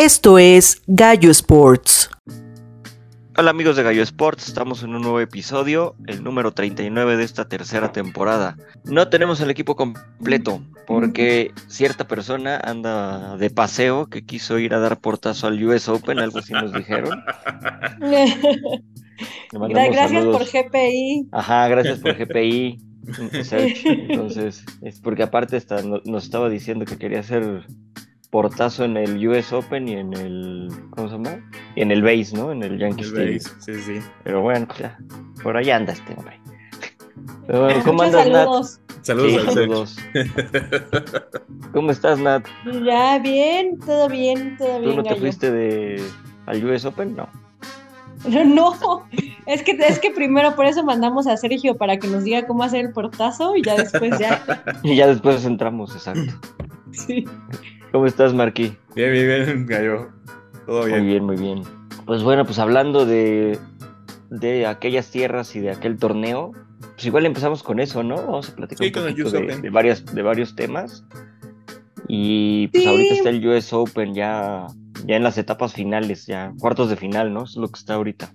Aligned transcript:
Esto 0.00 0.38
es 0.38 0.80
Gallo 0.86 1.30
Sports. 1.30 2.08
Hola 3.36 3.50
amigos 3.50 3.76
de 3.76 3.82
Gallo 3.82 4.02
Sports, 4.02 4.48
estamos 4.48 4.82
en 4.82 4.94
un 4.94 5.02
nuevo 5.02 5.20
episodio, 5.20 5.94
el 6.06 6.24
número 6.24 6.52
39 6.52 7.18
de 7.18 7.24
esta 7.24 7.50
tercera 7.50 7.92
temporada. 7.92 8.56
No 8.84 9.10
tenemos 9.10 9.42
el 9.42 9.50
equipo 9.50 9.76
completo 9.76 10.62
porque 10.86 11.52
cierta 11.68 12.08
persona 12.08 12.58
anda 12.64 13.36
de 13.36 13.50
paseo 13.50 14.06
que 14.06 14.24
quiso 14.24 14.58
ir 14.58 14.72
a 14.72 14.78
dar 14.78 14.98
portazo 15.00 15.48
al 15.48 15.62
US 15.62 15.86
Open, 15.90 16.18
algo 16.18 16.38
así 16.38 16.54
nos 16.54 16.72
dijeron. 16.72 17.22
Gracias 19.52 20.24
por 20.24 20.46
GPI. 20.46 21.28
Ajá, 21.30 21.68
gracias 21.68 21.98
por 21.98 22.16
GPI. 22.16 22.80
Entonces, 24.08 24.64
es 24.80 24.98
porque 25.00 25.24
aparte 25.24 25.58
está, 25.58 25.82
nos 25.82 26.24
estaba 26.24 26.48
diciendo 26.48 26.86
que 26.86 26.96
quería 26.96 27.20
hacer 27.20 27.66
portazo 28.30 28.84
en 28.84 28.96
el 28.96 29.28
US 29.28 29.52
Open 29.52 29.88
y 29.88 29.92
en 29.92 30.14
el. 30.14 30.68
¿Cómo 30.90 31.08
se 31.08 31.14
llama? 31.14 31.50
Y 31.74 31.82
en 31.82 31.90
el 31.90 32.02
base, 32.02 32.36
¿no? 32.36 32.52
En 32.52 32.62
el 32.62 32.78
Yankee 32.78 33.04
Stadium. 33.04 33.40
Sí, 33.60 33.74
sí. 33.74 34.00
Pero 34.24 34.40
bueno, 34.40 34.66
ya. 34.78 34.98
Por 35.42 35.56
ahí 35.56 35.70
anda 35.70 35.92
este 35.92 36.14
hombre. 36.14 36.40
Pero 37.46 37.64
bueno, 37.64 37.82
¿cómo 37.84 38.02
andas, 38.02 38.24
saludos. 38.24 38.80
Nat? 38.88 39.04
Saludos, 39.04 39.54
saludos. 39.54 39.96
¿Cómo 41.72 41.90
estás, 41.90 42.18
Nat? 42.18 42.46
Ya, 42.84 43.18
bien, 43.18 43.78
todo 43.78 44.08
bien, 44.08 44.56
todo 44.56 44.80
bien. 44.80 44.90
¿Tú 44.90 44.96
no 44.96 45.02
te 45.02 45.16
fuiste 45.16 45.50
de 45.50 46.02
al 46.46 46.64
US 46.64 46.84
Open? 46.84 47.16
No. 47.16 47.28
No, 48.28 49.06
es 49.46 49.62
que, 49.62 49.72
es 49.72 49.98
que 49.98 50.10
primero 50.10 50.54
por 50.54 50.66
eso 50.66 50.84
mandamos 50.84 51.26
a 51.26 51.38
Sergio 51.38 51.76
para 51.76 51.98
que 51.98 52.06
nos 52.06 52.24
diga 52.24 52.46
cómo 52.46 52.62
hacer 52.62 52.84
el 52.84 52.92
portazo 52.92 53.56
y 53.56 53.62
ya 53.62 53.76
después 53.76 54.18
ya. 54.18 54.42
y 54.82 54.94
ya 54.94 55.06
después 55.06 55.44
entramos, 55.46 55.94
exacto. 55.94 56.32
Sí. 56.92 57.24
¿Cómo 57.92 58.06
estás, 58.06 58.32
Marquí? 58.32 58.76
Bien, 58.94 59.12
bien, 59.12 59.26
bien, 59.26 59.66
Gallo. 59.66 60.08
Todo 60.66 60.84
bien. 60.84 61.00
Muy 61.00 61.08
bien, 61.08 61.24
muy 61.24 61.36
bien. 61.36 61.62
Pues 62.06 62.22
bueno, 62.22 62.44
pues 62.44 62.58
hablando 62.58 63.04
de, 63.04 63.58
de 64.30 64.66
aquellas 64.66 65.10
tierras 65.10 65.56
y 65.56 65.60
de 65.60 65.70
aquel 65.70 65.98
torneo, 65.98 66.52
pues 66.94 67.06
igual 67.06 67.26
empezamos 67.26 67.62
con 67.62 67.80
eso, 67.80 68.02
¿no? 68.02 68.16
Vamos 68.16 68.50
a 68.50 68.56
platicar 68.56 68.86
un 68.86 69.10
poquito 69.10 69.30
de, 69.30 69.60
de, 69.60 69.70
varias, 69.70 70.04
de 70.06 70.22
varios 70.22 70.54
temas. 70.54 71.04
Y 72.06 72.68
pues 72.68 72.86
ahorita 72.86 73.14
está 73.14 73.30
el 73.30 73.46
US 73.46 73.72
Open 73.72 74.14
ya, 74.14 74.66
ya 75.06 75.16
en 75.16 75.22
las 75.22 75.38
etapas 75.38 75.74
finales, 75.74 76.26
ya 76.26 76.52
cuartos 76.58 76.90
de 76.90 76.96
final, 76.96 77.32
¿no? 77.32 77.44
es 77.44 77.56
lo 77.56 77.68
que 77.68 77.78
está 77.78 77.94
ahorita. 77.94 78.32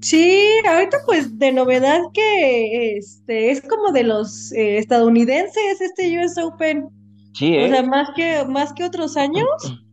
Sí, 0.00 0.42
ahorita 0.66 0.98
pues 1.06 1.38
de 1.38 1.52
novedad 1.52 2.00
que 2.12 2.96
este 2.96 3.50
es 3.50 3.62
como 3.62 3.92
de 3.92 4.04
los 4.04 4.52
eh, 4.52 4.78
estadounidenses 4.78 5.80
este 5.80 6.18
US 6.18 6.38
Open. 6.38 6.88
Sí, 7.36 7.54
¿eh? 7.54 7.66
O 7.66 7.68
sea, 7.68 7.82
más 7.82 8.08
que, 8.16 8.46
más 8.48 8.72
que 8.72 8.82
otros 8.82 9.18
años, 9.18 9.46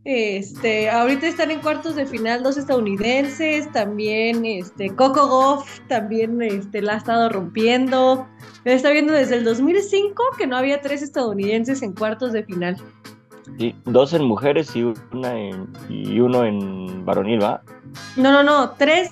este, 0.04 0.88
ahorita 0.88 1.26
están 1.26 1.50
en 1.50 1.60
cuartos 1.60 1.94
de 1.94 2.06
final 2.06 2.42
dos 2.42 2.56
estadounidenses, 2.56 3.70
también 3.70 4.46
este, 4.46 4.88
Coco 4.96 5.28
Goff 5.28 5.80
también 5.86 6.40
este, 6.40 6.80
la 6.80 6.94
ha 6.94 6.96
estado 6.96 7.28
rompiendo. 7.28 8.26
Está 8.64 8.92
viendo 8.92 9.12
desde 9.12 9.36
el 9.36 9.44
2005 9.44 10.22
que 10.38 10.46
no 10.46 10.56
había 10.56 10.80
tres 10.80 11.02
estadounidenses 11.02 11.82
en 11.82 11.92
cuartos 11.92 12.32
de 12.32 12.44
final. 12.44 12.78
Sí, 13.58 13.76
dos 13.84 14.14
en 14.14 14.24
mujeres 14.24 14.74
y, 14.74 14.84
una 15.12 15.38
en, 15.38 15.68
y 15.90 16.18
uno 16.20 16.46
en 16.46 17.04
varonil, 17.04 17.42
¿va? 17.42 17.60
No, 18.16 18.32
no, 18.32 18.42
no, 18.42 18.70
tres 18.70 19.10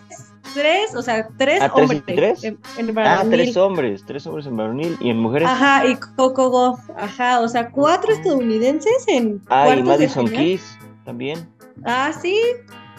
tres, 0.54 0.94
o 0.94 1.02
sea, 1.02 1.28
tres 1.36 1.62
ah, 1.62 1.72
hombres. 1.74 2.02
Tres? 2.06 2.44
En, 2.44 2.58
en 2.78 2.98
ah, 2.98 3.24
tres 3.28 3.56
hombres, 3.56 4.04
tres 4.06 4.26
hombres 4.26 4.46
en 4.46 4.56
varonil 4.56 4.96
y 5.00 5.10
en 5.10 5.18
mujeres. 5.18 5.48
Ajá, 5.48 5.86
y 5.86 5.96
Coco 6.16 6.50
Goff, 6.50 6.80
ajá, 6.96 7.40
o 7.40 7.48
sea, 7.48 7.70
cuatro 7.70 8.12
estadounidenses 8.12 9.06
en. 9.08 9.40
Ah, 9.48 9.74
y 9.76 9.82
Madison 9.82 10.28
Keys 10.28 10.78
también. 11.04 11.48
Ah, 11.84 12.12
sí, 12.20 12.38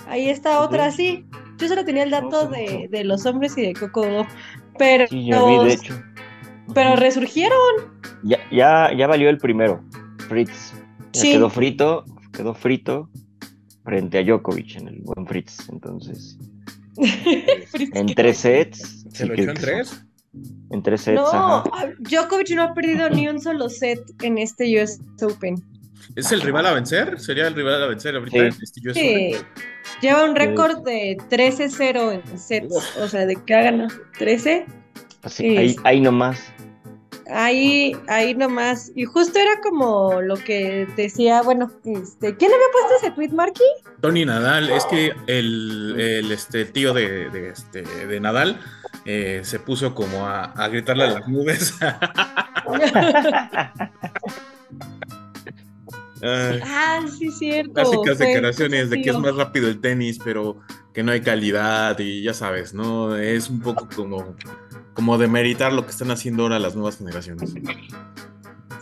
ahí 0.07 0.29
está 0.29 0.61
otra, 0.61 0.91
sí. 0.91 1.25
Yo 1.57 1.67
solo 1.67 1.85
tenía 1.85 2.03
el 2.03 2.11
dato 2.11 2.47
de, 2.47 2.87
de, 2.89 3.03
los 3.03 3.25
hombres 3.25 3.57
y 3.57 3.61
de 3.61 3.73
Coco 3.73 4.01
Goff, 4.09 4.27
pero. 4.77 5.07
Sí, 5.07 5.25
yo 5.25 5.47
vi, 5.47 5.65
de 5.65 5.73
hecho. 5.73 5.93
Pero 6.73 6.95
resurgieron. 6.95 7.59
Ya, 8.23 8.39
ya, 8.51 8.89
ya 8.97 9.07
valió 9.07 9.29
el 9.29 9.37
primero, 9.37 9.83
Fritz. 10.29 10.73
Ya 11.11 11.21
sí. 11.21 11.31
Quedó 11.33 11.49
frito, 11.49 12.05
quedó 12.31 12.53
frito 12.53 13.09
frente 13.83 14.17
a 14.17 14.23
Djokovic 14.23 14.77
en 14.77 14.87
el 14.87 15.01
buen 15.01 15.27
Fritz, 15.27 15.69
entonces. 15.69 16.37
en 17.93 18.07
tres 18.15 18.37
sets. 18.37 19.05
¿Se 19.11 19.25
lo 19.25 19.33
echó 19.33 19.51
en 19.51 19.53
tres? 19.55 20.03
En 20.71 20.83
tres 20.83 21.01
sets. 21.01 21.21
No, 21.21 21.27
ajá. 21.27 21.63
Djokovic 21.99 22.51
no 22.51 22.63
ha 22.63 22.73
perdido 22.73 23.09
ni 23.09 23.27
un 23.27 23.41
solo 23.41 23.69
set 23.69 23.99
en 24.21 24.37
este 24.37 24.81
US 24.81 24.99
Open. 25.21 25.55
¿Es 26.15 26.31
el 26.31 26.41
rival 26.41 26.65
a 26.65 26.73
vencer? 26.73 27.19
¿Sería 27.19 27.47
el 27.47 27.55
rival 27.55 27.81
a 27.81 27.87
vencer 27.87 28.15
ahorita 28.15 28.37
sí. 28.37 28.43
en 28.43 28.63
este 28.63 28.89
US 28.89 28.93
sí. 28.93 29.35
Open? 29.35 29.47
Lleva 30.01 30.25
un 30.25 30.35
récord 30.35 30.83
de 30.83 31.17
13-0 31.29 32.13
en 32.13 32.39
sets. 32.39 32.67
Uf. 32.69 32.97
O 32.97 33.07
sea, 33.07 33.25
de 33.25 33.35
que 33.35 33.53
ha 33.53 33.63
ganado 33.63 33.89
13. 34.19 34.65
Así, 35.23 35.57
ahí, 35.57 35.75
ahí 35.83 36.01
nomás. 36.01 36.52
Ahí, 37.29 37.95
ahí 38.07 38.35
nomás. 38.35 38.91
Y 38.95 39.05
justo 39.05 39.39
era 39.39 39.61
como 39.61 40.21
lo 40.21 40.35
que 40.35 40.87
decía, 40.95 41.41
bueno, 41.41 41.71
este, 41.85 42.35
¿quién 42.35 42.51
había 42.51 42.65
puesto 42.71 42.95
ese 43.01 43.11
tweet, 43.11 43.29
Marky? 43.29 43.63
Tony 44.01 44.25
Nadal, 44.25 44.69
es 44.69 44.85
que 44.85 45.13
el, 45.27 45.95
el 45.97 46.31
este, 46.31 46.65
tío 46.65 46.93
de, 46.93 47.29
de, 47.29 47.49
este, 47.49 47.83
de 47.83 48.19
Nadal 48.19 48.59
eh, 49.05 49.41
se 49.43 49.59
puso 49.59 49.95
como 49.95 50.27
a, 50.27 50.43
a, 50.43 50.67
gritarle 50.67 51.03
a 51.05 51.11
las 51.11 51.27
nubes. 51.27 51.73
Ay, 56.25 56.61
ah, 56.63 57.01
sí, 57.17 57.29
cierto. 57.31 57.73
Clásicas 57.73 58.17
declaraciones 58.17 58.89
de 58.89 59.01
que 59.01 59.09
es 59.09 59.17
más 59.17 59.35
rápido 59.35 59.67
el 59.67 59.81
tenis, 59.81 60.19
pero 60.23 60.57
que 60.93 61.03
no 61.03 61.11
hay 61.11 61.19
calidad 61.19 61.99
y 61.99 62.23
ya 62.23 62.33
sabes, 62.33 62.73
¿no? 62.73 63.17
Es 63.17 63.49
un 63.49 63.59
poco 63.59 63.89
como 63.93 64.35
como 64.93 65.17
de 65.17 65.27
meritar 65.27 65.73
lo 65.73 65.85
que 65.85 65.91
están 65.91 66.11
haciendo 66.11 66.43
ahora 66.43 66.59
las 66.59 66.75
nuevas 66.75 66.97
generaciones. 66.97 67.53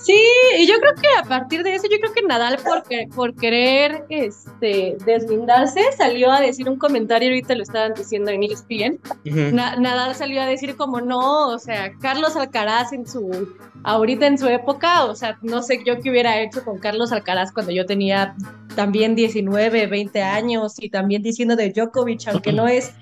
Sí, 0.03 0.17
y 0.57 0.65
yo 0.67 0.79
creo 0.79 0.95
que 0.95 1.07
a 1.19 1.23
partir 1.27 1.61
de 1.61 1.75
eso, 1.75 1.85
yo 1.89 1.99
creo 1.99 2.11
que 2.11 2.23
Nadal 2.23 2.57
por, 2.57 2.83
por 3.13 3.35
querer 3.35 4.03
este, 4.09 4.97
deslindarse 5.05 5.79
salió 5.95 6.31
a 6.31 6.41
decir 6.41 6.67
un 6.67 6.77
comentario, 6.77 7.29
ahorita 7.29 7.53
lo 7.53 7.61
estaban 7.61 7.93
diciendo 7.93 8.31
en 8.31 8.41
ESPN, 8.41 8.99
uh 9.03 9.29
-huh. 9.29 9.51
Na 9.51 9.75
Nadal 9.75 10.15
salió 10.15 10.41
a 10.41 10.47
decir 10.47 10.75
como 10.75 11.01
no, 11.01 11.49
o 11.49 11.59
sea, 11.59 11.93
Carlos 12.01 12.35
Alcaraz 12.35 12.93
en 12.93 13.05
su, 13.05 13.53
ahorita 13.83 14.25
en 14.25 14.39
su 14.39 14.47
época, 14.47 15.05
o 15.05 15.15
sea, 15.15 15.37
no 15.43 15.61
sé 15.61 15.83
yo 15.85 15.99
qué 16.01 16.09
hubiera 16.09 16.41
hecho 16.41 16.63
con 16.65 16.79
Carlos 16.79 17.11
Alcaraz 17.11 17.51
cuando 17.51 17.71
yo 17.71 17.85
tenía 17.85 18.35
también 18.75 19.13
19, 19.13 19.85
20 19.85 20.21
años 20.23 20.73
y 20.79 20.89
también 20.89 21.21
diciendo 21.21 21.55
de 21.55 21.69
Djokovic, 21.71 22.27
aunque 22.27 22.53
no 22.53 22.67
es 22.67 22.93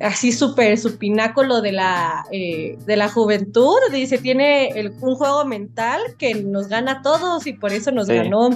así 0.00 0.32
súper 0.32 0.78
su 0.78 0.96
pináculo 0.96 1.60
de 1.60 1.72
la, 1.72 2.24
eh, 2.32 2.76
de 2.86 2.96
la 2.96 3.08
juventud, 3.08 3.76
dice, 3.92 4.18
tiene 4.18 4.68
el, 4.68 4.92
un 5.00 5.14
juego 5.14 5.44
mental 5.44 6.00
que 6.18 6.34
nos 6.34 6.68
gana 6.68 6.92
a 6.92 7.02
todos 7.02 7.46
y 7.46 7.52
por 7.52 7.72
eso 7.72 7.92
nos 7.92 8.06
sí. 8.06 8.14
ganó. 8.14 8.50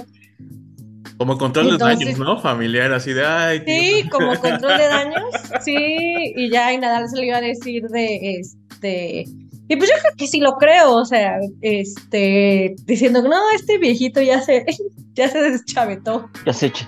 Como 1.17 1.37
control 1.37 1.69
Entonces, 1.69 1.99
de 1.99 2.05
daños, 2.05 2.19
¿no? 2.19 2.41
Familiar, 2.41 2.91
así 2.91 3.13
de 3.13 3.25
ay. 3.25 3.63
Tío. 3.63 3.73
Sí, 3.73 4.09
como 4.09 4.35
control 4.41 4.77
de 4.77 4.87
daños, 4.87 5.23
sí, 5.63 6.33
y 6.35 6.49
ya 6.49 6.73
y 6.73 6.77
Nadal 6.77 7.07
se 7.09 7.17
le 7.17 7.27
iba 7.27 7.37
a 7.37 7.41
decir 7.41 7.83
de 7.83 8.39
este. 8.39 9.25
Y 9.67 9.75
pues 9.77 9.89
yo 9.89 9.95
creo 9.99 10.13
que 10.17 10.27
sí 10.27 10.39
lo 10.39 10.57
creo, 10.57 10.93
o 10.93 11.05
sea, 11.05 11.39
este, 11.61 12.75
diciendo, 12.85 13.23
no, 13.23 13.39
este 13.55 13.77
viejito 13.77 14.21
ya 14.21 14.41
se, 14.41 14.65
ya 15.13 15.29
se 15.29 15.41
deschavetó. 15.41 16.29
Ya 16.45 16.53
se 16.53 16.67
echa. 16.67 16.87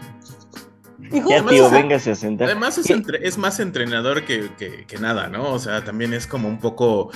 Ya, 1.11 1.45
tío, 1.45 1.69
véngase 1.69 2.11
a 2.11 2.15
sentar. 2.15 2.47
Además 2.47 2.77
es, 2.77 2.89
entre, 2.89 3.27
es 3.27 3.37
más 3.37 3.59
entrenador 3.59 4.23
que, 4.25 4.49
que, 4.57 4.85
que, 4.85 4.97
nada, 4.97 5.27
¿no? 5.27 5.51
O 5.51 5.59
sea, 5.59 5.83
también 5.83 6.13
es 6.13 6.27
como 6.27 6.47
un 6.47 6.59
poco, 6.59 7.11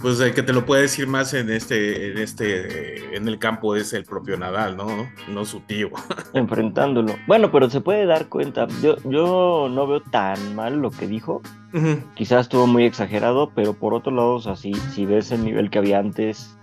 pues 0.00 0.18
que 0.32 0.42
te 0.42 0.52
lo 0.52 0.66
puede 0.66 0.82
decir 0.82 1.06
más 1.06 1.34
en 1.34 1.50
este, 1.50 2.12
en 2.12 2.18
este, 2.18 3.16
en 3.16 3.28
el 3.28 3.38
campo 3.38 3.76
es 3.76 3.92
el 3.92 4.04
propio 4.04 4.36
Nadal, 4.36 4.76
¿no? 4.76 4.88
No 5.28 5.44
su 5.44 5.60
tío. 5.60 5.90
Enfrentándolo. 6.34 7.14
Bueno, 7.26 7.50
pero 7.50 7.70
se 7.70 7.80
puede 7.80 8.06
dar 8.06 8.28
cuenta. 8.28 8.66
Yo, 8.82 8.96
yo 9.04 9.68
no 9.70 9.86
veo 9.86 10.02
tan 10.02 10.54
mal 10.54 10.80
lo 10.80 10.90
que 10.90 11.06
dijo. 11.06 11.42
Uh 11.72 11.78
-huh. 11.78 12.14
Quizás 12.14 12.42
estuvo 12.42 12.66
muy 12.66 12.84
exagerado, 12.84 13.52
pero 13.54 13.74
por 13.74 13.94
otro 13.94 14.12
lado, 14.12 14.34
o 14.34 14.40
sea, 14.40 14.56
si, 14.56 14.74
si 14.74 15.06
ves 15.06 15.30
el 15.32 15.44
nivel 15.44 15.70
que 15.70 15.78
había 15.78 15.98
antes, 15.98 16.56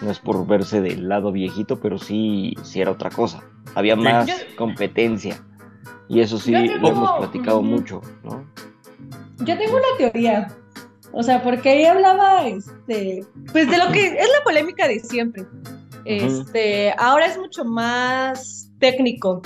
no 0.00 0.10
es 0.10 0.18
por 0.18 0.46
verse 0.46 0.80
del 0.80 1.08
lado 1.08 1.32
viejito, 1.32 1.80
pero 1.80 1.98
sí, 1.98 2.54
sí 2.62 2.80
era 2.80 2.90
otra 2.90 3.10
cosa. 3.10 3.42
Había 3.74 3.96
más 3.96 4.30
competencia. 4.56 5.42
Y 6.08 6.20
eso 6.20 6.38
sí 6.38 6.52
tengo... 6.52 6.78
lo 6.78 6.88
hemos 6.88 7.18
platicado 7.18 7.62
mucho, 7.62 8.00
¿no? 8.22 8.44
Yo 9.38 9.58
tengo 9.58 9.76
una 9.76 9.96
teoría. 9.98 10.48
O 11.12 11.22
sea, 11.22 11.42
porque 11.42 11.70
ahí 11.70 11.84
hablaba, 11.84 12.46
este, 12.46 13.24
pues 13.52 13.70
de 13.70 13.78
lo 13.78 13.92
que 13.92 14.06
es 14.06 14.28
la 14.36 14.44
polémica 14.44 14.88
de 14.88 14.98
siempre. 15.00 15.46
Este, 16.04 16.88
uh 16.88 16.90
-huh. 16.90 16.94
ahora 16.98 17.26
es 17.26 17.38
mucho 17.38 17.64
más 17.64 18.70
técnico. 18.80 19.42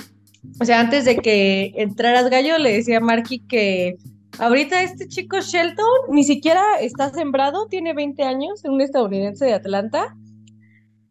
O 0.59 0.65
sea, 0.65 0.79
antes 0.79 1.05
de 1.05 1.17
que 1.17 1.73
entraras 1.75 2.29
gallo, 2.29 2.57
le 2.57 2.73
decía 2.73 2.97
a 2.97 3.01
Marky 3.01 3.39
que 3.47 3.95
ahorita 4.39 4.81
este 4.81 5.07
chico 5.07 5.39
Shelton 5.39 5.85
ni 6.09 6.23
siquiera 6.23 6.63
está 6.81 7.11
sembrado, 7.11 7.67
tiene 7.67 7.93
20 7.93 8.23
años, 8.23 8.63
un 8.63 8.81
estadounidense 8.81 9.45
de 9.45 9.53
Atlanta. 9.53 10.15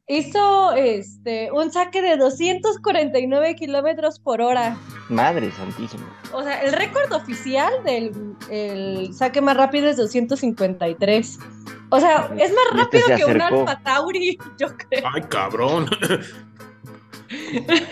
Hizo 0.09 0.73
este, 0.73 1.53
un 1.53 1.71
saque 1.71 2.03
de 2.03 2.17
249 2.17 3.55
kilómetros 3.55 4.19
por 4.19 4.41
hora 4.41 4.79
Madre 5.09 5.51
santísima. 5.53 6.05
O 6.33 6.43
sea, 6.43 6.61
el 6.63 6.73
récord 6.73 7.11
oficial 7.13 7.73
del 7.85 9.15
saque 9.15 9.41
más 9.41 9.57
rápido 9.57 9.89
es 9.89 9.97
253. 9.97 11.39
O 11.91 12.01
sea, 12.01 12.31
es 12.37 12.53
más 12.53 12.83
rápido 12.83 13.05
que 13.17 13.25
un 13.25 13.41
Alfa 13.41 13.81
Tauri, 13.83 14.39
yo 14.59 14.69
creo. 14.77 15.05
Ay, 15.13 15.23
cabrón. 15.29 15.87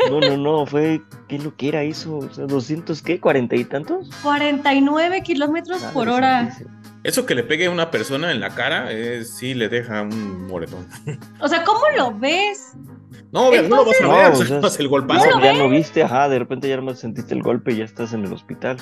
No, 0.09 0.19
no, 0.19 0.37
no, 0.39 0.67
fue, 0.67 1.03
¿qué 1.29 1.39
lo 1.39 1.55
que 1.55 1.69
era 1.69 1.83
eso? 1.83 2.17
O 2.17 2.31
sea, 2.33 2.47
200, 2.47 3.03
¿qué? 3.03 3.21
¿40 3.21 3.59
y 3.59 3.65
tantos? 3.67 4.09
49 4.23 5.23
kilómetros 5.23 5.83
por 5.93 6.09
hora. 6.09 6.57
Eso 7.03 7.27
que 7.27 7.35
le 7.35 7.43
pegue 7.43 7.67
a 7.67 7.71
una 7.71 7.91
persona 7.91 8.33
en 8.33 8.41
la 8.41 8.55
cara, 8.55 8.91
eh, 8.91 9.25
sí 9.25 9.55
le 9.55 9.69
deja 9.69 10.03
un 10.03 10.47
moretón. 10.47 10.89
O 11.41 11.49
sea, 11.49 11.65
¿cómo 11.65 11.83
lo 11.97 12.19
ves? 12.19 12.73
No, 13.37 13.51
no 13.51 13.69
lo 13.69 13.85
vas 13.85 14.01
a 14.01 14.09
ver, 14.09 14.33
o 14.65 14.71
sea, 14.71 14.81
el 14.83 14.89
golpazo. 14.89 15.29
ya 15.43 15.53
no 15.53 15.69
viste, 15.69 16.03
ajá, 16.03 16.27
de 16.31 16.39
repente 16.39 16.71
ya 16.71 16.79
no 16.79 16.95
sentiste 16.95 17.35
el 17.35 17.43
golpe 17.43 17.73
y 17.73 17.77
ya 17.77 17.85
estás 17.85 18.15
en 18.15 18.25
el 18.25 18.33
hospital. 18.33 18.79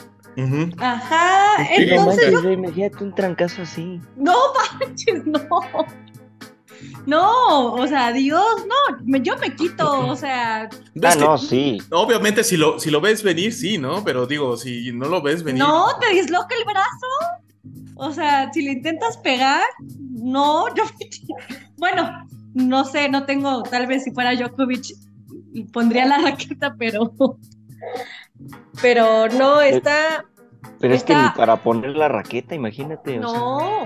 Ajá, 0.78 1.56
entonces. 1.70 2.30
yo... 2.30 2.50
Imagínate 2.52 3.02
un 3.02 3.12
trancazo 3.14 3.62
así. 3.62 4.00
No 4.16 4.32
manches, 4.78 5.26
no. 5.26 5.48
No, 7.06 7.72
o 7.72 7.86
sea, 7.88 8.12
Dios, 8.12 8.44
no, 8.66 9.18
yo 9.18 9.36
me 9.38 9.54
quito, 9.56 10.06
o 10.06 10.16
sea. 10.16 10.68
Ah, 11.02 11.14
no, 11.18 11.36
sí. 11.36 11.78
Obviamente, 11.90 12.44
si 12.44 12.56
lo, 12.56 12.78
si 12.78 12.90
lo 12.90 13.00
ves 13.00 13.24
venir, 13.24 13.52
sí, 13.52 13.76
¿no? 13.78 14.04
Pero 14.04 14.26
digo, 14.26 14.56
si 14.56 14.92
no 14.92 15.08
lo 15.08 15.20
ves 15.20 15.42
venir. 15.42 15.62
No, 15.62 15.86
te 15.98 16.14
disloca 16.14 16.54
el 16.56 16.64
brazo. 16.64 17.92
O 17.96 18.12
sea, 18.12 18.52
si 18.52 18.62
le 18.62 18.72
intentas 18.72 19.16
pegar, 19.18 19.62
no, 19.98 20.66
yo 20.76 20.84
Bueno, 21.76 22.26
no 22.54 22.84
sé, 22.84 23.08
no 23.08 23.26
tengo, 23.26 23.62
tal 23.64 23.86
vez 23.86 24.04
si 24.04 24.12
fuera 24.12 24.34
Djokovic, 24.34 24.94
pondría 25.72 26.06
la 26.06 26.18
raqueta, 26.18 26.74
pero. 26.78 27.12
Pero 28.80 29.28
no, 29.28 29.60
está. 29.60 30.24
Pero 30.80 30.94
es 30.94 31.04
que 31.04 31.14
ni 31.14 31.28
para 31.36 31.56
poner 31.56 31.96
la 31.96 32.08
raqueta, 32.08 32.54
imagínate. 32.54 33.18
No. 33.18 33.84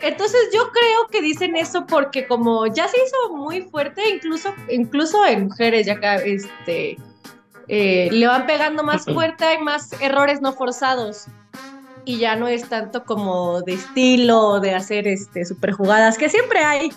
Entonces 0.00 0.40
yo 0.54 0.70
creo 0.70 1.08
que 1.10 1.20
dicen 1.20 1.56
eso 1.56 1.86
porque 1.86 2.26
como 2.26 2.66
ya 2.66 2.86
se 2.88 2.96
hizo 2.98 3.36
muy 3.36 3.62
fuerte, 3.62 4.08
incluso, 4.08 4.54
incluso 4.70 5.26
en 5.26 5.44
mujeres 5.44 5.86
ya 5.86 5.94
acá, 5.94 6.16
este, 6.16 6.96
eh, 7.68 8.08
le 8.10 8.26
van 8.26 8.46
pegando 8.46 8.82
más 8.82 9.04
fuerte, 9.12 9.44
hay 9.44 9.58
más 9.58 10.00
errores 10.00 10.40
no 10.40 10.52
forzados. 10.52 11.26
Y 12.08 12.16
ya 12.16 12.36
no 12.36 12.48
es 12.48 12.66
tanto 12.70 13.04
como 13.04 13.60
de 13.60 13.74
estilo, 13.74 14.60
de 14.60 14.74
hacer 14.74 15.06
este 15.06 15.44
super 15.44 15.72
jugadas, 15.72 16.16
que 16.16 16.30
siempre 16.30 16.60
hay. 16.60 16.90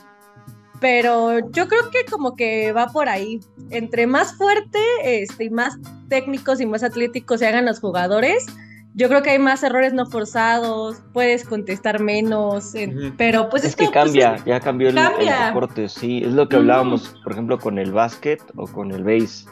Pero 0.80 1.52
yo 1.52 1.68
creo 1.68 1.90
que 1.92 2.06
como 2.10 2.38
que 2.38 2.72
va 2.72 2.88
por 2.88 3.10
ahí. 3.10 3.42
Entre 3.72 4.08
más 4.08 4.38
fuerte, 4.38 4.80
este, 5.04 5.44
y 5.44 5.50
más 5.50 5.78
técnicos 6.08 6.62
y 6.62 6.66
más 6.66 6.82
atléticos 6.82 7.42
se 7.42 7.48
hagan 7.48 7.66
los 7.66 7.82
jugadores, 7.82 8.46
yo 8.94 9.10
creo 9.10 9.22
que 9.22 9.32
hay 9.32 9.40
más 9.40 9.64
errores 9.64 9.94
no 9.94 10.06
forzados, 10.06 11.02
puedes 11.12 11.44
contestar 11.44 12.00
menos, 12.00 12.74
pero 13.18 13.50
pues 13.50 13.66
es 13.66 13.76
que 13.76 13.86
pues, 13.86 13.94
cambia, 13.94 14.38
ya 14.46 14.62
cambió 14.62 14.90
el, 14.90 14.96
deporte, 14.96 15.90
sí, 15.90 16.22
es 16.24 16.34
lo 16.34 16.48
que 16.48 16.58
hablábamos, 16.58 17.16
por 17.22 17.34
ejemplo, 17.34 17.58
con 17.60 17.80
el 17.80 17.92
básquet 17.92 18.42
o 18.56 18.66
con 18.66 18.92
el 18.92 19.04
base, 19.04 19.46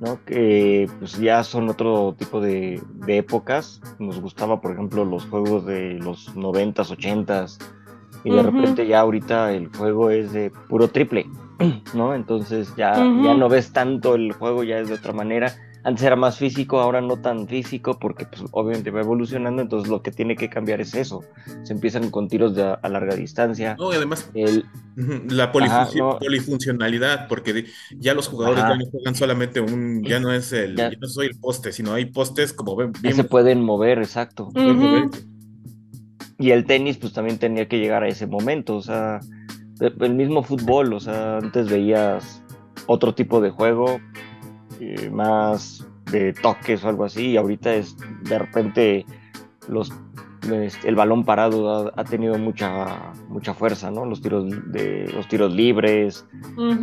¿no? 0.00 0.18
Que 0.24 0.88
pues 0.98 1.18
ya 1.18 1.44
son 1.44 1.68
otro 1.68 2.14
tipo 2.18 2.40
de, 2.40 2.82
épocas, 3.06 3.80
nos 3.98 4.20
gustaba, 4.20 4.60
por 4.60 4.72
ejemplo, 4.72 5.04
los 5.04 5.24
juegos 5.26 5.66
de 5.66 5.94
los 5.94 6.34
noventas, 6.34 6.90
ochentas, 6.90 7.58
y 8.24 8.30
de 8.30 8.42
repente 8.42 8.86
ya 8.86 9.00
ahorita 9.00 9.52
el 9.52 9.68
juego 9.68 10.10
es 10.10 10.32
de 10.32 10.50
puro 10.68 10.88
triple, 10.88 11.26
¿no? 11.94 12.14
Entonces 12.14 12.74
ya, 12.76 12.94
ya 12.94 13.34
no 13.34 13.48
ves 13.48 13.72
tanto 13.72 14.14
el 14.14 14.32
juego, 14.32 14.64
ya 14.64 14.78
es 14.78 14.88
de 14.88 14.94
otra 14.94 15.12
manera 15.12 15.54
antes 15.82 16.04
era 16.04 16.16
más 16.16 16.36
físico, 16.36 16.80
ahora 16.80 17.00
no 17.00 17.16
tan 17.16 17.48
físico, 17.48 17.98
porque 17.98 18.26
pues, 18.26 18.42
obviamente 18.50 18.90
va 18.90 19.00
evolucionando, 19.00 19.62
entonces 19.62 19.88
lo 19.88 20.02
que 20.02 20.10
tiene 20.10 20.36
que 20.36 20.50
cambiar 20.50 20.80
es 20.80 20.94
eso. 20.94 21.22
Se 21.62 21.72
empiezan 21.72 22.10
con 22.10 22.28
tiros 22.28 22.54
de 22.54 22.76
a 22.80 22.88
larga 22.88 23.14
distancia. 23.14 23.76
No, 23.78 23.92
y 23.92 23.96
además 23.96 24.30
el... 24.34 24.64
la 25.28 25.52
polifuncionalidad, 25.52 27.28
porque 27.28 27.64
ya 27.98 28.14
los 28.14 28.28
jugadores 28.28 28.62
ya 28.62 28.76
no 28.76 28.84
juegan 28.90 29.14
solamente 29.14 29.60
un, 29.60 30.02
ya 30.02 30.20
no 30.20 30.32
es 30.32 30.52
el, 30.52 30.76
ya, 30.76 30.90
no 30.90 31.08
soy 31.08 31.28
el 31.28 31.38
poste, 31.38 31.72
sino 31.72 31.94
hay 31.94 32.06
postes 32.06 32.52
como 32.52 32.76
ven. 32.76 32.92
Ya 33.02 33.12
se 33.12 33.24
pueden 33.24 33.62
mover, 33.62 33.98
exacto. 33.98 34.50
Y 36.38 36.52
el 36.52 36.64
tenis 36.64 36.96
pues 36.96 37.12
también 37.12 37.38
tenía 37.38 37.68
que 37.68 37.78
llegar 37.78 38.02
a 38.02 38.08
ese 38.08 38.26
momento, 38.26 38.76
o 38.76 38.82
sea, 38.82 39.20
el 39.80 40.14
mismo 40.14 40.42
fútbol, 40.42 40.92
o 40.92 41.00
sea, 41.00 41.38
antes 41.38 41.68
veías 41.68 42.42
otro 42.86 43.14
tipo 43.14 43.40
de 43.40 43.50
juego, 43.50 44.00
eh, 44.80 45.10
más 45.10 45.86
de 46.10 46.32
toques 46.32 46.82
o 46.84 46.88
algo 46.88 47.04
así, 47.04 47.30
y 47.30 47.36
ahorita 47.36 47.74
es 47.74 47.96
de 48.22 48.38
repente 48.38 49.06
los 49.68 49.92
el 50.84 50.94
balón 50.94 51.24
parado 51.24 51.92
ha, 51.94 52.04
tenido 52.04 52.38
mucha 52.38 53.12
mucha 53.28 53.52
fuerza, 53.52 53.90
¿no? 53.90 54.06
Los 54.06 54.22
tiros 54.22 54.46
de 54.72 55.10
los 55.14 55.28
tiros 55.28 55.52
libres, 55.52 56.26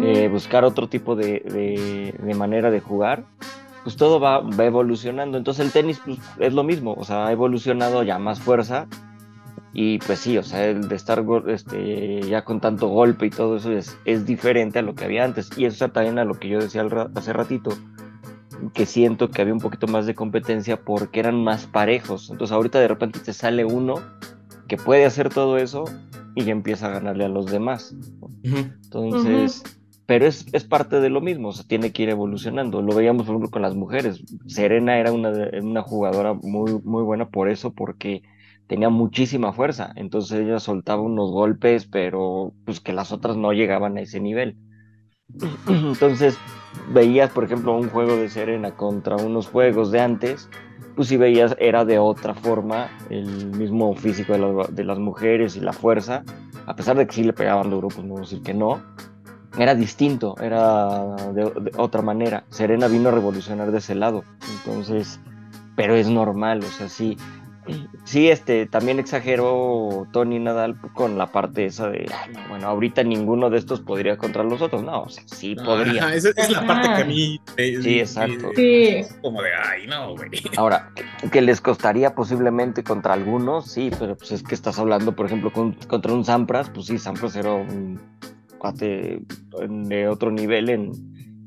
eh, 0.04 0.30
buscar 0.32 0.64
otro 0.64 0.88
tipo 0.88 1.16
de, 1.16 2.14
manera 2.38 2.70
de 2.70 2.80
jugar, 2.80 3.26
pues 3.84 3.96
todo 3.96 4.20
va, 4.20 4.42
va, 4.42 4.66
evolucionando. 4.66 5.38
Entonces 5.38 5.66
el 5.66 5.72
tenis 5.72 6.00
pues, 6.06 6.20
es 6.40 6.54
lo 6.54 6.64
mismo, 6.64 6.94
o 6.94 7.04
sea, 7.04 7.28
ha 7.28 7.32
evolucionado 7.32 8.04
ya 8.04 8.20
más 8.20 8.40
fuerza 8.40 8.88
y 9.80 10.00
pues 10.00 10.18
sí, 10.18 10.40
o 10.40 10.44
sea, 10.44 10.66
el 10.66 10.90
de 10.90 10.96
estar 10.96 11.24
este, 11.46 12.24
ya 12.24 12.44
con 12.44 12.60
tanto 12.60 12.88
golpe 12.88 13.28
y 13.28 13.30
todo 13.30 13.58
eso 13.58 13.72
es, 13.72 13.96
es 14.06 14.26
diferente 14.26 14.80
a 14.80 14.82
lo 14.82 14.96
que 14.96 15.06
había 15.06 15.24
antes. 15.24 15.52
Y 15.56 15.66
eso 15.66 15.88
también 15.90 16.18
a 16.18 16.26
lo 16.26 16.34
que 16.34 16.50
yo 16.50 16.58
decía 16.58 16.84
hace 17.14 17.32
ratito, 17.32 17.70
que 18.74 18.88
siento 18.88 19.30
que 19.30 19.40
había 19.40 19.54
un 19.54 19.60
poquito 19.60 19.86
más 19.86 20.08
de 20.08 20.16
competencia 20.16 20.84
porque 20.84 21.20
eran 21.20 21.44
más 21.44 21.68
parejos. 21.68 22.32
Entonces 22.32 22.56
ahorita 22.56 22.80
de 22.80 22.88
repente 22.88 23.20
te 23.20 23.34
sale 23.34 23.66
uno 23.66 24.02
que 24.68 24.78
puede 24.78 25.06
hacer 25.06 25.30
todo 25.30 25.58
eso 25.58 25.86
y 26.34 26.46
ya 26.46 26.54
empieza 26.54 26.88
a 26.88 26.94
ganarle 26.94 27.26
a 27.26 27.30
los 27.30 27.46
demás. 27.46 27.96
Entonces, 28.42 29.62
pero 30.08 30.26
es, 30.26 30.48
es, 30.54 30.64
parte 30.64 31.00
de 31.00 31.12
lo 31.12 31.22
mismo, 31.22 31.50
o 31.50 31.54
sea, 31.54 31.68
tiene 31.68 31.92
que 31.92 32.02
ir 32.02 32.10
evolucionando. 32.10 32.82
Lo 32.82 32.96
veíamos, 32.96 33.28
por 33.28 33.36
ejemplo, 33.36 33.52
con 33.52 33.62
las 33.62 33.76
mujeres. 33.76 34.24
Serena 34.48 34.98
era 34.98 35.12
una, 35.12 35.32
una 35.62 35.84
jugadora 35.84 36.34
muy, 36.34 36.82
muy 36.84 37.04
buena 37.04 37.30
por 37.30 37.48
eso, 37.48 37.74
porque 37.74 38.24
tenía 38.68 38.90
muchísima 38.90 39.54
fuerza, 39.54 39.92
entonces 39.96 40.42
ella 40.42 40.60
soltaba 40.60 41.02
unos 41.02 41.32
golpes, 41.32 41.86
pero 41.86 42.54
pues 42.66 42.80
que 42.80 42.94
las 42.94 43.12
otras 43.12 43.38
no 43.38 43.54
llegaban 43.54 43.98
a 43.98 44.02
ese 44.02 44.20
nivel. 44.20 44.58
Entonces 45.68 46.38
veías, 46.94 47.30
por 47.32 47.44
ejemplo, 47.44 47.76
un 47.76 47.90
juego 47.90 48.16
de 48.16 48.30
Serena 48.30 48.72
contra 48.72 49.18
unos 49.18 49.48
juegos 49.48 49.92
de 49.92 50.00
antes, 50.00 50.50
pues 50.96 51.10
si 51.10 51.18
veías 51.18 51.56
era 51.60 51.86
de 51.86 52.00
otra 52.00 52.34
forma 52.34 52.90
el 53.10 53.48
mismo 53.48 53.94
físico 53.96 54.34
de, 54.34 54.84
las 54.84 55.00
mujeres 55.00 55.56
y 55.56 55.60
la 55.60 55.74
fuerza, 55.74 56.24
a 56.66 56.76
pesar 56.76 56.98
de 56.98 57.06
que 57.08 57.14
sí 57.14 57.24
le 57.24 57.34
pegaban 57.34 57.70
duro, 57.70 57.90
pues 57.90 58.04
no 58.04 58.14
voy 58.14 58.20
a 58.20 58.22
decir 58.22 58.42
que 58.42 58.54
no, 58.54 58.82
era 59.58 59.76
distinto, 59.76 60.36
era 60.42 61.16
de 61.34 61.72
otra 61.78 62.02
manera. 62.02 62.46
Serena 62.50 62.88
vino 62.88 63.10
a 63.10 63.12
revolucionar 63.12 63.72
de 63.72 63.78
ese 63.78 63.96
lado, 63.96 64.24
entonces, 64.58 65.20
pero 65.76 65.96
es 65.96 66.10
normal, 66.10 66.60
o 66.60 66.68
sea, 66.68 66.90
sí, 66.90 67.18
Sí, 68.04 68.30
este, 68.30 68.66
también 68.66 69.00
exageró 69.00 70.08
Tony 70.12 70.40
Nadal 70.40 70.80
con 70.94 71.18
la 71.18 71.32
parte 71.32 71.66
esa 71.66 71.90
de, 71.90 72.10
bueno, 72.50 72.68
ahorita 72.68 73.04
ninguno 73.04 73.50
de 73.50 73.58
estos 73.58 73.82
podría 73.82 74.18
contra 74.18 74.44
los 74.44 74.62
otros. 74.62 74.84
No, 74.84 75.04
o 75.04 75.10
sea, 75.10 75.24
sí 75.26 75.56
podría. 75.56 76.08
esa 76.14 76.30
es 76.30 76.50
la 76.50 76.66
parte 76.66 76.88
que 76.88 77.02
a 77.02 77.06
mí. 77.06 77.42
sí, 77.56 78.00
exacto. 78.00 78.52
sí. 78.56 79.02
Como 79.22 79.42
de, 79.42 79.50
ay, 79.54 79.88
no, 79.88 80.16
güey. 80.16 80.30
Ahora, 80.58 80.92
que 81.32 81.42
les 81.42 81.62
costaría 81.62 82.16
posiblemente 82.16 82.84
contra 82.84 83.14
algunos, 83.14 83.72
sí, 83.72 83.92
pero 84.00 84.16
pues 84.16 84.32
es 84.32 84.44
que 84.44 84.56
estás 84.56 84.80
hablando, 84.80 85.16
por 85.16 85.26
ejemplo, 85.26 85.52
contra 85.52 86.14
un 86.14 86.26
Sampras, 86.26 86.70
pues 86.70 86.88
sí, 86.88 86.98
Sampras 86.98 87.36
era 87.36 87.54
un 87.54 88.00
cuate 88.58 89.22
de 89.68 90.08
otro 90.08 90.32
nivel 90.32 90.70
en, 90.70 90.92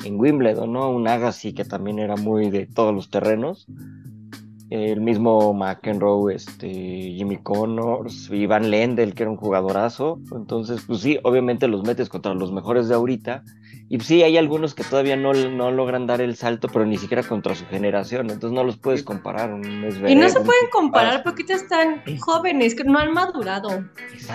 en 0.04 0.20
Wimbledon, 0.20 0.72
¿no? 0.72 0.90
Un 0.90 1.08
Agassi 1.08 1.52
que 1.52 1.64
también 1.64 1.98
era 1.98 2.16
muy 2.16 2.50
de 2.50 2.66
todos 2.66 2.94
los 2.94 3.10
terrenos 3.10 3.66
el 4.70 5.00
mismo 5.00 5.52
McEnroe, 5.52 6.32
este, 6.32 6.68
Jimmy 6.68 7.38
Connors, 7.38 8.30
Iván 8.30 8.70
Lendl, 8.70 9.14
que 9.14 9.24
era 9.24 9.30
un 9.30 9.36
jugadorazo. 9.36 10.20
Entonces, 10.32 10.82
pues 10.86 11.00
sí, 11.00 11.18
obviamente 11.24 11.66
los 11.66 11.82
metes 11.82 12.08
contra 12.08 12.34
los 12.34 12.52
mejores 12.52 12.88
de 12.88 12.94
ahorita. 12.94 13.42
Y 13.88 13.98
sí, 13.98 14.22
hay 14.22 14.36
algunos 14.36 14.76
que 14.76 14.84
todavía 14.84 15.16
no, 15.16 15.32
no 15.32 15.72
logran 15.72 16.06
dar 16.06 16.20
el 16.20 16.36
salto, 16.36 16.68
pero 16.68 16.86
ni 16.86 16.96
siquiera 16.96 17.24
contra 17.24 17.56
su 17.56 17.66
generación. 17.66 18.30
Entonces 18.30 18.54
no 18.54 18.62
los 18.62 18.76
puedes 18.76 19.02
comparar. 19.02 19.50
y 19.50 20.14
no 20.14 20.28
se 20.28 20.38
pueden 20.38 20.70
comparar 20.70 21.24
porque 21.24 21.42
están 21.52 22.02
jóvenes, 22.20 22.76
que 22.76 22.84
no 22.84 23.00
han 23.00 23.12
madurado. 23.12 23.84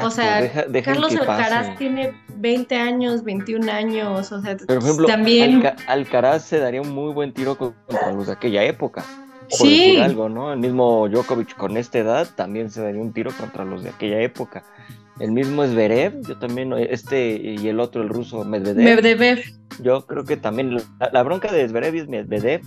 o 0.04 0.10
sea, 0.10 0.68
Carlos 0.84 1.16
Alcaraz 1.16 1.78
tiene 1.78 2.12
20 2.36 2.76
años, 2.76 3.24
21 3.24 3.72
años. 3.72 4.34
O 4.34 4.42
sea, 4.42 4.58
por 4.58 4.78
ejemplo, 4.80 5.08
también... 5.08 5.64
Alcaraz 5.88 6.44
se 6.44 6.60
daría 6.60 6.82
un 6.82 6.94
muy 6.94 7.14
buen 7.14 7.34
tiro 7.34 7.58
contra 7.58 8.12
los 8.12 8.28
de 8.28 8.34
aquella 8.34 8.64
época 8.66 9.06
algo, 10.02 10.30
¿no? 10.30 10.54
El 10.54 10.60
mismo 10.60 11.08
Djokovic 11.10 11.56
con 11.56 11.78
esta 11.78 12.00
edad 12.00 12.28
también 12.36 12.70
se 12.70 12.82
daría 12.82 13.02
un 13.02 13.14
tiro 13.14 13.32
contra 13.32 13.66
los 13.66 13.84
de 13.84 13.90
aquella 13.90 14.22
época. 14.22 14.64
El 15.20 15.32
mismo 15.32 15.66
Zverev, 15.66 16.22
yo 16.28 16.38
también, 16.38 16.74
este 16.74 17.38
y 17.38 17.68
el 17.68 17.80
otro, 17.80 18.02
el 18.02 18.10
ruso 18.10 18.44
Medvedev. 18.44 18.84
Medvedev. 18.84 19.44
Yo 19.82 20.06
creo 20.06 20.26
que 20.26 20.36
también 20.36 20.78
la, 21.00 21.24
bronca 21.24 21.52
de 21.52 21.68
Zverev 21.68 21.96
y 21.96 22.08
Medvedev 22.08 22.62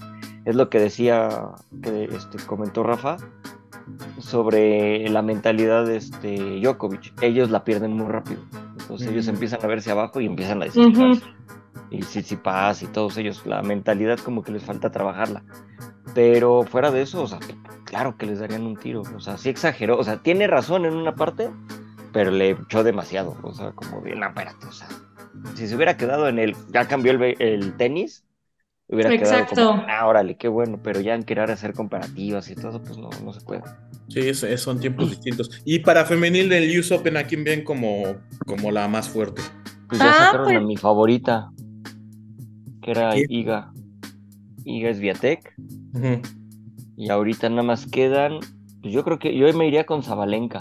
es 0.46 0.56
lo 0.56 0.70
que 0.70 0.80
decía, 0.80 1.28
que 1.82 2.04
este, 2.04 2.38
comentó 2.46 2.82
Rafa, 2.82 3.18
sobre 4.18 5.08
la 5.08 5.20
mentalidad 5.20 5.84
de 5.84 5.96
este 5.96 6.60
Djokovic. 6.60 7.12
Ellos 7.22 7.50
la 7.50 7.64
pierden 7.64 7.92
muy 7.92 8.06
rápido. 8.06 8.40
Entonces 8.80 9.08
ellos 9.08 9.28
empiezan 9.28 9.60
a 9.62 9.66
verse 9.66 9.90
abajo 9.90 10.20
y 10.20 10.26
empiezan 10.26 10.62
a 10.62 10.66
decir 10.66 10.86
Y 11.90 12.00
Tsitsipas 12.00 12.82
y 12.82 12.86
todos 12.86 13.18
ellos, 13.18 13.44
la 13.44 13.62
mentalidad 13.62 14.18
como 14.18 14.42
que 14.42 14.52
les 14.52 14.62
falta 14.62 14.90
trabajarla. 14.90 15.44
Pero 16.14 16.64
fuera 16.64 16.90
de 16.90 17.02
eso, 17.02 17.22
o 17.22 17.26
sea, 17.26 17.38
claro 17.84 18.16
que 18.16 18.26
les 18.26 18.38
darían 18.38 18.62
un 18.66 18.76
tiro. 18.76 19.02
O 19.14 19.20
sea, 19.20 19.36
sí 19.38 19.48
exageró. 19.48 19.98
O 19.98 20.04
sea, 20.04 20.18
tiene 20.18 20.46
razón 20.46 20.84
en 20.84 20.94
una 20.94 21.14
parte, 21.14 21.50
pero 22.12 22.30
le 22.30 22.50
echó 22.50 22.82
demasiado. 22.82 23.36
O 23.42 23.52
sea, 23.52 23.72
como 23.72 24.00
bien, 24.00 24.22
apárate, 24.22 24.66
o 24.66 24.72
sea, 24.72 24.88
si 25.54 25.66
se 25.66 25.76
hubiera 25.76 25.96
quedado 25.96 26.28
en 26.28 26.38
el, 26.38 26.56
ya 26.72 26.86
cambió 26.86 27.12
el, 27.12 27.36
el 27.40 27.76
tenis, 27.76 28.24
hubiera 28.88 29.12
Exacto. 29.12 29.54
quedado 29.54 29.70
como, 29.72 29.84
ah, 29.88 30.06
órale, 30.06 30.36
qué 30.36 30.48
bueno, 30.48 30.80
pero 30.82 31.00
ya 31.00 31.14
en 31.14 31.24
querer 31.24 31.50
hacer 31.50 31.74
comparativas 31.74 32.50
y 32.50 32.54
todo, 32.54 32.82
pues 32.82 32.96
no, 32.98 33.10
no 33.24 33.32
se 33.32 33.40
puede. 33.40 33.62
Sí, 34.08 34.34
son 34.34 34.80
tiempos 34.80 35.10
distintos. 35.10 35.62
Y 35.64 35.80
para 35.80 36.04
femenil 36.04 36.48
del 36.48 36.78
US 36.78 36.92
Open, 36.92 37.16
¿a 37.16 37.24
quién 37.24 37.44
ven 37.44 37.64
como, 37.64 38.16
como 38.46 38.70
la 38.70 38.88
más 38.88 39.08
fuerte? 39.08 39.42
Pues 39.88 40.00
ya 40.00 40.10
ah, 40.10 40.24
sacaron 40.26 40.48
a 40.48 40.52
pues 40.52 40.62
mi 40.64 40.76
favorita, 40.76 41.50
que 42.82 42.90
era 42.90 43.12
Iga. 43.16 43.72
Iga 44.68 44.90
es 44.90 45.00
Viatec. 45.00 45.54
Y 46.96 47.10
ahorita 47.10 47.48
nada 47.48 47.62
más 47.62 47.86
quedan, 47.86 48.40
pues 48.82 48.92
yo 48.92 49.02
creo 49.04 49.18
que 49.18 49.36
yo 49.36 49.50
me 49.54 49.66
iría 49.66 49.86
con 49.86 50.02
Zabalenka. 50.02 50.60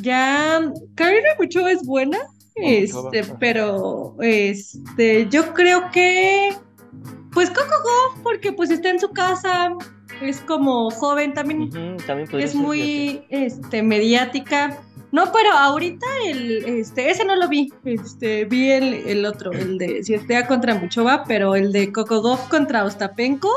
Ya, 0.00 0.60
Karina 0.94 1.28
Mucho 1.38 1.66
es 1.66 1.84
buena, 1.84 2.18
este, 2.56 3.24
pero 3.40 4.16
este, 4.20 5.28
yo 5.28 5.54
creo 5.54 5.90
que 5.92 6.50
pues 7.32 7.50
Coco 7.50 7.64
Go, 7.82 8.22
porque 8.22 8.52
pues 8.52 8.70
está 8.70 8.90
en 8.90 9.00
su 9.00 9.10
casa, 9.10 9.74
es 10.20 10.40
como 10.40 10.90
joven 10.90 11.34
también, 11.34 11.70
es 12.32 12.54
muy 12.54 13.24
este, 13.30 13.82
mediática. 13.82 14.78
No, 15.14 15.30
pero 15.30 15.52
ahorita 15.52 16.06
el, 16.26 16.64
este, 16.64 17.08
ese 17.08 17.24
no 17.24 17.36
lo 17.36 17.46
vi, 17.46 17.72
este, 17.84 18.46
vi 18.46 18.72
el, 18.72 18.94
el 18.94 19.24
otro, 19.24 19.52
el 19.52 19.78
de 19.78 20.02
Ciertea 20.02 20.48
contra 20.48 20.74
Muchova, 20.74 21.22
pero 21.22 21.54
el 21.54 21.70
de 21.70 21.92
Coco 21.92 22.20
Go 22.20 22.36
contra 22.50 22.82
Ostapenko, 22.82 23.48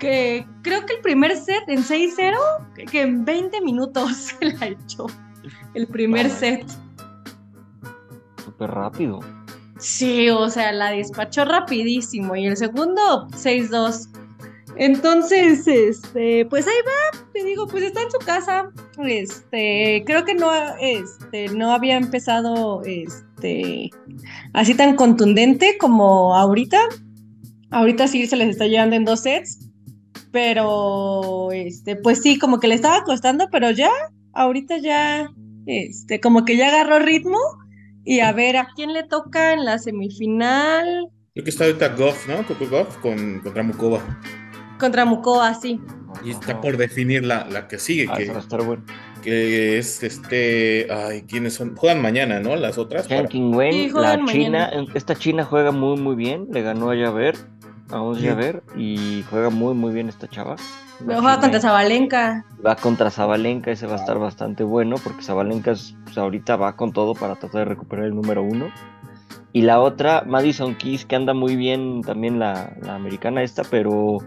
que 0.00 0.44
creo 0.62 0.84
que 0.84 0.94
el 0.94 1.00
primer 1.00 1.36
set 1.36 1.62
en 1.68 1.84
6-0, 1.84 2.34
que 2.90 3.02
en 3.02 3.24
20 3.24 3.60
minutos 3.60 4.16
se 4.40 4.46
la 4.46 4.66
echó, 4.66 5.06
el 5.74 5.86
primer 5.86 6.28
set. 6.28 6.66
Súper 8.44 8.72
rápido. 8.72 9.20
Sí, 9.78 10.28
o 10.28 10.50
sea, 10.50 10.72
la 10.72 10.90
despachó 10.90 11.44
rapidísimo 11.44 12.34
y 12.34 12.46
el 12.46 12.56
segundo 12.56 13.28
6-2. 13.28 14.08
Entonces, 14.76 15.66
este, 15.66 16.46
pues 16.46 16.66
ahí 16.66 16.74
va, 16.86 17.24
te 17.32 17.44
digo, 17.44 17.66
pues 17.66 17.84
está 17.84 18.02
en 18.02 18.10
su 18.10 18.18
casa. 18.18 18.70
Este, 19.04 20.02
creo 20.06 20.24
que 20.24 20.34
no, 20.34 20.50
este, 20.80 21.48
no 21.48 21.72
había 21.72 21.96
empezado, 21.96 22.82
este, 22.84 23.90
así 24.52 24.74
tan 24.74 24.96
contundente 24.96 25.76
como 25.78 26.34
ahorita. 26.34 26.78
Ahorita 27.70 28.08
sí 28.08 28.26
se 28.26 28.36
les 28.36 28.50
está 28.50 28.66
llevando 28.66 28.96
en 28.96 29.04
dos 29.04 29.20
sets, 29.20 29.58
pero, 30.30 31.50
este, 31.52 31.96
pues 31.96 32.22
sí, 32.22 32.38
como 32.38 32.60
que 32.60 32.68
le 32.68 32.74
estaba 32.74 33.04
costando, 33.04 33.48
pero 33.50 33.70
ya, 33.70 33.90
ahorita 34.32 34.78
ya, 34.78 35.28
este, 35.66 36.20
como 36.20 36.44
que 36.44 36.56
ya 36.56 36.68
agarró 36.68 36.98
ritmo 36.98 37.38
y 38.04 38.20
a 38.20 38.32
ver, 38.32 38.56
¿a 38.56 38.68
quién 38.76 38.92
le 38.92 39.02
toca 39.02 39.54
en 39.54 39.64
la 39.64 39.78
semifinal? 39.78 41.08
Creo 41.32 41.44
que 41.44 41.50
está 41.50 41.64
ahorita 41.64 41.88
Goff, 41.96 42.28
¿no? 42.28 42.46
Coco 42.46 42.68
Goff 42.68 42.96
con, 42.98 43.40
contra 43.40 43.62
Mukova. 43.62 44.00
Contra 44.78 45.04
Mukova, 45.04 45.54
sí. 45.54 45.80
Y 46.24 46.30
está 46.30 46.60
por 46.60 46.76
definir 46.76 47.24
la, 47.24 47.46
la 47.50 47.68
que 47.68 47.78
sigue. 47.78 48.06
Ah, 48.10 48.16
que, 48.16 48.30
va 48.30 48.36
a 48.36 48.40
estar 48.40 48.62
bueno. 48.62 48.82
que 49.22 49.78
es 49.78 50.02
este. 50.02 50.86
Ay, 50.90 51.22
¿quiénes 51.22 51.54
son? 51.54 51.76
Juegan 51.76 52.00
mañana, 52.02 52.40
¿no? 52.40 52.56
Las 52.56 52.78
otras. 52.78 53.08
Chen 53.08 53.54
Wen, 53.54 53.92
la 53.94 54.24
China. 54.26 54.70
Esta 54.94 55.14
China 55.14 55.44
juega 55.44 55.70
muy, 55.70 55.98
muy 55.98 56.14
bien. 56.14 56.48
Le 56.52 56.62
ganó 56.62 56.90
a 56.90 56.96
Yaver, 56.96 57.36
a 57.90 58.00
un 58.00 58.18
Yaver, 58.18 58.62
y 58.76 59.24
juega 59.30 59.50
muy, 59.50 59.74
muy 59.74 59.92
bien 59.92 60.08
esta 60.08 60.28
chava. 60.28 60.56
Va 61.08 61.40
contra 61.40 61.60
Zabalenka. 61.60 62.44
Va 62.64 62.76
contra 62.76 63.10
Zabalenka, 63.10 63.70
ese 63.72 63.86
va 63.86 63.94
a 63.94 63.98
estar 63.98 64.18
bastante 64.18 64.62
bueno 64.62 64.96
porque 65.02 65.22
Zabalenka 65.22 65.74
pues, 66.04 66.16
ahorita 66.16 66.56
va 66.56 66.76
con 66.76 66.92
todo 66.92 67.14
para 67.14 67.34
tratar 67.34 67.60
de 67.60 67.64
recuperar 67.66 68.06
el 68.06 68.14
número 68.14 68.42
uno. 68.42 68.70
Y 69.52 69.62
la 69.62 69.80
otra, 69.80 70.24
Madison 70.26 70.74
Keys, 70.74 71.04
que 71.04 71.14
anda 71.14 71.34
muy 71.34 71.56
bien 71.56 72.02
también 72.02 72.38
la, 72.38 72.76
americana 72.88 73.42
esta, 73.42 73.62
pero 73.62 74.18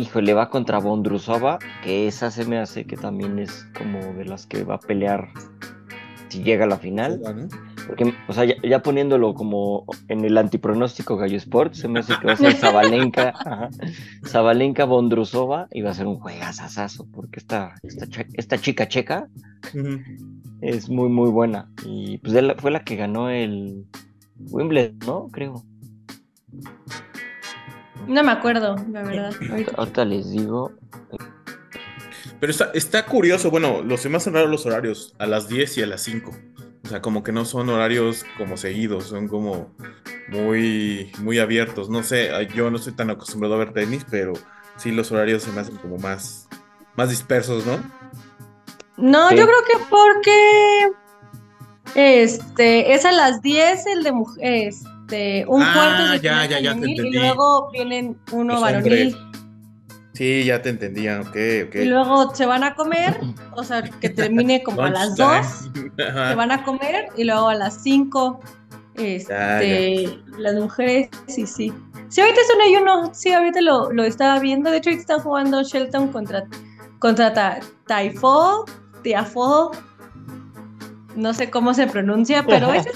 híjole, 0.00 0.32
va 0.34 0.48
contra 0.48 0.78
Bondrusova, 0.78 1.58
que 1.82 2.08
esa 2.08 2.30
se 2.30 2.44
me 2.46 2.58
hace 2.58 2.86
que 2.86 2.96
también 2.96 3.38
es 3.38 3.66
como 3.76 4.14
de 4.14 4.24
las 4.24 4.46
que 4.46 4.64
va 4.64 4.76
a 4.76 4.80
pelear 4.80 5.28
si 6.28 6.42
llega 6.42 6.64
a 6.64 6.68
la 6.68 6.78
final. 6.78 7.20
Porque, 7.86 8.14
o 8.28 8.32
sea, 8.32 8.44
ya, 8.44 8.82
poniéndolo 8.82 9.34
como 9.34 9.84
en 10.08 10.24
el 10.24 10.38
antipronóstico 10.38 11.16
Gallo 11.16 11.36
Sport, 11.36 11.74
se 11.74 11.88
me 11.88 12.00
hace 12.00 12.14
que 12.18 12.26
va 12.26 12.32
a 12.34 12.36
ser 12.36 12.54
Zabalenka, 12.54 13.34
Zabalenka 14.26 14.84
Bondrusova 14.84 15.68
y 15.72 15.82
va 15.82 15.90
a 15.90 15.94
ser 15.94 16.06
un 16.06 16.16
juegazazazo, 16.16 17.06
porque 17.10 17.40
esta, 17.40 17.74
esta, 18.34 18.58
chica 18.58 18.86
checa 18.88 19.28
es 20.60 20.88
muy, 20.88 21.08
muy 21.08 21.30
buena. 21.30 21.68
Y 21.84 22.18
pues 22.18 22.34
fue 22.58 22.70
la 22.70 22.84
que 22.84 22.96
ganó 22.96 23.28
el 23.28 23.86
Wimbledon, 24.38 24.98
¿no? 25.04 25.28
Creo. 25.28 25.64
No 28.10 28.24
me 28.24 28.32
acuerdo, 28.32 28.74
la 28.90 29.02
verdad. 29.04 29.32
Ahorita 29.76 30.04
les 30.04 30.32
digo. 30.32 30.72
Pero 32.40 32.50
está, 32.50 32.72
está 32.74 33.06
curioso, 33.06 33.52
bueno, 33.52 33.82
los 33.82 34.02
demás 34.02 34.24
son 34.24 34.34
raros 34.34 34.50
los 34.50 34.66
horarios, 34.66 35.14
a 35.20 35.26
las 35.26 35.48
10 35.48 35.78
y 35.78 35.82
a 35.82 35.86
las 35.86 36.00
5. 36.02 36.32
O 36.82 36.88
sea, 36.88 37.00
como 37.00 37.22
que 37.22 37.30
no 37.30 37.44
son 37.44 37.68
horarios 37.68 38.24
como 38.36 38.56
seguidos, 38.56 39.04
son 39.04 39.28
como 39.28 39.72
muy, 40.26 41.12
muy 41.20 41.38
abiertos. 41.38 41.88
No 41.88 42.02
sé, 42.02 42.30
yo 42.52 42.68
no 42.68 42.78
estoy 42.78 42.94
tan 42.94 43.10
acostumbrado 43.10 43.54
a 43.54 43.58
ver 43.58 43.72
tenis, 43.72 44.04
pero 44.10 44.32
sí 44.76 44.90
los 44.90 45.12
horarios 45.12 45.44
se 45.44 45.52
me 45.52 45.60
hacen 45.60 45.76
como 45.76 45.96
más, 45.98 46.48
más 46.96 47.10
dispersos, 47.10 47.64
¿no? 47.64 47.78
No, 48.96 49.30
yo 49.30 49.46
creo 49.46 49.64
que 49.68 49.84
porque 49.88 50.88
este 51.94 52.92
es 52.92 53.04
a 53.04 53.12
las 53.12 53.40
10 53.40 53.86
el 53.86 54.02
de 54.02 54.10
mujeres, 54.10 54.82
este, 55.10 55.44
un 55.48 55.62
ah, 55.62 55.72
cuarto 55.74 56.12
de 56.12 56.20
ya, 56.20 56.46
ya, 56.46 56.60
ya 56.60 56.72
te 56.72 56.86
entendí. 56.86 57.08
y 57.08 57.12
luego 57.12 57.70
vienen 57.72 58.16
uno 58.30 58.60
varonil. 58.60 59.16
Sí, 60.14 60.44
ya 60.44 60.60
te 60.60 60.68
entendía, 60.68 61.20
ok, 61.20 61.36
ok. 61.66 61.74
Y 61.76 61.84
luego 61.86 62.34
se 62.34 62.44
van 62.46 62.62
a 62.62 62.74
comer, 62.74 63.18
o 63.52 63.64
sea, 63.64 63.82
que 63.82 64.10
termine 64.10 64.62
como 64.62 64.82
a 64.82 64.90
las 64.90 65.16
2, 65.16 65.70
se 65.96 66.34
van 66.34 66.52
a 66.52 66.62
comer 66.62 67.06
y 67.16 67.24
luego 67.24 67.48
a 67.48 67.54
las 67.54 67.82
5, 67.82 68.40
este, 68.94 70.18
las 70.38 70.54
mujeres, 70.54 71.08
sí, 71.26 71.46
sí. 71.46 71.72
Sí, 72.08 72.20
ahorita 72.20 72.40
es 72.40 72.54
un 72.54 72.62
ayuno, 72.62 73.14
sí, 73.14 73.32
ahorita 73.32 73.62
lo, 73.62 73.92
lo 73.92 74.04
estaba 74.04 74.40
viendo, 74.40 74.70
de 74.70 74.78
hecho 74.78 74.90
ahorita 74.90 75.00
están 75.00 75.20
jugando 75.20 75.62
Shelton 75.62 76.08
contra, 76.08 76.44
contra 76.98 77.32
ta, 77.32 77.60
Taifo, 77.86 78.66
Tiafo, 79.02 79.70
no 81.16 81.32
sé 81.32 81.50
cómo 81.50 81.72
se 81.72 81.86
pronuncia, 81.86 82.44
pero 82.46 82.72
es, 82.74 82.86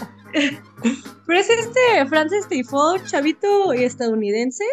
pero 1.27 1.41
es 1.41 1.49
este 1.51 2.07
Francis 2.09 2.49
Taifo, 2.49 2.99
chavito 3.07 3.73
estadounidense, 3.73 4.65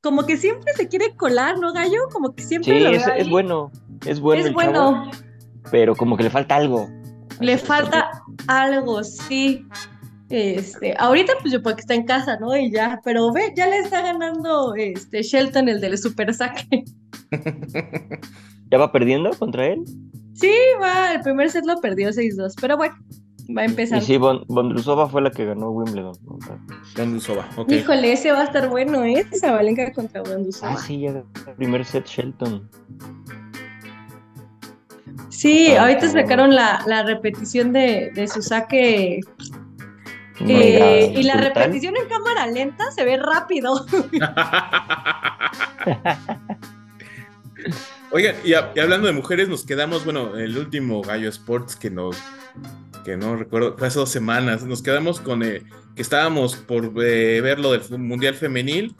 como 0.00 0.24
que 0.24 0.36
siempre 0.36 0.72
se 0.74 0.88
quiere 0.88 1.16
colar, 1.16 1.58
¿no, 1.58 1.72
Gallo? 1.72 2.08
Como 2.12 2.34
que 2.34 2.42
siempre 2.42 2.78
sí, 2.78 2.94
es, 2.94 3.06
es, 3.16 3.28
bueno, 3.28 3.70
es 4.06 4.20
bueno. 4.20 4.46
Es 4.46 4.52
bueno. 4.52 5.10
pero 5.70 5.94
como 5.96 6.16
que 6.16 6.22
le 6.24 6.30
falta 6.30 6.56
algo. 6.56 6.88
Le 7.40 7.58
falta 7.58 8.10
algo, 8.46 9.02
sí. 9.04 9.66
Este, 10.30 10.94
ahorita 10.98 11.32
pues 11.40 11.52
yo 11.52 11.62
porque 11.62 11.80
está 11.80 11.94
en 11.94 12.04
casa, 12.04 12.38
¿no? 12.38 12.54
Y 12.56 12.70
ya, 12.70 13.00
pero 13.02 13.32
ve, 13.32 13.52
ya 13.56 13.66
le 13.66 13.78
está 13.78 14.02
ganando 14.02 14.74
este 14.74 15.22
Shelton 15.22 15.68
el 15.68 15.80
del 15.80 15.96
super 15.96 16.32
saque. 16.34 16.84
¿Ya 18.70 18.78
va 18.78 18.92
perdiendo 18.92 19.30
contra 19.30 19.66
él? 19.66 19.84
Sí, 20.34 20.52
va, 20.80 21.14
el 21.14 21.22
primer 21.22 21.50
set 21.50 21.64
lo 21.64 21.80
perdió 21.80 22.10
6-2, 22.10 22.54
pero 22.60 22.76
bueno, 22.76 22.94
va 23.56 23.62
a 23.62 23.64
empezar. 23.64 23.98
Y 23.98 24.04
sí, 24.04 24.16
Bondrusova 24.16 25.08
fue 25.08 25.22
la 25.22 25.30
que 25.30 25.44
ganó 25.44 25.70
Wimbledon. 25.70 26.14
Bondrusova, 26.96 27.48
ok. 27.56 27.70
Híjole, 27.72 28.12
ese 28.12 28.32
va 28.32 28.40
a 28.40 28.44
estar 28.44 28.68
bueno, 28.68 29.04
¿eh? 29.04 29.26
Valenca 29.42 29.92
contra 29.92 30.22
Bondrusova. 30.22 30.72
Ah, 30.72 30.76
sí, 30.76 31.00
ya 31.00 31.22
primer 31.56 31.84
set 31.84 32.06
Shelton. 32.06 32.68
Sí, 35.30 35.74
ahorita 35.74 36.08
sacaron 36.08 36.54
la, 36.54 36.82
la 36.86 37.04
repetición 37.04 37.72
de, 37.72 38.10
de, 38.14 38.26
su 38.26 38.42
saque. 38.42 39.20
Eh, 40.40 41.12
y 41.16 41.22
la 41.22 41.34
repetición 41.34 41.96
en 41.96 42.08
cámara 42.08 42.46
lenta 42.46 42.90
se 42.90 43.04
ve 43.04 43.16
rápido. 43.16 43.86
Oigan, 48.10 48.36
y, 48.44 48.54
hablando 48.54 49.06
de 49.06 49.12
mujeres, 49.12 49.48
nos 49.48 49.64
quedamos, 49.64 50.04
bueno, 50.04 50.36
el 50.36 50.56
último 50.56 51.02
Gallo 51.02 51.28
Sports 51.28 51.76
que 51.76 51.90
nos, 51.90 52.16
que 53.04 53.16
no 53.16 53.36
recuerdo, 53.36 53.76
fue 53.76 53.88
hace 53.88 53.98
dos 53.98 54.10
semanas, 54.10 54.64
nos 54.64 54.82
quedamos 54.82 55.20
con 55.20 55.42
eh, 55.42 55.62
que 55.94 56.02
estábamos 56.02 56.56
por 56.56 56.92
eh, 57.02 57.40
ver 57.40 57.58
lo 57.58 57.72
del 57.72 57.82
Mundial 57.98 58.34
Femenil. 58.34 58.94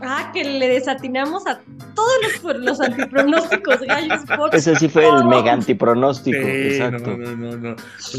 Ah, 0.00 0.30
que 0.34 0.44
le 0.44 0.68
desatinamos 0.68 1.46
a 1.46 1.60
todos 1.94 2.12
los, 2.22 2.56
los 2.60 2.80
antipronósticos 2.80 3.80
Gallo 3.86 4.14
Sports. 4.14 4.56
Ese 4.56 4.76
sí 4.76 4.88
fue 4.88 5.06
el 5.08 5.24
mega 5.24 5.52
antipronóstico, 5.52 6.36
exacto. 6.36 7.16
No, 7.16 7.36
no, 7.36 7.56
no, 7.56 7.70
no, 7.70 7.76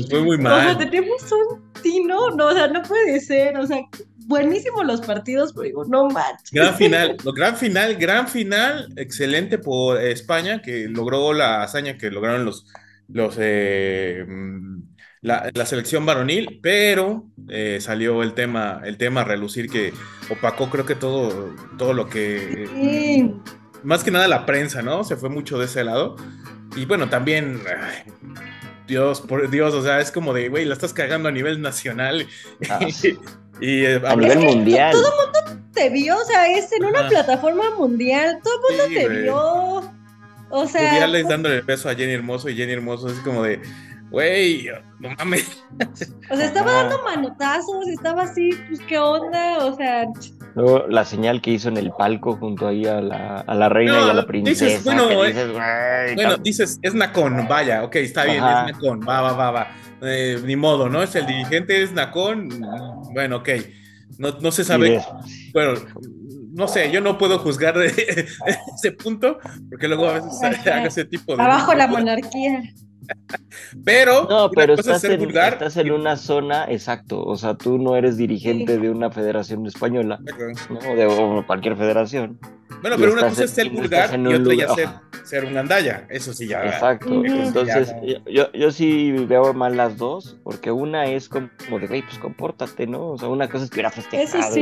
fue 0.09 0.21
muy 0.21 0.37
mal. 0.37 0.75
O 0.75 0.79
sea, 0.79 0.89
tenemos 0.89 1.21
un 1.31 1.71
tino, 1.81 2.31
no, 2.31 2.47
o 2.47 2.53
sea, 2.53 2.67
no 2.67 2.81
puede 2.83 3.19
ser, 3.19 3.57
o 3.57 3.67
sea, 3.67 3.81
buenísimos 4.27 4.85
los 4.85 5.01
partidos, 5.01 5.53
pero 5.53 5.63
digo, 5.63 5.85
no 5.85 6.07
manches. 6.09 6.51
Gran 6.51 6.75
final, 6.77 7.17
gran 7.35 7.55
final, 7.55 7.95
gran 7.95 8.27
final, 8.27 8.93
excelente 8.95 9.57
por 9.57 10.01
España, 10.01 10.61
que 10.61 10.87
logró 10.87 11.33
la 11.33 11.63
hazaña 11.63 11.97
que 11.97 12.09
lograron 12.09 12.45
los, 12.45 12.65
los 13.07 13.35
eh, 13.39 14.25
la, 15.25 15.65
selección 15.65 16.05
varonil, 16.05 16.59
pero 16.61 17.25
eh, 17.49 17.79
salió 17.81 18.21
el 18.21 18.33
tema, 18.33 18.81
el 18.85 18.97
tema 18.97 19.21
a 19.21 19.23
relucir 19.23 19.69
que 19.69 19.91
opacó 20.29 20.69
creo 20.69 20.85
que 20.85 20.95
todo, 20.95 21.53
todo 21.77 21.93
lo 21.93 22.07
que 22.07 23.33
más 23.83 24.03
que 24.03 24.11
nada 24.11 24.27
la 24.27 24.45
prensa, 24.45 24.81
¿no? 24.81 25.03
Se 25.03 25.15
fue 25.15 25.29
mucho 25.29 25.57
de 25.57 25.65
ese 25.65 25.83
lado. 25.83 26.15
Y 26.75 26.85
bueno, 26.85 27.09
también 27.09 27.61
Dios, 28.87 29.21
por 29.21 29.49
Dios, 29.49 29.73
o 29.73 29.81
sea, 29.81 29.99
es 29.99 30.11
como 30.11 30.33
de, 30.33 30.49
güey, 30.49 30.65
la 30.65 30.73
estás 30.73 30.93
cagando 30.93 31.29
a 31.29 31.31
nivel 31.31 31.61
nacional. 31.61 32.27
Ah, 32.69 32.79
y, 33.61 33.85
eh, 33.85 34.01
a 34.05 34.15
nivel 34.15 34.39
mundial. 34.39 34.91
Todo 34.91 35.07
el 35.07 35.25
mundo 35.25 35.63
te 35.73 35.89
vio, 35.89 36.17
o 36.17 36.25
sea, 36.25 36.55
es 36.55 36.71
en 36.71 36.85
una 36.85 37.07
plataforma 37.07 37.75
mundial, 37.75 38.39
todo 38.43 38.53
el 38.55 38.77
mundo 38.77 38.99
te 38.99 39.21
vio. 39.21 39.91
O 40.51 40.67
sea. 40.67 40.81
Mundiales 40.83 41.27
dándole 41.27 41.55
el 41.55 41.63
beso 41.63 41.89
a 41.89 41.95
Jenny 41.95 42.13
Hermoso 42.13 42.47
y 42.49 42.55
Jenny 42.55 42.73
Hermoso 42.73 43.07
es 43.07 43.19
como 43.19 43.43
de, 43.43 43.59
güey, 44.15 44.69
no 45.01 45.09
mames. 45.17 45.61
O 46.31 46.35
sea, 46.37 46.45
estaba 46.45 46.71
dando 46.71 47.03
manotazos, 47.03 47.85
estaba 47.89 48.23
así, 48.23 48.49
pues 48.69 48.79
qué 48.87 48.97
onda, 48.97 49.57
o 49.65 49.75
sea. 49.75 50.05
Luego 50.55 50.87
la 50.87 51.03
señal 51.03 51.41
que 51.41 51.51
hizo 51.51 51.67
en 51.67 51.75
el 51.75 51.91
palco 51.91 52.37
junto 52.37 52.65
ahí 52.65 52.85
a 52.85 53.01
la, 53.01 53.41
a 53.41 53.53
la 53.53 53.67
reina 53.67 54.05
y 54.07 54.09
a 54.09 54.13
la 54.13 54.25
princesa. 54.25 54.65
Dices, 54.65 54.85
bueno, 54.85 55.21
dices, 55.21 55.51
bueno, 56.15 56.37
dices, 56.37 56.79
es 56.81 56.93
Nacón, 56.93 57.45
vaya, 57.49 57.83
ok, 57.83 57.97
está 57.97 58.23
bien, 58.23 58.37
es 58.37 58.73
Nacón, 58.73 59.01
va, 59.01 59.19
va, 59.19 59.33
va, 59.33 59.51
va. 59.51 59.67
Eh, 60.01 60.39
ni 60.45 60.55
modo, 60.55 60.87
¿no? 60.87 61.03
Es 61.03 61.13
el 61.15 61.25
dirigente, 61.25 61.83
es 61.83 61.91
Nacón, 61.91 62.47
bueno, 63.13 63.37
ok. 63.37 63.49
No, 64.17 64.31
no 64.39 64.49
se 64.49 64.63
sabe. 64.63 65.03
Bueno, 65.51 65.73
no 66.53 66.69
sé, 66.69 66.89
yo 66.89 67.01
no 67.01 67.17
puedo 67.17 67.37
juzgar 67.39 67.75
ese 67.81 68.91
punto, 68.93 69.39
porque 69.69 69.89
luego 69.89 70.07
a 70.07 70.13
veces 70.13 70.41
haga 70.41 70.85
ese 70.85 71.03
tipo 71.03 71.35
de. 71.35 71.43
Abajo 71.43 71.73
la 71.73 71.87
monarquía. 71.87 72.63
Pero, 73.83 74.27
no, 74.29 74.49
pero 74.51 74.73
estás, 74.73 75.03
en, 75.03 75.91
una 75.91 76.17
zona, 76.17 76.65
exacto, 76.69 77.23
o 77.23 77.35
sea, 77.35 77.55
tú 77.55 77.77
no 77.77 77.95
eres 77.95 78.17
dirigente 78.17 78.77
de 78.77 78.89
una 78.89 79.11
federación 79.11 79.65
española, 79.65 80.19
¿no? 80.69 80.79
de 80.79 81.43
cualquier 81.45 81.75
federación. 81.75 82.39
Bueno, 82.81 82.97
pero 82.97 83.13
una 83.13 83.29
cosa 83.29 83.45
es 83.45 83.51
ser 83.51 83.69
vulgar 83.69 84.19
y 84.19 84.33
otra 84.33 84.53
ya 84.53 84.69
ser, 84.69 84.89
ser 85.23 85.45
un 85.45 85.57
andalla, 85.57 86.05
eso 86.09 86.33
sí 86.33 86.47
ya. 86.47 86.65
Exacto, 86.65 87.23
entonces 87.25 87.93
yo, 88.27 88.51
yo 88.51 88.71
sí 88.71 89.11
veo 89.11 89.53
mal 89.53 89.77
las 89.77 89.97
dos, 89.97 90.37
porque 90.43 90.71
una 90.71 91.05
es 91.05 91.29
como, 91.29 91.49
de, 91.79 91.87
güey, 91.87 92.01
pues 92.01 92.17
compórtate, 92.19 92.87
¿no? 92.87 93.11
O 93.11 93.17
sea, 93.17 93.29
una 93.29 93.49
cosa 93.49 93.65
es 93.65 93.69
que 93.69 93.75
hubiera 93.75 93.91
festejado, 93.91 94.55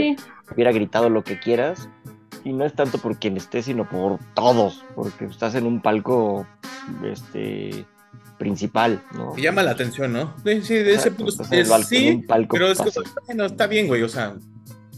hubiera 0.54 0.72
gritado 0.72 1.10
lo 1.10 1.24
que 1.24 1.40
quieras, 1.40 1.90
y 2.44 2.54
no 2.54 2.66
es 2.66 2.74
tanto 2.74 2.98
por 2.98 3.18
quien 3.20 3.38
esté, 3.38 3.62
sino 3.62 3.88
por 3.88 4.20
todos, 4.34 4.84
porque 4.96 5.26
estás 5.26 5.56
en 5.56 5.66
un 5.66 5.82
palco, 5.82 6.46
este 7.04 7.86
principal, 8.44 9.02
¿no? 9.16 9.36
llama 9.38 9.64
la 9.64 9.72
atención, 9.72 10.12
¿no? 10.12 10.36
Sí, 10.44 10.76
de 10.76 10.94
ese 10.94 11.12
punto. 11.12 11.44
sí, 11.88 12.26
pero 12.28 12.68
es 12.68 12.80
que, 12.80 12.90
bueno, 13.26 13.46
está 13.46 13.68
bien, 13.68 13.88
güey, 13.88 14.04
o 14.04 14.10
sea, 14.10 14.36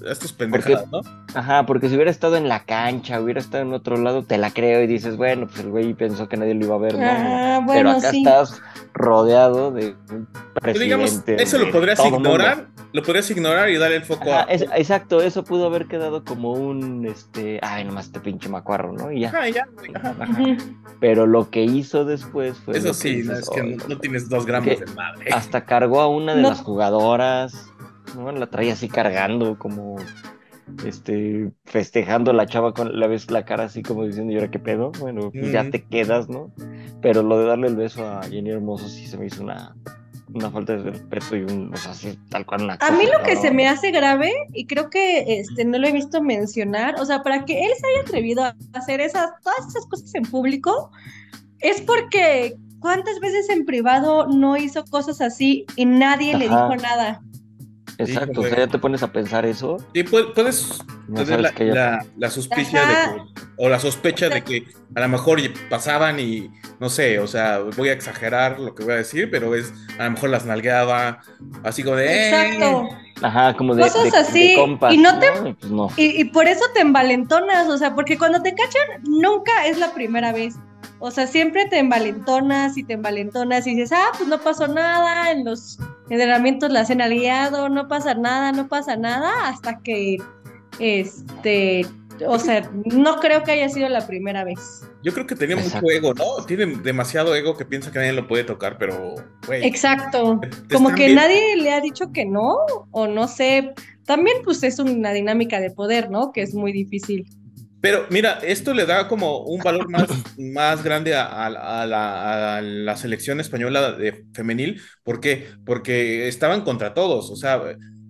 estos 0.09 0.33
pendejadas, 0.33 0.89
¿no? 0.91 1.01
Ajá, 1.33 1.65
porque 1.65 1.89
si 1.89 1.95
hubiera 1.95 2.11
estado 2.11 2.37
en 2.37 2.47
la 2.47 2.63
cancha, 2.63 3.19
hubiera 3.21 3.39
estado 3.39 3.63
en 3.63 3.73
otro 3.73 3.97
lado, 3.97 4.23
te 4.23 4.37
la 4.37 4.51
creo 4.51 4.81
y 4.83 4.87
dices, 4.87 5.17
bueno, 5.17 5.47
pues 5.47 5.59
el 5.59 5.69
güey 5.69 5.93
pensó 5.93 6.27
que 6.27 6.37
nadie 6.37 6.53
lo 6.53 6.65
iba 6.65 6.75
a 6.75 6.79
ver, 6.79 6.97
¿no? 6.97 7.05
Ah, 7.05 7.63
pero 7.67 7.91
acá 7.91 8.09
estás 8.09 8.61
rodeado 8.93 9.71
de 9.71 9.95
un 10.09 10.27
presidente. 10.53 10.79
digamos, 10.79 11.23
eso 11.27 11.57
lo 11.57 11.71
podrías 11.71 12.03
ignorar, 12.05 12.67
lo 12.93 13.03
podrías 13.03 13.29
ignorar 13.29 13.69
y 13.69 13.77
darle 13.77 13.97
el 13.97 14.03
foco 14.03 14.31
a... 14.31 14.47
exacto, 14.49 15.21
eso 15.21 15.43
pudo 15.43 15.65
haber 15.65 15.87
quedado 15.87 16.23
como 16.23 16.53
un, 16.53 17.05
este, 17.05 17.59
ay, 17.61 17.83
nomás 17.83 18.05
este 18.05 18.19
pinche 18.19 18.47
macuarro, 18.47 18.93
¿no? 18.93 19.11
Y 19.11 19.21
ya. 19.21 19.33
Ah, 19.35 19.49
ya, 19.49 19.67
ajá. 19.93 20.57
Pero 20.99 21.25
lo 21.25 21.49
que 21.49 21.63
hizo 21.63 22.05
después 22.05 22.57
fue... 22.57 22.77
Eso 22.77 22.93
sí, 22.93 23.23
es 23.29 23.49
que 23.49 23.77
no, 23.87 23.97
tienes 23.97 24.29
dos 24.29 24.45
gramos 24.45 24.79
de 24.79 24.85
madre. 24.93 25.31
Hasta 25.33 25.65
cargó 25.65 25.99
a 26.01 26.07
una 26.07 26.35
de 26.35 26.41
las 26.41 26.61
jugadoras, 26.61 27.73
¿no? 28.15 28.31
La 28.31 28.47
traía 28.47 28.73
así 28.73 28.87
cargando 28.87 29.57
como 29.57 29.95
este, 30.85 31.51
festejando 31.65 32.33
la 32.33 32.47
chava 32.47 32.73
con 32.73 32.99
la 32.99 33.07
ves 33.07 33.29
la 33.29 33.45
cara 33.45 33.65
así 33.65 33.83
como 33.83 34.03
diciendo, 34.03 34.33
¿y 34.33 34.35
ahora 34.35 34.51
qué 34.51 34.59
pedo? 34.59 34.91
Bueno, 34.99 35.31
pues 35.31 35.51
ya 35.51 35.69
te 35.69 35.83
quedas, 35.83 36.27
¿no? 36.29 36.51
Pero 37.01 37.23
lo 37.23 37.39
de 37.39 37.45
darle 37.45 37.67
el 37.67 37.75
beso 37.75 38.05
a 38.05 38.23
Jenny 38.23 38.49
Hermoso 38.49 38.87
sí 38.87 39.07
se 39.07 39.17
me 39.17 39.27
hizo 39.27 39.43
una, 39.43 39.75
una 40.33 40.49
falta 40.49 40.75
de 40.75 40.91
respeto 40.91 41.35
y 41.35 41.41
un, 41.43 41.73
o 41.73 41.77
sea, 41.77 41.91
así, 41.91 42.17
tal 42.29 42.45
cual 42.45 42.63
una 42.63 42.77
A 42.81 42.91
mí 42.91 43.05
lo 43.05 43.23
que 43.23 43.35
se 43.35 43.51
me 43.51 43.67
hace 43.67 43.91
grave, 43.91 44.31
y 44.53 44.65
creo 44.65 44.89
que 44.89 45.39
este, 45.39 45.65
no 45.65 45.77
lo 45.77 45.87
he 45.87 45.91
visto 45.91 46.21
mencionar, 46.21 46.95
o 46.99 47.05
sea, 47.05 47.21
para 47.21 47.45
que 47.45 47.59
él 47.59 47.71
se 47.79 47.87
haya 47.87 48.01
atrevido 48.01 48.43
a 48.43 48.55
hacer 48.73 49.01
esas, 49.01 49.29
todas 49.43 49.67
esas 49.67 49.85
cosas 49.87 50.13
en 50.15 50.23
público, 50.23 50.91
es 51.59 51.81
porque 51.81 52.57
¿cuántas 52.79 53.19
veces 53.19 53.49
en 53.49 53.65
privado 53.65 54.27
no 54.27 54.57
hizo 54.57 54.83
cosas 54.85 55.21
así 55.21 55.65
y 55.75 55.85
nadie 55.85 56.37
le 56.37 56.45
dijo 56.45 56.75
nada? 56.75 57.21
Exacto, 57.97 58.41
o 58.41 58.43
sea, 58.43 58.57
ya 58.57 58.67
te 58.67 58.77
pones 58.77 59.03
a 59.03 59.11
pensar 59.11 59.45
eso. 59.45 59.77
Sí, 59.93 60.03
puedes 60.03 60.81
tener 61.13 61.41
la, 61.41 62.05
la, 62.17 62.29
sospecha 62.29 62.85
de 62.85 62.95
que, 62.95 63.41
o 63.57 63.69
la 63.69 63.79
sospecha 63.79 64.29
de 64.29 64.43
que 64.43 64.65
a 64.95 65.01
lo 65.01 65.09
mejor 65.09 65.39
pasaban 65.69 66.19
y 66.19 66.51
no 66.79 66.89
sé, 66.89 67.19
o 67.19 67.27
sea, 67.27 67.59
voy 67.77 67.89
a 67.89 67.93
exagerar 67.93 68.59
lo 68.59 68.75
que 68.75 68.83
voy 68.83 68.93
a 68.93 68.97
decir, 68.97 69.29
pero 69.31 69.55
es 69.55 69.73
a 69.97 70.05
lo 70.05 70.11
mejor 70.11 70.29
las 70.29 70.45
nalgueaba, 70.45 71.21
así 71.63 71.83
como 71.83 71.95
de. 71.95 72.05
Eh". 72.07 72.27
Exacto. 72.27 72.89
Ajá, 73.21 73.53
como 73.55 73.75
de. 73.75 73.83
Cosas 73.83 74.13
así. 74.13 74.55
y 74.91 74.97
no 74.97 75.19
te. 75.19 75.31
Pues 75.31 75.97
y, 75.97 76.21
y 76.21 76.25
por 76.25 76.47
eso 76.47 76.65
te 76.73 76.81
envalentonas, 76.81 77.67
o 77.67 77.77
sea, 77.77 77.95
porque 77.95 78.17
cuando 78.17 78.41
te 78.41 78.53
cachan, 78.53 79.03
nunca 79.03 79.67
es 79.67 79.77
la 79.77 79.93
primera 79.93 80.33
vez. 80.33 80.55
O 80.99 81.11
sea, 81.11 81.27
siempre 81.27 81.65
te 81.65 81.79
envalentonas 81.79 82.77
y 82.77 82.83
te 82.83 82.93
envalentonas 82.93 83.67
y 83.67 83.75
dices, 83.75 83.91
ah, 83.93 84.11
pues 84.17 84.29
no 84.29 84.39
pasó 84.39 84.67
nada, 84.67 85.31
en 85.31 85.45
los 85.45 85.77
entrenamientos 86.09 86.71
la 86.71 86.81
hacen 86.81 87.01
al 87.01 87.13
guiado, 87.13 87.69
no 87.69 87.87
pasa 87.87 88.13
nada, 88.13 88.51
no 88.51 88.67
pasa 88.67 88.95
nada, 88.95 89.47
hasta 89.47 89.79
que, 89.79 90.17
este, 90.79 91.85
o 92.27 92.39
sea, 92.39 92.69
no 92.85 93.19
creo 93.19 93.43
que 93.43 93.51
haya 93.51 93.69
sido 93.69 93.89
la 93.89 94.05
primera 94.05 94.43
vez. 94.43 94.83
Yo 95.03 95.13
creo 95.13 95.27
que 95.27 95.35
tenía 95.35 95.55
mucho 95.55 95.81
ego, 95.89 96.13
¿no? 96.13 96.45
Tiene 96.45 96.65
demasiado 96.65 97.35
ego 97.35 97.55
que 97.55 97.65
piensa 97.65 97.91
que 97.91 97.99
nadie 97.99 98.13
lo 98.13 98.27
puede 98.27 98.43
tocar, 98.43 98.77
pero, 98.77 99.15
güey. 99.45 99.65
Exacto. 99.65 100.41
Como 100.71 100.95
que 100.95 101.13
nadie 101.13 101.57
le 101.57 101.71
ha 101.73 101.81
dicho 101.81 102.11
que 102.11 102.25
no, 102.25 102.57
o 102.91 103.07
no 103.07 103.27
sé. 103.27 103.73
También, 104.05 104.37
pues, 104.43 104.63
es 104.63 104.79
una 104.79 105.11
dinámica 105.11 105.59
de 105.59 105.69
poder, 105.71 106.09
¿no? 106.09 106.31
Que 106.31 106.41
es 106.41 106.55
muy 106.55 106.71
difícil. 106.71 107.27
Pero 107.85 108.07
mira, 108.09 108.39
esto 108.41 108.73
le 108.73 108.87
da 108.87 109.07
como 109.07 109.41
un 109.41 109.61
valor 109.61 109.87
más, 109.91 110.07
más 110.39 110.83
grande 110.83 111.13
a, 111.13 111.51
la, 111.51 112.97
selección 112.97 113.39
española 113.39 113.91
de 113.91 114.25
femenil. 114.33 114.81
¿Por 115.03 115.19
qué? 115.19 115.49
Porque 115.67 116.27
estaban 116.27 116.61
contra 116.61 116.95
todos, 116.95 117.29
o 117.29 117.35
sea, 117.35 117.61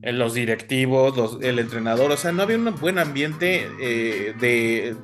los 0.02 0.34
directivos, 0.34 1.40
el 1.42 1.60
entrenador, 1.60 2.10
o 2.10 2.16
sea, 2.16 2.32
no 2.32 2.44
había 2.44 2.56
un 2.56 2.74
buen 2.80 2.98
ambiente 3.00 3.68
eh, 3.82 4.34
de 4.40 4.96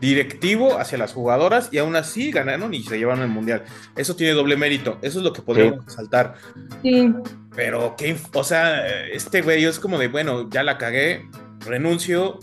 directivo 0.00 0.78
hacia 0.78 0.96
las 0.96 1.12
jugadoras 1.12 1.68
y 1.70 1.76
aún 1.76 1.94
así 1.94 2.30
ganaron 2.30 2.72
y 2.72 2.84
se 2.84 2.96
llevaron 2.96 3.22
el 3.22 3.28
mundial. 3.28 3.64
Eso 3.96 4.16
tiene 4.16 4.32
doble 4.32 4.56
mérito, 4.56 4.96
eso 5.02 5.18
es 5.18 5.26
lo 5.26 5.34
que 5.34 5.42
podríamos 5.42 5.92
saltar. 5.92 6.36
Sí. 6.82 7.12
Pero, 7.54 7.96
¿qué? 7.98 8.16
O 8.32 8.44
sea, 8.44 9.06
este 9.08 9.42
güey 9.42 9.62
es 9.66 9.78
como 9.78 9.98
de, 9.98 10.08
bueno, 10.08 10.48
ya 10.48 10.62
la 10.62 10.78
cagué, 10.78 11.28
renuncio, 11.60 12.38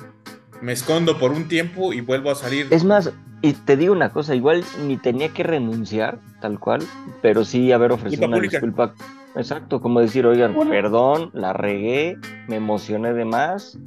me 0.64 0.72
escondo 0.72 1.20
por 1.20 1.32
un 1.32 1.50
tiempo 1.50 1.92
y 1.92 2.00
vuelvo 2.00 2.32
a 2.32 2.36
salir. 2.36 2.68
Es 2.72 2.86
más, 2.86 3.12
y 3.42 3.52
te 3.52 3.76
digo 3.76 3.92
una 3.92 4.10
cosa, 4.10 4.34
igual 4.34 4.64
ni 4.86 4.96
tenía 4.96 5.28
que 5.30 5.44
renunciar, 5.44 6.20
tal 6.40 6.58
cual, 6.58 6.82
pero 7.22 7.44
sí 7.44 7.74
haber 7.74 7.92
ofrecido 7.92 8.28
una 8.28 8.40
disculpa. 8.40 8.94
Exacto, 9.36 9.82
como 9.82 10.00
decir, 10.00 10.26
oigan, 10.26 10.56
perdón, 10.70 11.32
la 11.34 11.52
regué, 11.52 12.18
me 12.48 12.56
emocioné 12.56 13.14
de 13.14 13.26
más, 13.26 13.78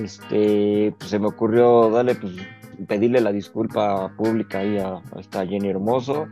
este, 0.00 0.94
pues 0.98 1.10
se 1.10 1.18
me 1.18 1.26
ocurrió, 1.26 1.90
dale, 1.90 2.14
pues 2.14 2.32
pedirle 2.88 3.20
la 3.20 3.32
disculpa 3.32 4.10
pública 4.16 4.60
ahí 4.60 4.78
a, 4.78 5.02
esta 5.18 5.46
Jenny 5.46 5.68
Hermoso, 5.68 6.28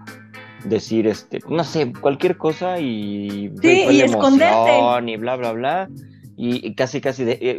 decir, 0.65 1.07
este, 1.07 1.41
no 1.49 1.63
sé, 1.63 1.93
cualquier 2.01 2.39
cosa 2.39 2.79
y... 2.79 3.53
Sí, 3.61 3.87
y 3.91 4.01
esconderte. 4.01 5.11
Y 5.11 5.17
bla, 5.17 5.37
bla, 5.37 5.53
bla 5.53 5.91
y 6.37 6.75
casi 6.75 7.01
casi 7.01 7.25
de, 7.25 7.39
eh, 7.41 7.59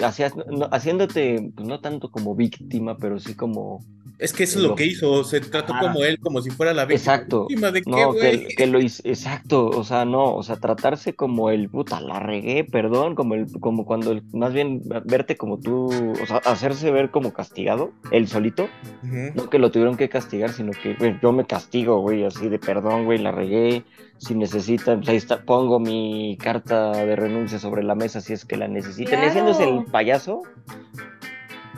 haciéndote 0.72 1.52
pues, 1.56 1.68
no 1.68 1.80
tanto 1.80 2.12
como 2.12 2.36
víctima 2.36 2.98
pero 2.98 3.20
sí 3.20 3.34
como 3.34 3.86
Es 4.20 4.34
que 4.34 4.44
eso 4.44 4.60
es 4.60 4.66
lo, 4.66 4.76
que 4.76 4.86
hizo, 4.86 5.24
se 5.24 5.42
trató 5.42 5.74
como 5.80 6.04
él, 6.04 6.20
como 6.20 6.42
si 6.42 6.50
fuera 6.50 6.74
la 6.74 6.86
víctima. 6.86 7.16
Exacto. 7.16 7.48
¿De 7.50 7.82
qué, 7.82 7.90
no, 7.90 8.14
que, 8.14 8.68
lo 8.68 8.80
hizo, 8.80 9.02
exacto, 9.06 9.68
o 9.68 9.84
sea, 9.84 10.06
no, 10.06 10.36
o 10.36 10.44
sea, 10.44 10.56
tratarse 10.58 11.14
como 11.14 11.50
el 11.50 11.70
puta, 11.70 12.00
la 12.00 12.20
regué, 12.20 12.64
perdón, 12.64 13.16
como 13.16 13.36
el, 13.36 13.48
como 13.60 13.86
cuando 13.86 14.20
más 14.34 14.54
bien 14.54 14.82
verte 15.06 15.36
como 15.36 15.60
tú, 15.60 15.88
o 15.88 16.26
sea, 16.26 16.38
hacerse 16.38 16.92
ver 16.92 17.12
como 17.12 17.34
castigado, 17.34 17.92
él 18.12 18.28
solito, 18.28 18.68
no 19.04 19.50
que 19.50 19.60
lo 19.60 19.72
tuvieron 19.72 19.98
que 19.98 20.10
castigar, 20.10 20.52
sino 20.52 20.72
que 20.72 20.96
yo 21.22 21.32
me 21.32 21.46
castigo, 21.46 22.00
güey, 22.00 22.24
así 22.24 22.48
de 22.48 22.60
perdón, 22.60 23.06
güey, 23.06 23.20
la 23.20 23.32
regué, 23.32 23.84
si 24.18 24.36
necesitan, 24.36 25.00
pues 25.00 25.10
ahí 25.10 25.18
está, 25.18 25.44
pongo 25.44 25.80
mi 25.80 26.38
carta 26.38 26.92
de 26.92 27.16
renuncia 27.16 27.60
sobre 27.60 27.84
la 27.84 27.96
mesa 27.96 28.22
si 28.22 28.34
es 28.34 28.46
que 28.46 28.58
la 28.58 28.68
necesitan, 28.68 29.16
claro. 29.16 29.28
haciéndose 29.28 29.64
el 29.70 29.86
payaso, 29.86 30.42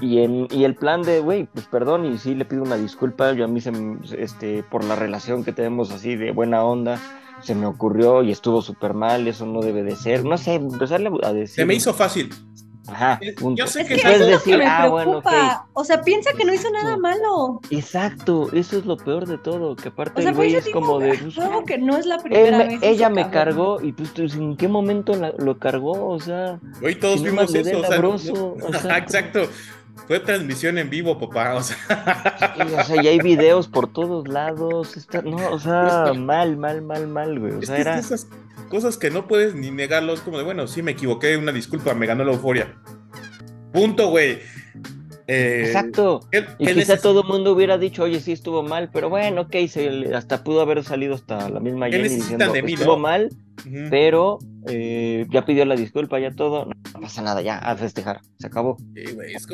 y, 0.01 0.19
en, 0.19 0.47
y 0.51 0.63
el 0.63 0.75
plan 0.75 1.01
de, 1.01 1.19
güey, 1.19 1.45
pues 1.45 1.65
perdón, 1.67 2.05
y 2.05 2.17
sí 2.17 2.35
le 2.35 2.45
pido 2.45 2.63
una 2.63 2.75
disculpa, 2.75 3.33
yo 3.33 3.45
a 3.45 3.47
mí 3.47 3.61
se, 3.61 3.71
este, 4.17 4.63
por 4.63 4.83
la 4.83 4.95
relación 4.95 5.43
que 5.43 5.53
tenemos 5.53 5.91
así 5.91 6.15
de 6.15 6.31
buena 6.31 6.63
onda, 6.63 6.99
se 7.41 7.55
me 7.55 7.65
ocurrió 7.65 8.23
y 8.23 8.31
estuvo 8.31 8.61
súper 8.61 8.93
mal, 8.93 9.27
eso 9.27 9.45
no 9.45 9.61
debe 9.61 9.83
de 9.83 9.95
ser, 9.95 10.23
no 10.23 10.37
sé, 10.37 10.55
empezarle 10.55 11.11
a 11.23 11.33
decir. 11.33 11.55
Se 11.55 11.65
me 11.65 11.73
hizo 11.73 11.93
fácil. 11.93 12.29
Ajá, 12.87 13.19
eh, 13.21 13.35
Yo 13.55 13.67
sé 13.67 13.85
que, 13.85 13.95
es 13.95 14.01
puedes 14.01 14.27
decir, 14.27 14.61
ah, 14.63 14.87
bueno, 14.87 15.21
O 15.73 15.83
sea, 15.83 16.01
piensa 16.01 16.31
que 16.33 16.45
no 16.45 16.53
hizo 16.53 16.69
nada 16.71 16.97
malo. 16.97 17.59
Exacto, 17.69 18.49
eso 18.53 18.77
es 18.77 18.85
lo 18.85 18.97
peor 18.97 19.27
de 19.27 19.37
todo, 19.37 19.75
que 19.75 19.89
aparte 19.89 20.23
el 20.23 20.33
güey 20.33 20.55
es 20.55 20.69
como 20.69 20.99
de... 20.99 21.17
Pues, 21.17 21.35
que 21.65 21.77
no 21.77 21.97
es 21.97 22.05
la 22.05 22.17
primera 22.19 22.57
vez. 22.59 22.79
Ella 22.81 23.09
me 23.09 23.29
cargó 23.29 23.81
y 23.81 23.91
pues, 23.91 24.11
pues, 24.15 24.35
¿en 24.35 24.55
qué 24.55 24.67
momento 24.67 25.13
lo 25.37 25.57
cargó? 25.57 26.09
O 26.09 26.19
sea... 26.19 26.59
Hoy 26.81 26.95
todos 26.95 27.21
vimos 27.23 27.53
eso, 27.53 27.79
o 27.79 28.73
sea, 28.73 28.97
exacto. 28.97 29.41
Fue 30.07 30.19
transmisión 30.19 30.77
en 30.77 30.89
vivo, 30.89 31.17
papá. 31.17 31.55
O 31.55 31.63
sea, 31.63 31.77
o 32.79 32.83
sea 32.83 33.03
y 33.03 33.07
hay 33.07 33.19
videos 33.19 33.67
por 33.67 33.91
todos 33.91 34.27
lados. 34.27 34.95
Está, 34.95 35.21
no, 35.21 35.37
o 35.51 35.59
sea, 35.59 36.13
mal, 36.15 36.57
mal, 36.57 36.81
mal, 36.81 37.07
mal, 37.07 37.39
güey. 37.39 37.53
O 37.53 37.61
sea, 37.61 37.77
era... 37.77 37.97
esas 37.97 38.27
cosas 38.69 38.97
que 38.97 39.09
no 39.09 39.27
puedes 39.27 39.55
ni 39.55 39.71
negarlo. 39.71 40.13
Es 40.13 40.21
como 40.21 40.37
de, 40.37 40.43
bueno, 40.43 40.67
sí 40.67 40.81
me 40.81 40.91
equivoqué, 40.91 41.37
una 41.37 41.51
disculpa, 41.51 41.93
me 41.93 42.05
ganó 42.05 42.23
la 42.23 42.33
euforia. 42.33 42.75
Punto, 43.73 44.09
güey. 44.09 44.39
Eh, 45.27 45.63
Exacto. 45.65 46.21
y 46.57 46.73
quizá 46.73 46.97
todo 46.97 47.21
el 47.21 47.27
mundo 47.27 47.51
hubiera 47.51 47.77
dicho, 47.77 48.03
oye, 48.03 48.21
sí 48.21 48.31
estuvo 48.31 48.63
mal, 48.63 48.89
pero 48.93 49.09
bueno, 49.09 49.41
ok, 49.41 49.55
se, 49.67 50.15
hasta 50.15 50.41
pudo 50.41 50.61
haber 50.61 50.85
salido 50.85 51.15
hasta 51.15 51.49
la 51.49 51.59
misma 51.59 51.89
Jenny 51.89 52.07
diciendo, 52.07 52.49
de 52.53 52.63
mí, 52.63 52.73
estuvo 52.73 52.97
mal, 52.97 53.29
pero 53.89 54.39
eh, 54.69 55.25
ya 55.29 55.45
pidió 55.45 55.65
la 55.65 55.75
disculpa, 55.75 56.19
ya 56.19 56.31
todo, 56.31 56.65
no, 56.65 57.01
pasa 57.01 57.21
nada, 57.21 57.41
ya, 57.41 57.57
a 57.57 57.75
festejar, 57.75 58.21
se 58.39 58.47
acabó. 58.47 58.77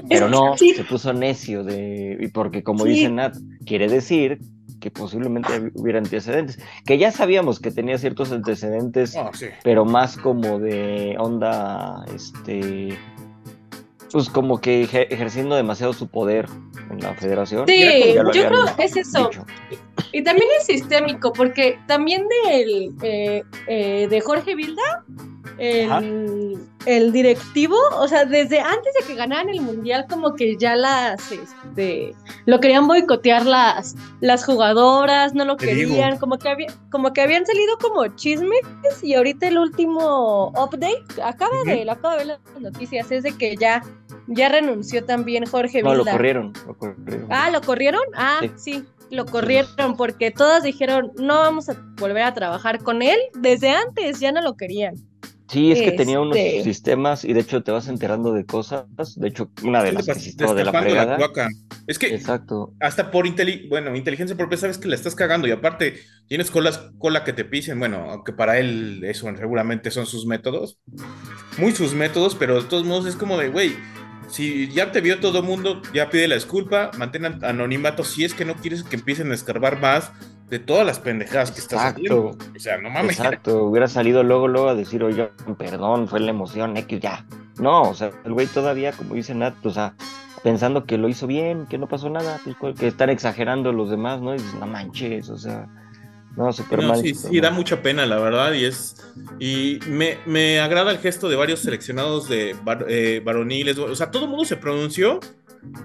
Pero 0.10 0.30
no, 0.30 0.58
se 0.58 0.84
puso 0.84 1.13
necio 1.13 1.63
de, 1.63 2.17
y 2.19 2.28
porque 2.30 2.63
como 2.63 2.86
dice 2.86 3.10
Nat, 3.10 3.36
quiere 3.65 3.88
decir 3.88 4.39
que 4.80 4.91
posiblemente 4.91 5.71
hubiera 5.76 5.99
antecedentes, 5.99 6.60
que 6.86 6.97
ya 6.97 7.12
sabíamos 7.12 7.60
que 7.60 7.71
tenía 7.71 7.97
ciertos 7.97 8.32
antecedentes, 8.32 9.15
ah, 9.15 9.32
pero 9.63 9.86
más 9.86 10.17
como 10.17 10.60
de 10.60 11.15
onda, 11.17 12.04
este 12.13 12.97
pues 14.13 14.30
como 14.30 14.62
que 14.62 14.84
ejerciendo 14.84 15.56
demasiado 15.56 15.91
su 15.91 16.08
poder 16.08 16.47
en 16.91 17.02
la 17.02 17.15
federación. 17.15 17.67
Sí, 17.67 18.13
yo 18.13 18.23
creo 18.30 18.65
que 18.78 18.84
es 18.84 18.95
eso. 18.95 19.32
Y 20.12 20.23
también 20.23 20.47
es 20.60 20.67
sistémico, 20.67 21.34
porque 21.34 21.80
también 21.88 22.28
del, 22.45 22.93
eh, 23.02 23.43
eh, 23.67 24.08
de 24.08 24.21
Jorge 24.21 24.54
Vilda, 24.54 25.04
el, 25.58 27.12
directivo, 27.12 27.78
o 27.97 28.08
sea, 28.08 28.26
desde 28.26 28.60
antes 28.60 28.93
de 28.99 29.06
que 29.08 29.15
ganaran 29.15 29.49
el 29.49 29.62
mundial, 29.62 30.06
como 30.10 30.36
que 30.36 30.58
ya 30.58 30.76
las, 30.76 31.32
este, 31.32 32.13
lo 32.45 32.60
querían 32.60 32.88
boicotear 32.88 33.45
las, 33.45 33.95
las 34.19 34.45
jugadoras, 34.45 35.34
no 35.34 35.45
lo 35.45 35.58
querían, 35.58 36.17
como 36.17 36.38
que, 36.38 36.49
había, 36.49 36.67
como 36.91 37.13
que 37.13 37.21
habían 37.21 37.45
salido 37.45 37.78
como 37.80 38.08
chismes 38.15 38.62
y 39.02 39.13
ahorita 39.13 39.47
el 39.47 39.58
último 39.58 40.49
update, 40.49 41.21
acaba 41.23 41.56
de, 41.65 41.89
acaba 41.89 42.17
de 42.17 42.26
ver 42.26 42.28
las 42.28 42.62
noticias, 42.62 43.12
es 43.12 43.23
de 43.23 43.32
que 43.38 43.56
ya, 43.56 43.84
ya 44.27 44.49
renunció 44.49 45.05
también 45.05 45.45
Jorge 45.45 45.81
no, 45.83 45.95
lo 45.95 46.05
corrieron, 46.05 46.53
Ah, 47.29 47.49
¿lo 47.51 47.62
corrieron? 47.62 48.01
Ah, 48.15 48.41
sí 48.55 48.86
lo 49.13 49.25
corrieron 49.25 49.95
porque 49.95 50.31
todas 50.31 50.63
dijeron 50.63 51.12
no 51.17 51.36
vamos 51.39 51.69
a 51.69 51.77
volver 51.99 52.23
a 52.23 52.33
trabajar 52.33 52.79
con 52.83 53.01
él 53.01 53.17
desde 53.39 53.69
antes, 53.69 54.19
ya 54.19 54.31
no 54.31 54.41
lo 54.41 54.55
querían. 54.57 54.95
Sí, 55.49 55.71
es 55.71 55.81
que 55.81 55.91
tenía 55.91 56.19
unos 56.19 56.36
este 56.36 56.63
sistemas 56.63 57.23
y 57.23 57.33
de 57.33 57.41
hecho 57.41 57.62
te 57.62 57.71
vas 57.71 57.88
enterando 57.88 58.33
de 58.33 58.43
cosas. 58.43 58.86
De 59.17 59.27
hecho, 59.27 59.51
una 59.63 59.83
de 59.83 59.91
las 59.91 60.07
que 60.07 60.13
de 60.13 60.63
la 60.63 60.71
fregada. 60.71 61.17
es 61.86 61.99
que 61.99 62.07
Exacto. 62.07 62.73
hasta 62.79 63.12
por 63.12 63.27
bueno, 63.69 63.95
inteligencia 63.95 64.36
propia 64.36 64.57
sabes 64.57 64.79
que 64.79 64.88
la 64.88 64.95
estás 64.95 65.13
cagando 65.13 65.47
y 65.47 65.51
aparte 65.51 65.95
tienes 66.27 66.49
colas, 66.49 66.89
cola 66.97 67.23
que 67.23 67.33
te 67.33 67.45
pisen. 67.45 67.77
Bueno, 67.77 68.07
aunque 68.09 68.33
para 68.33 68.57
él 68.57 69.03
eso 69.03 69.27
seguramente 69.38 69.91
son 69.91 70.07
sus 70.07 70.25
métodos. 70.25 70.79
Muy 71.59 71.71
sus 71.71 71.93
métodos, 71.93 72.33
pero 72.33 72.59
de 72.59 72.67
todos 72.67 72.86
modos 72.86 73.05
es 73.05 73.15
como 73.15 73.38
de, 73.38 73.49
güey, 73.49 73.73
si 74.27 74.69
ya 74.69 74.91
te 74.91 75.01
vio 75.01 75.19
todo 75.19 75.39
el 75.39 75.45
mundo, 75.45 75.81
ya 75.93 76.09
pide 76.09 76.27
la 76.27 76.36
disculpa, 76.36 76.91
mantén 76.97 77.25
anonimato 77.43 78.03
si 78.03 78.23
es 78.23 78.33
que 78.33 78.45
no 78.45 78.55
quieres 78.55 78.83
que 78.83 78.95
empiecen 78.95 79.31
a 79.31 79.36
escarbar 79.36 79.79
más 79.79 80.12
de 80.49 80.59
todas 80.59 80.86
las 80.86 80.99
pendejadas 80.99 81.51
que 81.51 81.59
estás 81.59 81.83
haciendo. 81.83 82.38
O 82.55 82.59
sea, 82.59 82.77
no 82.77 82.89
mames. 82.89 83.17
Exacto, 83.17 83.63
hubiera 83.63 83.88
salido 83.88 84.23
luego, 84.23 84.47
luego 84.47 84.69
a 84.69 84.75
decir, 84.75 85.03
oye, 85.03 85.31
perdón, 85.57 86.07
fue 86.07 86.19
la 86.19 86.29
emoción, 86.29 86.77
X, 86.77 86.99
ya. 86.99 87.25
No, 87.59 87.83
o 87.83 87.93
sea, 87.93 88.12
el 88.23 88.33
güey 88.33 88.47
todavía, 88.47 88.91
como 88.91 89.15
dice 89.15 89.33
Nat, 89.33 89.65
o 89.65 89.71
sea, 89.71 89.95
pensando 90.43 90.86
que 90.86 90.97
lo 90.97 91.07
hizo 91.07 91.25
bien, 91.27 91.65
que 91.67 91.77
no 91.77 91.88
pasó 91.88 92.09
nada, 92.09 92.39
pues 92.59 92.75
que 92.77 92.88
están 92.88 93.09
exagerando 93.09 93.71
los 93.71 93.89
demás, 93.89 94.21
¿no? 94.21 94.36
Y 94.36 94.38
dices, 94.38 94.53
no 94.55 94.67
manches, 94.67 95.29
o 95.29 95.38
sea, 95.38 95.67
no, 96.35 96.51
súper 96.51 96.81
mal. 96.81 97.01
Sí, 97.01 97.13
sí, 97.13 97.39
da 97.39 97.51
mucha 97.51 97.81
pena, 97.81 98.05
la 98.05 98.19
verdad, 98.19 98.53
y 98.53 98.65
es. 98.65 98.95
Y 99.39 99.79
me, 99.87 100.17
me 100.25 100.59
agrada 100.59 100.91
el 100.91 100.97
gesto 100.97 101.29
de 101.29 101.35
varios 101.35 101.59
seleccionados 101.59 102.27
de 102.27 102.55
eh, 102.87 103.21
varoniles, 103.23 103.77
o 103.77 103.95
sea, 103.95 104.11
todo 104.11 104.23
el 104.23 104.29
mundo 104.29 104.45
se 104.45 104.57
pronunció 104.57 105.19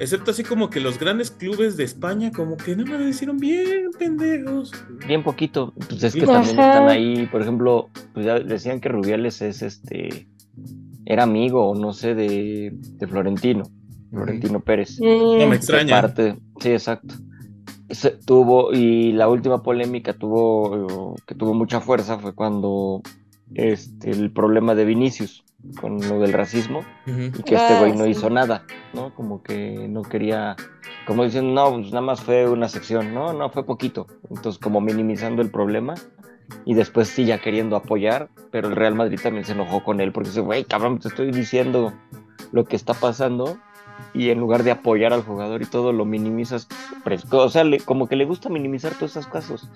Excepto 0.00 0.30
así 0.30 0.42
como 0.42 0.70
que 0.70 0.80
los 0.80 0.98
grandes 0.98 1.30
clubes 1.30 1.76
de 1.76 1.84
España, 1.84 2.30
como 2.32 2.56
que 2.56 2.76
no 2.76 2.84
me 2.84 2.98
lo 2.98 3.08
hicieron 3.08 3.38
bien, 3.38 3.90
pendejos. 3.98 4.72
Bien 5.06 5.22
poquito. 5.22 5.72
Pues 5.88 6.02
es 6.02 6.14
que 6.14 6.26
también 6.26 6.58
están 6.58 6.88
ahí, 6.88 7.26
por 7.26 7.42
ejemplo, 7.42 7.88
pues 8.12 8.26
ya 8.26 8.38
decían 8.40 8.80
que 8.80 8.88
Rubiales 8.88 9.40
es 9.40 9.62
este. 9.62 10.28
Era 11.04 11.22
amigo, 11.22 11.70
o 11.70 11.74
no 11.74 11.92
sé, 11.92 12.14
de, 12.14 12.72
de 12.74 13.06
Florentino. 13.06 13.64
Florentino 14.11 14.61
Pérez. 14.61 14.98
No 15.00 15.46
me 15.46 15.56
extraña. 15.56 16.14
sí, 16.61 16.70
exacto. 16.70 17.14
Tuvo, 18.24 18.72
y 18.72 19.12
la 19.12 19.29
última 19.29 19.62
polémica 19.62 20.12
tuvo, 20.12 21.16
que 21.27 21.35
tuvo 21.35 21.55
mucha 21.55 21.81
fuerza 21.81 22.18
fue 22.18 22.35
cuando 22.35 23.03
este, 23.55 24.11
el 24.11 24.31
problema 24.31 24.74
de 24.74 24.85
Vinicius 24.85 25.44
con 25.81 25.98
lo 26.07 26.20
del 26.20 26.33
racismo 26.33 26.83
y 27.07 27.42
que 27.42 27.57
este 27.57 27.79
güey 27.81 27.96
no 27.96 28.05
ah, 28.05 28.09
hizo 28.09 28.31
nada, 28.31 28.64
¿no? 28.94 29.14
Como 29.14 29.42
que 29.42 29.88
no 29.88 30.03
quería, 30.03 30.55
como 31.07 31.24
diciendo, 31.24 31.53
no, 31.53 31.77
pues 31.77 31.87
nada 31.87 32.03
más 32.03 32.20
fue 32.20 32.48
una 32.48 32.68
sección, 32.68 33.12
no, 33.12 33.33
no, 33.33 33.51
fue 33.51 33.64
poquito. 33.64 34.07
Entonces, 34.31 34.61
como 34.61 34.81
minimizando 34.81 35.42
el 35.42 35.51
problema 35.51 35.94
y 36.64 36.74
después 36.74 37.09
sí 37.09 37.24
ya 37.24 37.40
queriendo 37.40 37.74
apoyar, 37.77 38.29
pero 38.51 38.68
el 38.68 38.77
Real 38.77 38.94
Madrid 38.94 39.18
también 39.20 39.44
se 39.44 39.53
enojó 39.53 39.83
con 39.83 40.01
él 40.01 40.12
porque 40.12 40.29
dice, 40.29 40.40
güey, 40.42 40.64
cabrón, 40.64 41.01
te 41.01 41.09
estoy 41.09 41.33
diciendo 41.33 41.92
lo 42.53 42.64
que 42.64 42.77
está 42.77 42.94
pasando 42.94 43.59
y 44.14 44.30
en 44.30 44.38
lugar 44.38 44.62
de 44.62 44.70
apoyar 44.70 45.12
al 45.12 45.22
jugador 45.22 45.62
y 45.62 45.66
todo 45.66 45.92
lo 45.92 46.04
minimizas, 46.04 46.68
o 47.30 47.48
sea, 47.48 47.64
como 47.84 48.08
que 48.08 48.16
le 48.16 48.24
gusta 48.24 48.48
minimizar 48.48 48.94
todos 48.94 49.12
esos 49.12 49.26
casos 49.26 49.68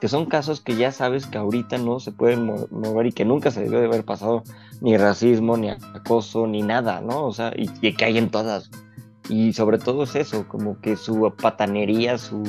que 0.00 0.08
son 0.08 0.26
casos 0.26 0.60
que 0.60 0.76
ya 0.76 0.92
sabes 0.92 1.26
que 1.26 1.38
ahorita 1.38 1.76
no 1.78 2.00
se 2.00 2.10
pueden 2.10 2.46
mover 2.70 3.06
y 3.06 3.12
que 3.12 3.26
nunca 3.26 3.50
se 3.50 3.60
debió 3.60 3.80
de 3.80 3.86
haber 3.86 4.04
pasado 4.04 4.42
ni 4.80 4.96
racismo, 4.96 5.58
ni 5.58 5.68
acoso, 5.68 6.46
ni 6.46 6.62
nada, 6.62 7.02
¿no? 7.02 7.26
O 7.26 7.32
sea, 7.32 7.52
y, 7.54 7.92
que 7.92 8.04
hay 8.04 8.16
en 8.16 8.30
todas. 8.30 8.70
Y 9.28 9.52
sobre 9.52 9.78
todo 9.78 10.04
es 10.04 10.16
eso, 10.16 10.48
como 10.48 10.80
que 10.80 10.96
su 10.96 11.32
patanería, 11.40 12.16
su 12.16 12.42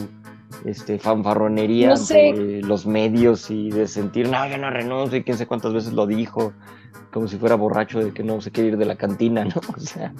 este, 0.63 0.97
fanfarronería 0.97 1.93
de 1.95 2.61
los 2.63 2.85
medios 2.85 3.51
y 3.51 3.69
de 3.69 3.87
sentir, 3.87 4.29
no, 4.29 4.47
yo 4.47 4.57
no 4.57 4.69
renuncio 4.69 5.17
y 5.17 5.23
quién 5.23 5.37
sé 5.37 5.45
cuántas 5.45 5.73
veces 5.73 5.91
lo 5.91 6.07
dijo 6.07 6.53
como 7.11 7.27
si 7.27 7.37
fuera 7.37 7.55
borracho 7.55 7.99
de 7.99 8.13
que 8.13 8.23
no 8.23 8.41
se 8.41 8.51
quiere 8.51 8.69
ir 8.69 8.77
de 8.77 8.85
la 8.85 8.95
cantina, 8.95 9.45
¿no? 9.45 9.61
O 9.75 9.79
sea, 9.79 10.13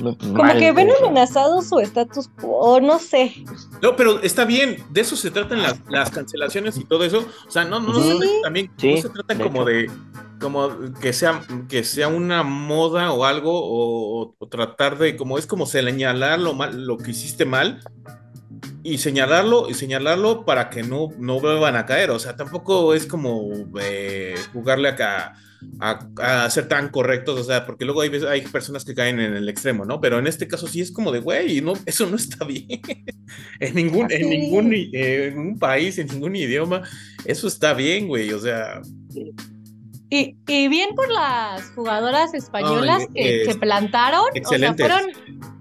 pues, 0.00 0.16
como 0.18 0.52
que 0.54 0.72
ven 0.72 0.90
amenazado 1.02 1.62
su 1.62 1.80
estatus 1.80 2.28
quo, 2.40 2.80
no 2.80 2.98
sé. 2.98 3.34
No, 3.82 3.96
pero 3.96 4.20
está 4.22 4.44
bien, 4.44 4.84
de 4.90 5.00
eso 5.00 5.16
se 5.16 5.30
tratan 5.30 5.62
las, 5.62 5.80
las 5.88 6.10
cancelaciones 6.10 6.76
y 6.76 6.84
todo 6.84 7.04
eso. 7.04 7.26
O 7.46 7.50
sea, 7.50 7.64
no, 7.64 7.80
no, 7.80 7.94
se, 7.94 8.16
también, 8.42 8.70
no 8.82 8.96
se 8.96 9.08
trata 9.08 9.38
como 9.38 9.64
de 9.64 9.90
como 10.40 10.70
que 11.00 11.12
sea 11.12 11.42
que 11.68 11.82
sea 11.82 12.06
una 12.06 12.44
moda 12.44 13.12
o 13.12 13.24
algo 13.24 13.52
o, 13.54 14.36
tratar 14.48 14.96
de 14.96 15.16
como 15.16 15.36
es 15.36 15.48
como 15.48 15.66
señalar 15.66 16.38
lo 16.38 16.54
mal 16.54 16.86
lo 16.86 16.96
que 16.96 17.10
hiciste 17.10 17.44
mal 17.44 17.80
y 18.84 18.98
señalarlo 18.98 19.68
y 19.68 19.74
señalarlo 19.74 20.44
para 20.44 20.70
que 20.70 20.82
no, 20.82 21.08
no 21.18 21.40
vuelvan 21.40 21.76
a 21.76 21.86
caer. 21.86 22.10
O 22.10 22.18
sea, 22.18 22.36
tampoco 22.36 22.94
es 22.94 23.06
como 23.06 23.50
eh, 23.80 24.34
jugarle 24.52 24.88
acá 24.88 25.34
a, 25.80 26.50
ser 26.50 26.68
tan 26.68 26.88
correctos, 26.88 27.38
o 27.38 27.44
sea, 27.44 27.66
porque 27.66 27.84
luego 27.84 28.00
hay, 28.00 28.10
hay 28.28 28.42
personas 28.42 28.84
que 28.84 28.94
caen 28.94 29.20
en 29.20 29.34
el 29.34 29.48
extremo, 29.48 29.84
¿no? 29.84 30.00
Pero 30.00 30.18
en 30.18 30.26
este 30.26 30.48
caso 30.48 30.66
sí 30.66 30.80
es 30.80 30.92
como 30.92 31.12
de, 31.12 31.20
güey, 31.20 31.60
no, 31.60 31.74
eso 31.86 32.08
no 32.08 32.16
está 32.16 32.44
bien. 32.44 32.66
en, 33.60 33.74
ningún, 33.74 34.10
en, 34.10 34.28
ningún, 34.28 34.72
en 34.72 35.58
país, 35.58 35.98
en 35.98 36.08
ningún 36.08 36.36
idioma, 36.36 36.82
eso 37.24 37.48
está 37.48 37.74
bien, 37.74 38.08
güey, 38.08 38.32
o 38.32 38.38
sea... 38.38 38.80
Y, 40.10 40.36
y, 40.46 40.68
bien 40.68 40.94
por 40.94 41.10
las 41.10 41.70
jugadoras 41.74 42.32
españolas 42.32 43.06
que, 43.14 43.44
que, 43.46 43.54
plantaron. 43.56 44.24
O 44.44 44.48
sea, 44.48 44.74
fueron 44.74 45.02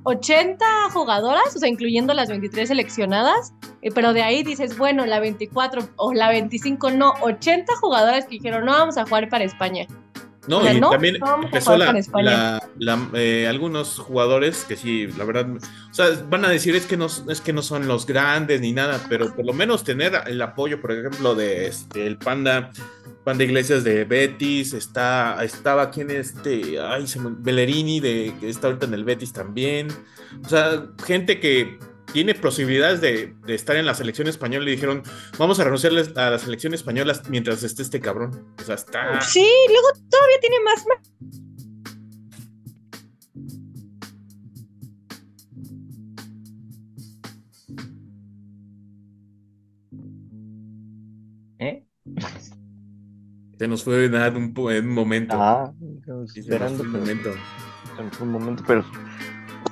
80 0.03 0.65
jugadoras, 0.91 1.53
o 1.53 1.59
sea, 1.59 1.67
incluyendo 1.67 2.13
las 2.13 2.29
23 2.29 2.69
seleccionadas. 2.69 3.53
Eh, 3.81 3.91
pero 3.93 4.13
de 4.13 4.23
ahí 4.23 4.43
dices, 4.43 4.77
bueno, 4.77 5.05
la 5.05 5.19
24 5.19 5.89
o 5.97 6.13
la 6.13 6.29
25, 6.29 6.91
no, 6.91 7.13
80 7.21 7.75
jugadoras 7.75 8.25
que 8.25 8.31
dijeron, 8.31 8.65
no 8.65 8.71
vamos 8.71 8.97
a 8.97 9.03
jugar 9.03 9.27
para 9.27 9.43
España. 9.43 9.85
No, 10.47 10.61
y 10.61 10.79
también 10.79 11.17
empezó 11.43 11.75
la, 11.75 12.61
eh, 13.13 13.47
algunos 13.49 13.99
jugadores 13.99 14.63
que 14.63 14.77
sí, 14.77 15.07
la 15.07 15.25
verdad, 15.25 15.45
o 15.49 15.93
sea, 15.93 16.05
van 16.29 16.45
a 16.45 16.49
decir 16.49 16.73
es 16.75 16.85
que 16.85 16.95
no 16.95 17.07
es 17.07 17.41
que 17.41 17.51
no 17.51 17.61
son 17.61 17.87
los 17.87 18.05
grandes 18.05 18.61
ni 18.61 18.71
nada, 18.71 19.01
pero 19.09 19.35
por 19.35 19.45
lo 19.45 19.51
menos 19.51 19.83
tener 19.83 20.13
el 20.25 20.41
apoyo, 20.41 20.79
por 20.81 20.93
ejemplo, 20.93 21.35
de 21.35 21.67
este, 21.67 22.07
el 22.07 22.17
Panda, 22.17 22.71
Panda 23.27 23.43
Iglesias 23.43 23.83
de 23.83 24.05
Betis, 24.05 24.71
está, 24.71 25.43
estaba 25.43 25.81
aquí 25.81 25.99
en 25.99 26.11
este, 26.11 26.79
ay, 26.79 27.05
se 27.07 27.19
Bellerini 27.21 27.99
de 27.99 28.33
que 28.39 28.47
está 28.47 28.67
ahorita 28.67 28.85
en 28.85 28.93
el 28.93 29.03
Betis 29.03 29.33
también, 29.33 29.89
o 30.45 30.47
sea, 30.47 30.87
gente 31.05 31.41
que 31.41 31.77
tiene 32.13 32.35
posibilidades 32.35 33.01
de, 33.01 33.35
estar 33.49 33.75
en 33.75 33.85
la 33.85 33.95
selección 33.95 34.29
española 34.29 34.69
y 34.69 34.71
dijeron, 34.71 35.03
vamos 35.37 35.59
a 35.59 35.65
renunciarles 35.65 36.15
a 36.15 36.29
la 36.29 36.39
selección 36.39 36.73
española 36.73 37.21
mientras 37.27 37.63
esté 37.63 37.81
este 37.81 37.99
cabrón. 37.99 38.55
O 38.61 38.63
sea, 38.63 38.75
está... 38.75 39.19
Sí, 39.19 39.45
luego 39.67 39.87
todavía 40.09 40.39
tiene 40.39 40.55
más... 40.61 40.85
¿Eh? 51.59 51.83
Se 53.57 53.67
nos 53.67 53.83
fue 53.83 54.09
dar 54.09 54.35
un, 54.35 54.53
un 54.55 54.87
momento. 54.93 55.35
Ah, 55.39 55.71
esperando. 56.35 56.83
Un 56.83 56.91
momento. 56.91 57.29
Un 58.21 58.31
momento, 58.31 58.63
pero 58.67 58.85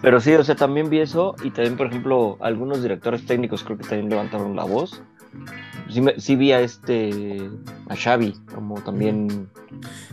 pero 0.01 0.19
sí, 0.19 0.33
o 0.33 0.43
sea, 0.43 0.55
también 0.55 0.89
vi 0.89 0.99
eso 0.99 1.35
y 1.43 1.51
también, 1.51 1.77
por 1.77 1.87
ejemplo, 1.87 2.37
algunos 2.39 2.81
directores 2.81 3.25
técnicos 3.25 3.63
creo 3.63 3.77
que 3.77 3.83
también 3.83 4.09
levantaron 4.09 4.55
la 4.55 4.63
voz. 4.63 5.01
Sí, 5.89 6.03
sí 6.17 6.35
vi 6.35 6.51
a 6.51 6.61
este, 6.61 7.49
a 7.89 7.95
Xavi, 7.95 8.35
como 8.53 8.81
también 8.81 9.49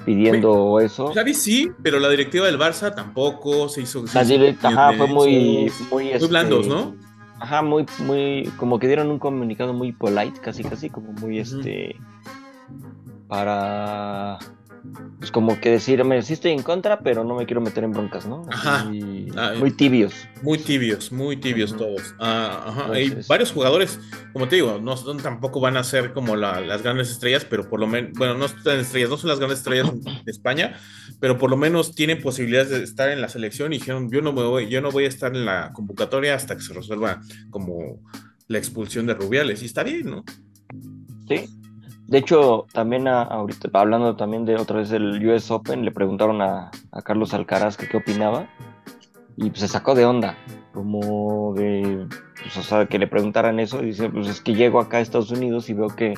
pidiendo 0.05 0.81
eso. 0.81 1.13
Xavi 1.13 1.35
sí, 1.35 1.71
pero 1.83 1.99
la 1.99 2.09
directiva 2.09 2.47
del 2.47 2.59
Barça 2.59 2.95
tampoco 2.95 3.69
se 3.69 3.83
hizo. 3.83 4.05
la 4.15 4.23
ajá, 4.63 4.93
fue 4.97 5.07
muy, 5.07 5.71
muy, 5.91 6.11
muy 6.13 6.29
blandos, 6.29 6.67
este, 6.67 6.75
¿no? 6.75 6.97
Ajá, 7.39 7.63
muy, 7.63 7.87
muy, 7.99 8.51
como 8.57 8.79
que 8.79 8.87
dieron 8.87 9.11
un 9.11 9.19
comunicado 9.19 9.73
muy 9.73 9.93
polite, 9.93 10.41
casi, 10.41 10.63
casi, 10.63 10.91
como 10.91 11.13
muy, 11.13 11.39
este, 11.39 11.97
para 13.33 14.39
pues 15.19 15.31
como 15.31 15.59
que 15.59 15.71
decirme, 15.71 16.21
sí 16.21 16.35
estoy 16.35 16.51
en 16.51 16.63
contra, 16.63 16.99
pero 16.99 17.25
no 17.25 17.35
me 17.35 17.47
quiero 17.47 17.63
meter 17.63 17.83
en 17.83 17.93
broncas, 17.93 18.27
¿no? 18.27 18.45
Ajá. 18.51 18.93
muy 19.59 19.71
tibios. 19.71 20.13
Muy 20.43 20.59
tibios, 20.59 21.11
muy 21.13 21.39
tibios 21.39 21.75
todos. 21.75 22.15
Ah, 22.19 22.65
ajá. 22.67 22.93
Hay 22.93 23.17
varios 23.27 23.51
jugadores, 23.51 23.99
como 24.35 24.49
te 24.49 24.57
digo, 24.57 24.81
no 24.83 24.97
tampoco 25.17 25.61
van 25.61 25.79
a 25.79 25.85
ser 25.85 26.13
como 26.13 26.37
las 26.37 26.83
grandes 26.83 27.11
estrellas, 27.11 27.47
pero 27.49 27.71
por 27.71 27.81
lo 27.81 27.87
menos, 27.87 28.13
bueno, 28.19 28.35
no 28.35 28.49
son 28.49 28.81
estrellas, 28.81 29.09
no 29.09 29.17
son 29.17 29.31
las 29.31 29.39
grandes 29.39 29.61
estrellas 29.61 29.91
de 30.25 30.31
España, 30.31 30.79
pero 31.19 31.39
por 31.39 31.49
lo 31.49 31.57
menos 31.57 31.95
tienen 31.95 32.21
posibilidades 32.21 32.69
de 32.69 32.85
estar 32.85 33.09
en 33.09 33.23
la 33.23 33.31
selección 33.31 33.73
y 33.73 33.79
dijeron, 33.79 34.11
yo 34.11 34.21
no 34.21 34.35
me 34.35 34.43
voy, 34.43 34.69
yo 34.69 34.83
no 34.83 34.91
voy 34.91 35.07
a 35.07 35.09
estar 35.09 35.35
en 35.35 35.47
la 35.47 35.73
convocatoria 35.73 36.35
hasta 36.35 36.55
que 36.55 36.63
se 36.63 36.75
resuelva 36.75 37.23
como 37.49 38.03
la 38.49 38.59
expulsión 38.59 39.07
de 39.07 39.15
Rubiales. 39.15 39.63
Y 39.63 39.67
está 39.67 39.85
bien, 39.85 40.11
¿no? 40.11 40.25
Sí, 41.29 41.47
de 42.13 42.19
hecho, 42.19 42.67
también 42.75 43.09
ahorita, 43.09 43.71
hablando 43.73 44.17
también 44.17 44.45
de 44.45 44.57
otra 44.57 44.81
vez 44.81 44.91
del 44.91 45.27
US 45.27 45.51
Open, 45.51 45.83
le 45.83 45.93
preguntaron 45.93 46.43
a, 46.43 46.71
Carlos 47.05 47.33
Alcaraz 47.33 47.79
que 47.79 47.89
qué 47.89 47.97
opinaba 47.97 48.51
y 49.39 49.49
pues 49.49 49.61
se 49.61 49.69
sacó 49.69 49.95
de 49.95 50.05
onda, 50.05 50.37
como 50.75 51.55
de, 51.55 52.07
pues, 52.43 52.55
o 52.59 52.63
sea, 52.63 52.85
que 52.85 52.99
le 52.99 53.07
preguntaran 53.07 53.59
eso 53.61 53.83
y 53.83 53.87
dice, 53.87 54.11
pues 54.11 54.29
es 54.29 54.43
que 54.43 54.55
llego 54.55 54.79
acá 54.79 54.99
a 54.99 55.01
Estados 55.01 55.31
Unidos 55.31 55.71
y 55.71 55.73
veo 55.73 55.89
que 55.89 56.13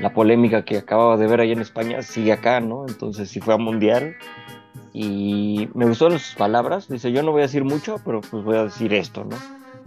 la 0.00 0.14
polémica 0.14 0.64
que 0.64 0.78
acababa 0.78 1.18
de 1.18 1.26
ver 1.26 1.40
ahí 1.40 1.52
en 1.52 1.60
España 1.60 2.00
sigue 2.00 2.32
acá, 2.32 2.60
¿no? 2.60 2.86
Entonces 2.88 3.28
sí 3.28 3.40
fue 3.40 3.52
a 3.52 3.58
Mundial 3.58 4.16
y 4.94 5.68
me 5.74 5.84
gustaron 5.84 6.18
sus 6.18 6.34
palabras, 6.34 6.88
dice, 6.88 7.12
yo 7.12 7.22
no 7.22 7.32
voy 7.32 7.40
a 7.40 7.42
decir 7.42 7.62
mucho, 7.62 7.96
pero 8.06 8.22
pues 8.22 8.42
voy 8.42 8.56
a 8.56 8.64
decir 8.64 8.94
esto, 8.94 9.22
¿no? 9.22 9.36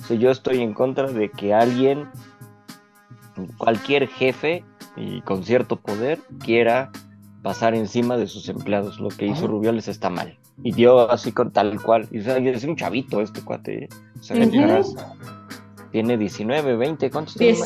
O 0.07 0.13
yo 0.13 0.29
estoy 0.29 0.62
en 0.62 0.75
contra 0.75 1.07
de 1.12 1.31
que 1.31 1.55
alguien, 1.55 2.07
cualquier 3.57 4.07
jefe, 4.07 4.63
y 4.99 5.21
con 5.21 5.43
cierto 5.43 5.77
poder 5.77 6.19
quiera 6.39 6.91
pasar 7.41 7.73
encima 7.73 8.17
de 8.17 8.27
sus 8.27 8.49
empleados. 8.49 8.99
Lo 8.99 9.09
que 9.09 9.25
hizo 9.25 9.47
Rubiales 9.47 9.88
está 9.88 10.09
mal. 10.09 10.38
Y 10.62 10.73
dio 10.73 11.09
así 11.09 11.31
con 11.31 11.51
tal 11.51 11.81
cual. 11.81 12.07
Y 12.12 12.19
es 12.19 12.63
un 12.65 12.75
chavito 12.75 13.21
este 13.21 13.41
cuate. 13.41 13.88
tiene 15.91 16.17
19, 16.17 16.75
20, 16.75 17.09
¿cuántos 17.12 17.35
tiene? 17.35 17.57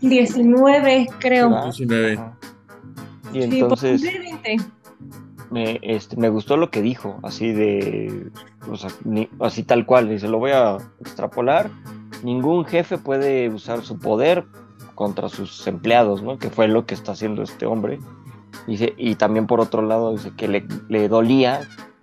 19, 0.00 1.06
creo. 1.20 1.62
19. 1.62 2.18
Y 3.32 3.42
entonces 3.42 4.02
me, 5.50 5.78
este, 5.82 6.16
me 6.16 6.28
gustó 6.28 6.56
lo 6.56 6.70
que 6.70 6.82
dijo, 6.82 7.18
así 7.22 7.52
de, 7.52 8.30
así 9.40 9.62
tal 9.62 9.86
cual, 9.86 10.12
y 10.12 10.18
se 10.18 10.28
lo 10.28 10.38
voy 10.38 10.52
a 10.52 10.78
extrapolar. 11.00 11.70
Ningún 12.22 12.64
jefe 12.64 12.98
puede 12.98 13.48
usar 13.48 13.82
su 13.82 13.98
poder 13.98 14.44
contra 14.98 15.28
sus 15.28 15.64
empleados, 15.68 16.24
¿no? 16.24 16.38
Que 16.38 16.50
fue 16.50 16.66
lo 16.66 16.84
que 16.84 16.94
está 16.94 17.12
haciendo 17.12 17.44
este 17.44 17.66
hombre. 17.66 18.00
Dice, 18.66 18.94
y 18.96 19.14
también 19.14 19.46
por 19.46 19.60
otro 19.60 19.80
lado 19.80 20.10
dice 20.10 20.32
que 20.36 20.48
le, 20.48 20.66
le 20.88 21.08
dolía, 21.08 21.60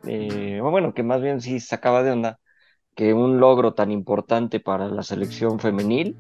eh, 0.08 0.60
bueno, 0.62 0.94
que 0.94 1.04
más 1.04 1.22
bien 1.22 1.42
sí 1.42 1.60
sacaba 1.60 2.04
de 2.04 2.12
onda 2.12 2.40
que 2.96 3.14
un 3.14 3.42
logro 3.42 3.74
tan 3.74 3.92
importante 3.92 4.62
para 4.62 4.88
la 4.88 5.04
selección 5.04 5.60
femenil 5.60 6.16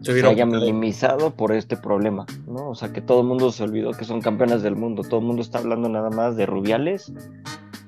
se, 0.00 0.26
haya 0.26 0.44
minimizado 0.44 1.36
por 1.36 1.52
este 1.52 1.76
problema, 1.76 2.26
¿no? 2.48 2.70
O 2.70 2.74
sea, 2.74 2.92
que 2.92 3.00
todo 3.00 3.20
el 3.20 3.28
mundo 3.28 3.52
se 3.52 3.62
olvidó 3.62 3.92
que 3.92 4.04
son 4.04 4.20
campeonas 4.20 4.60
del 4.60 4.74
mundo, 4.74 5.04
todo 5.04 5.20
el 5.20 5.26
mundo 5.26 5.40
está 5.40 5.58
hablando 5.58 5.88
nada 5.88 6.10
más 6.10 6.36
de 6.36 6.46
Rubiales 6.46 7.12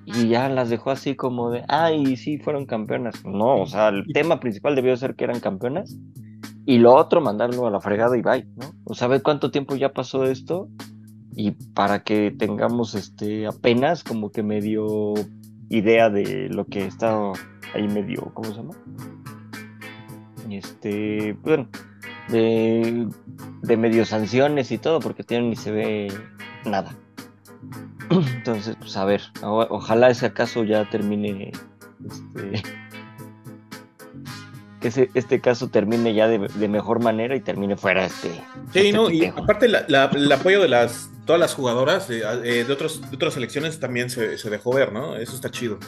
y 0.04 0.28
ya 0.28 0.48
las 0.48 0.70
dejó 0.70 0.92
así 0.92 1.16
como 1.16 1.50
de, 1.50 1.64
ay, 1.66 2.16
sí, 2.16 2.38
fueron 2.38 2.64
campeonas. 2.64 3.24
No, 3.24 3.60
o 3.60 3.66
sea, 3.66 3.88
el 3.88 4.04
tema 4.12 4.38
principal 4.38 4.76
debió 4.76 4.96
ser 4.96 5.16
que 5.16 5.24
eran 5.24 5.40
campeonas 5.40 5.98
y 6.70 6.78
lo 6.78 6.94
otro, 6.94 7.20
mandarlo 7.20 7.66
a 7.66 7.70
la 7.72 7.80
fregada 7.80 8.16
y 8.16 8.22
bye, 8.22 8.46
¿no? 8.54 8.72
O 8.84 8.94
sabe 8.94 9.22
cuánto 9.22 9.50
tiempo 9.50 9.74
ya 9.74 9.92
pasó 9.92 10.22
esto 10.22 10.68
y 11.34 11.50
para 11.50 12.04
que 12.04 12.30
tengamos 12.30 12.94
este 12.94 13.48
apenas 13.48 14.04
como 14.04 14.30
que 14.30 14.44
medio 14.44 15.14
idea 15.68 16.10
de 16.10 16.48
lo 16.48 16.66
que 16.66 16.86
está 16.86 17.32
ahí 17.74 17.88
medio, 17.88 18.30
¿cómo 18.34 18.50
se 18.50 18.54
llama? 18.54 18.74
Este, 20.48 21.32
bueno, 21.42 21.68
de, 22.28 23.08
de 23.62 23.76
medio 23.76 24.04
sanciones 24.04 24.70
y 24.70 24.78
todo, 24.78 25.00
porque 25.00 25.24
tienen 25.24 25.50
ni 25.50 25.56
se 25.56 25.72
ve 25.72 26.12
nada. 26.64 26.94
Entonces, 28.10 28.76
pues 28.78 28.96
a 28.96 29.04
ver, 29.04 29.22
ojalá 29.42 30.08
ese 30.08 30.26
acaso 30.26 30.62
ya 30.62 30.88
termine 30.88 31.50
este, 32.06 32.62
que 34.80 35.10
este 35.14 35.40
caso 35.40 35.68
termine 35.68 36.14
ya 36.14 36.26
de, 36.26 36.68
mejor 36.68 37.02
manera 37.02 37.36
y 37.36 37.40
termine 37.40 37.76
fuera 37.76 38.06
este. 38.06 38.30
Sí, 38.72 38.78
este 38.78 38.92
no, 38.92 39.10
y 39.10 39.26
aparte 39.26 39.66
el 39.66 40.32
apoyo 40.32 40.60
de 40.60 40.68
las 40.68 41.10
todas 41.30 41.38
las 41.38 41.54
jugadoras 41.54 42.10
eh, 42.10 42.22
eh, 42.42 42.64
de, 42.64 42.72
otros, 42.72 43.08
de 43.08 43.14
otras 43.14 43.34
selecciones 43.34 43.78
también 43.78 44.10
se, 44.10 44.36
dejó 44.50 44.72
ver, 44.72 44.92
¿no? 44.92 45.16
Eso 45.16 45.36
está 45.36 45.48
chido. 45.48 45.78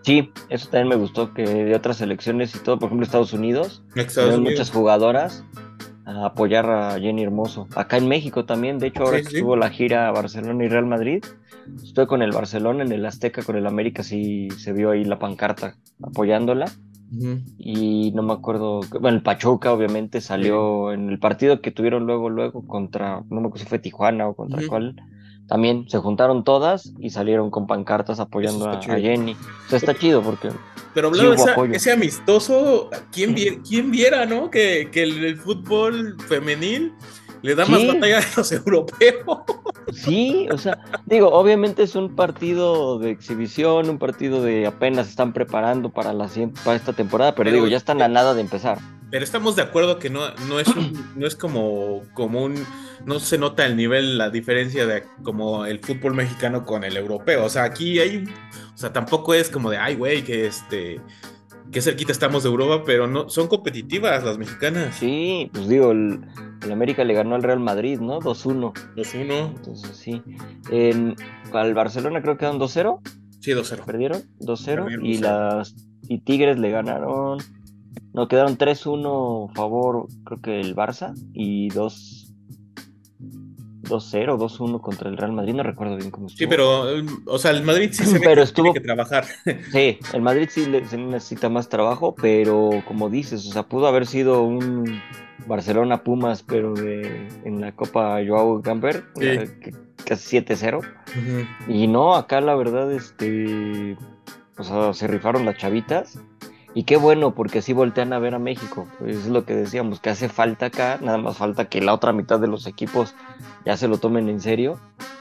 Sí, 0.00 0.32
eso 0.48 0.68
también 0.70 0.88
me 0.88 0.94
gustó, 0.94 1.34
que 1.34 1.42
de 1.42 1.74
otras 1.74 1.98
selecciones 1.98 2.54
y 2.54 2.60
todo, 2.60 2.78
por 2.78 2.86
ejemplo 2.86 3.04
Estados 3.04 3.34
Unidos, 3.34 3.82
Estados 3.94 4.40
muchas 4.40 4.70
jugadoras 4.70 5.44
a 6.06 6.26
apoyar 6.26 6.70
a 6.70 6.98
Jenny 6.98 7.24
Hermoso. 7.24 7.68
Acá 7.74 7.98
en 7.98 8.08
México 8.08 8.46
también, 8.46 8.78
de 8.78 8.86
hecho 8.86 9.02
ahora 9.02 9.20
que 9.20 9.36
estuvo 9.36 9.56
la 9.56 9.68
gira 9.68 10.10
Barcelona 10.12 10.64
y 10.64 10.68
Real 10.68 10.86
Madrid, 10.86 11.24
Estoy 11.82 12.06
con 12.06 12.22
el 12.22 12.32
Barcelona, 12.32 12.84
en 12.84 12.92
el 12.92 13.06
Azteca, 13.06 13.42
con 13.42 13.56
el 13.56 13.66
América, 13.66 14.02
sí 14.02 14.48
se 14.58 14.72
vio 14.72 14.90
ahí 14.90 15.04
la 15.04 15.18
pancarta 15.18 15.76
apoyándola. 16.02 16.66
Y 17.58 18.10
no 18.14 18.22
me 18.22 18.32
acuerdo, 18.32 18.80
bueno, 19.00 19.16
el 19.16 19.22
Pachuca 19.22 19.72
obviamente 19.72 20.20
salió 20.20 20.92
en 20.92 21.08
el 21.08 21.20
partido 21.20 21.60
que 21.60 21.70
tuvieron 21.70 22.04
luego, 22.04 22.30
luego 22.30 22.66
contra, 22.66 23.22
no 23.30 23.40
me 23.40 23.46
acuerdo 23.46 23.58
si 23.58 23.66
fue 23.66 23.78
Tijuana 23.78 24.28
o 24.28 24.34
contra 24.34 24.66
cuál, 24.66 24.96
también 25.46 25.88
se 25.88 25.98
juntaron 25.98 26.42
todas 26.42 26.92
y 26.98 27.10
salieron 27.10 27.50
con 27.50 27.66
pancartas 27.66 28.18
apoyando 28.18 28.68
a, 28.68 28.80
Jenny. 28.80 29.32
O 29.32 29.68
sea, 29.68 29.78
está 29.78 29.94
chido 29.94 30.22
porque. 30.22 30.48
Pero 30.92 31.08
hablando 31.08 31.64
de 31.66 31.76
ese 31.76 31.92
amistoso, 31.92 32.90
¿quién, 33.12 33.34
¿quién 33.68 33.90
viera, 33.90 34.26
no? 34.26 34.50
Que, 34.50 34.90
el, 34.92 35.36
fútbol 35.36 36.16
femenil 36.28 36.92
le 37.42 37.54
da 37.54 37.66
más 37.66 37.86
batalla 37.86 38.18
a 38.18 38.22
los 38.36 38.52
europeos. 38.52 39.42
Sí, 39.92 40.48
o 40.50 40.58
sea, 40.58 40.78
digo, 41.06 41.28
obviamente 41.28 41.82
es 41.82 41.94
un 41.94 42.16
partido 42.16 42.98
de 42.98 43.10
exhibición, 43.10 43.88
un 43.88 43.98
partido 43.98 44.42
de 44.42 44.66
apenas 44.66 45.08
están 45.08 45.32
preparando 45.32 45.90
para, 45.90 46.12
la, 46.12 46.28
para 46.64 46.76
esta 46.76 46.92
temporada, 46.92 47.34
pero, 47.34 47.52
digo, 47.52 47.66
ya 47.66 47.76
están 47.76 48.02
a 48.02 48.08
nada 48.08 48.34
de 48.34 48.40
empezar. 48.40 48.78
Pero 49.10 49.24
estamos 49.24 49.54
de 49.54 49.62
acuerdo 49.62 49.98
que 49.98 50.10
no, 50.10 50.22
no, 50.48 50.58
es, 50.58 50.68
no 51.14 51.26
es 51.26 51.36
como, 51.36 52.02
como 52.14 52.42
un 52.42 52.64
no 53.04 53.20
se 53.20 53.38
nota 53.38 53.64
el 53.64 53.76
nivel, 53.76 54.18
la 54.18 54.30
diferencia 54.30 54.86
de 54.86 55.04
como 55.22 55.64
el 55.64 55.78
fútbol 55.78 56.14
mexicano 56.14 56.64
con 56.64 56.82
el 56.82 56.96
europeo. 56.96 57.44
O 57.44 57.48
sea, 57.48 57.62
aquí 57.62 58.00
hay, 58.00 58.24
o 58.74 58.76
sea, 58.76 58.92
tampoco 58.92 59.32
es 59.32 59.48
como 59.48 59.70
de, 59.70 59.78
ay, 59.78 59.94
güey, 59.94 60.22
que 60.24 60.46
este, 60.46 61.00
que 61.72 61.82
cerquita 61.82 62.12
estamos 62.12 62.42
de 62.42 62.48
Europa, 62.48 62.84
pero 62.84 63.06
no, 63.06 63.28
son 63.28 63.48
competitivas 63.48 64.24
las 64.24 64.38
mexicanas. 64.38 64.96
Sí, 64.96 65.50
pues 65.52 65.68
digo, 65.68 65.92
el, 65.92 66.20
América 66.70 67.04
le 67.04 67.14
ganó 67.14 67.34
al 67.34 67.42
Real 67.42 67.60
Madrid, 67.60 68.00
¿no? 68.00 68.20
2-1. 68.20 68.72
2-1. 68.96 69.54
Entonces 69.56 69.96
sí. 69.96 70.22
En, 70.70 71.16
al 71.52 71.74
Barcelona 71.74 72.22
creo 72.22 72.36
que 72.36 72.44
eran 72.44 72.58
2-0. 72.58 73.00
Sí, 73.40 73.52
2-0. 73.52 73.84
Perdieron 73.84 74.22
2-0 74.40 75.04
y 75.04 75.18
las 75.18 75.74
y 76.08 76.18
Tigres 76.18 76.58
le 76.58 76.70
ganaron. 76.70 77.38
No, 78.12 78.28
quedaron 78.28 78.56
3-1 78.56 79.54
favor, 79.54 80.06
creo 80.24 80.40
que 80.40 80.60
el 80.60 80.74
Barça 80.74 81.14
y 81.34 81.68
2 81.68 82.25
2-0, 83.86 84.36
2-1 84.36 84.80
contra 84.80 85.08
el 85.08 85.16
Real 85.16 85.32
Madrid, 85.32 85.54
no 85.54 85.62
recuerdo 85.62 85.96
bien 85.96 86.10
cómo 86.10 86.26
estuvo. 86.26 86.38
Sí, 86.38 86.46
pero, 86.46 86.86
o 87.26 87.38
sea, 87.38 87.50
el 87.52 87.62
Madrid 87.62 87.90
sí 87.92 88.04
se 88.06 88.20
pero 88.20 88.44
que 88.44 88.52
tiene 88.52 88.72
que 88.72 88.80
trabajar. 88.80 89.24
Sí, 89.72 89.98
el 90.12 90.22
Madrid 90.22 90.48
sí 90.50 90.66
necesita 90.66 91.48
más 91.48 91.68
trabajo, 91.68 92.14
pero 92.14 92.70
como 92.86 93.10
dices, 93.10 93.46
o 93.46 93.52
sea, 93.52 93.62
pudo 93.64 93.86
haber 93.86 94.06
sido 94.06 94.42
un 94.42 95.00
Barcelona 95.46 96.02
Pumas, 96.02 96.42
pero 96.42 96.74
de, 96.74 97.28
en 97.44 97.60
la 97.60 97.72
Copa 97.72 98.18
Joao 98.26 98.60
Gamper, 98.60 99.04
casi 100.04 100.38
7-0. 100.38 100.82
Y 101.68 101.86
no, 101.86 102.14
acá 102.14 102.40
la 102.40 102.54
verdad, 102.54 102.92
este, 102.92 103.96
o 104.58 104.64
sea, 104.64 104.92
se 104.92 105.06
rifaron 105.06 105.44
las 105.44 105.56
chavitas 105.56 106.18
y 106.76 106.84
qué 106.84 106.98
bueno, 106.98 107.34
porque 107.34 107.60
así 107.60 107.72
voltean 107.72 108.12
a 108.12 108.18
ver 108.18 108.34
a 108.34 108.38
México. 108.38 108.86
Pues 108.98 109.16
es 109.16 109.28
lo 109.28 109.46
que 109.46 109.54
decíamos, 109.54 109.98
que 109.98 110.10
hace 110.10 110.28
falta 110.28 110.66
acá, 110.66 110.98
nada 111.00 111.16
más 111.16 111.38
falta 111.38 111.70
que 111.70 111.80
la 111.80 111.94
otra 111.94 112.12
mitad 112.12 112.38
de 112.38 112.48
los 112.48 112.66
equipos 112.66 113.14
ya 113.64 113.78
se 113.78 113.88
lo 113.88 113.96
tomen 113.96 114.28
en 114.28 114.42
serio, 114.42 114.78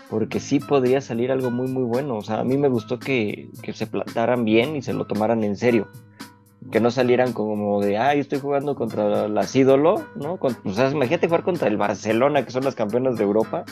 porque 0.09 0.41
sí 0.41 0.59
podría 0.59 0.99
salir 0.99 1.31
algo 1.31 1.51
muy, 1.51 1.69
muy 1.69 1.83
bueno. 1.83 2.17
O 2.17 2.21
sea, 2.21 2.41
a 2.41 2.43
mí 2.43 2.57
me 2.57 2.67
gustó 2.67 2.99
que, 2.99 3.47
se 3.73 3.87
plantaran 3.87 4.43
bien 4.43 4.75
y 4.75 4.81
se 4.81 4.91
lo 4.91 5.05
tomaran 5.05 5.45
en 5.45 5.55
serio. 5.55 5.87
Que 6.73 6.81
no 6.81 6.91
salieran 6.91 7.31
como 7.31 7.79
de, 7.79 7.99
ay, 7.99 8.19
estoy 8.19 8.41
jugando 8.41 8.75
contra 8.75 9.29
las 9.29 9.55
ídolo, 9.55 10.03
¿no? 10.15 10.37
o 10.41 10.73
sea, 10.73 10.91
imagínate 10.91 11.27
jugar 11.27 11.43
contra 11.43 11.69
el 11.69 11.77
Barcelona, 11.77 12.43
que 12.43 12.51
son 12.51 12.65
las 12.65 12.75
campeonas 12.75 13.15
de 13.17 13.23
Europa. 13.23 13.63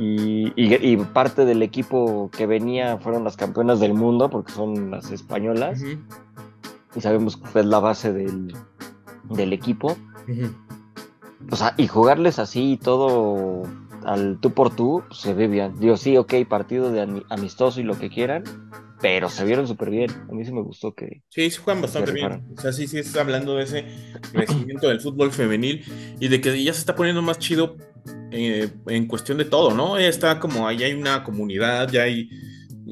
Y, 0.00 0.96
parte 1.12 1.44
del 1.44 1.62
equipo 1.62 2.28
que 2.36 2.46
venía 2.46 2.98
fueron 2.98 3.22
las 3.22 3.36
campeonas 3.36 3.78
del 3.78 3.94
mundo, 3.94 4.30
porque 4.30 4.52
son 4.52 4.90
las 4.90 5.12
españolas 5.12 5.80
y 6.94 7.00
sabemos 7.00 7.36
que 7.36 7.60
es 7.60 7.66
la 7.66 7.78
base 7.78 8.12
del, 8.12 8.52
equipo. 9.52 9.96
O 11.50 11.56
sea, 11.56 11.74
y 11.76 11.86
jugarles 11.86 12.38
así 12.38 12.72
y 12.72 12.76
todo 12.76 13.62
al 14.04 14.38
tú 14.40 14.52
por 14.52 14.74
tú, 14.74 15.02
pues, 15.08 15.20
se 15.20 15.34
ve 15.34 15.48
bien. 15.48 15.78
Digo, 15.78 15.96
sí, 15.96 16.16
ok, 16.16 16.34
partido 16.48 16.90
de 16.90 17.24
amistoso 17.28 17.80
y 17.80 17.84
lo 17.84 17.98
que 17.98 18.08
quieran, 18.08 18.44
pero 19.00 19.28
se 19.28 19.44
vieron 19.44 19.68
súper 19.68 19.90
bien. 19.90 20.10
A 20.28 20.32
mí 20.32 20.44
sí 20.44 20.52
me 20.52 20.62
gustó 20.62 20.94
que. 20.94 21.22
Sí, 21.28 21.50
se 21.50 21.60
juegan 21.60 21.82
bastante 21.82 22.12
bien. 22.12 22.44
O 22.56 22.60
sea, 22.60 22.72
sí, 22.72 22.86
sí, 22.86 22.98
está 22.98 23.20
hablando 23.20 23.56
de 23.56 23.64
ese 23.64 23.84
crecimiento 24.32 24.88
del 24.88 25.00
fútbol 25.00 25.30
femenil 25.30 25.84
y 26.18 26.28
de 26.28 26.40
que 26.40 26.62
ya 26.62 26.72
se 26.72 26.80
está 26.80 26.94
poniendo 26.94 27.22
más 27.22 27.38
chido 27.38 27.76
eh, 28.30 28.68
en 28.86 29.06
cuestión 29.06 29.38
de 29.38 29.44
todo, 29.44 29.74
¿no? 29.74 29.96
Está 29.98 30.40
como 30.40 30.66
ahí 30.66 30.82
hay 30.82 30.94
una 30.94 31.22
comunidad, 31.24 31.90
ya 31.90 32.02
hay 32.02 32.30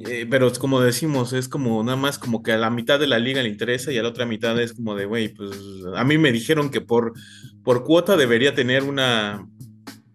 eh, 0.04 0.26
pero 0.28 0.48
es 0.48 0.58
como 0.58 0.80
decimos, 0.80 1.32
es 1.32 1.48
como 1.48 1.82
nada 1.82 1.96
más 1.96 2.18
como 2.18 2.42
que 2.42 2.52
a 2.52 2.58
la 2.58 2.70
mitad 2.70 3.00
de 3.00 3.06
la 3.06 3.18
liga 3.18 3.42
le 3.42 3.48
interesa 3.48 3.92
y 3.92 3.98
a 3.98 4.02
la 4.02 4.10
otra 4.10 4.26
mitad 4.26 4.60
es 4.60 4.74
como 4.74 4.94
de, 4.94 5.06
güey, 5.06 5.28
pues 5.28 5.50
a 5.94 6.04
mí 6.04 6.18
me 6.18 6.32
dijeron 6.32 6.70
que 6.70 6.82
por, 6.82 7.14
por 7.64 7.84
cuota 7.84 8.16
debería 8.16 8.54
tener 8.54 8.82
una, 8.82 9.46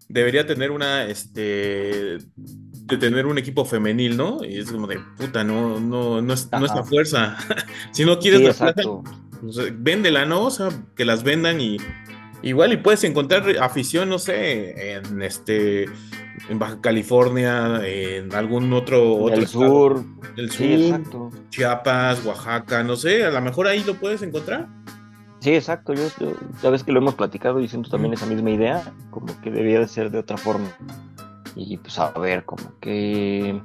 debería 0.08 0.46
tener 0.46 0.70
una, 0.70 1.06
este, 1.06 2.18
de 2.36 2.96
tener 2.98 3.26
un 3.26 3.38
equipo 3.38 3.64
femenil, 3.64 4.16
¿no? 4.16 4.44
Y 4.44 4.58
es 4.58 4.70
como 4.70 4.86
de, 4.86 5.00
puta, 5.16 5.42
no, 5.42 5.80
no, 5.80 6.22
no 6.22 6.34
es, 6.34 6.48
no 6.52 6.64
es 6.64 6.74
la 6.74 6.84
fuerza. 6.84 7.36
si 7.92 8.04
no 8.04 8.18
quieres 8.18 8.60
la 8.60 8.74
pues, 8.74 9.56
véndela, 9.82 10.26
¿no? 10.26 10.44
O 10.44 10.50
sea, 10.50 10.68
que 10.94 11.04
las 11.04 11.24
vendan 11.24 11.60
y 11.60 11.78
igual 12.42 12.72
y 12.72 12.76
puedes 12.76 13.02
encontrar 13.02 13.44
afición, 13.60 14.08
no 14.08 14.18
sé, 14.18 14.92
en 14.92 15.22
este 15.22 15.86
en 16.48 16.58
Baja 16.58 16.80
California, 16.80 17.80
en 17.86 18.34
algún 18.34 18.72
otro, 18.72 19.16
otro 19.16 19.40
el 19.40 19.46
sur, 19.46 20.04
del 20.36 20.50
sur, 20.50 21.30
Chiapas, 21.50 22.24
Oaxaca, 22.24 22.82
no 22.82 22.96
sé, 22.96 23.24
a 23.24 23.30
lo 23.30 23.40
mejor 23.40 23.66
ahí 23.66 23.82
lo 23.84 23.94
puedes 23.94 24.22
encontrar. 24.22 24.68
Sí, 25.40 25.54
exacto, 25.54 25.92
yo, 25.94 26.02
ya 26.62 26.70
ves 26.70 26.84
que 26.84 26.92
lo 26.92 27.00
hemos 27.00 27.14
platicado 27.14 27.60
y 27.60 27.68
siento 27.68 27.90
también 27.90 28.14
esa 28.14 28.26
misma 28.26 28.50
idea, 28.50 28.92
como 29.10 29.26
que 29.40 29.50
debía 29.50 29.80
de 29.80 29.88
ser 29.88 30.10
de 30.10 30.18
otra 30.18 30.36
forma. 30.36 30.68
Y 31.56 31.76
pues 31.78 31.98
a 31.98 32.10
ver, 32.10 32.44
como 32.44 32.78
que 32.80 33.60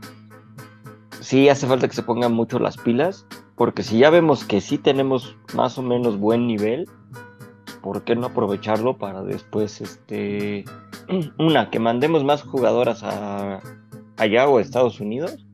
sí 1.22 1.50
hace 1.50 1.68
falta 1.68 1.88
que 1.88 1.96
se 1.96 2.04
pongan 2.04 2.34
mucho 2.34 2.58
las 2.60 2.78
pilas, 2.78 3.28
porque 3.56 3.84
si 3.84 4.00
ya 4.00 4.10
vemos 4.10 4.44
que 4.44 4.60
sí 4.60 4.78
tenemos 4.78 5.36
más 5.54 5.78
o 5.78 5.84
menos 5.84 6.18
buen 6.18 6.48
nivel, 6.48 6.90
¿por 7.82 8.04
qué 8.04 8.16
no 8.16 8.28
aprovecharlo 8.28 8.98
para 8.98 9.24
después, 9.24 9.82
este, 9.82 10.66
una, 11.40 11.70
que 11.70 11.80
mandemos 11.80 12.24
más 12.24 12.44
jugadoras 12.44 13.04
a 13.04 13.62
allá 14.18 14.48
o 14.48 14.58
a 14.58 14.62
Estados 14.62 15.00
Unidos 15.00 15.46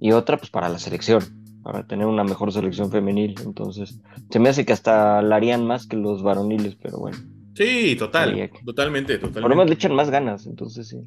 y 0.00 0.12
otra, 0.12 0.36
pues 0.36 0.50
para 0.50 0.68
la 0.68 0.78
selección, 0.78 1.22
para 1.62 1.86
tener 1.86 2.06
una 2.06 2.24
mejor 2.24 2.52
selección 2.52 2.90
femenil. 2.90 3.34
Entonces, 3.44 4.00
se 4.30 4.38
me 4.38 4.48
hace 4.48 4.64
que 4.64 4.72
hasta 4.72 5.22
la 5.22 5.36
harían 5.36 5.66
más 5.66 5.86
que 5.86 5.96
los 5.96 6.22
varoniles, 6.22 6.76
pero 6.82 6.98
bueno. 6.98 7.18
Sí, 7.54 7.96
total, 7.96 8.50
totalmente, 8.64 9.14
totalmente. 9.14 9.40
Por 9.42 9.50
lo 9.50 9.56
menos 9.56 9.68
le 9.68 9.74
echan 9.74 9.94
más 9.94 10.10
ganas, 10.10 10.46
entonces 10.46 10.88
sí. 10.88 10.98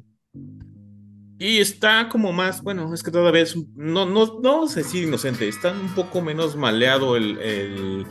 Y 1.38 1.58
está 1.58 2.08
como 2.08 2.32
más, 2.32 2.62
bueno, 2.62 2.94
es 2.94 3.02
que 3.02 3.10
todavía 3.10 3.42
es, 3.42 3.56
no, 3.74 4.06
no, 4.06 4.40
no 4.40 4.68
sé 4.68 4.84
si 4.84 5.02
inocente, 5.02 5.48
está 5.48 5.72
un 5.72 5.94
poco 5.94 6.22
menos 6.22 6.56
maleado 6.56 7.16
el 7.16 8.06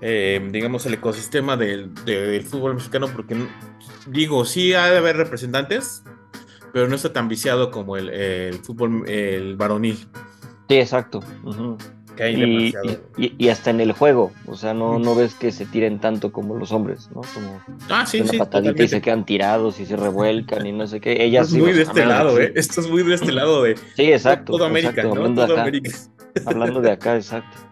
eh, 0.00 0.46
digamos, 0.50 0.86
el 0.86 0.94
ecosistema 0.94 1.56
del, 1.56 1.90
fútbol 2.44 2.74
mexicano, 2.74 3.08
porque 3.08 3.36
digo, 4.06 4.44
sí 4.44 4.74
ha 4.74 4.86
de 4.86 4.98
haber 4.98 5.16
representantes, 5.16 6.04
pero 6.72 6.88
no 6.88 6.94
está 6.94 7.12
tan 7.12 7.28
viciado 7.28 7.70
como 7.70 7.96
el, 7.96 8.54
fútbol 8.62 9.08
el 9.08 9.56
varonil. 9.56 9.96
Sí, 10.68 10.76
exacto. 10.76 11.20
y, 13.16 13.48
hasta 13.48 13.70
en 13.70 13.80
el 13.80 13.92
juego, 13.92 14.32
o 14.46 14.54
sea, 14.54 14.72
no, 14.74 14.98
no 15.00 15.16
ves 15.16 15.34
que 15.34 15.50
se 15.50 15.66
tiren 15.66 15.98
tanto 15.98 16.30
como 16.30 16.54
los 16.56 16.70
hombres, 16.70 17.08
¿no? 17.14 17.22
Como 17.34 17.60
ah, 17.88 18.06
sí, 18.06 18.20
una 18.20 18.32
patadita 18.32 18.84
y 18.84 18.88
se 18.88 19.00
quedan 19.00 19.24
tirados 19.24 19.80
y 19.80 19.86
se 19.86 19.96
revuelcan 19.96 20.64
y 20.64 20.72
no 20.72 20.86
sé 20.86 21.00
qué. 21.00 21.24
Ellas 21.24 21.46
Esto 21.48 21.56
es 21.56 21.62
muy 21.62 21.72
de 21.72 21.82
este 21.82 22.06
lado, 22.06 22.40
¿eh? 22.40 22.52
Esto 22.54 22.80
es 22.82 22.88
muy 22.88 23.02
de 23.02 23.14
este 23.14 23.32
lado 23.32 23.62
de. 23.64 23.76
Sí, 23.96 24.12
exacto. 24.12 24.64
América, 24.64 25.02
¿no? 25.02 25.34
Todo 25.34 25.58
América. 25.58 25.90
Hablando 26.44 26.80
de 26.80 26.92
acá, 26.92 27.16
exacto. 27.16 27.67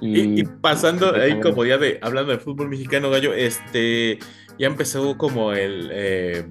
Y, 0.00 0.44
pasando 0.44 1.14
ahí 1.14 1.40
como 1.40 1.64
ya 1.64 1.78
de, 1.78 1.98
hablando 2.02 2.32
de 2.32 2.38
fútbol 2.38 2.68
mexicano, 2.68 3.10
Gallo, 3.10 3.34
este, 3.34 4.18
ya 4.58 4.66
empezó 4.66 5.16
como 5.16 5.52
el, 5.52 5.90
eh, 5.92 6.46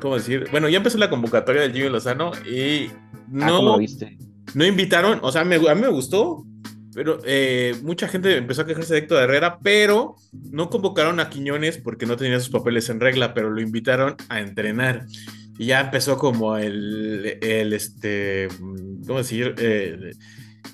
¿cómo 0.00 0.16
decir? 0.16 0.46
Bueno, 0.50 0.68
ya 0.68 0.78
empezó 0.78 0.98
la 0.98 1.10
convocatoria 1.10 1.62
del 1.62 1.72
Jimmy 1.72 1.88
Lozano 1.88 2.32
y 2.44 2.86
ah, 2.88 2.92
no, 3.30 3.78
no 4.54 4.64
invitaron, 4.64 5.20
o 5.22 5.30
sea, 5.30 5.42
a 5.42 5.44
mí 5.44 5.58
me 5.58 5.88
gustó, 5.88 6.44
pero 6.94 7.18
eh, 7.24 7.74
mucha 7.82 8.06
gente 8.08 8.36
empezó 8.36 8.62
a 8.62 8.66
quejarse 8.66 8.94
de 8.94 9.00
Héctor 9.00 9.24
Herrera, 9.24 9.58
pero 9.62 10.14
no 10.32 10.70
convocaron 10.70 11.18
a 11.18 11.28
Quiñones 11.28 11.78
porque 11.78 12.06
no 12.06 12.16
tenía 12.16 12.38
sus 12.38 12.50
papeles 12.50 12.88
en 12.88 13.00
regla, 13.00 13.34
pero 13.34 13.50
lo 13.50 13.60
invitaron 13.60 14.16
a 14.28 14.40
entrenar. 14.40 15.06
Y 15.58 15.66
ya 15.66 15.80
empezó 15.80 16.18
como 16.18 16.56
el, 16.56 17.38
el 17.40 17.72
este, 17.72 18.48
¿cómo 19.06 19.18
decir? 19.18 19.54
Eh, 19.58 20.12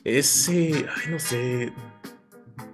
ese, 0.04 0.86
ay, 0.96 1.10
no 1.10 1.18
sé, 1.18 1.72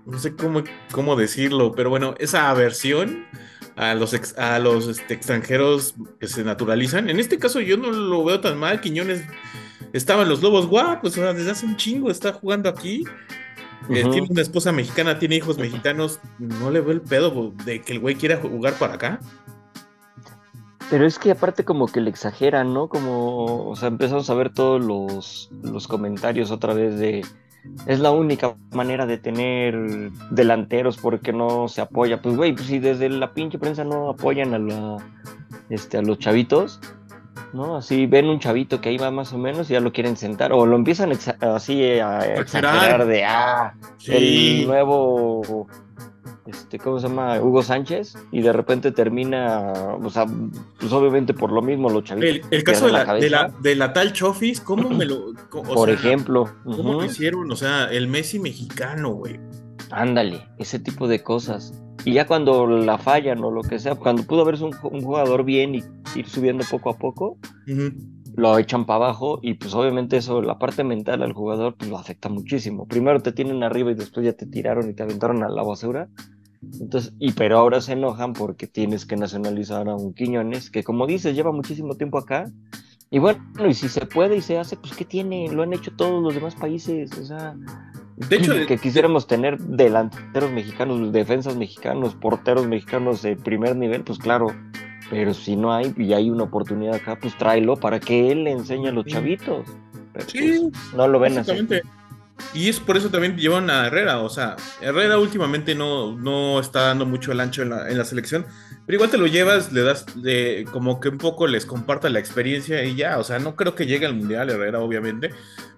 no 0.07 0.19
sé 0.19 0.37
cómo, 0.37 0.63
cómo 0.93 1.17
decirlo, 1.17 1.73
pero 1.73 1.91
bueno, 1.91 2.15
esa 2.19 2.49
aversión 2.49 3.27
a 3.75 3.95
los, 3.95 4.15
a 4.39 4.59
los 4.59 4.89
este, 4.89 5.15
extranjeros 5.15 5.95
que 6.19 6.29
se 6.29 6.45
naturalizan. 6.45 7.11
En 7.11 7.21
este 7.21 7.39
caso 7.39 7.61
yo 7.61 7.77
no 7.77 7.91
lo 7.91 8.25
veo 8.25 8.41
tan 8.41 8.59
mal. 8.59 8.81
Quiñones 8.81 9.23
estaba 9.93 10.23
en 10.23 10.29
los 10.29 10.43
Lobos 10.43 10.67
guapos, 10.67 11.15
desde 11.15 11.51
hace 11.51 11.67
un 11.67 11.77
chingo 11.77 12.11
está 12.11 12.33
jugando 12.33 12.69
aquí. 12.69 13.05
Eh, 13.91 14.05
tiene 14.11 14.29
una 14.31 14.43
esposa 14.43 14.73
mexicana, 14.73 15.19
tiene 15.19 15.37
hijos 15.37 15.59
mexicanos. 15.59 16.21
No 16.39 16.71
le 16.71 16.81
veo 16.81 16.93
el 16.93 17.03
pedo 17.03 17.53
de 17.65 17.83
que 17.83 17.93
el 17.93 18.01
güey 18.01 18.15
quiera 18.15 18.37
jugar 18.39 18.75
para 18.75 18.95
acá. 18.95 19.21
Pero 20.89 21.05
es 21.05 21.19
que 21.19 21.33
aparte 21.33 21.65
como 21.65 21.89
que 21.89 22.01
le 22.01 22.11
exageran, 22.11 22.73
¿no? 22.73 22.89
Como, 22.89 23.69
o 23.69 23.77
sea, 23.77 23.89
empezamos 23.89 24.31
a 24.31 24.35
ver 24.35 24.55
todos 24.55 24.85
los, 24.85 25.51
los 25.63 25.89
comentarios 25.89 26.53
otra 26.53 26.75
vez 26.75 26.97
de 26.99 27.25
es 27.87 28.01
la 28.01 28.11
única 28.11 28.57
manera 28.73 29.07
de 29.07 29.19
tener 29.19 30.11
delanteros 30.31 30.97
porque 30.97 31.33
no 31.33 31.69
se 31.69 31.81
apoya. 31.81 32.21
Pues 32.21 32.37
güey, 32.37 32.53
pues 32.53 32.67
si 32.67 32.79
desde 32.79 33.09
la 33.09 33.33
pinche 33.33 33.59
prensa 33.59 33.85
no 33.85 34.11
apoyan 34.11 34.55
a 34.55 34.59
la 34.59 34.97
este 35.71 35.99
a 35.99 36.03
los 36.03 36.19
chavitos, 36.19 36.81
¿no? 37.53 37.77
Así 37.77 38.07
ven 38.07 38.29
un 38.29 38.41
chavito 38.41 38.81
que 38.81 38.89
ahí 38.89 38.99
va 38.99 39.11
más 39.11 39.33
o 39.33 39.39
menos 39.39 39.71
y 39.71 39.75
ya 39.75 39.81
lo 39.81 39.93
quieren 39.93 40.17
sentar 40.17 40.53
o 40.53 40.67
lo 40.67 40.77
empiezan 40.77 41.13
así 41.41 41.83
a 41.85 42.21
exagerar 42.35 43.07
de 43.07 43.25
ah, 43.25 43.75
el 44.07 44.67
nuevo 44.67 45.67
este, 46.47 46.79
¿cómo 46.79 46.99
se 46.99 47.09
llama? 47.09 47.41
Hugo 47.41 47.63
Sánchez, 47.63 48.17
y 48.33 48.43
de 48.43 48.53
repente 48.53 48.93
termina, 48.93 49.73
o 49.73 50.11
sea, 50.11 50.27
pues 50.79 50.93
obviamente 50.93 51.35
por 51.35 51.53
lo 51.53 51.63
mismo 51.63 51.91
los 51.91 52.05
chavitos. 52.05 52.49
El, 52.51 52.65
caso 52.65 52.87
de 52.87 52.93
la, 53.31 53.53
de 53.61 53.77
la, 53.77 53.93
tal 53.93 54.13
Chofis, 54.13 54.61
¿cómo 54.61 54.91
me 54.91 55.05
lo. 55.05 55.33
por 55.51 55.91
ejemplo. 55.91 56.49
¿Cómo 56.65 56.95
lo 56.95 57.05
hicieron? 57.05 57.51
O 57.51 57.57
sea, 57.57 57.87
el 57.91 58.09
Messi 58.09 58.39
mexicano, 58.39 59.13
güey. 59.15 59.41
Ándale, 59.91 60.49
ese 60.59 60.79
tipo 60.79 61.09
de 61.09 61.23
cosas. 61.23 61.73
Y 62.05 62.13
ya 62.13 62.27
cuando 62.27 62.67
la 62.67 62.99
fallan 62.99 63.43
o 63.43 63.51
lo 63.51 63.63
que 63.63 63.79
sea, 63.79 63.97
cuando 63.97 64.23
pudo 64.23 64.43
haberse 64.43 64.65
un, 64.65 64.73
jugador 64.73 65.45
bien 65.45 65.75
y 65.75 65.83
ir 66.15 66.29
subiendo 66.29 66.65
poco 66.71 66.91
a 66.91 66.99
poco, 66.99 67.39
lo 68.37 68.59
echan 68.59 68.85
para 68.85 69.07
abajo 69.07 69.41
y 69.43 69.55
pues 69.55 69.75
obviamente 69.75 70.19
eso, 70.19 70.43
la 70.43 70.59
parte 70.59 70.85
mental 70.85 71.23
al 71.23 71.33
jugador, 71.33 71.75
pues 71.77 71.91
lo 71.91 71.99
afecta 71.99 72.29
muchísimo. 72.29 72.87
Primero 72.87 73.21
te 73.21 73.33
tienen 73.33 73.63
arriba 73.63 73.91
y 73.91 73.95
después 73.95 74.25
ya 74.25 74.35
te 74.35 74.47
tiraron 74.47 74.89
y 74.91 74.95
te 74.95 75.03
aventaron 75.03 75.43
a 75.43 75.49
la 75.49 75.63
basura. 75.63 76.09
Entonces, 76.81 77.13
y 77.19 77.33
pero 77.33 77.59
ahora 77.59 77.81
se 77.81 77.93
enojan 77.93 78.33
porque 78.33 78.67
tienes 78.67 79.07
que 79.07 79.17
nacionalizar 79.17 79.89
a 79.89 79.95
un 79.95 80.15
Quiñones, 80.15 80.71
que 80.71 80.85
como 80.85 81.07
dices, 81.07 81.35
lleva 81.35 81.53
muchísimo 81.53 81.95
tiempo 81.95 82.19
acá. 82.19 82.51
Y 83.11 83.19
bueno, 83.19 83.41
y 83.69 83.75
si 83.75 83.89
se 83.89 84.05
puede 84.05 84.37
y 84.37 84.41
se 84.41 84.59
hace, 84.59 84.77
pues 84.77 84.95
¿qué 84.95 85.05
tiene? 85.05 85.49
Lo 85.53 85.63
han 85.63 85.73
hecho 85.73 85.93
todos 85.97 86.23
los 86.23 86.35
demás 86.35 86.57
países, 86.57 87.17
o 87.19 87.25
sea, 87.25 87.55
de 88.17 88.37
hecho, 88.37 88.55
que 88.67 88.79
quisiéramos 88.79 89.27
tener 89.27 89.59
delanteros 89.59 90.51
mexicanos, 90.51 91.13
defensas 91.13 91.55
mexicanos, 91.55 92.15
porteros 92.15 92.67
mexicanos 92.67 93.21
de 93.21 93.37
primer 93.37 93.77
nivel, 93.77 94.05
pues 94.05 94.19
claro, 94.19 94.47
pero 95.11 95.35
si 95.35 95.55
no 95.55 95.73
hay 95.75 95.95
y 95.99 96.15
hay 96.15 96.31
una 96.31 96.45
oportunidad 96.45 96.95
acá, 96.95 97.19
pues 97.21 97.37
tráelo 97.37 97.77
para 97.77 98.01
que 98.01 98.33
él 98.33 98.45
le 98.45 98.53
enseñe 98.53 98.89
a 98.89 98.93
los 98.93 99.05
chavitos. 99.05 99.67
sí, 100.29 100.71
pues, 100.71 100.95
no 100.95 101.09
lo 101.09 101.21
ven 101.21 101.39
así. 101.39 101.53
Y 102.55 102.69
es 102.69 102.81
por 102.81 102.97
eso 102.97 103.11
también 103.11 103.37
llevan 103.37 103.71
a 103.71 103.87
Herrera. 103.87 104.21
O 104.21 104.29
sea, 104.29 104.57
Herrera 104.81 105.19
últimamente 105.19 105.75
no, 105.75 106.17
no 106.17 106.61
está 106.61 106.83
dando 106.83 107.07
mucho 107.07 107.33
el 107.33 107.41
ancho 107.41 107.63
en 107.63 107.71
la, 107.71 107.91
en 107.91 107.99
la 107.99 108.05
selección. 108.05 108.47
Pero 108.87 108.97
igual 108.97 109.11
te 109.11 109.19
lo 109.19 109.27
llevas, 109.27 109.73
le 109.73 109.83
das 109.83 110.07
de, 110.15 110.65
como 110.71 111.01
que 111.01 111.09
un 111.09 111.19
poco 111.19 111.47
les 111.47 111.67
comparta 111.67 112.09
la 112.09 112.21
experiencia 112.21 112.85
y 112.85 112.95
ya. 112.95 113.19
O 113.19 113.25
sea, 113.25 113.39
no 113.39 113.57
creo 113.57 113.75
que 113.75 113.87
llegue 113.87 114.07
al 114.07 114.15
Mundial 114.15 114.49
Herrera, 114.51 114.81
obviamente. 114.81 115.31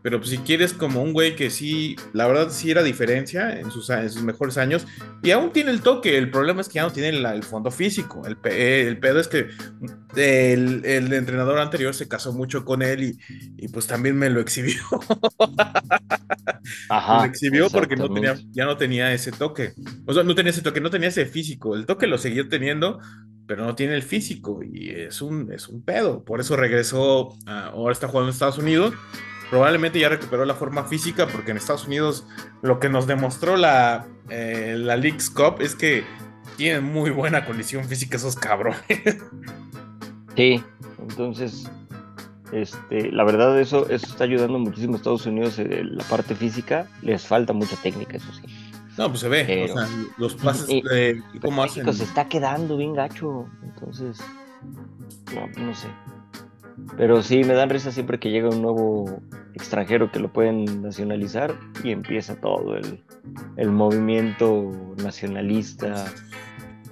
Pero 0.09 0.20
pues, 0.20 0.30
si 0.30 0.38
quieres 0.38 0.72
como 0.72 1.02
un 1.02 1.12
güey 1.12 1.36
que 1.36 1.50
sí, 1.50 1.94
la 2.14 2.26
verdad 2.26 2.48
sí 2.48 2.70
era 2.70 2.82
diferencia 2.82 3.61
en 3.61 3.70
sus, 3.70 3.88
sus 3.88 4.22
mejores 4.22 4.56
años. 4.56 4.86
Y 5.22 5.32
aún 5.32 5.52
tiene 5.52 5.70
el 5.70 5.82
toque. 5.82 6.16
El 6.16 6.30
problema 6.30 6.62
es 6.62 6.68
que 6.68 6.76
ya 6.76 6.84
no 6.84 6.90
tiene 6.90 7.11
el 7.11 7.42
fondo 7.42 7.70
físico. 7.70 8.22
El, 8.26 8.38
el 8.50 8.98
pedo 9.00 9.20
es 9.20 9.28
que 9.28 9.48
el, 10.16 10.82
el, 10.86 11.12
entrenador 11.12 11.59
anterior 11.59 11.94
se 11.94 12.09
casó 12.09 12.32
mucho 12.32 12.64
con 12.64 12.80
él 12.80 13.02
y, 13.04 13.18
y 13.59 13.68
pues 13.68 13.86
también 13.86 14.16
me 14.16 14.30
lo 14.30 14.40
exhibió. 14.40 14.80
Ajá, 16.88 17.18
lo 17.18 17.24
exhibió 17.24 17.68
porque 17.68 17.94
no 17.94 18.09
tenía, 18.11 18.34
ya 18.52 18.64
no 18.64 18.78
tenía 18.78 19.12
ese 19.12 19.30
toque. 19.30 19.74
O 20.06 20.14
sea, 20.14 20.22
no 20.22 20.34
tenía 20.34 20.52
ese 20.52 20.62
toque, 20.62 20.80
no 20.80 20.88
tenía 20.88 21.11
ese 21.11 21.26
físico. 21.26 21.76
El 21.76 21.84
toque 21.84 22.06
lo 22.06 22.16
seguía 22.16 22.48
teniendo, 22.48 22.98
pero 23.46 23.66
no 23.66 23.74
tiene 23.74 23.94
el 23.94 24.02
físico 24.02 24.61
y 24.62 24.88
es 24.88 25.20
un, 25.20 25.52
es 25.52 25.68
un 25.68 25.82
pedo. 25.82 26.24
Por 26.24 26.40
eso 26.40 26.56
regresó, 26.56 27.36
ahora 27.44 27.92
está 27.92 28.09
jugando 28.09 28.30
en 28.30 28.32
Estados 28.32 28.56
Unidos. 28.56 28.94
Probablemente 29.51 29.99
ya 29.99 30.09
recuperó 30.09 30.44
la 30.44 30.55
forma 30.55 30.84
física 30.84 31.26
porque 31.26 31.53
en 31.53 31.57
Estados 31.57 31.86
Unidos 31.86 32.26
lo 32.62 32.78
que 32.80 32.88
nos 32.88 33.07
demostró 33.07 33.57
la, 33.57 34.07
eh, 34.28 34.74
la 34.76 34.96
League's 34.96 35.30
Cup 35.30 35.57
es 35.61 35.74
que 35.74 36.05
tienen 36.57 36.84
muy 36.84 37.11
buena 37.11 37.44
condición 37.44 37.84
física 37.84 38.16
esos 38.16 38.36
cabrones. 38.36 38.82
Sí, 40.36 40.62
entonces 41.01 41.68
este, 42.53 43.12
la 43.12 43.24
verdad, 43.24 43.59
eso, 43.61 43.88
eso 43.88 44.07
está 44.07 44.24
ayudando 44.24 44.59
muchísimo 44.59 44.94
a 44.94 44.96
Estados 44.96 45.26
Unidos 45.26 45.59
en 45.59 45.96
la 45.96 46.05
parte 46.05 46.34
física. 46.34 46.88
Les 47.03 47.26
falta 47.26 47.53
mucha 47.53 47.76
técnica, 47.76 48.16
eso 48.16 48.32
sí. 48.32 48.42
No, 48.96 49.09
pues 49.09 49.20
se 49.20 49.28
ve. 49.28 49.70
o 49.70 49.74
sea, 49.74 49.88
los 50.16 50.34
pases, 50.34 50.66
de 50.66 51.22
¿cómo 51.42 51.62
hacen? 51.62 51.92
Se 51.92 52.05
está 52.05 52.28
quedando 52.28 52.76
bien 52.76 52.94
gacho. 52.94 53.46
Entonces, 53.62 54.18
no, 55.34 55.46
no 55.62 55.74
sé. 55.74 55.88
Pero 56.97 57.22
sí, 57.22 57.45
me 57.45 57.55
dan 57.55 57.70
risa 57.70 57.93
siempre 57.93 58.18
que 58.18 58.31
llega 58.31 58.49
un 58.49 58.62
nuevo 58.62 59.20
extranjero 59.55 60.11
que 60.11 60.20
lo 60.20 60.33
pueden 60.33 60.83
nacionalizar 60.83 61.55
y 61.85 61.91
empieza 61.91 62.41
todo 62.41 62.76
el, 62.76 63.05
el 63.57 63.70
movimiento 63.70 64.72
nacionalista. 65.03 66.07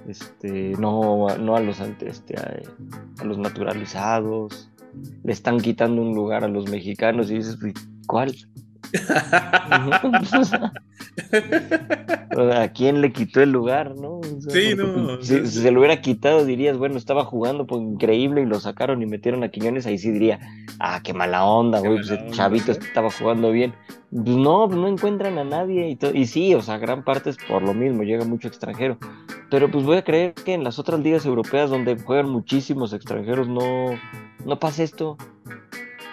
Este, 0.07 0.71
no, 0.79 1.27
no 1.37 1.55
a 1.57 1.59
los 1.59 1.81
este, 1.81 2.35
a 2.37 3.23
los 3.25 3.37
naturalizados 3.37 4.71
le 5.23 5.33
están 5.33 5.59
quitando 5.59 6.01
un 6.01 6.13
lugar 6.13 6.43
a 6.43 6.47
los 6.47 6.69
mexicanos 6.69 7.29
y 7.29 7.35
dices, 7.35 7.57
¿cuál? 8.07 8.33
¿A 12.53 12.67
quién 12.69 13.01
le 13.01 13.11
quitó 13.11 13.41
el 13.41 13.51
lugar, 13.51 13.95
no? 13.95 14.21
sí, 14.49 14.75
no. 14.75 15.21
Si, 15.21 15.45
se 15.47 15.71
lo 15.71 15.79
hubiera 15.79 16.01
quitado, 16.01 16.45
dirías, 16.45 16.77
bueno, 16.77 16.97
estaba 16.97 17.25
jugando 17.25 17.65
pues, 17.65 17.81
increíble 17.81 18.41
y 18.41 18.45
lo 18.45 18.59
sacaron 18.59 19.01
y 19.01 19.05
metieron 19.05 19.43
a 19.43 19.49
Quiñones, 19.49 19.87
ahí 19.87 19.97
sí 19.97 20.11
diría, 20.11 20.39
ah, 20.79 21.01
qué 21.03 21.13
mala 21.13 21.45
onda, 21.45 21.79
güey, 21.79 21.97
pues 21.97 22.11
el 22.11 22.31
chavito 22.31 22.71
estaba 22.71 23.09
jugando 23.11 23.51
bien. 23.51 23.73
Pues 24.11 24.37
no, 24.37 24.67
pues 24.67 24.79
no 24.79 24.87
encuentran 24.87 25.37
a 25.37 25.43
nadie 25.43 25.89
y, 25.89 25.97
y 26.13 26.25
sí, 26.27 26.55
o 26.55 26.61
sea, 26.61 26.77
gran 26.77 27.03
parte 27.03 27.29
es 27.29 27.37
por 27.37 27.61
lo 27.61 27.73
mismo, 27.73 28.03
llega 28.03 28.25
mucho 28.25 28.47
extranjero. 28.47 28.97
Pero 29.49 29.71
pues 29.71 29.85
voy 29.85 29.97
a 29.97 30.03
creer 30.03 30.33
que 30.33 30.53
en 30.53 30.63
las 30.63 30.79
otras 30.79 30.99
ligas 30.99 31.25
europeas 31.25 31.69
donde 31.69 31.97
juegan 31.97 32.29
muchísimos 32.29 32.93
extranjeros 32.93 33.47
no, 33.47 33.91
no 34.45 34.59
pasa 34.59 34.83
esto. 34.83 35.17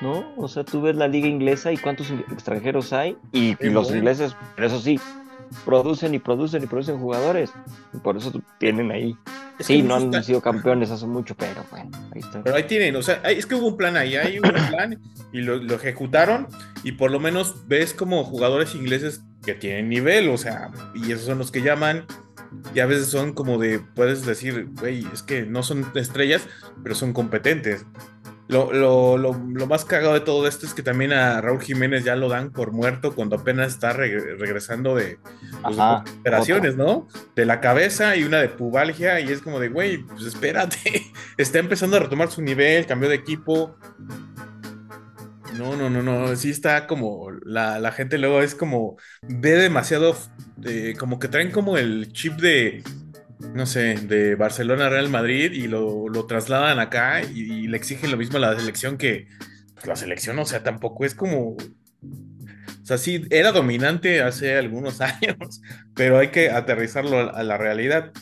¿No? 0.04 0.34
O 0.36 0.48
sea, 0.48 0.64
tú 0.64 0.82
ves 0.82 0.96
la 0.96 1.08
liga 1.08 1.26
inglesa 1.26 1.72
y 1.72 1.78
cuántos 1.78 2.10
extranjeros 2.10 2.92
hay 2.92 3.16
y, 3.32 3.56
los 3.70 3.90
ingleses, 3.90 4.36
pero 4.54 4.66
eso 4.66 4.78
sí, 4.78 5.00
producen 5.64 6.14
y 6.14 6.18
producen 6.18 6.62
y 6.62 6.66
producen 6.66 6.98
jugadores. 6.98 7.50
Y 7.94 7.96
por 8.00 8.18
eso 8.18 8.30
tienen 8.58 8.90
ahí. 8.90 9.16
sí, 9.60 9.80
no 9.80 9.94
han 9.94 10.22
sido 10.22 10.42
campeones 10.42 10.90
hace 10.90 11.06
mucho, 11.06 11.34
pero 11.34 11.64
bueno, 11.70 11.90
ahí 12.14 12.20
está. 12.20 12.42
Pero 12.42 12.54
ahí 12.54 12.64
tienen, 12.64 12.96
o 12.96 13.02
sea, 13.02 13.14
es 13.24 13.46
que 13.46 13.54
hubo 13.54 13.68
un 13.68 13.78
plan 13.78 13.96
ahí, 13.96 14.16
hay 14.16 14.38
un 14.38 14.42
plan 14.68 15.00
y 15.32 15.40
lo, 15.40 15.56
lo, 15.56 15.74
ejecutaron 15.74 16.48
y 16.82 16.92
por 16.92 17.10
lo 17.10 17.18
menos 17.18 17.66
ves 17.66 17.94
como 17.94 18.24
jugadores 18.24 18.74
ingleses 18.74 19.22
que 19.42 19.54
tienen 19.54 19.88
nivel, 19.88 20.28
o 20.28 20.36
sea, 20.36 20.70
y 20.94 21.12
esos 21.12 21.24
son 21.24 21.38
los 21.38 21.50
que 21.50 21.62
llaman 21.62 22.04
y 22.74 22.80
a 22.80 22.86
veces 22.86 23.08
son 23.08 23.32
como 23.32 23.58
de, 23.58 23.78
puedes 23.78 24.26
decir, 24.26 24.68
güey, 24.78 25.06
es 25.12 25.22
que 25.22 25.46
no 25.46 25.62
son 25.62 25.86
estrellas, 25.94 26.46
pero 26.82 26.94
son 26.94 27.12
competentes. 27.12 27.84
Lo, 28.46 28.72
lo, 28.74 29.16
lo, 29.16 29.66
más 29.66 29.86
cagado 29.86 30.12
de 30.12 30.20
todo 30.20 30.46
esto 30.46 30.66
es 30.66 30.74
que 30.74 30.82
también 30.82 31.14
a 31.14 31.40
Raúl 31.40 31.62
Jiménez 31.62 32.04
ya 32.04 32.14
lo 32.14 32.28
dan 32.28 32.50
por 32.52 32.72
muerto 32.72 33.14
cuando 33.14 33.36
apenas 33.36 33.72
está 33.72 33.94
regresando 33.94 34.94
de, 34.94 35.18
pues, 35.62 35.78
operaciones, 36.20 36.76
¿no? 36.76 37.08
De 37.34 37.46
la 37.46 37.60
cabeza 37.62 38.16
y 38.16 38.24
una 38.24 38.42
de 38.42 38.50
pubalgia 38.50 39.18
y 39.20 39.32
es 39.32 39.40
como 39.40 39.60
de, 39.60 39.68
güey, 39.68 40.02
pues 40.02 40.24
espérate, 40.24 40.78
está 41.38 41.58
empezando 41.58 41.96
a 41.96 42.00
retomar 42.00 42.30
su 42.30 42.42
nivel, 42.42 42.84
cambió 42.84 43.08
de 43.08 43.14
equipo. 43.14 43.76
No, 45.54 45.74
no, 45.76 45.88
no, 45.88 46.02
no, 46.02 46.36
sí 46.36 46.50
está 46.50 46.86
como, 46.86 47.30
la, 47.44 47.78
la 47.78 47.92
gente 47.92 48.18
luego 48.18 48.42
es 48.42 48.54
como, 48.54 48.98
ve 49.22 49.52
demasiado, 49.52 50.16
eh, 50.64 50.94
como 50.98 51.18
que 51.18 51.28
traen 51.28 51.50
como 51.50 51.78
el 51.78 52.12
chip 52.12 52.34
de 52.34 52.82
no 53.52 53.66
sé, 53.66 53.96
de 53.96 54.34
Barcelona 54.34 54.86
a 54.86 54.88
Real 54.90 55.08
Madrid 55.08 55.52
y 55.52 55.68
lo, 55.68 56.08
trasladan 56.26 56.78
acá 56.78 57.22
y, 57.22 57.66
le 57.66 57.76
exigen 57.76 58.10
lo 58.10 58.16
mismo 58.16 58.38
a 58.38 58.40
la 58.40 58.58
selección 58.58 58.96
que 58.96 59.26
pues, 59.74 59.86
la 59.86 59.96
selección, 59.96 60.38
o 60.38 60.44
sea, 60.44 60.62
tampoco 60.62 61.04
es 61.04 61.14
como... 61.14 61.56
O 61.56 62.86
sea, 62.86 62.98
sí, 62.98 63.24
era 63.30 63.52
dominante 63.52 64.22
hace 64.22 64.56
algunos 64.56 65.00
años, 65.00 65.62
pero 65.94 66.18
hay 66.18 66.28
que 66.28 66.50
aterrizarlo 66.50 67.34
a, 67.34 67.42
la 67.42 67.56
realidad. 67.56 68.12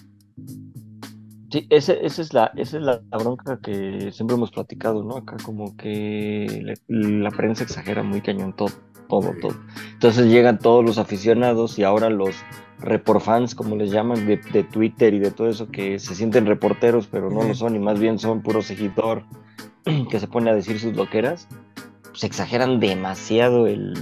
Sí, 1.51 1.67
esa, 1.69 1.93
es 1.93 2.33
la, 2.33 2.53
esa 2.57 2.79
es 2.79 2.83
la, 2.83 3.01
bronca 3.11 3.59
que 3.63 4.11
siempre 4.13 4.37
hemos 4.37 4.51
platicado, 4.51 5.05
¿no? 5.05 5.19
Acá 5.19 5.37
como 5.43 5.77
que 5.77 6.77
la, 6.89 7.31
prensa 7.31 7.65
exagera 7.65 8.03
muy 8.03 8.23
cañón 8.23 8.55
todo, 8.57 8.71
todo, 9.09 9.35
todo. 9.41 9.61
Entonces 9.93 10.27
llegan 10.27 10.59
todos 10.59 10.85
los 10.85 10.97
aficionados 10.99 11.79
y 11.79 11.85
ahora 11.85 12.09
los 12.09 12.37
fans 13.21 13.55
como 13.55 13.77
les 13.77 13.91
llaman, 13.91 14.27
de, 14.27 14.65
Twitter 14.65 15.15
y 15.15 15.19
de 15.19 15.31
todo 15.31 15.49
eso, 15.49 15.69
que 15.69 15.99
se 15.99 16.15
sienten 16.15 16.47
reporteros, 16.47 17.07
pero 17.07 17.31
no 17.31 17.43
lo 17.43 17.55
son, 17.55 17.77
y 17.77 17.79
más 17.79 17.99
bien 17.99 18.19
son 18.19 18.43
puro 18.43 18.63
seguidor 18.63 19.25
que 20.11 20.21
se 20.21 20.29
pone 20.29 20.51
a 20.51 20.55
decir 20.55 20.79
sus 20.79 20.95
loqueras. 20.95 21.49
se 22.15 22.27
exageran 22.27 22.81
demasiado 22.81 23.67
el, 23.67 23.95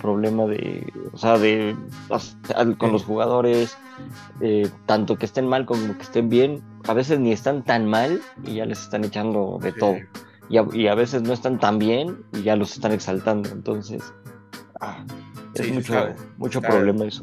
problema 0.00 0.46
de, 0.46 0.92
o 1.12 1.18
sea, 1.18 1.38
de 1.38 1.76
con 2.78 2.92
los 2.92 3.04
jugadores, 3.04 3.76
eh, 4.40 4.68
tanto 4.86 5.16
que 5.16 5.26
estén 5.26 5.46
mal 5.46 5.64
como 5.64 5.96
que 5.96 6.02
estén 6.02 6.28
bien, 6.28 6.62
a 6.86 6.94
veces 6.94 7.20
ni 7.20 7.32
están 7.32 7.64
tan 7.64 7.86
mal 7.86 8.20
y 8.44 8.56
ya 8.56 8.66
les 8.66 8.80
están 8.82 9.04
echando 9.04 9.58
de 9.62 9.72
todo. 9.72 9.96
Y 10.48 10.86
a, 10.86 10.94
veces 10.94 11.22
no 11.22 11.32
están 11.32 11.58
tan 11.58 11.78
bien 11.78 12.24
y 12.34 12.42
ya 12.42 12.56
los 12.56 12.74
están 12.74 12.92
exaltando. 12.92 13.48
Entonces, 13.48 14.12
ah, 14.80 15.02
es 15.54 15.72
mucho, 15.72 15.94
mucho 16.36 16.60
problema 16.60 17.06
eso 17.06 17.22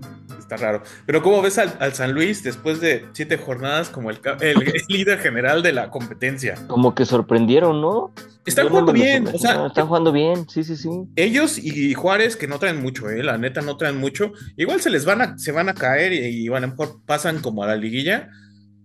está 0.49 0.57
raro. 0.57 0.83
Pero 1.05 1.21
¿cómo 1.21 1.41
ves 1.41 1.57
al, 1.57 1.93
San 1.93 2.13
Luis 2.13 2.43
después 2.43 2.81
de 2.81 3.05
siete 3.13 3.37
jornadas 3.37 3.89
como 3.89 4.09
el, 4.09 4.19
el, 4.41 4.57
líder 4.87 5.19
general 5.19 5.61
de 5.61 5.73
la 5.73 5.91
competencia? 5.91 6.55
Como 6.67 6.95
que 6.95 7.05
sorprendieron, 7.05 7.81
¿no? 7.81 8.11
Están 8.45 8.69
jugando 8.69 8.91
bien, 8.91 9.27
o 9.27 9.37
sea, 9.37 9.67
están 9.67 9.87
jugando 9.87 10.11
bien, 10.11 10.49
sí, 10.49 10.63
sí, 10.63 10.75
sí. 10.75 10.89
Ellos 11.15 11.59
y 11.59 11.93
Juárez 11.93 12.35
que 12.35 12.47
no 12.47 12.57
traen 12.57 12.81
mucho, 12.81 13.09
eh, 13.09 13.21
la 13.21 13.37
neta 13.37 13.61
no 13.61 13.77
traen 13.77 13.97
mucho. 13.97 14.31
Igual 14.57 14.81
se 14.81 14.89
les 14.89 15.05
van 15.05 15.21
a, 15.21 15.37
se 15.37 15.51
van 15.51 15.69
a 15.69 15.75
caer 15.75 16.13
y, 16.13 16.47
a 16.47 16.59
lo 16.59 16.67
mejor 16.67 17.01
pasan 17.05 17.41
como 17.41 17.63
a 17.63 17.67
la 17.67 17.75
liguilla, 17.75 18.29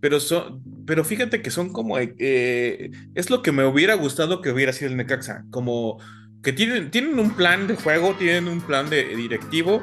pero 0.01 0.21
son, 0.21 0.63
pero 0.87 1.03
fíjate 1.03 1.41
que 1.41 1.51
son 1.51 1.73
como, 1.73 1.99
eh, 1.99 2.91
es 3.15 3.31
lo 3.31 3.41
que 3.41 3.53
me 3.53 3.65
hubiera 3.65 3.95
gustado 3.95 4.43
que 4.43 4.51
hubiera 4.51 4.75
sido 4.75 4.91
el 4.91 4.99
Necaxa, 4.99 5.45
como 5.51 5.99
que 6.43 6.53
tienen, 6.53 6.91
tienen 6.91 7.19
un 7.19 7.31
plan 7.31 7.67
de 7.67 7.75
juego, 7.75 8.15
tienen 8.19 8.49
un 8.49 8.61
plan 8.61 8.91
de 8.91 9.17
directivo, 9.17 9.83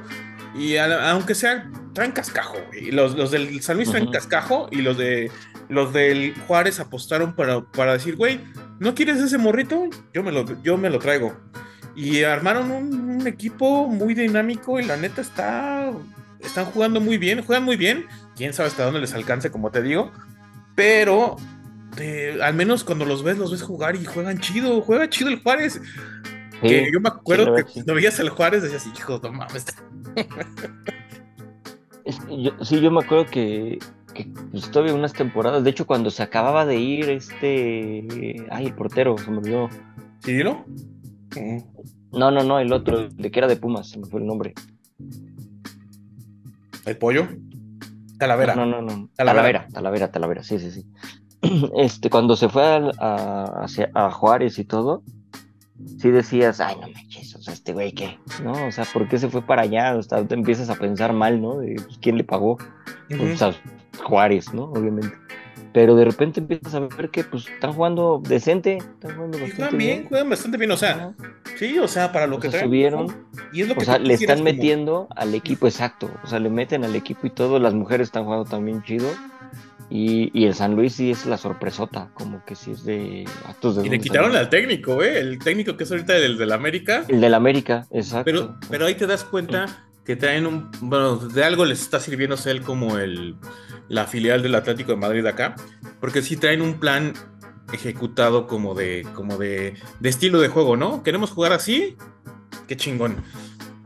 y 0.53 0.77
aunque 0.77 1.35
sea, 1.35 1.69
traen 1.93 2.11
cascajo, 2.11 2.57
y 2.73 2.91
los, 2.91 3.15
los, 3.15 3.31
del 3.31 3.61
San 3.61 3.77
Luis 3.77 3.89
traen 3.89 4.11
cascajo 4.11 4.67
y 4.71 4.81
los 4.81 4.97
de 4.97 5.31
los 5.69 5.93
del 5.93 6.35
Juárez 6.47 6.81
apostaron 6.81 7.33
para, 7.33 7.61
para 7.61 7.93
decir, 7.93 8.17
güey, 8.17 8.41
¿no 8.79 8.93
quieres 8.93 9.19
ese 9.19 9.37
morrito? 9.37 9.89
Yo 10.13 10.21
me 10.21 10.31
lo, 10.33 10.61
yo 10.61 10.77
me 10.77 10.89
lo 10.89 10.99
traigo. 10.99 11.33
Y 11.95 12.23
armaron 12.23 12.71
un, 12.71 13.27
equipo 13.27 13.87
muy 13.87 14.13
dinámico 14.13 14.79
y 14.79 14.83
la 14.83 14.97
neta 14.97 15.21
está. 15.21 15.91
Están 16.39 16.65
jugando 16.65 16.99
muy 16.99 17.17
bien, 17.17 17.43
juegan 17.43 17.63
muy 17.63 17.77
bien. 17.77 18.07
Quién 18.35 18.51
sabe 18.53 18.69
hasta 18.69 18.83
dónde 18.83 18.99
les 18.99 19.13
alcance, 19.13 19.51
como 19.51 19.69
te 19.69 19.81
digo. 19.81 20.11
Pero 20.75 21.37
al 22.41 22.53
menos 22.55 22.83
cuando 22.83 23.05
los 23.05 23.21
ves, 23.23 23.37
los 23.37 23.51
ves 23.51 23.61
jugar 23.61 23.95
y 23.95 24.03
juegan 24.05 24.39
chido. 24.39 24.81
Juega 24.81 25.07
chido 25.09 25.29
el 25.29 25.41
Juárez 25.41 25.79
yo 26.63 26.99
me 26.99 27.09
acuerdo 27.09 27.55
que 27.55 27.63
cuando 27.63 27.95
veías 27.95 28.19
al 28.19 28.29
Juárez 28.29 28.63
decías, 28.63 28.87
hijo, 28.87 29.19
no 29.23 29.31
mames. 29.31 29.65
sí, 32.63 32.81
yo 32.81 32.91
me 32.91 33.01
acuerdo 33.01 33.25
que, 33.25 33.79
que 34.13 34.27
pues, 34.51 34.69
todavía 34.69 34.93
unas 34.93 35.13
temporadas, 35.13 35.63
de 35.63 35.69
hecho 35.69 35.87
cuando 35.87 36.11
se 36.11 36.23
acababa 36.23 36.65
de 36.65 36.77
ir 36.77 37.09
este, 37.09 38.45
ay, 38.51 38.67
el 38.67 38.73
portero, 38.73 39.17
se 39.17 39.31
me 39.31 39.39
olvidó. 39.39 39.69
¿Sí, 40.23 40.43
no? 40.43 40.65
No, 42.11 42.29
no, 42.29 42.43
no, 42.43 42.59
el 42.59 42.73
otro, 42.73 43.07
de 43.07 43.31
que 43.31 43.39
era 43.39 43.47
de 43.47 43.55
Pumas, 43.55 43.89
se 43.89 43.99
me 43.99 44.05
fue 44.05 44.19
el 44.19 44.27
nombre. 44.27 44.53
¿El 46.85 46.97
pollo? 46.97 47.27
Talavera. 48.17 48.55
No, 48.55 48.65
no, 48.65 48.81
no, 48.81 49.09
Talavera, 49.15 49.67
Talavera, 49.71 50.11
Talavera, 50.11 50.43
sí, 50.43 50.59
sí, 50.59 50.71
sí. 50.71 50.85
Este, 51.75 52.09
cuando 52.09 52.35
se 52.35 52.49
fue 52.49 52.63
a, 52.63 53.65
a 53.93 54.11
Juárez 54.11 54.59
y 54.59 54.65
todo, 54.65 55.03
si 55.99 56.09
decías, 56.09 56.59
ay, 56.59 56.75
no 56.81 56.89
manches, 56.89 57.35
o 57.35 57.41
sea, 57.41 57.53
este 57.53 57.73
güey, 57.73 57.91
¿qué? 57.91 58.17
¿No? 58.43 58.67
O 58.67 58.71
sea, 58.71 58.85
¿por 58.85 59.07
qué 59.07 59.17
se 59.17 59.29
fue 59.29 59.41
para 59.41 59.63
allá? 59.63 59.95
O 59.95 60.01
sea, 60.01 60.23
te 60.25 60.33
empiezas 60.33 60.69
a 60.69 60.75
pensar 60.75 61.13
mal, 61.13 61.41
¿no? 61.41 61.59
De 61.59 61.75
pues, 61.75 61.97
quién 62.01 62.17
le 62.17 62.23
pagó. 62.23 62.57
O 63.11 63.37
sea, 63.37 63.53
Juárez, 64.03 64.53
¿no? 64.53 64.65
Obviamente. 64.65 65.15
Pero 65.73 65.95
de 65.95 66.03
repente 66.03 66.41
empiezas 66.41 66.73
a 66.75 66.79
ver 66.81 67.09
que, 67.11 67.23
pues, 67.23 67.47
están 67.47 67.73
jugando 67.73 68.21
decente, 68.27 68.77
están 68.77 69.15
jugando 69.15 69.37
bastante 69.37 69.55
juegan 69.55 69.77
bien. 69.77 70.05
Juegan 70.07 70.29
bastante 70.29 70.57
bien, 70.57 70.71
o 70.71 70.77
sea, 70.77 71.13
sí, 71.57 71.79
o 71.79 71.87
sea, 71.87 72.11
para 72.11 72.27
lo 72.27 72.39
que 72.39 72.49
traen. 72.49 72.65
Subieron, 72.65 73.25
y 73.53 73.61
es 73.61 73.69
lo 73.69 73.75
que 73.75 73.81
o 73.81 73.85
sea, 73.85 73.97
le 73.97 74.13
están 74.13 74.43
metiendo 74.43 75.07
al 75.15 75.33
equipo 75.33 75.67
exacto, 75.67 76.09
o 76.23 76.27
sea, 76.27 76.39
le 76.39 76.49
meten 76.49 76.83
al 76.83 76.95
equipo 76.95 77.25
y 77.25 77.29
todo, 77.29 77.57
las 77.57 77.73
mujeres 77.73 78.09
están 78.09 78.25
jugando 78.25 78.45
también 78.45 78.83
chido. 78.83 79.07
Y, 79.93 80.45
el 80.45 80.55
San 80.55 80.75
Luis 80.75 80.93
sí 80.93 81.11
es 81.11 81.25
la 81.25 81.37
sorpresota, 81.37 82.11
como 82.13 82.45
que 82.45 82.55
sí 82.55 82.71
es 82.71 82.85
de 82.85 83.25
actos 83.45 83.75
de. 83.75 83.85
Y 83.85 83.89
le 83.89 83.99
quitaron 83.99 84.33
al 84.37 84.49
técnico, 84.49 85.03
¿eh? 85.03 85.19
El 85.19 85.37
técnico 85.37 85.75
que 85.75 85.83
es 85.83 85.91
ahorita 85.91 86.15
el 86.15 86.37
del 86.37 86.53
América. 86.53 87.03
El 87.09 87.19
del 87.19 87.33
América, 87.33 87.87
exacto. 87.91 88.23
Pero, 88.23 88.55
pero 88.69 88.85
ahí 88.85 88.95
te 88.95 89.05
das 89.05 89.25
cuenta 89.25 89.85
que 90.05 90.15
traen 90.15 90.47
un. 90.47 90.71
Bueno, 90.79 91.17
de 91.17 91.43
algo 91.43 91.65
les 91.65 91.81
está 91.81 91.99
sirviendo 91.99 92.37
él 92.45 92.61
como 92.61 92.99
el, 92.99 93.35
la 93.89 94.07
filial 94.07 94.41
del 94.41 94.55
Atlético 94.55 94.93
de 94.93 94.97
Madrid 94.97 95.25
acá, 95.25 95.55
porque 95.99 96.21
sí 96.21 96.37
traen 96.37 96.61
un 96.61 96.79
plan 96.79 97.13
ejecutado 97.73 98.47
como 98.47 98.73
de, 98.75 99.05
como 99.13 99.37
de, 99.37 99.73
de 99.99 100.09
estilo 100.09 100.39
de 100.39 100.47
juego, 100.47 100.77
¿no? 100.77 101.03
Queremos 101.03 101.31
jugar 101.31 101.51
así, 101.51 101.97
qué 102.65 102.77
chingón. 102.77 103.17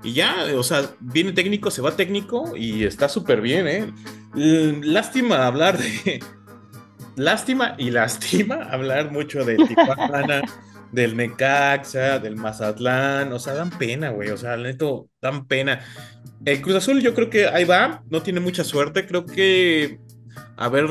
Y 0.04 0.14
ya, 0.14 0.36
o 0.56 0.62
sea, 0.62 0.84
viene 1.00 1.32
técnico, 1.32 1.72
se 1.72 1.82
va 1.82 1.96
técnico 1.96 2.56
y 2.56 2.84
está 2.84 3.10
súper 3.10 3.42
bien, 3.42 3.68
¿eh? 3.68 3.92
Lástima 4.36 5.48
hablar 5.48 5.78
de. 5.78 6.20
Lástima 7.16 7.76
y 7.78 7.92
lástima 7.92 8.56
hablar 8.72 9.12
mucho 9.12 9.46
de 9.46 9.56
Tijuana, 9.56 10.42
del 10.92 11.16
Necaxa, 11.16 12.20
del 12.20 12.36
Mazatlán. 12.36 13.32
O 13.32 13.40
sea, 13.40 13.54
dan 13.54 13.70
pena, 13.70 14.10
güey. 14.10 14.30
O 14.30 14.38
sea, 14.38 14.58
neto, 14.58 15.10
dan 15.22 15.48
pena. 15.48 15.80
El 16.44 16.62
Cruz 16.62 16.76
Azul, 16.76 17.02
yo 17.02 17.14
creo 17.14 17.30
que 17.30 17.48
ahí 17.48 17.64
va. 17.64 18.04
No 18.10 18.22
tiene 18.22 18.42
mucha 18.42 18.64
suerte. 18.64 19.08
Creo 19.08 19.26
que 19.26 20.00
haber, 20.58 20.88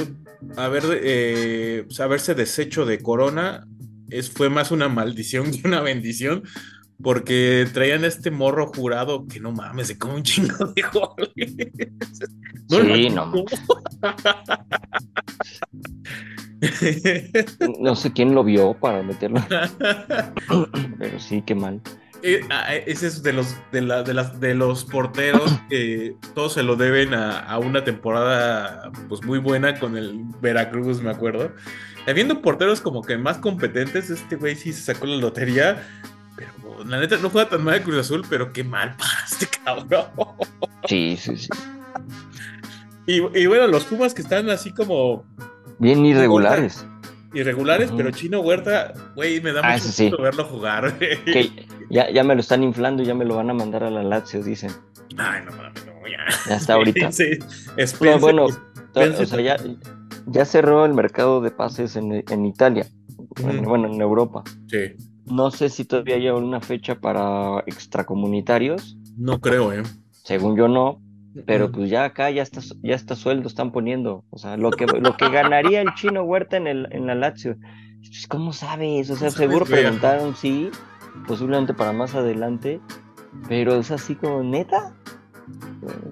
eh, 1.03 1.85
pues, 1.87 2.01
haberse 2.01 2.35
deshecho 2.35 2.87
de 2.87 3.01
Corona 3.01 3.67
es, 4.11 4.31
fue 4.31 4.49
más 4.49 4.71
una 4.71 4.89
maldición 4.89 5.51
que 5.53 5.69
una 5.69 5.81
bendición 5.81 6.43
porque 7.03 7.67
traían 7.73 8.05
este 8.05 8.31
morro 8.31 8.67
jurado 8.75 9.27
que 9.27 9.41
no 9.41 9.53
mames, 9.53 9.89
se 9.89 9.99
come 9.99 10.15
un 10.15 10.23
chingo 10.23 10.67
de 10.75 10.83
goles. 10.83 11.57
No 12.71 12.95
sí, 12.95 13.11
no. 13.11 13.33
no 17.81 17.97
sé 17.97 18.13
quién 18.13 18.35
lo 18.35 18.45
vio 18.45 18.75
para 18.75 19.03
meterlo. 19.03 19.45
Pero 20.99 21.21
sí, 21.21 21.43
qué 21.43 21.55
mal. 21.55 21.81
Eh, 22.23 22.41
ah, 22.49 22.75
eh, 22.75 22.85
ese 22.87 23.07
es 23.09 23.23
de 23.23 23.35
los 23.35 23.55
de, 23.71 23.83
la, 23.83 24.03
de, 24.03 24.15
las, 24.15 24.41
de 24.41 24.55
los 24.55 24.87
porteros 24.87 25.53
que 25.69 26.17
todos 26.35 26.55
se 26.55 26.63
lo 26.63 26.75
deben 26.75 27.13
a, 27.13 27.41
a, 27.41 27.59
una 27.59 27.85
temporada 27.85 28.91
pues 29.11 29.23
muy 29.25 29.39
buena 29.39 29.79
con 29.79 29.99
el 29.99 30.25
Veracruz, 30.41 31.03
me 31.03 31.11
acuerdo. 31.11 31.53
Habiendo 32.07 32.41
porteros 32.41 32.81
como 32.81 33.03
que 33.03 33.19
más 33.19 33.39
competentes, 33.39 34.09
este 34.09 34.37
güey 34.37 34.57
sí 34.57 34.73
se 34.73 34.95
sacó 34.95 35.07
la 35.07 35.17
lotería 35.17 35.83
la 36.87 37.01
neta 37.01 37.17
no 37.17 37.31
juega 37.31 37.49
tan 37.49 37.65
mal 37.65 37.75
el 37.75 37.83
Cruz 37.83 37.99
Azul, 37.99 38.25
pero 38.29 38.53
qué 38.53 38.65
mal 38.65 38.97
este 39.31 39.47
cabrón. 39.47 40.07
Sí, 40.89 41.17
sí, 41.17 41.37
sí. 41.37 41.49
Y, 43.07 43.21
bueno, 43.21 43.67
los 43.67 43.85
Pumas 43.85 44.15
que 44.15 44.23
están 44.23 44.49
así 44.51 44.73
como. 44.73 45.25
Bien 45.79 46.05
irregulares. 46.07 46.87
Irregulares, 47.35 47.91
pero 47.95 48.11
Chino 48.13 48.41
Huerta, 48.41 48.95
güey, 49.17 49.41
me 49.41 49.53
da 49.53 49.61
ah, 49.65 49.73
mucho 49.73 49.87
gusto 49.87 50.23
verlo 50.23 50.45
jugar. 50.45 50.97
ya, 51.91 52.11
ya 52.11 52.25
me 52.25 52.35
lo 52.35 52.41
están 52.41 52.63
inflando 52.63 53.03
y 53.03 53.07
ya 53.07 53.15
me 53.15 53.25
lo 53.25 53.37
van 53.37 53.51
a 53.51 53.55
mandar 53.55 53.83
a 53.85 53.91
la 53.91 54.03
Lazio, 54.03 54.43
dicen. 54.43 54.71
Ay, 55.19 55.43
no 55.45 55.51
mames, 55.53 55.85
no, 55.85 55.93
ya. 56.09 56.49
Ya 56.49 56.57
está 56.57 56.75
ahorita. 56.75 57.13
sí, 57.13 57.39
bueno, 58.21 58.47
o 58.95 59.27
sea, 59.27 59.41
ya, 59.41 59.57
ya 60.27 60.45
cerró 60.45 60.87
el 60.87 60.95
mercado 60.95 61.41
de 61.41 61.51
pases 61.51 61.97
en, 61.97 62.25
en 62.31 62.47
Italia. 62.47 62.87
bueno, 63.65 63.93
en 63.93 64.01
Europa. 64.01 64.45
Sí. 64.69 64.95
No 65.27 65.51
sé 65.51 65.69
si 65.69 65.85
todavía 65.85 66.17
hay 66.17 66.29
una 66.29 66.61
fecha 66.61 66.97
para 66.97 67.61
extracomunitarios. 67.67 68.97
No 69.17 69.41
creo, 69.41 69.73
¿eh? 69.73 69.83
Según 70.11 70.57
yo 70.57 70.69
no, 70.69 71.01
pero 71.47 71.71
pues 71.71 71.91
ya 71.91 72.05
acá 72.05 72.31
ya 72.31 72.43
está, 72.43 72.61
ya 72.83 72.95
está 72.95 73.17
sueldo 73.17 73.49
están 73.49 73.73
poniendo. 73.73 74.25
O 74.31 74.39
sea, 74.39 74.57
lo 74.57 74.71
que, 74.71 74.87
lo 75.01 75.17
que 75.17 75.29
ganaría 75.29 75.81
el 75.81 75.95
chino 75.95 76.23
Huerta 76.23 76.57
en, 76.57 76.67
el, 76.67 76.89
en 76.91 77.07
la 77.07 77.15
Lazio. 77.15 77.57
Pues, 78.01 78.27
¿Cómo 78.29 78.53
sabes? 78.53 79.11
O 79.11 79.17
sea, 79.17 79.31
seguro 79.31 79.65
preguntaron, 79.65 80.37
sí, 80.37 80.71
posiblemente 81.27 81.75
para 81.75 81.93
más 81.93 82.15
adelante, 82.15 82.81
pero 83.49 83.77
es 83.77 83.91
así 83.91 84.15
como 84.15 84.43
neta. 84.43 84.95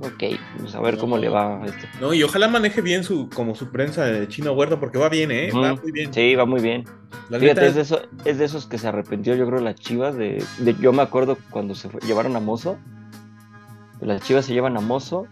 Ok, 0.03 0.39
pues 0.59 0.75
a 0.75 0.81
ver 0.81 0.99
cómo 0.99 1.17
le 1.17 1.29
va 1.29 1.63
a 1.63 1.67
este. 1.67 1.89
No, 2.01 2.13
y 2.13 2.23
ojalá 2.23 2.49
maneje 2.49 2.83
bien 2.83 3.05
su, 3.05 3.31
como 3.31 3.55
su 3.55 3.71
prensa 3.71 4.05
de 4.05 4.29
Chino 4.29 4.53
Huerta, 4.53 4.79
porque 4.79 4.99
va 4.99 5.09
bien, 5.09 5.31
¿eh? 5.31 5.51
Va 5.53 5.75
muy 5.75 5.93
bien. 5.93 6.13
Sí, 6.13 6.35
va 6.35 6.45
muy 6.45 6.61
bien. 6.61 6.85
Fíjate, 7.29 7.67
es, 7.67 7.75
de 7.75 7.83
eso, 7.83 8.03
es 8.25 8.39
de 8.39 8.45
esos 8.45 8.67
que 8.67 8.79
se 8.79 8.89
arrepintió, 8.89 9.35
yo 9.35 9.47
creo, 9.47 9.61
las 9.61 9.77
chivas. 9.77 10.17
De, 10.17 10.45
yo 10.81 10.93
me 10.93 11.03
acuerdo 11.03 11.39
cuando 11.51 11.75
se 11.75 11.89
llevaron 12.07 12.37
a 12.37 12.41
Mozo. 12.41 12.79
Las 14.01 14.23
chivas 14.23 14.47
se 14.47 14.53
llevan 14.53 14.77
a 14.77 14.81
Mozo 14.81 15.27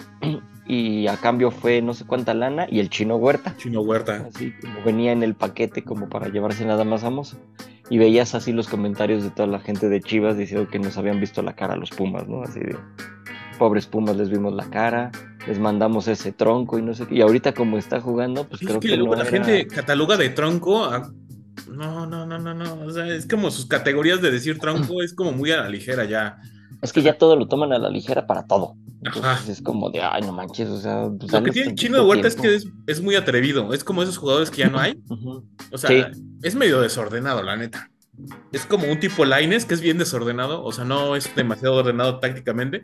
y 0.66 1.08
a 1.08 1.16
cambio 1.16 1.50
fue 1.50 1.82
no 1.82 1.94
sé 1.94 2.04
cuánta 2.06 2.34
lana 2.34 2.66
y 2.70 2.78
el 2.78 2.88
Chino 2.88 3.16
Huerta. 3.16 3.54
Chino 3.56 3.80
Huerta. 3.80 4.28
Así 4.32 4.52
como 4.60 4.84
venía 4.84 5.10
en 5.12 5.22
el 5.22 5.34
paquete 5.34 5.82
como 5.82 6.08
para 6.08 6.28
llevarse 6.28 6.64
nada 6.64 6.84
más 6.84 7.02
a 7.04 7.10
Mozo. 7.10 7.36
Y 7.88 7.98
veías 7.98 8.36
así 8.36 8.52
los 8.52 8.68
comentarios 8.68 9.24
de 9.24 9.30
toda 9.30 9.48
la 9.48 9.58
gente 9.58 9.88
de 9.88 10.00
Chivas 10.00 10.36
diciendo 10.36 10.68
que 10.70 10.78
nos 10.78 10.96
habían 10.96 11.18
visto 11.18 11.42
la 11.42 11.54
cara 11.54 11.74
a 11.74 11.76
los 11.76 11.90
Pumas, 11.90 12.28
¿no? 12.28 12.42
Así 12.42 12.60
de 12.60 12.76
pobres 13.58 13.86
Pumas 13.86 14.16
les 14.16 14.30
vimos 14.30 14.54
la 14.54 14.70
cara, 14.70 15.10
les 15.46 15.58
mandamos 15.58 16.06
ese 16.06 16.30
tronco 16.32 16.78
y 16.78 16.82
no 16.82 16.94
sé 16.94 17.06
qué. 17.06 17.16
Y 17.16 17.20
ahorita 17.20 17.52
como 17.52 17.76
está 17.76 18.00
jugando, 18.00 18.48
pues 18.48 18.60
creo 18.60 18.78
que, 18.78 18.96
la 18.96 19.24
gente 19.24 19.66
cataloga 19.66 20.16
de 20.16 20.30
tronco 20.30 20.88
No, 21.68 22.06
no, 22.06 22.26
no, 22.26 22.38
no, 22.38 22.54
no. 22.54 22.84
O 22.84 22.90
sea, 22.90 23.06
es 23.08 23.26
como 23.26 23.50
sus 23.50 23.66
categorías 23.66 24.20
de 24.20 24.30
decir 24.30 24.58
tronco 24.58 25.02
es 25.02 25.14
como 25.14 25.32
muy 25.32 25.50
a 25.52 25.58
la 25.58 25.68
ligera 25.68 26.04
ya. 26.04 26.38
Es 26.82 26.92
que 26.92 27.02
ya 27.02 27.18
todo 27.18 27.36
lo 27.36 27.46
toman 27.46 27.72
a 27.72 27.78
la 27.78 27.90
ligera 27.90 28.26
para 28.26 28.46
todo. 28.46 28.76
es 29.48 29.62
como 29.62 29.90
de, 29.90 30.00
ay, 30.00 30.22
no 30.22 30.32
manches, 30.32 30.68
o 30.68 30.80
sea. 30.80 31.08
Pues, 31.18 31.32
lo 31.32 31.42
que 31.42 31.50
tiene 31.50 31.70
el 31.70 31.74
chino 31.76 31.98
de 31.98 32.04
vuelta 32.04 32.28
es 32.28 32.36
que 32.36 32.58
es, 32.86 33.00
muy 33.02 33.14
atrevido. 33.14 33.72
Es 33.74 33.84
como 33.84 34.02
esos 34.02 34.18
jugadores 34.18 34.50
que 34.50 34.58
ya 34.58 34.68
no 34.68 34.78
hay. 34.78 34.98
O 35.72 35.78
sea, 35.78 36.10
es 36.42 36.54
medio 36.54 36.80
desordenado, 36.80 37.42
la 37.42 37.56
neta. 37.56 37.90
Es 38.52 38.66
como 38.66 38.90
un 38.90 39.00
tipo 39.00 39.24
Lines 39.24 39.64
que 39.64 39.74
es 39.74 39.80
bien 39.80 39.98
desordenado. 39.98 40.62
O 40.64 40.72
sea, 40.72 40.84
no 40.84 41.16
es 41.16 41.34
demasiado 41.34 41.76
ordenado 41.76 42.18
tácticamente. 42.18 42.82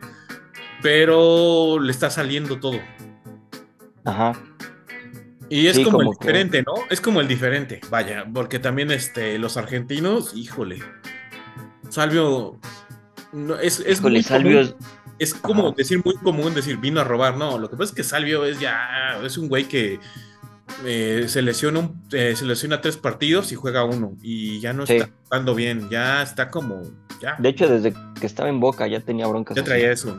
Pero 0.81 1.79
le 1.79 1.91
está 1.91 2.09
saliendo 2.09 2.59
todo. 2.59 2.79
Ajá. 4.05 4.33
Y 5.49 5.67
es 5.67 5.79
como, 5.79 6.01
el 6.01 6.09
diferente, 6.09 6.63
¿no? 6.63 6.73
Es 6.89 7.01
como 7.01 7.21
el 7.21 7.27
diferente, 7.27 7.81
vaya, 7.89 8.25
porque 8.33 8.59
también 8.59 8.91
este, 8.91 9.37
los 9.39 9.57
argentinos, 9.57 10.33
híjole, 10.35 10.79
Salvio, 11.89 12.59
no, 13.31 13.55
es, 13.55 13.79
es 13.79 13.99
híjole, 13.99 14.23
Salvio 14.23 14.75
es, 15.19 15.33
como 15.33 15.71
decir 15.71 16.01
muy 16.03 16.15
común 16.15 16.53
decir 16.53 16.77
vino 16.77 16.99
a 16.99 17.03
robar, 17.03 17.37
no, 17.37 17.57
lo 17.57 17.69
que 17.69 17.77
pasa 17.77 17.91
es 17.91 17.95
que 17.95 18.03
Salvio 18.03 18.45
es 18.45 18.59
ya, 18.59 19.19
es 19.23 19.37
un 19.37 19.47
güey 19.47 19.65
que 19.65 19.99
eh, 20.85 21.25
se, 21.27 21.41
lesiona 21.41 21.89
eh, 22.11 22.35
se 22.35 22.45
lesiona 22.45 22.81
tres 22.81 22.97
partidos 22.97 23.51
y 23.51 23.55
juega 23.55 23.83
uno 23.83 24.15
y 24.21 24.59
ya 24.59 24.73
no 24.73 24.83
está 24.83 25.09
jugando 25.23 25.55
bien, 25.55 25.89
ya 25.89 26.21
está 26.21 26.49
como 26.49 26.83
de 27.39 27.49
hecho, 27.49 27.67
desde 27.67 27.93
que 28.19 28.25
estaba 28.25 28.49
en 28.49 28.59
Boca 28.59 28.87
ya 28.87 28.99
tenía 28.99 29.27
broncas. 29.27 29.55
Ya 29.55 29.63
traía 29.63 29.91
eso. 29.91 30.17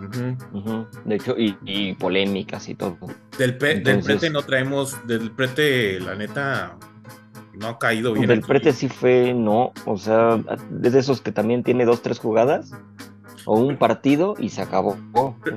De 1.05 1.15
hecho, 1.15 1.35
y, 1.37 1.95
polémicas 1.95 2.69
y 2.69 2.75
todo. 2.75 2.97
Del, 3.39 3.57
prete 3.57 4.31
no 4.31 4.43
traemos, 4.43 5.07
del 5.07 5.31
prete, 5.31 6.01
la 6.01 6.15
neta, 6.15 6.77
no 7.55 7.69
ha 7.69 7.79
caído 7.79 8.13
bien. 8.13 8.27
Del 8.27 8.41
prete 8.41 8.73
sí 8.73 8.89
fue, 8.89 9.33
no, 9.35 9.73
o 9.85 9.97
sea, 9.97 10.43
es 10.83 10.93
de 10.93 10.99
esos 10.99 11.21
que 11.21 11.33
también 11.33 11.63
tiene 11.63 11.85
dos, 11.85 12.03
tres 12.03 12.19
jugadas 12.19 12.73
o 13.49 13.59
un 13.59 13.79
partido 13.79 14.35
y 14.39 14.51
se 14.51 14.61
acabó. 14.61 14.99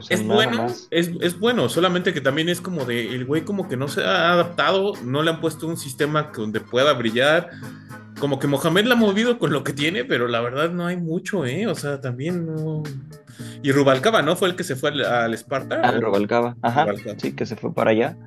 es 0.09 0.25
bueno, 0.25 0.67
es, 0.91 1.39
bueno, 1.39 1.67
solamente 1.67 2.13
que 2.13 2.21
también 2.21 2.47
es 2.47 2.61
como 2.61 2.85
de, 2.85 3.13
el 3.13 3.25
güey 3.25 3.43
como 3.43 3.67
que 3.67 3.75
no 3.75 3.89
se 3.89 4.01
ha 4.05 4.31
adaptado, 4.31 4.93
no 5.03 5.21
le 5.23 5.31
han 5.31 5.41
puesto 5.41 5.67
un 5.67 5.75
sistema 5.75 6.31
donde 6.33 6.61
pueda 6.61 6.93
brillar, 6.93 7.49
como 8.17 8.39
que 8.39 8.47
Mohamed 8.47 8.85
la 8.85 8.93
ha 8.93 8.97
movido 8.97 9.37
con 9.37 9.51
lo 9.51 9.65
que 9.65 9.73
tiene, 9.73 10.05
pero 10.05 10.29
la 10.29 10.39
verdad 10.39 10.71
no 10.71 10.85
hay 10.85 10.95
mucho, 10.95 11.45
¿eh? 11.45 11.67
O 11.67 11.75
sea, 11.75 11.99
también 11.99 12.45
no. 12.45 12.81
Y 13.61 13.73
Rubalcaba, 13.73 14.21
¿no? 14.21 14.37
Fue 14.37 14.47
el 14.47 14.55
que 14.55 14.63
se 14.63 14.77
fue 14.77 14.91
al, 14.91 15.33
Esparta. 15.33 15.81
Ah, 15.83 15.91
Rubalcaba, 15.91 16.55
ajá. 16.61 16.87
Sí, 17.17 17.33
que 17.33 17.45
se 17.45 17.57
fue 17.57 17.73
para 17.73 17.91
allá. 17.91 18.17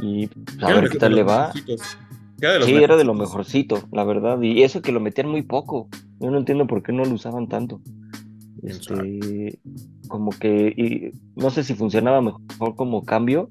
Y 0.00 0.28
a 0.60 0.72
ver 0.72 0.90
qué 0.90 0.98
tal 0.98 1.14
le 1.14 1.22
va. 1.22 1.52
sí, 1.52 2.74
era 2.74 2.96
de 2.96 3.04
lo 3.04 3.14
mejorcito, 3.14 3.80
la 3.92 4.02
verdad. 4.02 4.42
Y 4.42 4.64
eso 4.64 4.82
que 4.82 4.90
lo 4.90 4.98
metían 4.98 5.28
muy 5.28 5.42
poco. 5.42 5.88
Yo 6.18 6.32
no 6.32 6.38
entiendo 6.38 6.66
por 6.66 6.82
qué 6.82 6.92
no 6.92 7.04
lo 7.04 7.12
usaban 7.12 7.48
tanto. 7.48 7.80
Este, 8.62 9.58
como 10.08 10.30
que 10.30 10.74
y, 10.76 11.40
no 11.40 11.50
sé 11.50 11.62
si 11.62 11.74
funcionaba 11.74 12.20
mejor 12.20 12.76
como 12.76 13.04
cambio, 13.04 13.50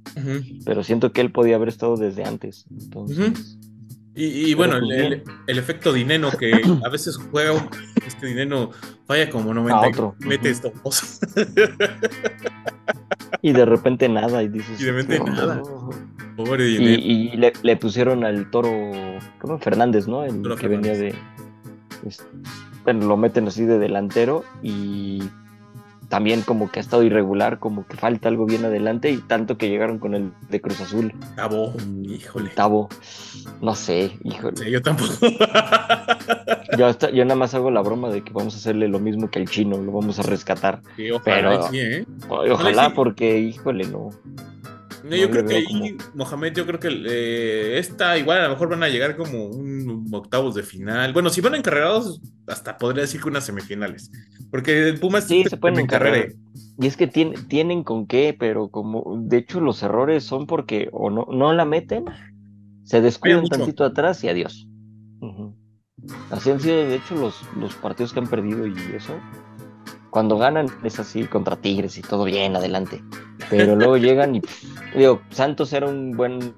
pero 0.66 0.84
siento 0.84 1.12
que 1.12 1.22
él 1.22 1.32
podía 1.32 1.56
haber 1.56 1.70
estado 1.70 1.96
desde 1.96 2.24
antes. 2.24 2.66
Entonces, 2.70 3.58
y, 4.20 4.56
bueno, 4.56 4.80
pues 4.80 5.22
el, 5.46 5.60
efecto 5.60 5.94
dinero 5.94 6.32
que 6.32 6.52
a 6.86 6.90
veces 6.90 7.18
juega 7.32 7.70
este 8.06 8.26
dinero 8.26 8.72
falla 9.06 9.30
como 9.30 9.54
90 9.54 9.88
otro. 9.90 10.16
mete 10.20 10.50
esto. 10.50 10.74
y 13.44 13.52
de 13.52 13.66
repente 13.66 14.10
nada 14.10 14.42
y 14.42 14.48
dices 14.48 14.82
y 14.82 14.86
de 14.86 14.92
repente 14.92 15.24
nada. 15.24 15.62
Pobre 16.36 16.68
y, 16.68 16.76
y 16.76 17.38
le, 17.38 17.54
le, 17.62 17.78
pusieron 17.78 18.24
al 18.24 18.50
toro 18.50 18.70
¿cómo? 19.40 19.60
Fernández 19.60 20.08
no 20.08 20.24
el 20.24 20.42
que 20.58 20.68
venía 20.68 20.94
de 20.94 21.14
lo 22.94 23.18
meten 23.18 23.48
así 23.48 23.66
de 23.66 23.80
delantero 23.80 24.44
y 24.62 25.24
también 26.10 26.42
como 26.42 26.72
que 26.72 26.80
ha 26.80 26.82
estado 26.82 27.04
irregular, 27.04 27.60
como 27.60 27.86
que 27.86 27.98
falta 27.98 28.30
algo 28.30 28.46
bien 28.46 28.64
adelante 28.66 29.12
y 29.12 29.18
tanto 29.18 29.58
que 29.58 29.70
llegaron 29.70 30.00
con 30.00 30.16
el 30.16 30.32
de 30.50 30.62
Cruz 30.62 30.80
Azul. 30.80 31.14
Tabo, 31.36 31.74
híjole. 32.04 32.50
Tabo, 32.52 32.90
no 33.62 33.76
sé, 33.76 34.18
híjole. 34.24 34.72
yo 34.72 34.82
tampoco. 34.82 35.14
yo, 36.78 37.26
nada 37.26 37.36
más 37.36 37.54
hago 37.54 37.72
la 37.72 37.82
broma 37.82 38.10
de 38.10 38.24
que 38.24 38.32
vamos 38.32 38.56
a 38.56 38.58
hacerle 38.58 38.88
lo 38.88 39.00
mismo 39.00 39.30
que 39.30 39.40
el 39.40 39.50
chino, 39.50 39.78
lo 39.78 39.92
vamos 39.92 40.20
a 40.20 40.24
rescatar. 40.24 40.82
Sí, 40.96 41.12
ojalá, 41.12 41.70
sí, 41.70 41.80
¿eh? 41.80 42.06
Ojalá, 42.30 42.94
porque, 42.94 43.40
híjole, 43.40 43.86
no. 43.88 44.10
No, 45.10 45.16
yo 45.16 45.30
creo 45.30 45.46
que 45.46 45.56
ahí, 45.56 45.98
Mohamed, 46.14 46.54
yo 46.54 46.66
creo 46.66 46.80
que 46.80 46.90
eh, 46.90 47.78
esta 47.78 48.18
igual 48.18 48.40
a 48.40 48.44
lo 48.44 48.50
mejor 48.50 48.70
van 48.70 48.84
a 48.84 48.90
llegar 48.90 49.16
como 49.16 49.46
un 49.46 50.08
octavos 50.12 50.56
de 50.56 50.64
final. 50.64 51.14
Bueno, 51.14 51.30
si 51.30 51.42
van 51.42 51.56
encarregados, 51.56 52.22
hasta 52.48 52.78
podría 52.78 53.02
decir 53.02 53.22
que 53.22 53.30
unas 53.30 53.46
semifinales. 53.46 54.12
Porque 54.52 54.90
el 54.90 55.00
Pumas 55.00 55.28
sí, 55.28 55.44
se 55.46 55.58
pueden 55.58 55.80
encarregar. 55.80 56.34
Y 56.80 56.88
es 56.88 56.98
que 56.98 57.08
tienen 57.08 57.84
con 57.84 58.06
qué, 58.06 58.36
pero 58.38 58.70
como 58.70 59.18
de 59.24 59.38
hecho 59.38 59.62
los 59.62 59.82
errores 59.82 60.24
son 60.24 60.46
porque 60.46 60.90
o 60.92 61.10
no, 61.10 61.28
no 61.32 61.54
la 61.54 61.66
meten, 61.66 62.06
se 62.84 63.02
descuidan 63.02 63.40
un 63.40 63.50
tantito 63.50 63.84
atrás 63.84 64.24
y 64.24 64.30
adiós. 64.30 64.68
Así 66.30 66.52
han 66.52 66.60
sido 66.60 66.76
de 66.76 66.96
hecho 66.96 67.16
los, 67.16 67.42
los 67.60 67.76
partidos 67.76 68.14
que 68.14 68.20
han 68.20 68.28
perdido 68.28 68.68
y 68.68 68.76
eso 68.96 69.14
cuando 70.10 70.38
ganan 70.38 70.68
es 70.84 71.00
así 71.00 71.26
contra 71.26 71.56
Tigres 71.56 71.98
y 71.98 72.02
todo 72.02 72.24
bien, 72.24 72.56
adelante. 72.56 73.04
Pero 73.50 73.76
luego 73.76 73.98
llegan 73.98 74.36
y 74.36 74.42
digo, 74.96 75.22
Santos 75.30 75.74
era 75.74 75.88
un 75.88 76.12
buen 76.12 76.54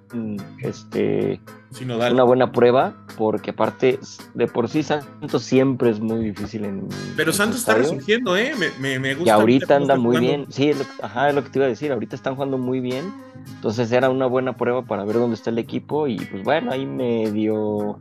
este 0.60 1.42
una 1.82 2.24
buena 2.24 2.52
prueba, 2.52 2.96
porque 3.16 3.52
aparte 3.52 4.00
de 4.34 4.48
por 4.48 4.70
sí 4.70 4.82
Santos 4.82 5.44
siempre 5.44 5.92
es 5.92 6.00
muy 6.00 6.26
difícil 6.26 6.66
en 6.66 6.88
Pero 7.16 7.32
Santos 7.32 7.60
está 7.60 7.76
resurgiendo, 7.76 8.36
eh, 8.36 8.54
me, 8.80 9.00
me, 9.00 9.14
gusta. 9.14 9.30
Y 9.30 9.32
ahorita 9.32 9.76
anda 9.76 9.96
muy 9.96 10.18
bien. 10.18 10.48
Sí, 10.50 10.70
es 10.70 10.80
lo, 10.80 10.86
ajá, 11.04 11.30
es 11.30 11.36
lo 11.36 11.44
que 11.44 11.50
te 11.50 11.60
iba 11.60 11.66
a 11.66 11.70
decir, 11.70 11.92
ahorita 11.92 12.16
están 12.16 12.36
jugando 12.36 12.58
muy 12.58 12.80
bien. 12.80 13.14
Entonces 13.56 13.92
era 13.92 14.10
una 14.10 14.26
buena 14.26 14.58
prueba 14.58 14.84
para 14.84 15.06
ver 15.06 15.18
dónde 15.18 15.36
está 15.36 15.52
el 15.52 15.60
equipo 15.60 16.08
y 16.08 16.18
pues 16.18 16.44
bueno, 16.44 16.72
ahí 16.72 16.86
medio 16.86 18.00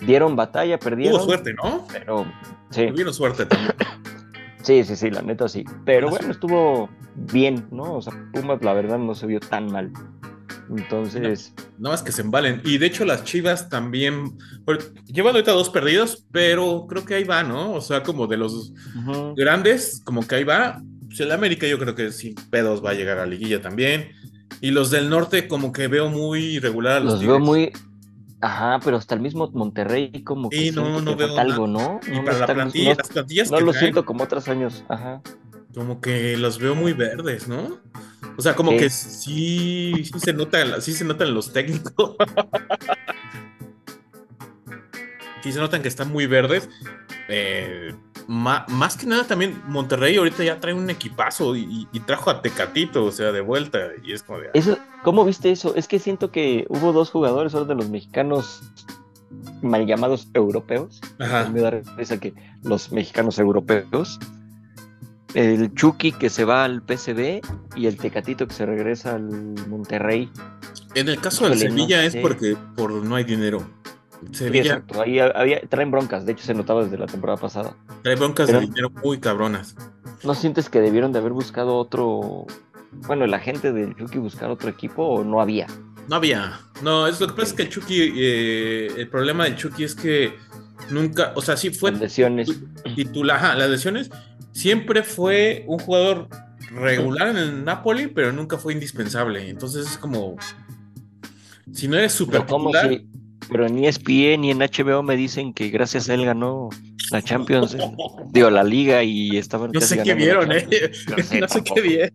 dieron 0.00 0.36
batalla, 0.36 0.78
perdieron. 0.78 1.18
Tuvo 1.18 1.28
suerte, 1.28 1.54
¿no? 1.54 1.86
Pero 1.92 2.26
sí. 2.70 2.88
Tuvieron 2.88 3.14
suerte 3.14 3.46
también. 3.46 3.74
Sí, 4.62 4.84
sí, 4.84 4.96
sí, 4.96 5.10
la 5.10 5.22
neta 5.22 5.48
sí. 5.48 5.64
Pero 5.84 6.10
bueno, 6.10 6.30
estuvo 6.30 6.88
bien, 7.14 7.66
¿no? 7.70 7.94
O 7.94 8.02
sea, 8.02 8.12
Pumas 8.32 8.62
la 8.62 8.74
verdad 8.74 8.98
no 8.98 9.14
se 9.14 9.26
vio 9.26 9.40
tan 9.40 9.70
mal. 9.70 9.92
Entonces. 10.70 11.54
No, 11.78 11.90
más 11.90 12.02
que 12.02 12.12
se 12.12 12.22
embalen. 12.22 12.60
Y 12.64 12.78
de 12.78 12.86
hecho, 12.86 13.04
las 13.04 13.24
Chivas 13.24 13.68
también. 13.68 14.36
llevan 15.06 15.34
ahorita 15.34 15.52
dos 15.52 15.70
perdidos, 15.70 16.26
pero 16.30 16.86
creo 16.88 17.04
que 17.04 17.14
ahí 17.14 17.24
va, 17.24 17.42
¿no? 17.42 17.72
O 17.72 17.80
sea, 17.80 18.02
como 18.02 18.26
de 18.26 18.36
los 18.36 18.72
grandes, 19.36 20.02
como 20.04 20.26
que 20.26 20.36
ahí 20.36 20.44
va. 20.44 20.82
Pues 21.06 21.20
el 21.20 21.32
América, 21.32 21.66
yo 21.66 21.78
creo 21.78 21.94
que 21.94 22.12
sin 22.12 22.34
pedos 22.50 22.84
va 22.84 22.90
a 22.90 22.94
llegar 22.94 23.18
a 23.18 23.22
la 23.22 23.26
liguilla 23.26 23.62
también. 23.62 24.10
Y 24.60 24.72
los 24.72 24.90
del 24.90 25.08
norte, 25.08 25.48
como 25.48 25.72
que 25.72 25.88
veo 25.88 26.10
muy 26.10 26.40
irregular. 26.56 27.02
Los, 27.02 27.14
los 27.14 27.22
veo 27.22 27.38
muy. 27.38 27.72
Ajá, 28.40 28.78
pero 28.84 28.96
hasta 28.96 29.14
el 29.14 29.20
mismo 29.20 29.50
Monterrey 29.52 30.22
como 30.22 30.48
que, 30.48 30.70
no, 30.70 31.00
no 31.00 31.16
veo 31.16 31.38
algo, 31.38 31.66
¿no? 31.66 32.00
Y 32.06 32.20
para 32.20 32.38
la 32.38 32.46
plantilla, 32.46 32.94
las 32.94 33.08
plantillas 33.08 33.50
No 33.50 33.60
lo 33.60 33.72
siento 33.72 34.04
como 34.04 34.24
otros 34.24 34.48
años, 34.48 34.84
ajá. 34.88 35.22
Como 35.74 36.00
que 36.00 36.36
los 36.36 36.58
veo 36.58 36.74
muy 36.74 36.92
verdes, 36.92 37.48
¿no? 37.48 37.80
O 38.36 38.42
sea, 38.42 38.54
como 38.54 38.70
que 38.70 38.90
sí, 38.90 40.04
sí 40.04 40.20
se 40.20 40.32
nota, 40.32 40.80
sí 40.80 40.92
se 40.92 41.04
notan 41.04 41.34
los 41.34 41.52
técnicos. 41.52 42.16
sí 45.42 45.52
se 45.52 45.58
notan 45.58 45.82
que 45.82 45.88
están 45.88 46.10
muy 46.10 46.26
verdes. 46.26 46.68
Eh, 47.28 47.92
más 48.28 48.96
que 48.98 49.06
nada 49.06 49.24
también 49.24 49.62
Monterrey 49.66 50.16
ahorita 50.16 50.44
ya 50.44 50.60
trae 50.60 50.74
un 50.74 50.90
equipazo 50.90 51.56
y, 51.56 51.88
trajo 52.06 52.30
a 52.30 52.42
Tecatito, 52.42 53.04
o 53.04 53.10
sea, 53.10 53.32
de 53.32 53.40
vuelta. 53.40 53.78
Y 54.04 54.12
es 54.12 54.22
como 54.22 54.40
de... 54.40 54.50
Eso, 54.52 54.78
¿Cómo 55.02 55.24
viste 55.24 55.50
eso? 55.50 55.74
Es 55.74 55.88
que 55.88 55.98
siento 55.98 56.30
que 56.30 56.66
hubo 56.68 56.92
dos 56.92 57.10
jugadores, 57.10 57.52
solo 57.52 57.64
de 57.64 57.74
los 57.74 57.88
mexicanos 57.88 58.62
mal 59.62 59.86
llamados 59.86 60.28
europeos. 60.34 61.00
Ajá. 61.18 61.48
Me 61.48 61.60
da 61.62 61.70
risa 61.96 62.20
que 62.20 62.34
los 62.62 62.92
mexicanos 62.92 63.38
europeos. 63.38 64.18
El 65.34 65.72
Chucky 65.74 66.12
que 66.12 66.28
se 66.28 66.44
va 66.44 66.64
al 66.64 66.82
PCB 66.82 67.40
y 67.76 67.86
el 67.86 67.96
Tecatito 67.96 68.46
que 68.46 68.54
se 68.54 68.66
regresa 68.66 69.14
al 69.14 69.24
Monterrey. 69.68 70.30
En 70.94 71.08
el 71.08 71.18
caso 71.20 71.48
del 71.48 71.58
Sevilla 71.58 72.04
es 72.04 72.16
porque 72.16 72.56
por 72.76 72.92
no 72.92 73.14
hay 73.14 73.24
dinero. 73.24 73.66
Sevilla. 74.32 74.84
Ahí 75.00 75.18
había, 75.18 75.60
traen 75.68 75.90
broncas, 75.90 76.26
de 76.26 76.32
hecho 76.32 76.44
se 76.44 76.54
notaba 76.54 76.84
desde 76.84 76.98
la 76.98 77.06
temporada 77.06 77.38
pasada. 77.38 77.76
Traen 78.02 78.18
broncas 78.18 78.48
de 78.48 78.60
dinero 78.60 78.90
muy 79.02 79.18
cabronas. 79.18 79.76
¿No 80.24 80.34
sientes 80.34 80.68
que 80.68 80.80
debieron 80.80 81.12
de 81.12 81.20
haber 81.20 81.32
buscado 81.32 81.76
otro, 81.76 82.46
bueno, 82.92 83.24
el 83.24 83.34
agente 83.34 83.72
del 83.72 83.94
Chucky 83.96 84.18
buscar 84.18 84.50
otro 84.50 84.68
equipo 84.68 85.04
o 85.04 85.24
no 85.24 85.40
había? 85.40 85.66
No 86.08 86.16
había. 86.16 86.60
No, 86.82 87.06
es 87.06 87.20
lo 87.20 87.26
que 87.28 87.34
pasa 87.34 87.48
es 87.48 87.52
que 87.52 87.68
Chucky, 87.68 88.12
eh, 88.16 88.86
el 88.96 89.08
problema 89.08 89.44
del 89.44 89.56
Chucky 89.56 89.84
es 89.84 89.94
que 89.94 90.34
nunca, 90.90 91.32
o 91.36 91.42
sea, 91.42 91.56
sí 91.56 91.70
fue 91.70 91.92
lesiones. 91.92 92.48
Titular, 92.96 93.56
las 93.56 93.70
lesiones. 93.70 94.10
Siempre 94.52 95.02
fue 95.02 95.64
un 95.66 95.78
jugador 95.78 96.28
regular 96.72 97.28
en 97.28 97.36
el 97.36 97.64
Napoli, 97.64 98.08
pero 98.08 98.32
nunca 98.32 98.56
fue 98.58 98.72
indispensable. 98.72 99.48
Entonces 99.48 99.86
es 99.86 99.98
como, 99.98 100.36
si 101.72 101.88
no 101.88 101.96
eres 101.96 102.12
súper 102.12 102.44
titular, 102.46 102.90
pero 103.50 103.66
en 103.66 103.84
ESPN 103.84 104.44
y 104.44 104.50
en 104.50 104.58
HBO 104.58 105.02
me 105.02 105.16
dicen 105.16 105.52
que 105.52 105.68
gracias 105.70 106.08
a 106.08 106.14
él 106.14 106.24
ganó 106.24 106.70
la 107.10 107.22
Champions, 107.22 107.74
eh, 107.74 107.80
digo, 108.30 108.50
la 108.50 108.62
Liga 108.62 109.02
y 109.02 109.36
estaban. 109.36 109.72
No 109.72 109.80
sé 109.80 110.02
qué 110.02 110.14
vieron, 110.14 110.52
¿eh? 110.52 110.66
No 111.40 111.48
sé, 111.48 111.62
qué 111.62 111.80
vieron. 111.80 112.10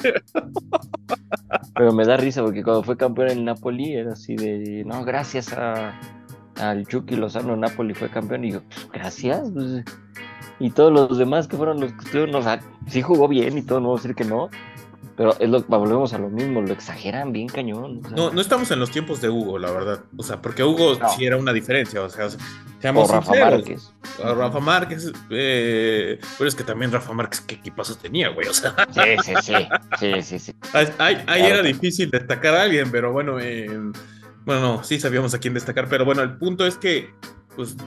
Pero 1.75 1.93
me 1.93 2.05
da 2.05 2.17
risa 2.17 2.43
porque 2.43 2.63
cuando 2.63 2.83
fue 2.83 2.95
campeón 2.95 3.31
en 3.31 3.45
Napoli 3.45 3.93
era 3.93 4.13
así 4.13 4.35
de, 4.35 4.83
no, 4.85 5.03
gracias 5.03 5.51
a, 5.53 5.99
al 6.57 6.85
Chucky 6.85 7.15
Lozano, 7.15 7.55
Napoli 7.55 7.93
fue 7.93 8.09
campeón. 8.09 8.45
Y 8.45 8.51
yo, 8.51 8.61
pues, 8.63 8.89
gracias. 8.91 9.49
Pues, 9.51 9.83
y 10.59 10.69
todos 10.69 10.91
los 10.91 11.17
demás 11.17 11.47
que 11.47 11.57
fueron 11.57 11.79
los 11.79 11.91
que 11.93 12.05
estuvieron, 12.05 12.35
o 12.35 12.41
sea, 12.41 12.61
sí 12.87 13.01
jugó 13.01 13.27
bien 13.27 13.57
y 13.57 13.63
todo, 13.63 13.79
no 13.79 13.87
voy 13.89 13.97
a 13.97 14.01
decir 14.01 14.15
que 14.15 14.25
no, 14.25 14.49
pero 15.15 15.39
es 15.39 15.49
lo, 15.49 15.61
volvemos 15.61 16.13
a 16.13 16.17
lo 16.17 16.29
mismo, 16.29 16.61
lo 16.61 16.73
exageran 16.73 17.31
bien 17.31 17.47
cañón. 17.47 18.01
No, 18.15 18.31
no 18.31 18.41
estamos 18.41 18.71
en 18.71 18.79
los 18.79 18.89
tiempos 18.89 19.21
de 19.21 19.29
Hugo, 19.29 19.59
la 19.59 19.71
verdad. 19.71 20.03
O 20.17 20.23
sea, 20.23 20.41
porque 20.41 20.63
Hugo 20.63 20.97
sí 21.15 21.25
era 21.25 21.37
una 21.37 21.53
diferencia. 21.53 22.01
O 22.01 22.09
sea, 22.09 22.29
seamos 22.79 23.09
o 23.09 23.13
Rafa 23.13 23.33
Márquez. 23.33 23.93
Rafa 24.19 24.59
Márquez, 24.59 25.11
eh, 25.29 26.19
pero 26.37 26.47
es 26.47 26.55
que 26.55 26.63
también 26.63 26.91
Rafa 26.91 27.13
Márquez, 27.13 27.41
¿qué 27.41 27.55
equipazos 27.55 27.97
tenía, 27.99 28.29
güey? 28.29 28.47
O 28.47 28.53
sea. 28.53 28.75
Sí, 28.91 29.01
sí, 29.23 29.33
sí. 29.41 29.53
sí, 29.99 30.21
sí, 30.23 30.39
sí. 30.39 30.55
Ahí, 30.97 31.43
era 31.43 31.61
difícil 31.61 32.09
destacar 32.09 32.55
a 32.55 32.63
alguien, 32.63 32.89
pero 32.91 33.11
bueno, 33.11 33.39
eh, 33.39 33.69
bueno, 34.45 34.61
no, 34.61 34.83
sí 34.83 34.99
sabíamos 34.99 35.33
a 35.33 35.39
quién 35.39 35.53
destacar, 35.53 35.87
pero 35.89 36.05
bueno, 36.05 36.23
el 36.23 36.37
punto 36.37 36.65
es 36.65 36.77
que, 36.77 37.13
pues, 37.55 37.77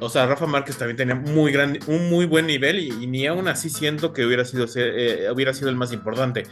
o 0.00 0.08
sea, 0.08 0.26
Rafa 0.26 0.46
Márquez 0.46 0.76
también 0.76 0.96
tenía 0.96 1.14
muy 1.14 1.52
gran, 1.52 1.78
un 1.86 2.10
muy 2.10 2.26
buen 2.26 2.46
nivel 2.46 2.78
y, 2.78 3.06
ni 3.06 3.26
aún 3.26 3.48
así 3.48 3.70
siento 3.70 4.12
que 4.12 4.24
hubiera 4.24 4.44
sido, 4.44 4.66
eh, 4.76 5.28
hubiera 5.32 5.54
sido 5.54 5.68
el 5.70 5.76
más 5.76 5.92
importante. 5.92 6.44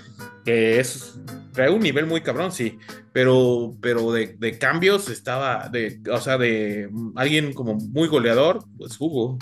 Que 0.44 0.80
es, 0.80 1.20
trae 1.52 1.70
un 1.70 1.80
nivel 1.80 2.06
muy 2.06 2.20
cabrón, 2.20 2.52
sí, 2.52 2.78
pero, 3.12 3.74
pero 3.80 4.12
de, 4.12 4.58
cambios 4.58 5.08
estaba, 5.08 5.68
de, 5.68 6.00
o 6.10 6.18
sea, 6.18 6.38
de 6.38 6.88
alguien 7.14 7.52
como 7.52 7.74
muy 7.74 8.08
goleador, 8.08 8.64
pues 8.76 8.96
hubo. 8.98 9.38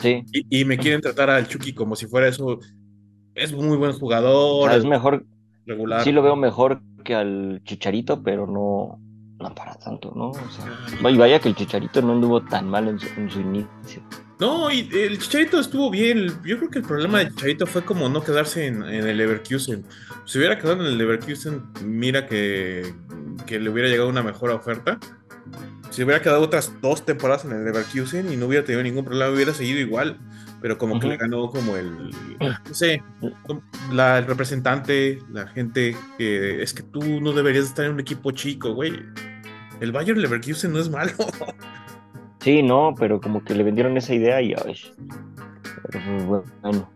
Sí. 0.00 0.24
Y, 0.32 0.64
me 0.64 0.78
quieren 0.78 1.00
tratar 1.00 1.30
al 1.30 1.48
Chucky 1.48 1.72
como 1.72 1.96
si 1.96 2.06
fuera 2.06 2.28
eso. 2.28 2.58
Es 3.34 3.52
muy 3.52 3.76
buen 3.76 3.92
jugador. 3.92 4.72
es 4.72 4.84
mejor. 4.84 5.24
Regular. 5.66 6.04
Sí 6.04 6.12
lo 6.12 6.22
veo 6.22 6.36
mejor 6.36 6.82
que 7.04 7.14
al 7.14 7.62
Chicharito, 7.64 8.22
pero 8.22 8.46
no, 8.46 9.00
no 9.48 9.54
para 9.54 9.74
tanto, 9.74 10.12
¿no? 10.14 10.30
O 10.30 10.50
sea, 10.50 11.10
y 11.10 11.16
vaya 11.16 11.38
que 11.38 11.48
el 11.48 11.54
Chicharito 11.54 12.00
no 12.02 12.12
anduvo 12.12 12.42
tan 12.42 12.68
mal 12.68 12.88
en 12.88 12.98
su, 12.98 13.40
inicio. 13.40 14.02
No, 14.40 14.70
y 14.70 14.88
el 14.92 15.18
Chicharito 15.18 15.60
estuvo 15.60 15.90
bien. 15.90 16.28
Yo 16.44 16.56
creo 16.58 16.70
que 16.70 16.78
el 16.78 16.84
problema 16.84 17.18
del 17.18 17.30
Chicharito 17.34 17.66
fue 17.66 17.84
como 17.84 18.08
no 18.08 18.22
quedarse 18.22 18.66
en, 18.66 18.82
el 18.82 19.16
Leverkusen. 19.16 19.84
Si 20.24 20.38
hubiera 20.38 20.58
quedado 20.58 20.80
en 20.80 20.86
el 20.86 20.98
Leverkusen, 20.98 21.62
mira 21.84 22.26
que, 22.26 22.94
que 23.46 23.60
le 23.60 23.70
hubiera 23.70 23.88
llegado 23.88 24.08
una 24.08 24.22
mejor 24.22 24.50
oferta. 24.50 24.98
Si 25.90 26.02
hubiera 26.02 26.22
quedado 26.22 26.40
otras 26.40 26.72
dos 26.80 27.04
temporadas 27.04 27.44
en 27.44 27.52
el 27.52 27.64
Leverkusen 27.64 28.32
y 28.32 28.36
no 28.36 28.46
hubiera 28.46 28.64
tenido 28.64 28.82
ningún 28.82 29.04
problema, 29.04 29.30
hubiera 29.32 29.52
seguido 29.52 29.78
igual 29.78 30.18
pero 30.64 30.78
como 30.78 30.98
que 30.98 31.08
le 31.08 31.18
ganó 31.18 31.50
como 31.50 31.76
el, 31.76 32.10
no 32.40 32.74
sé, 32.74 33.02
la, 33.92 34.16
el 34.16 34.24
representante, 34.24 35.18
la 35.30 35.46
gente 35.48 35.94
que 36.16 36.62
es 36.62 36.72
que 36.72 36.82
tú 36.82 37.20
no 37.20 37.34
deberías 37.34 37.66
estar 37.66 37.84
en 37.84 37.92
un 37.92 38.00
equipo 38.00 38.30
chico, 38.30 38.72
güey. 38.72 38.94
El 39.84 39.92
Bayern 39.92 40.20
Leverkusen 40.20 40.72
no 40.72 40.80
es 40.80 40.90
malo. 40.90 41.12
Sí, 42.40 42.62
no, 42.62 42.94
pero 42.98 43.20
como 43.20 43.42
que 43.42 43.54
le 43.54 43.62
vendieron 43.62 43.96
esa 43.96 44.14
idea 44.14 44.42
y 44.42 44.52
ay, 44.52 44.76
bueno. 46.26 46.90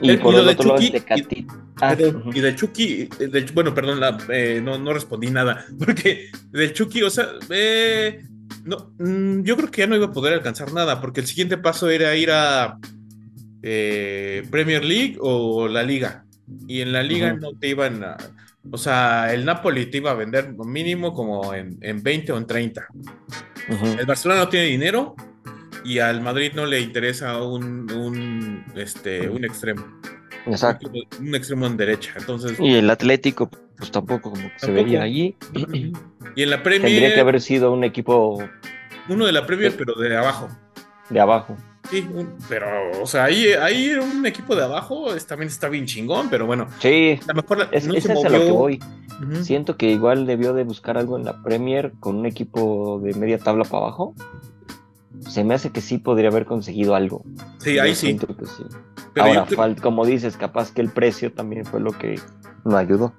Y, 0.00 0.16
por 0.18 0.34
el 0.34 0.48
otro 0.48 0.76
lado, 0.76 0.82
y, 0.82 1.46
ah, 1.80 1.96
y 2.34 2.40
del 2.40 2.54
Chucky, 2.54 3.08
bueno, 3.54 3.74
perdón, 3.74 4.00
eh, 4.28 4.60
no, 4.62 4.78
no 4.78 4.92
respondí 4.92 5.30
nada, 5.30 5.64
porque 5.78 6.28
del 6.52 6.72
Chucky, 6.72 7.02
o 7.02 7.10
sea, 7.10 7.28
eh, 7.50 8.22
no, 8.64 8.92
mm, 8.98 9.42
yo 9.42 9.56
creo 9.56 9.70
que 9.70 9.80
ya 9.80 9.86
no 9.86 9.96
iba 9.96 10.06
a 10.06 10.12
poder 10.12 10.34
alcanzar 10.34 10.72
nada, 10.72 11.00
porque 11.00 11.20
el 11.20 11.26
siguiente 11.26 11.56
paso 11.56 11.88
era 11.88 12.14
ir 12.14 12.30
a 12.30 12.78
eh, 13.62 14.46
Premier 14.50 14.84
League 14.84 15.16
o 15.20 15.68
la 15.68 15.82
Liga. 15.82 16.26
Y 16.68 16.82
en 16.82 16.92
la 16.92 17.02
Liga 17.02 17.32
no 17.32 17.54
te 17.54 17.68
iban 17.68 18.04
a. 18.04 18.16
O 18.70 18.78
sea, 18.78 19.32
el 19.32 19.44
Napoli 19.44 19.86
te 19.86 19.98
iba 19.98 20.10
a 20.10 20.14
vender 20.14 20.54
mínimo 20.64 21.12
como 21.12 21.52
en, 21.54 21.78
20 21.80 22.32
o 22.32 22.38
en 22.38 22.46
30. 22.46 22.86
El 23.98 24.06
Barcelona 24.06 24.42
no 24.42 24.48
tiene 24.48 24.66
dinero 24.66 25.14
y 25.84 25.98
al 25.98 26.20
Madrid 26.22 26.52
no 26.54 26.66
le 26.66 26.80
interesa 26.80 27.42
un, 27.42 27.90
un, 27.92 28.64
este, 28.74 29.28
un 29.28 29.44
extremo. 29.44 29.84
Exacto. 30.46 30.90
Un 31.20 31.34
extremo 31.34 31.66
en 31.66 31.76
derecha. 31.76 32.14
Entonces, 32.16 32.58
y 32.58 32.74
el 32.74 32.90
Atlético, 32.90 33.50
pues 33.76 33.90
tampoco 33.90 34.30
como 34.30 34.48
que 34.48 34.58
se 34.58 34.72
veía 34.72 35.02
allí. 35.02 35.36
Y 36.36 36.42
en 36.42 36.50
la 36.50 36.62
Premier. 36.62 36.90
Tendría 36.90 37.14
que 37.14 37.20
haber 37.20 37.40
sido 37.40 37.72
un 37.72 37.84
equipo. 37.84 38.42
Uno 39.08 39.26
de 39.26 39.32
la 39.32 39.46
Premier, 39.46 39.74
pero 39.76 39.94
de 39.94 40.16
abajo. 40.16 40.48
De 41.10 41.20
abajo. 41.20 41.56
Sí, 41.90 42.08
pero, 42.48 42.66
o 43.02 43.06
sea, 43.06 43.24
ahí, 43.24 43.52
ahí 43.52 43.92
un 43.92 44.24
equipo 44.26 44.56
de 44.56 44.64
abajo 44.64 45.06
también 45.26 45.48
está 45.48 45.68
bien 45.68 45.86
chingón, 45.86 46.28
pero 46.30 46.46
bueno. 46.46 46.66
Sí, 46.80 47.20
a 47.22 47.32
lo 47.32 47.42
mejor 47.42 47.68
es, 47.72 47.86
no 47.86 47.94
es 47.94 48.08
a 48.08 48.28
lo 48.28 48.38
que 48.38 48.50
voy. 48.50 48.80
Siento 49.42 49.76
que 49.76 49.90
igual 49.90 50.26
debió 50.26 50.54
de 50.54 50.64
buscar 50.64 50.98
algo 50.98 51.16
en 51.18 51.24
la 51.24 51.42
Premier 51.42 51.92
con 52.00 52.16
un 52.16 52.26
equipo 52.26 53.00
de 53.02 53.14
media 53.14 53.38
tabla 53.38 53.64
para 53.64 53.84
abajo. 53.84 54.14
Se 55.28 55.44
me 55.44 55.54
hace 55.54 55.70
que 55.70 55.80
sí 55.80 55.98
podría 55.98 56.30
haber 56.30 56.46
conseguido 56.46 56.94
algo. 56.94 57.22
Sí, 57.58 57.78
ahí 57.78 57.94
sí. 57.94 58.18
Ahora, 59.16 59.46
como 59.80 60.04
dices, 60.04 60.36
capaz 60.36 60.72
que 60.72 60.80
el 60.80 60.90
precio 60.90 61.32
también 61.32 61.64
fue 61.64 61.80
lo 61.80 61.92
que 61.92 62.18
no 62.64 62.76
ayudó 62.76 63.14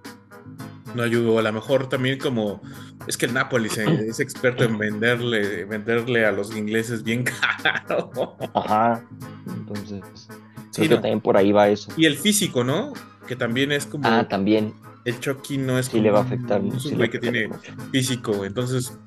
no 0.95 1.03
ayudó. 1.03 1.39
A 1.39 1.41
lo 1.41 1.53
mejor 1.53 1.89
también 1.89 2.17
como 2.19 2.61
es 3.07 3.17
que 3.17 3.25
el 3.25 3.33
Napoli 3.33 3.69
es 3.69 4.19
experto 4.19 4.63
en 4.63 4.77
venderle, 4.77 5.65
venderle 5.65 6.25
a 6.25 6.31
los 6.31 6.55
ingleses 6.55 7.03
bien 7.03 7.23
caro. 7.63 8.37
Ajá. 8.53 9.03
Entonces, 9.47 10.27
sí, 10.71 10.87
también 10.89 11.21
por 11.21 11.37
ahí 11.37 11.51
va 11.51 11.69
eso. 11.69 11.91
Y 11.97 12.05
el 12.05 12.17
físico, 12.17 12.63
¿no? 12.63 12.93
Que 13.27 13.35
también 13.35 13.71
es 13.71 13.85
como. 13.85 14.07
Ah, 14.07 14.27
también. 14.27 14.73
El 15.05 15.19
Chucky 15.19 15.59
no 15.59 15.77
es 15.77 15.85
sí 15.87 15.99
le 15.99 16.09
va 16.09 16.19
a 16.19 16.23
afectar. 16.23 16.61
Es 16.75 16.85
un 16.85 16.95
güey 16.95 17.09
que 17.09 17.19
tiene 17.19 17.49
físico. 17.91 18.43
Entonces, 18.43 18.97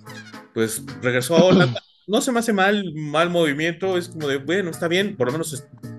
pues 0.54 0.84
regresó 1.02 1.36
a 1.36 1.44
Holanda. 1.44 1.82
no 2.06 2.20
se 2.20 2.32
me 2.32 2.38
hace 2.38 2.52
mal, 2.52 2.92
mal 2.94 3.30
movimiento. 3.30 3.98
Es 3.98 4.08
como 4.08 4.28
de, 4.28 4.38
bueno, 4.38 4.70
está 4.70 4.86
bien. 4.86 5.16
Por 5.16 5.26
lo 5.26 5.32
menos 5.32 5.52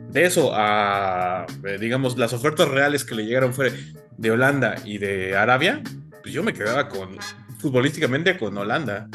de 0.10 0.26
eso 0.26 0.52
a, 0.54 1.46
eh, 1.66 1.78
digamos, 1.80 2.18
las 2.18 2.34
ofertas 2.34 2.68
reales 2.68 3.04
que 3.04 3.16
le 3.16 3.26
llegaron 3.26 3.54
fue 3.54 3.72
de 4.18 4.32
Holanda 4.32 4.76
y 4.84 4.98
de 4.98 5.36
Arabia, 5.36 5.82
pues 6.22 6.34
yo 6.34 6.44
me 6.44 6.54
quedaba 6.54 6.90
con, 6.90 7.18
futbolísticamente, 7.60 8.38
con 8.38 8.58
Holanda. 8.58 9.08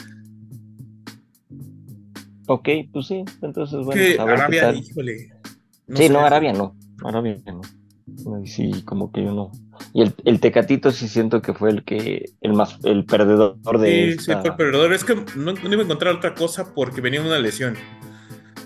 Ok, 2.47 2.68
pues 2.92 3.07
sí, 3.07 3.24
entonces 3.42 3.84
bueno. 3.84 4.22
Arabia, 4.22 4.72
híjole. 4.72 5.30
sí, 5.95 6.09
no, 6.09 6.20
Arabia 6.20 6.53
no, 6.53 6.76
Arabia 7.03 7.38
no. 7.47 7.61
Sí, 8.45 8.82
como 8.84 9.11
que 9.11 9.24
yo 9.24 9.32
no. 9.32 9.51
Y 9.95 10.03
el, 10.03 10.14
el, 10.24 10.38
Tecatito 10.38 10.90
sí 10.92 11.09
siento 11.09 11.40
que 11.40 11.55
fue 11.55 11.70
el 11.70 11.84
que, 11.84 12.32
el 12.42 12.53
más, 12.53 12.78
el 12.84 13.07
perdedor 13.07 13.78
de. 13.78 14.12
Sí, 14.12 14.26
sí, 14.26 14.32
fue 14.32 14.51
el 14.51 14.57
perdedor. 14.57 14.92
Es 14.92 15.05
que 15.05 15.14
no, 15.36 15.53
iba 15.53 15.80
a 15.80 15.84
encontrar 15.84 16.14
otra 16.14 16.34
cosa 16.34 16.74
porque 16.74 17.01
venía 17.01 17.22
una 17.22 17.38
lesión. 17.38 17.74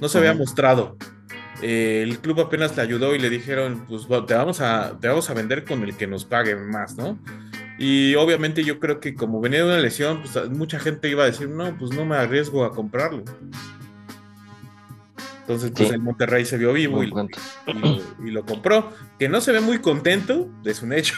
No 0.01 0.09
se 0.09 0.19
había 0.19 0.35
mostrado. 0.35 0.97
Eh, 1.63 2.03
el 2.03 2.19
club 2.21 2.41
apenas 2.41 2.77
le 2.77 2.83
ayudó 2.83 3.15
y 3.15 3.19
le 3.19 3.31
dijeron, 3.31 3.85
pues 3.89 4.07
te 4.27 4.35
vamos, 4.35 4.61
a, 4.61 4.97
te 5.01 5.09
vamos 5.09 5.29
a 5.29 5.35
vender 5.35 5.65
con 5.65 5.83
el 5.83 5.97
que 5.97 6.07
nos 6.07 6.25
pague 6.25 6.55
más, 6.57 6.97
¿no? 6.97 7.19
Y 7.79 8.15
obviamente 8.17 8.65
yo 8.65 8.81
creo 8.81 9.01
que 9.01 9.15
como 9.15 9.41
venía 9.41 9.61
de 9.61 9.67
una 9.67 9.79
lesión, 9.79 10.23
pues 10.23 10.51
mucha 10.51 10.79
gente 10.79 11.09
iba 11.09 11.25
a 11.25 11.27
decir, 11.27 11.49
no, 11.49 11.77
pues 11.79 11.93
no 11.93 12.05
me 12.05 12.17
arriesgo 12.17 12.65
a 12.65 12.73
comprarlo. 12.73 13.25
Entonces, 15.49 15.73
pues 15.75 15.91
el 15.93 16.01
Monterrey 16.01 16.45
se 16.45 16.59
vio 16.59 16.75
vivo 16.75 17.03
y, 17.03 17.07
lo, 17.07 18.45
compró. 18.45 18.93
Que 19.19 19.31
no 19.31 19.41
se 19.41 19.51
ve 19.53 19.63
muy 19.63 19.79
contento, 19.79 20.47
es 20.63 20.83
un 20.83 20.93
hecho. 20.93 21.15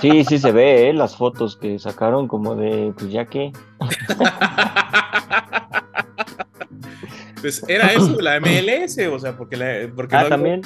Sí, 0.00 0.24
sí 0.24 0.38
se 0.38 0.50
ve, 0.50 0.88
¿eh? 0.88 0.92
las 0.92 1.16
fotos 1.16 1.56
que 1.56 1.78
sacaron 1.78 2.26
como 2.26 2.56
de, 2.56 2.92
pues 2.98 3.12
ya 3.12 3.26
que. 3.26 3.52
Pues 7.40 7.64
era 7.68 7.92
eso, 7.92 8.20
la 8.20 8.40
MLS, 8.40 8.98
o 9.10 9.18
sea, 9.18 9.36
porque 9.36 9.56
la, 9.56 9.92
porque 9.94 10.16
ah, 10.16 10.28
también. 10.28 10.62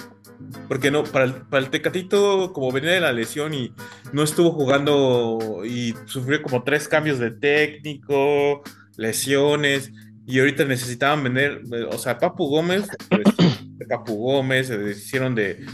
Porque 0.68 0.90
no, 0.90 1.04
para 1.04 1.26
el, 1.26 1.34
para 1.34 1.64
el, 1.64 1.70
Tecatito, 1.70 2.52
como 2.52 2.72
venía 2.72 2.90
de 2.90 3.00
la 3.00 3.12
lesión 3.12 3.54
y 3.54 3.72
no 4.12 4.22
estuvo 4.22 4.50
jugando 4.50 5.62
y 5.64 5.94
sufrió 6.06 6.42
como 6.42 6.64
tres 6.64 6.88
cambios 6.88 7.18
de 7.18 7.30
técnico, 7.30 8.62
lesiones, 8.96 9.92
y 10.26 10.38
ahorita 10.38 10.64
necesitaban 10.64 11.22
vender, 11.22 11.62
o 11.90 11.98
sea, 11.98 12.18
Papu 12.18 12.48
Gómez, 12.48 12.88
pues, 13.08 13.24
Papu 13.88 14.16
Gómez, 14.16 14.68
se 14.68 14.90
hicieron 14.90 15.34
de 15.34 15.64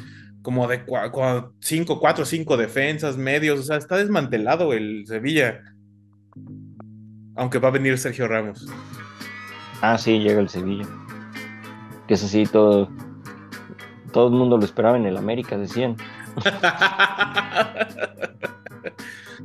como 0.43 0.67
de 0.67 0.83
cinco, 1.61 2.01
cuatro, 2.01 2.25
cinco 2.25 2.57
defensas, 2.57 3.17
medios, 3.17 3.61
o 3.61 3.63
sea, 3.63 3.77
está 3.77 3.97
desmantelado 3.97 4.73
el 4.73 5.05
Sevilla. 5.07 5.63
Aunque 7.37 7.59
va 7.59 7.69
a 7.69 7.73
venir 7.73 7.99
Sergio 7.99 8.27
Ramos. 8.27 8.67
Ah, 9.81 9.99
sí, 9.99 10.19
llega 10.19 10.41
el 10.41 10.49
Sevilla. 10.49 10.87
Que 12.07 12.15
es 12.15 12.25
así, 12.25 12.47
todo, 12.47 12.89
todo 14.13 14.29
el 14.29 14.35
mundo 14.35 14.57
lo 14.57 14.65
esperaba 14.65 14.97
en 14.97 15.07
el 15.07 15.17
América, 15.17 15.57
decían. 15.57 15.97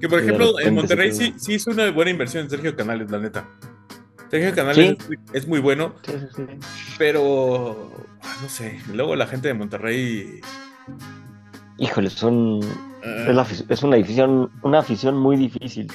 Que 0.04 0.10
por 0.10 0.20
ejemplo, 0.20 0.60
en 0.60 0.76
Monterrey 0.76 1.14
sí, 1.14 1.34
sí 1.38 1.54
hizo 1.54 1.72
una 1.72 1.90
buena 1.90 2.12
inversión 2.12 2.44
en 2.44 2.50
Sergio 2.50 2.76
Canales, 2.76 3.10
la 3.10 3.20
neta. 3.20 3.48
Sergio 4.30 4.54
Canales 4.54 4.98
es, 5.32 5.48
muy 5.48 5.62
bueno, 5.62 5.94
sí, 6.06 6.12
sí, 6.36 6.44
pero 6.98 7.90
no 8.42 8.50
sé, 8.50 8.82
luego 8.92 9.16
la 9.16 9.26
gente 9.28 9.48
de 9.48 9.54
Monterrey. 9.54 10.42
Híjole, 11.78 12.10
son. 12.10 12.60
Ah. 13.06 13.46
Es, 13.70 13.84
una 13.84 13.96
afición, 13.96 14.52
una 14.62 14.80
afición 14.80 15.18
muy 15.18 15.38
difícil. 15.38 15.88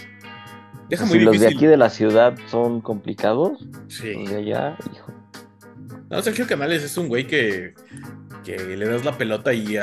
Deja 0.89 1.05
muy 1.05 1.19
si 1.19 1.25
los 1.25 1.41
de 1.41 1.49
aquí 1.49 1.67
de 1.67 1.77
la 1.77 1.91
ciudad 1.91 2.37
son 2.51 2.81
complicados, 2.81 3.67
sí. 3.89 4.15
los 4.15 4.31
de 4.31 4.37
allá, 4.37 4.79
hijo. 4.93 5.13
No, 6.11 6.23
Sergio 6.23 6.47
Canales 6.47 6.83
es 6.83 6.97
un 6.97 7.09
güey 7.09 7.27
que, 7.27 7.75
que 8.43 8.77
le 8.77 8.89
das 8.89 9.05
la 9.05 9.19
pelota 9.19 9.53
y 9.53 9.77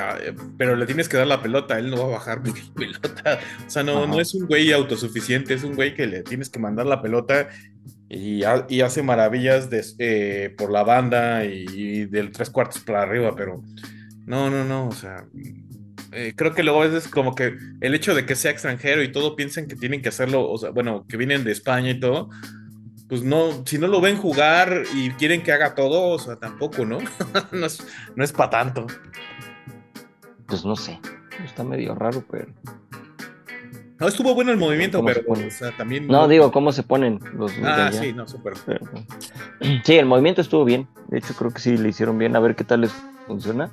pero 0.58 0.76
le 0.76 0.88
tienes 0.88 1.08
que 1.08 1.18
dar 1.18 1.28
la 1.28 1.41
pelota, 1.41 1.78
él 1.78 1.91
no 1.91 1.97
va 1.97 2.06
a 2.06 2.18
bajar 2.18 2.41
la 2.47 2.53
pelota. 2.74 3.39
O 3.66 3.70
sea, 3.70 3.84
no, 3.84 4.08
no 4.08 4.20
es 4.20 4.34
un 4.34 4.47
güey 4.47 4.72
autosuficiente, 4.72 5.53
es 5.53 5.64
un 5.64 5.76
güey 5.76 5.93
que 5.93 6.08
le 6.08 6.24
tienes 6.24 6.49
que 6.49 6.60
mandar 6.60 6.88
la 6.88 7.01
pelota 7.01 7.49
y, 8.10 8.43
hace 8.43 9.03
maravillas 9.03 9.70
eh, 9.99 10.53
por 10.58 10.72
la 10.72 10.84
banda 10.84 11.45
y, 11.45 12.06
del 12.06 12.32
tres 12.32 12.49
cuartos 12.49 12.82
para 12.82 13.01
arriba, 13.01 13.36
pero 13.36 13.62
no, 14.26 14.49
no, 14.49 14.64
no, 14.64 14.88
o 14.88 14.91
sea, 14.91 15.26
eh, 16.16 16.34
creo 16.36 16.53
que 16.53 16.63
luego 16.63 16.82
a 16.82 16.88
veces 16.88 17.09
como 17.09 17.36
que 17.36 17.57
el 17.82 17.93
hecho 17.93 18.16
de 18.16 18.26
que 18.26 18.36
sea 18.36 18.51
extranjero 18.51 19.03
y 19.03 19.11
todo 19.11 19.36
piensan 19.36 19.68
que 19.68 19.76
tienen 19.76 20.01
que 20.01 20.09
hacerlo, 20.09 20.49
o 20.49 20.57
sea, 20.57 20.70
bueno, 20.70 21.05
que 21.07 21.18
vienen 21.18 21.43
de 21.43 21.51
España 21.51 21.91
y 21.91 21.99
todo, 21.99 22.30
pues 23.07 23.22
no, 23.24 23.66
si 23.66 23.78
no 23.78 23.88
lo 23.88 24.01
ven 24.01 24.18
jugar 24.18 24.84
y 24.93 25.11
quieren 25.11 25.43
que 25.43 25.51
haga 25.51 25.76
todo, 25.76 26.09
o 26.09 26.20
sea, 26.20 26.38
tampoco, 26.38 26.86
¿no? 26.86 26.99
no 27.51 27.66
es, 27.66 27.86
no 28.16 28.24
es 28.24 28.32
para 28.32 28.49
tanto. 28.49 28.88
Pues 30.47 30.63
no 30.63 30.76
sé, 30.76 30.99
está 31.43 31.63
medio 31.63 31.93
raro, 31.95 32.24
pero... 32.32 32.47
No, 33.99 34.07
estuvo 34.07 34.34
bueno 34.36 34.51
el 34.51 34.57
movimiento, 34.57 35.03
pero 35.05 35.22
o 35.28 35.51
sea, 35.51 35.76
también... 35.76 36.07
No, 36.07 36.28
digo, 36.28 36.51
¿cómo 36.51 36.72
se 36.72 36.84
ponen 36.84 37.20
los... 37.38 37.51
Ah, 37.63 37.91
sí, 37.91 38.11
no, 38.11 38.28
súper. 38.28 38.53
Sí, 39.84 39.95
el 39.95 40.05
movimiento 40.05 40.41
estuvo 40.41 40.66
bien, 40.66 40.88
de 41.07 41.18
hecho 41.18 41.34
creo 41.34 41.51
que 41.51 41.59
sí 41.59 41.78
le 41.78 41.89
hicieron 41.89 42.18
bien, 42.18 42.36
a 42.36 42.39
ver 42.39 42.55
qué 42.55 42.63
tal 42.63 42.82
les 42.82 42.91
funciona. 43.28 43.72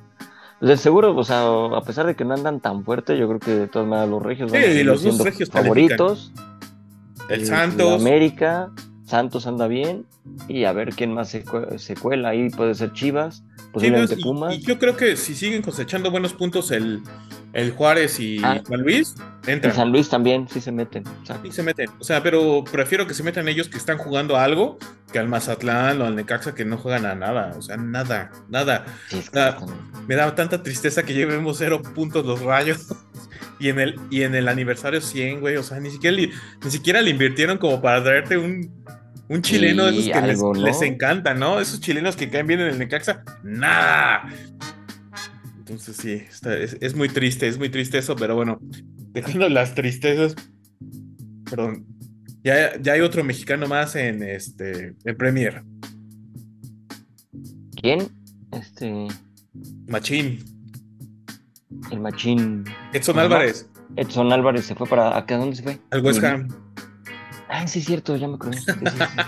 Pues 0.63 0.81
seguro, 0.81 1.17
o 1.17 1.25
sea, 1.25 1.43
a 1.77 1.83
pesar 1.83 2.07
de 2.07 2.15
que 2.15 2.25
no 2.25 2.35
andan 2.35 2.61
tan 2.61 2.85
fuerte, 2.85 3.19
yo 3.19 3.27
creo 3.27 3.41
que 3.41 3.51
de 3.51 3.67
todas 3.67 3.89
maneras 3.89 4.11
los 4.11 4.23
regios 4.23 4.53
sí, 4.53 4.85
los 4.85 5.03
dos 5.03 5.19
regios 5.19 5.51
favoritos. 5.51 6.33
El 7.29 7.47
Santos. 7.47 8.01
América, 8.01 8.71
Santos 9.05 9.49
anda 9.49 9.67
bien 9.67 10.07
y 10.47 10.63
a 10.63 10.73
ver 10.73 10.95
quién 10.95 11.15
más 11.15 11.31
se, 11.31 11.95
cuela 11.97 12.29
ahí, 12.29 12.49
puede 12.49 12.77
ser 12.77 12.93
Chivas, 12.93 13.43
posiblemente 13.73 14.17
Pumas. 14.17 14.55
Y, 14.57 14.61
yo 14.61 14.79
creo 14.79 14.97
que 14.97 15.17
si 15.17 15.35
siguen 15.35 15.63
cosechando 15.63 16.11
buenos 16.11 16.33
puntos 16.35 16.71
el, 16.71 17.03
el 17.53 17.73
Juárez 17.73 18.21
y 18.21 18.39
ah, 18.43 18.63
San 18.67 18.83
Luis, 18.83 19.15
entran. 19.47 19.75
San 19.75 19.93
Luis 19.93 20.09
también, 20.09 20.49
sí 20.49 20.61
se 20.61 20.73
meten. 20.73 21.05
Sí 21.43 21.53
se 21.53 21.63
meten, 21.63 21.89
o 21.99 22.05
sea, 22.05 22.23
pero 22.23 22.65
prefiero 22.71 23.07
que 23.07 23.15
se 23.15 23.23
metan 23.23 23.49
ellos 23.49 23.69
que 23.69 23.79
están 23.79 23.99
jugando 23.99 24.37
algo 24.37 24.79
que 25.13 25.19
al 25.19 25.29
Mazatlán 25.29 26.01
o 26.01 26.07
al 26.07 26.17
Necaxa 26.17 26.55
que 26.55 26.65
no 26.65 26.79
juegan 26.79 27.05
a 27.07 27.15
nada, 27.15 27.53
o 27.57 27.63
sea, 27.63 27.77
nada, 27.77 28.31
nada. 28.49 28.87
me 30.07 30.15
da 30.15 30.35
tanta 30.35 30.63
tristeza 30.63 31.03
que 31.03 31.15
llevemos 31.15 31.59
cero 31.59 31.83
puntos 31.95 32.25
los 32.25 32.41
rayos. 32.41 32.87
Y 33.59 33.69
en 33.69 33.79
el, 33.79 33.95
y 34.11 34.23
en 34.23 34.35
el 34.35 34.49
aniversario 34.49 35.01
100, 35.01 35.39
güey, 35.39 35.57
o 35.57 35.63
sea, 35.63 35.79
ni 35.79 35.89
siquiera, 35.89 36.17
ni 36.17 36.71
siquiera 36.71 37.01
le 37.01 37.11
invirtieron 37.11 37.59
como 37.59 37.81
para 37.81 38.03
traerte 38.03 38.37
un, 38.37 38.73
un 39.29 39.43
chileno 39.43 39.85
de 39.87 39.99
esos 39.99 40.53
que 40.53 40.61
les, 40.61 40.83
encanta, 40.83 41.35
¿no? 41.35 41.61
Esos 41.61 41.81
chilenos 41.81 42.17
que 42.17 42.29
caen 42.29 42.47
bien 42.47 42.61
en 42.61 42.69
el 42.69 42.79
Necaxa, 42.79 43.25
nada. 43.43 44.29
Entonces 45.59 45.97
sí, 45.97 46.23
es, 46.81 46.95
muy 46.95 47.09
triste, 47.09 47.49
es 47.49 47.59
muy 47.59 47.71
triste 47.71 47.99
eso, 47.99 48.17
pero 48.17 48.35
bueno, 48.35 48.59
dejando 49.13 49.49
las 49.49 49.75
tristezas, 49.75 50.35
perdón, 51.49 51.87
ya, 52.45 52.79
ya 52.81 52.95
hay 52.95 53.01
otro 53.01 53.25
mexicano 53.25 53.67
más 53.69 53.97
en 53.97 54.23
este 54.23 54.95
en 55.05 55.17
Premier. 55.17 55.63
¿Quién? 57.81 58.09
Este. 58.53 59.09
Machín. 59.89 60.39
El 61.91 62.01
Machín. 62.01 62.65
Edson 62.93 63.19
Álvarez. 63.19 63.69
Edson 63.97 64.33
Álvarez 64.33 64.67
se 64.67 64.75
fue 64.75 64.87
para 64.87 65.17
acá, 65.17 65.37
¿dónde 65.37 65.57
se 65.57 65.63
fue? 65.63 65.79
Al 65.91 66.05
West 66.05 66.23
Ham. 66.23 66.49
Ah, 67.53 67.67
sí, 67.67 67.83
cierto, 67.83 68.17
ya 68.17 68.29
me 68.29 68.37
acuerdo. 68.37 68.59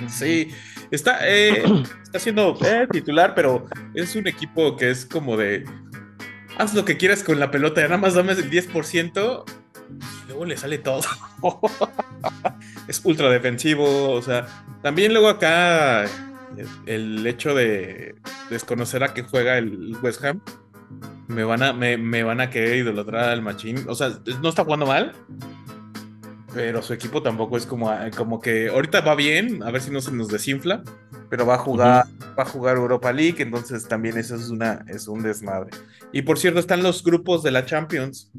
Sí, 0.08 0.48
está, 0.90 1.18
eh, 1.28 1.62
está 2.02 2.18
siendo 2.18 2.56
eh, 2.64 2.88
titular, 2.90 3.34
pero 3.34 3.66
es 3.92 4.16
un 4.16 4.26
equipo 4.26 4.76
que 4.76 4.90
es 4.90 5.04
como 5.04 5.36
de. 5.36 5.64
Haz 6.56 6.72
lo 6.72 6.86
que 6.86 6.96
quieras 6.96 7.22
con 7.22 7.38
la 7.38 7.50
pelota, 7.50 7.82
nada 7.82 7.98
más 7.98 8.14
dame 8.14 8.32
el 8.32 8.50
10% 8.50 9.44
y 9.90 10.28
luego 10.28 10.46
le 10.46 10.56
sale 10.56 10.78
todo. 10.78 11.02
es 12.88 13.02
ultra 13.04 13.28
defensivo, 13.28 14.12
o 14.12 14.22
sea, 14.22 14.46
también 14.82 15.12
luego 15.12 15.28
acá 15.28 16.06
el 16.86 17.26
hecho 17.26 17.54
de 17.54 18.14
desconocer 18.48 19.04
a 19.04 19.12
que 19.12 19.22
juega 19.22 19.58
el 19.58 19.98
West 20.00 20.24
Ham, 20.24 20.40
me 21.28 21.44
van 21.44 21.62
a, 21.62 21.74
me, 21.74 21.98
me 21.98 22.22
van 22.22 22.40
a 22.40 22.48
querer 22.48 22.76
idolatrar 22.76 23.28
al 23.28 23.42
machín. 23.42 23.84
O 23.86 23.94
sea, 23.94 24.18
no 24.40 24.48
está 24.48 24.64
jugando 24.64 24.86
mal, 24.86 25.12
pero 26.54 26.82
su 26.82 26.94
equipo 26.94 27.20
tampoco 27.20 27.56
es 27.56 27.66
como, 27.66 27.92
eh, 27.92 28.10
como 28.16 28.40
que 28.40 28.68
ahorita 28.68 29.00
va 29.00 29.14
bien, 29.14 29.62
a 29.62 29.70
ver 29.70 29.82
si 29.82 29.90
no 29.90 30.00
se 30.00 30.12
nos 30.12 30.28
desinfla, 30.28 30.82
pero 31.28 31.44
va 31.44 31.56
a 31.56 31.58
jugar, 31.58 32.06
va 32.38 32.42
a 32.44 32.46
jugar 32.46 32.76
Europa 32.76 33.12
League, 33.12 33.42
entonces 33.42 33.86
también 33.88 34.16
eso 34.16 34.36
es 34.36 34.48
una, 34.50 34.84
es 34.88 35.08
un 35.08 35.22
desmadre. 35.22 35.70
Y 36.12 36.22
por 36.22 36.38
cierto, 36.38 36.60
están 36.60 36.82
los 36.82 37.02
grupos 37.02 37.42
de 37.42 37.50
la 37.50 37.66
Champions. 37.66 38.30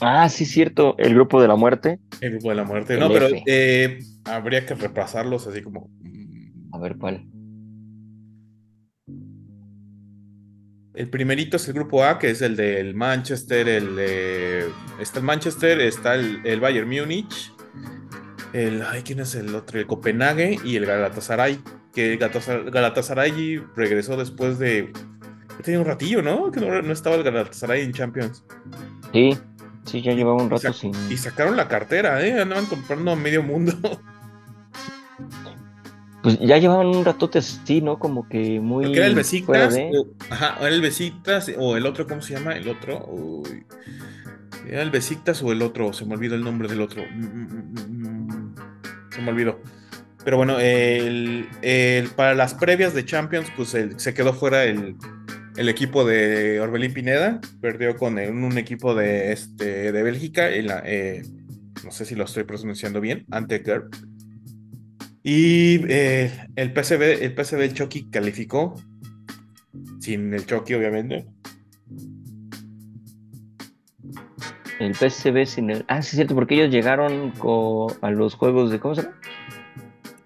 Ah, 0.00 0.28
sí, 0.28 0.44
cierto, 0.44 0.96
el 0.98 1.14
grupo 1.14 1.40
de 1.40 1.46
la 1.46 1.54
muerte. 1.54 2.00
El 2.20 2.32
grupo 2.32 2.48
de 2.48 2.54
la 2.56 2.64
muerte, 2.64 2.98
no, 2.98 3.08
pero 3.08 3.28
eh, 3.46 4.00
habría 4.24 4.66
que 4.66 4.74
repasarlos 4.74 5.46
así 5.46 5.62
como. 5.62 5.88
A 6.72 6.78
ver 6.78 6.96
cuál. 6.96 7.24
El 10.94 11.08
primerito 11.08 11.56
es 11.56 11.66
el 11.68 11.74
grupo 11.74 12.04
A, 12.04 12.18
que 12.18 12.30
es 12.30 12.42
el 12.42 12.54
del 12.54 12.94
Manchester, 12.94 13.66
el 13.66 13.98
está 15.00 15.20
el 15.20 15.24
Manchester, 15.24 15.80
está 15.80 16.14
el, 16.14 16.60
Bayern 16.60 16.88
Múnich, 16.88 17.52
el 18.52 18.82
ay, 18.82 19.02
¿quién 19.02 19.20
es 19.20 19.34
el 19.34 19.54
otro? 19.54 19.80
El 19.80 19.86
Copenhague 19.86 20.58
y 20.62 20.76
el 20.76 20.84
Galatasaray, 20.84 21.60
que 21.94 22.12
el 22.12 22.18
Galatasaray 22.18 23.64
regresó 23.74 24.18
después 24.18 24.58
de 24.58 24.92
tenía 25.62 25.80
un 25.80 25.86
ratillo, 25.86 26.20
¿no? 26.20 26.50
Que 26.50 26.60
no, 26.60 26.92
estaba 26.92 27.16
el 27.16 27.22
Galatasaray 27.22 27.82
en 27.82 27.92
Champions. 27.92 28.44
Sí, 29.12 29.38
sí, 29.86 30.02
ya 30.02 30.12
llevaba 30.12 30.42
un 30.42 30.50
rato 30.50 30.68
y 30.68 30.72
sin. 30.74 30.92
Y 31.10 31.16
sacaron 31.16 31.56
la 31.56 31.68
cartera, 31.68 32.24
¿eh? 32.26 32.40
Andaban 32.40 32.66
comprando 32.66 33.12
a 33.12 33.16
medio 33.16 33.42
mundo. 33.42 33.72
Pues 36.22 36.38
ya 36.38 36.56
llevaban 36.58 36.86
un 36.86 37.04
ratote 37.04 37.38
así, 37.38 37.80
¿no? 37.80 37.98
Como 37.98 38.28
que 38.28 38.60
muy. 38.60 38.84
Porque 38.84 38.98
era 38.98 39.08
el 39.08 39.14
Besiktas. 39.16 39.74
O, 39.74 40.06
ajá, 40.30 40.56
era 40.60 40.68
el 40.68 40.80
Besiktas 40.80 41.50
o 41.58 41.76
el 41.76 41.84
otro, 41.84 42.06
¿cómo 42.06 42.22
se 42.22 42.34
llama? 42.34 42.56
El 42.56 42.68
otro. 42.68 43.42
¿Era 44.68 44.82
el 44.82 44.90
Besiktas 44.90 45.42
o 45.42 45.50
el 45.50 45.62
otro? 45.62 45.92
Se 45.92 46.04
me 46.04 46.14
olvidó 46.14 46.36
el 46.36 46.44
nombre 46.44 46.68
del 46.68 46.80
otro. 46.80 47.02
Mm, 47.12 47.24
mm, 47.24 47.74
mm, 47.88 48.54
se 49.10 49.20
me 49.20 49.30
olvidó. 49.30 49.60
Pero 50.24 50.36
bueno, 50.36 50.60
el, 50.60 51.48
para 52.14 52.36
las 52.36 52.54
previas 52.54 52.94
de 52.94 53.04
Champions, 53.04 53.48
pues 53.56 53.76
se 53.96 54.14
quedó 54.14 54.32
fuera 54.32 54.62
el, 54.64 54.96
equipo 55.56 56.04
de 56.04 56.60
Orbelín 56.60 56.94
Pineda. 56.94 57.40
Perdió 57.60 57.96
con 57.96 58.16
un 58.18 58.58
equipo 58.58 58.94
de, 58.94 59.32
este, 59.32 59.90
de 59.90 60.02
Bélgica. 60.04 60.48
la, 60.50 60.82
eh, 60.86 61.24
no 61.84 61.90
sé 61.90 62.04
si 62.04 62.14
lo 62.14 62.24
estoy 62.24 62.44
pronunciando 62.44 63.00
bien. 63.00 63.24
Ante 63.32 63.60
Gerb. 63.64 63.90
Y 65.22 65.80
eh, 65.88 66.30
el 66.56 66.72
PSV, 66.72 67.22
el 67.22 67.34
PSV 67.34 67.60
el 67.60 67.74
Chucky 67.74 68.10
calificó. 68.10 68.74
Sin 70.00 70.34
el 70.34 70.44
Chucky, 70.46 70.74
obviamente. 70.74 71.26
El 74.80 74.94
PSV 74.94 75.46
sin 75.46 75.70
el. 75.70 75.84
Ah, 75.86 76.02
sí, 76.02 76.08
es 76.10 76.16
cierto, 76.16 76.34
porque 76.34 76.56
ellos 76.56 76.70
llegaron 76.70 77.32
a 78.02 78.10
los 78.10 78.34
juegos 78.34 78.70
de. 78.72 78.80
¿Cómo 78.80 78.96
se 78.96 79.02
llama? 79.02 79.16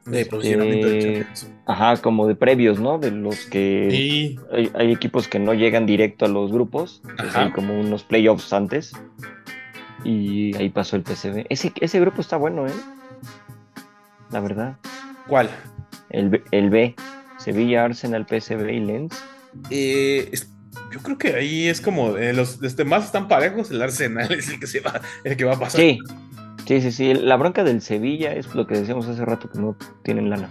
De 0.06 0.20
este, 0.20 0.30
posicionamiento 0.30 0.86
de 0.88 1.26
Ajá, 1.66 1.96
como 2.00 2.26
de 2.26 2.36
previos, 2.36 2.80
¿no? 2.80 2.98
De 2.98 3.10
los 3.10 3.44
que. 3.46 3.88
Sí. 3.90 4.38
Hay, 4.74 4.92
equipos 4.92 5.28
que 5.28 5.38
no 5.38 5.52
llegan 5.52 5.84
directo 5.84 6.24
a 6.24 6.28
los 6.28 6.52
grupos. 6.52 7.02
Hay 7.34 7.50
como 7.50 7.78
unos 7.78 8.02
playoffs 8.04 8.52
antes. 8.52 8.92
Y 10.04 10.56
ahí 10.56 10.70
pasó 10.70 10.96
el 10.96 11.02
PSV. 11.02 11.44
Ese, 11.50 11.72
ese 11.80 12.00
grupo 12.00 12.20
está 12.22 12.36
bueno, 12.36 12.66
¿eh? 12.66 12.72
La 14.30 14.40
verdad. 14.40 14.76
¿Cuál? 15.28 15.50
El, 16.10 16.70
B. 16.70 16.94
Sevilla, 17.38 17.84
Arsenal, 17.84 18.26
PSV 18.26 18.70
y 18.70 18.80
Lens. 18.80 19.22
Eh, 19.70 20.30
yo 20.92 21.00
creo 21.00 21.18
que 21.18 21.34
ahí 21.34 21.68
es 21.68 21.80
como 21.80 22.16
eh, 22.16 22.32
los, 22.32 22.60
demás 22.76 23.06
están 23.06 23.28
parejos, 23.28 23.70
el 23.70 23.82
Arsenal 23.82 24.32
es 24.38 24.48
el 24.48 24.60
que 24.60 24.66
se 24.66 24.80
va, 24.80 25.00
el 25.24 25.36
que 25.36 25.44
va 25.44 25.54
a 25.54 25.58
pasar. 25.58 25.80
Sí, 25.80 25.98
sí, 26.66 26.80
sí, 26.80 26.92
sí. 26.92 27.14
La 27.14 27.36
bronca 27.36 27.64
del 27.64 27.82
Sevilla 27.82 28.32
es 28.32 28.54
lo 28.54 28.66
que 28.66 28.78
decíamos 28.78 29.06
hace 29.08 29.24
rato 29.24 29.50
que 29.50 29.58
no 29.58 29.76
tienen 30.02 30.30
lana. 30.30 30.50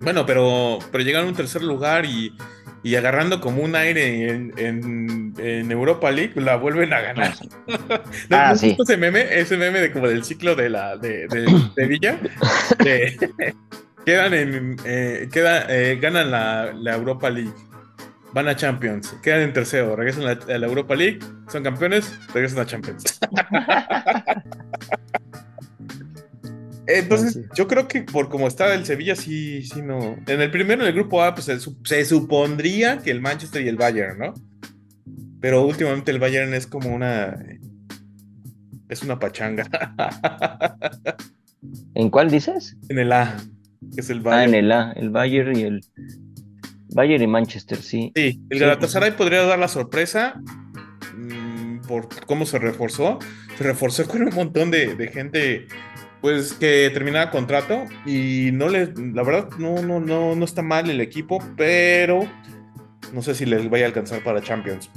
Bueno, 0.00 0.26
pero, 0.26 0.78
pero 0.90 1.04
llegaron 1.04 1.28
a 1.28 1.30
un 1.30 1.36
tercer 1.36 1.62
lugar 1.62 2.04
y, 2.04 2.36
y 2.82 2.96
agarrando 2.96 3.40
como 3.40 3.62
un 3.62 3.76
aire 3.76 4.28
en, 4.30 5.70
Europa 5.70 6.10
League, 6.10 6.32
la 6.40 6.56
vuelven 6.56 6.92
a 6.92 7.00
ganar. 7.00 7.34
Ah, 8.30 8.54
sí. 8.56 8.76
ese 8.82 8.96
meme, 8.96 9.26
ese 9.30 9.56
meme 9.56 9.80
de 9.80 9.92
como 9.92 10.08
del 10.08 10.24
ciclo 10.24 10.54
de 10.54 10.68
la 10.68 10.96
de, 10.96 11.26
Sevilla, 11.76 12.18
quedan 14.04 14.34
en 14.34 14.76
eh, 14.84 15.28
eh, 15.34 15.98
ganan 16.00 16.30
la, 16.30 16.72
la, 16.72 16.94
Europa 16.94 17.30
League, 17.30 17.54
van 18.32 18.48
a 18.48 18.56
Champions, 18.56 19.14
quedan 19.22 19.42
en 19.42 19.52
tercero, 19.52 19.94
regresan 19.94 20.26
a 20.26 20.34
la, 20.58 20.66
Europa 20.66 20.94
League, 20.94 21.20
son 21.48 21.62
campeones, 21.62 22.18
regresan 22.34 22.60
a 22.60 22.66
Champions. 22.66 23.20
Entonces, 26.86 27.40
yo 27.54 27.68
creo 27.68 27.86
que 27.86 28.02
por 28.02 28.28
como 28.28 28.48
está 28.48 28.74
el 28.74 28.84
Sevilla, 28.84 29.14
sí, 29.14 29.62
sí, 29.62 29.82
no. 29.82 30.16
En 30.26 30.40
el 30.40 30.50
primero, 30.50 30.82
en 30.82 30.88
el 30.88 30.94
grupo 30.94 31.22
A, 31.22 31.34
pues 31.34 31.46
se, 31.84 32.04
supondría 32.04 32.98
que 32.98 33.10
el 33.10 33.20
Manchester 33.20 33.62
y 33.62 33.68
el 33.68 33.76
Bayern, 33.76 34.18
¿no? 34.18 34.34
Pero 35.40 35.64
últimamente 35.64 36.10
el 36.10 36.18
Bayern 36.18 36.54
es 36.54 36.66
como 36.66 36.94
una. 36.94 37.36
Es 38.88 39.02
una 39.02 39.18
pachanga. 39.18 39.68
¿En 41.94 42.10
cuál 42.10 42.30
dices? 42.30 42.76
En 42.88 42.98
el 42.98 43.12
A, 43.12 43.36
que 43.94 44.00
es 44.00 44.10
el 44.10 44.20
Bayern. 44.20 44.40
Ah, 44.40 44.44
en 44.44 44.64
el 44.64 44.72
A, 44.72 44.92
el 44.92 45.10
Bayern 45.10 45.56
y 45.56 45.62
el. 45.62 45.80
Bayern 46.94 47.22
y 47.22 47.26
Manchester, 47.26 47.78
sí. 47.78 48.12
Sí, 48.14 48.42
el 48.50 48.58
Galatasaray 48.58 49.16
podría 49.16 49.42
dar 49.44 49.58
la 49.58 49.68
sorpresa 49.68 50.34
mm, 51.16 51.82
por 51.86 52.08
cómo 52.26 52.44
se 52.44 52.58
reforzó. 52.58 53.18
Se 53.56 53.64
reforzó 53.64 54.06
con 54.06 54.22
un 54.22 54.34
montón 54.34 54.70
de, 54.70 54.94
de 54.94 55.08
gente 55.08 55.66
pues 56.22 56.54
que 56.54 56.88
terminaba 56.94 57.30
contrato 57.30 57.84
y 58.06 58.50
no 58.52 58.68
le, 58.68 58.94
la 59.12 59.24
verdad 59.24 59.50
no, 59.58 59.82
no, 59.82 60.00
no, 60.00 60.36
no 60.36 60.44
está 60.44 60.62
mal 60.62 60.88
el 60.88 61.00
equipo, 61.00 61.44
pero 61.56 62.26
no 63.12 63.22
sé 63.22 63.34
si 63.34 63.44
les 63.44 63.68
vaya 63.68 63.84
a 63.84 63.88
alcanzar 63.88 64.22
para 64.22 64.40
Champions. 64.40 64.88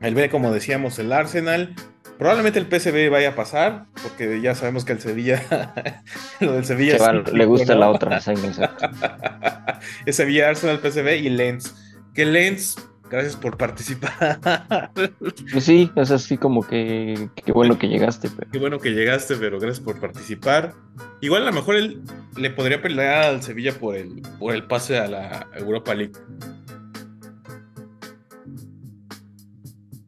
El 0.00 0.14
B, 0.14 0.28
como 0.28 0.52
decíamos, 0.52 0.98
el 0.98 1.12
Arsenal, 1.12 1.74
probablemente 2.18 2.58
el 2.58 2.66
PSV 2.66 3.10
vaya 3.10 3.30
a 3.30 3.34
pasar, 3.34 3.86
porque 4.02 4.40
ya 4.42 4.54
sabemos 4.54 4.84
que 4.84 4.92
el 4.92 5.00
Sevilla, 5.00 5.72
lo 6.40 6.52
del 6.52 6.64
Sevilla... 6.66 7.12
le 7.12 7.44
gusta 7.46 7.74
la 7.74 7.88
otra. 7.88 8.18
es 10.06 10.16
Sevilla, 10.16 10.50
Arsenal, 10.50 10.78
PSV 10.78 11.16
y 11.16 11.30
Lens. 11.30 11.74
Que 12.14 12.26
Lens 12.26 12.76
Gracias 13.10 13.36
por 13.36 13.56
participar. 13.56 14.40
Pues 15.52 15.64
sí, 15.64 15.90
es 15.96 16.10
así 16.10 16.36
como 16.38 16.62
que 16.66 17.28
qué 17.44 17.52
bueno 17.52 17.78
que 17.78 17.88
llegaste. 17.88 18.28
Qué 18.52 18.58
bueno 18.58 18.78
que 18.78 18.90
llegaste, 18.90 19.34
pero 19.36 19.58
gracias 19.58 19.80
por 19.84 19.98
participar. 19.98 20.74
Igual 21.20 21.42
a 21.42 21.46
lo 21.46 21.52
mejor 21.52 21.76
él 21.76 22.00
le 22.36 22.50
podría 22.50 22.80
pelear 22.80 23.24
al 23.24 23.42
Sevilla 23.42 23.72
por 23.72 23.96
el, 23.96 24.22
por 24.38 24.54
el 24.54 24.64
pase 24.66 24.98
a 24.98 25.08
la 25.08 25.48
Europa 25.54 25.94
League. 25.94 26.12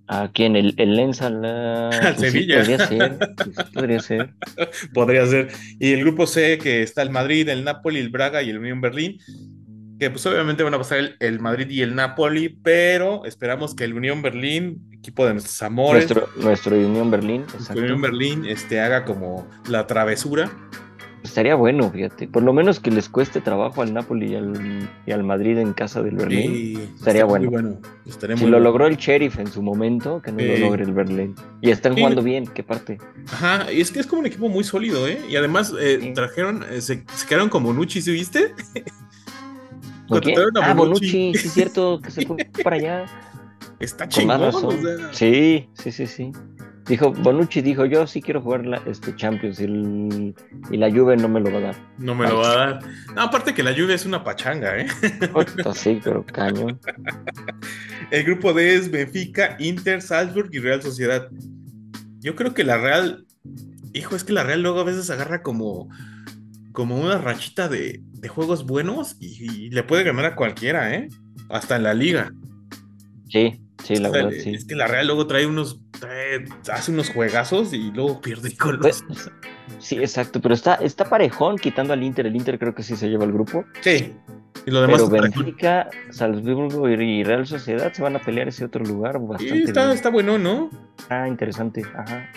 ¿A 0.07 0.31
quién? 0.33 0.55
¿El, 0.57 0.75
el 0.77 0.95
Lens 0.95 1.21
la... 1.21 1.89
Al 1.89 2.15
pues 2.15 2.33
Sevilla. 2.33 2.59
podría 2.59 2.87
ser. 2.87 3.19
podría 3.73 4.01
ser. 4.01 4.35
podría 4.95 5.27
ser. 5.27 5.49
Y 5.81 5.93
el 5.93 6.01
grupo 6.01 6.27
C, 6.27 6.59
que 6.59 6.83
está 6.83 7.03
el 7.03 7.11
Madrid, 7.11 7.49
el 7.49 7.65
Napoli, 7.65 7.99
el 7.99 8.11
Braga 8.11 8.43
y 8.43 8.51
el 8.51 8.59
Unión 8.59 8.81
Berlín 8.81 9.19
que 10.03 10.11
pues 10.11 10.27
obviamente 10.27 10.65
van 10.65 10.75
a 10.75 10.79
pasar 10.79 11.15
el, 11.21 11.39
Madrid 11.39 11.71
y 11.71 11.81
el 11.81 11.95
Napoli, 11.95 12.49
pero 12.49 13.25
esperamos 13.25 13.77
que 13.77 13.85
el 13.85 13.95
Unión 13.95 14.21
Berlín, 14.21 14.83
equipo 14.93 15.25
de 15.25 15.35
nuestros 15.35 15.63
amores, 15.63 16.11
nuestro, 16.11 16.29
nuestro 16.43 16.77
Unión 16.77 17.09
Berlín, 17.09 17.45
nuestro 17.53 17.79
Unión 17.79 18.01
Berlín, 18.01 18.45
este, 18.45 18.81
haga 18.81 19.05
como 19.05 19.47
la 19.69 19.87
travesura. 19.87 20.51
Estaría 21.23 21.55
bueno, 21.55 21.89
fíjate, 21.89 22.27
por 22.27 22.43
lo 22.43 22.53
menos 22.53 22.81
que 22.81 22.91
les 22.91 23.09
cueste 23.09 23.41
trabajo 23.41 23.81
al 23.81 23.95
Napoli 23.95 24.33
y 25.07 25.13
al, 25.13 25.23
Madrid 25.23 25.59
en 25.59 25.73
casa 25.73 26.03
del 26.03 26.17
Berlín. 26.17 26.81
estaría 26.97 27.25
bueno. 27.25 27.49
bueno. 27.49 27.79
si 28.37 28.47
lo 28.47 28.59
logró 28.59 28.89
el 28.89 28.97
Sheriff 28.97 29.39
en 29.39 29.47
su 29.47 29.63
momento, 29.63 30.21
que 30.21 30.33
no 30.33 30.43
lo 30.43 30.57
logre 30.67 30.83
el 30.83 30.93
Berlín. 30.93 31.37
Y 31.61 31.71
están 31.71 31.95
jugando 31.95 32.25
bien, 32.25 32.49
qué 32.49 32.65
parte. 32.65 32.99
Ajá, 33.31 33.73
y 33.73 33.81
es 33.81 33.93
que 33.93 34.01
es 34.01 34.09
como 34.09 34.19
un 34.19 34.27
equipo 34.27 34.49
muy 34.49 34.65
sólido, 34.65 35.07
¿eh? 35.07 35.21
Y 35.31 35.37
además 35.37 35.73
eh, 35.81 36.11
trajeron, 36.13 36.65
eh, 36.69 36.81
se, 36.81 37.05
se, 37.15 37.27
quedaron 37.29 37.49
como 37.49 37.73
Nucci, 37.73 38.03
¿sí 38.03 38.11
viste? 38.11 38.53
Ah, 40.63 40.75
Bonucci, 40.75 41.35
sí 41.35 41.47
es 41.47 41.53
cierto, 41.53 42.01
que 42.01 42.11
se 42.11 42.27
fue 42.27 42.37
para 42.65 42.77
allá. 42.77 43.07
Está 43.79 44.09
chingón. 44.09 44.53
Sí, 45.13 45.69
sí, 45.75 45.93
sí, 45.93 46.07
sí. 46.07 46.33
Dijo, 46.87 47.13
Bonucci 47.13 47.63
dijo, 47.63 47.85
yo 47.85 48.07
sí 48.07 48.21
quiero 48.21 48.41
jugar 48.41 48.67
la, 48.67 48.77
este 48.87 49.15
Champions 49.15 49.61
y, 49.61 49.67
la 50.77 50.91
Juve 50.91 51.17
no 51.17 51.29
me 51.29 51.41
lo 51.41 51.53
va 51.53 51.59
a 51.59 51.61
dar. 51.61 51.77
No 51.99 52.15
me 52.15 52.27
lo 52.27 52.39
va 52.39 52.53
a 52.53 52.57
dar. 52.57 52.79
No, 53.15 53.23
aparte 53.23 53.55
que 53.55 53.63
la 53.63 53.73
Juve 53.73 53.95
es 53.95 54.05
una 54.05 54.25
pachanga, 54.25 54.77
¿eh? 54.77 54.89
sí, 55.75 56.01
pero 56.03 56.25
cañón. 56.27 56.81
El 58.11 58.25
grupo 58.25 58.53
D 58.53 58.75
es 58.75 58.91
Benfica, 58.91 59.57
Inter, 59.61 60.03
Salzburg 60.03 60.49
y 60.53 60.59
Real 60.59 60.83
Sociedad. 60.83 61.29
Yo 62.19 62.35
creo 62.35 62.53
que 62.53 62.65
la 62.65 62.79
Real, 62.79 63.27
hijo, 63.93 64.17
es 64.17 64.25
que 64.25 64.33
la 64.33 64.43
Real 64.43 64.63
luego 64.63 64.81
a 64.81 64.85
veces 64.85 65.09
agarra 65.09 65.43
como, 65.43 65.89
como 66.73 66.99
una 66.99 67.19
rachita 67.19 67.69
de, 67.69 68.01
de 68.03 68.29
juegos 68.29 68.67
buenos 68.67 69.17
y, 69.21 69.71
le 69.71 69.83
puede 69.83 70.05
ganar 70.05 70.25
a 70.25 70.37
cualquiera, 70.37 70.95
¿eh? 70.95 71.09
Hasta 71.49 71.77
en 71.77 71.83
la 71.83 71.95
liga. 71.95 72.33
Sí, 73.29 73.61
sí, 73.83 73.97
la 73.97 74.11
verdad, 74.11 74.31
sí. 74.43 74.55
Es 74.55 74.65
que 74.65 74.75
la 74.75 74.87
Real 74.87 75.07
luego 75.07 75.27
trae 75.27 75.47
unos, 75.47 75.81
hace 76.71 76.93
unos 76.93 77.11
juegazos 77.11 77.73
y 77.73 77.91
luego 77.91 78.21
pierde 78.21 78.57
con 78.57 78.79
los... 78.79 79.03
Pues, 79.03 79.31
sí, 79.79 79.97
exacto, 79.97 80.41
pero 80.41 80.55
está, 80.55 80.75
está 80.77 81.05
parejón 81.05 81.57
quitando 81.57 81.93
al 81.93 82.03
Inter. 82.03 82.27
El 82.27 82.37
Inter 82.37 82.59
creo 82.59 82.75
que 82.75 82.83
sí 82.83 82.97
se 82.97 83.09
lleva 83.09 83.25
el 83.25 83.33
grupo. 83.33 83.65
Sí. 83.81 84.15
Y 84.65 84.71
lo 84.71 84.83
demás 84.83 85.03
pero 85.11 85.23
Benfica, 85.23 85.91
Salzburgo 86.11 86.89
y 86.89 87.25
Real 87.25 87.47
Sociedad 87.47 87.93
se 87.93 88.03
van 88.03 88.17
a 88.17 88.21
pelear 88.21 88.49
ese 88.49 88.65
otro 88.65 88.85
lugar 88.85 89.19
bastante. 89.19 89.55
Sí, 89.55 89.63
está, 89.65 89.93
está 89.93 90.11
bueno, 90.11 90.39
¿no? 90.39 90.71
Ah, 91.09 91.27
interesante. 91.27 91.83
Ajá 91.97 92.31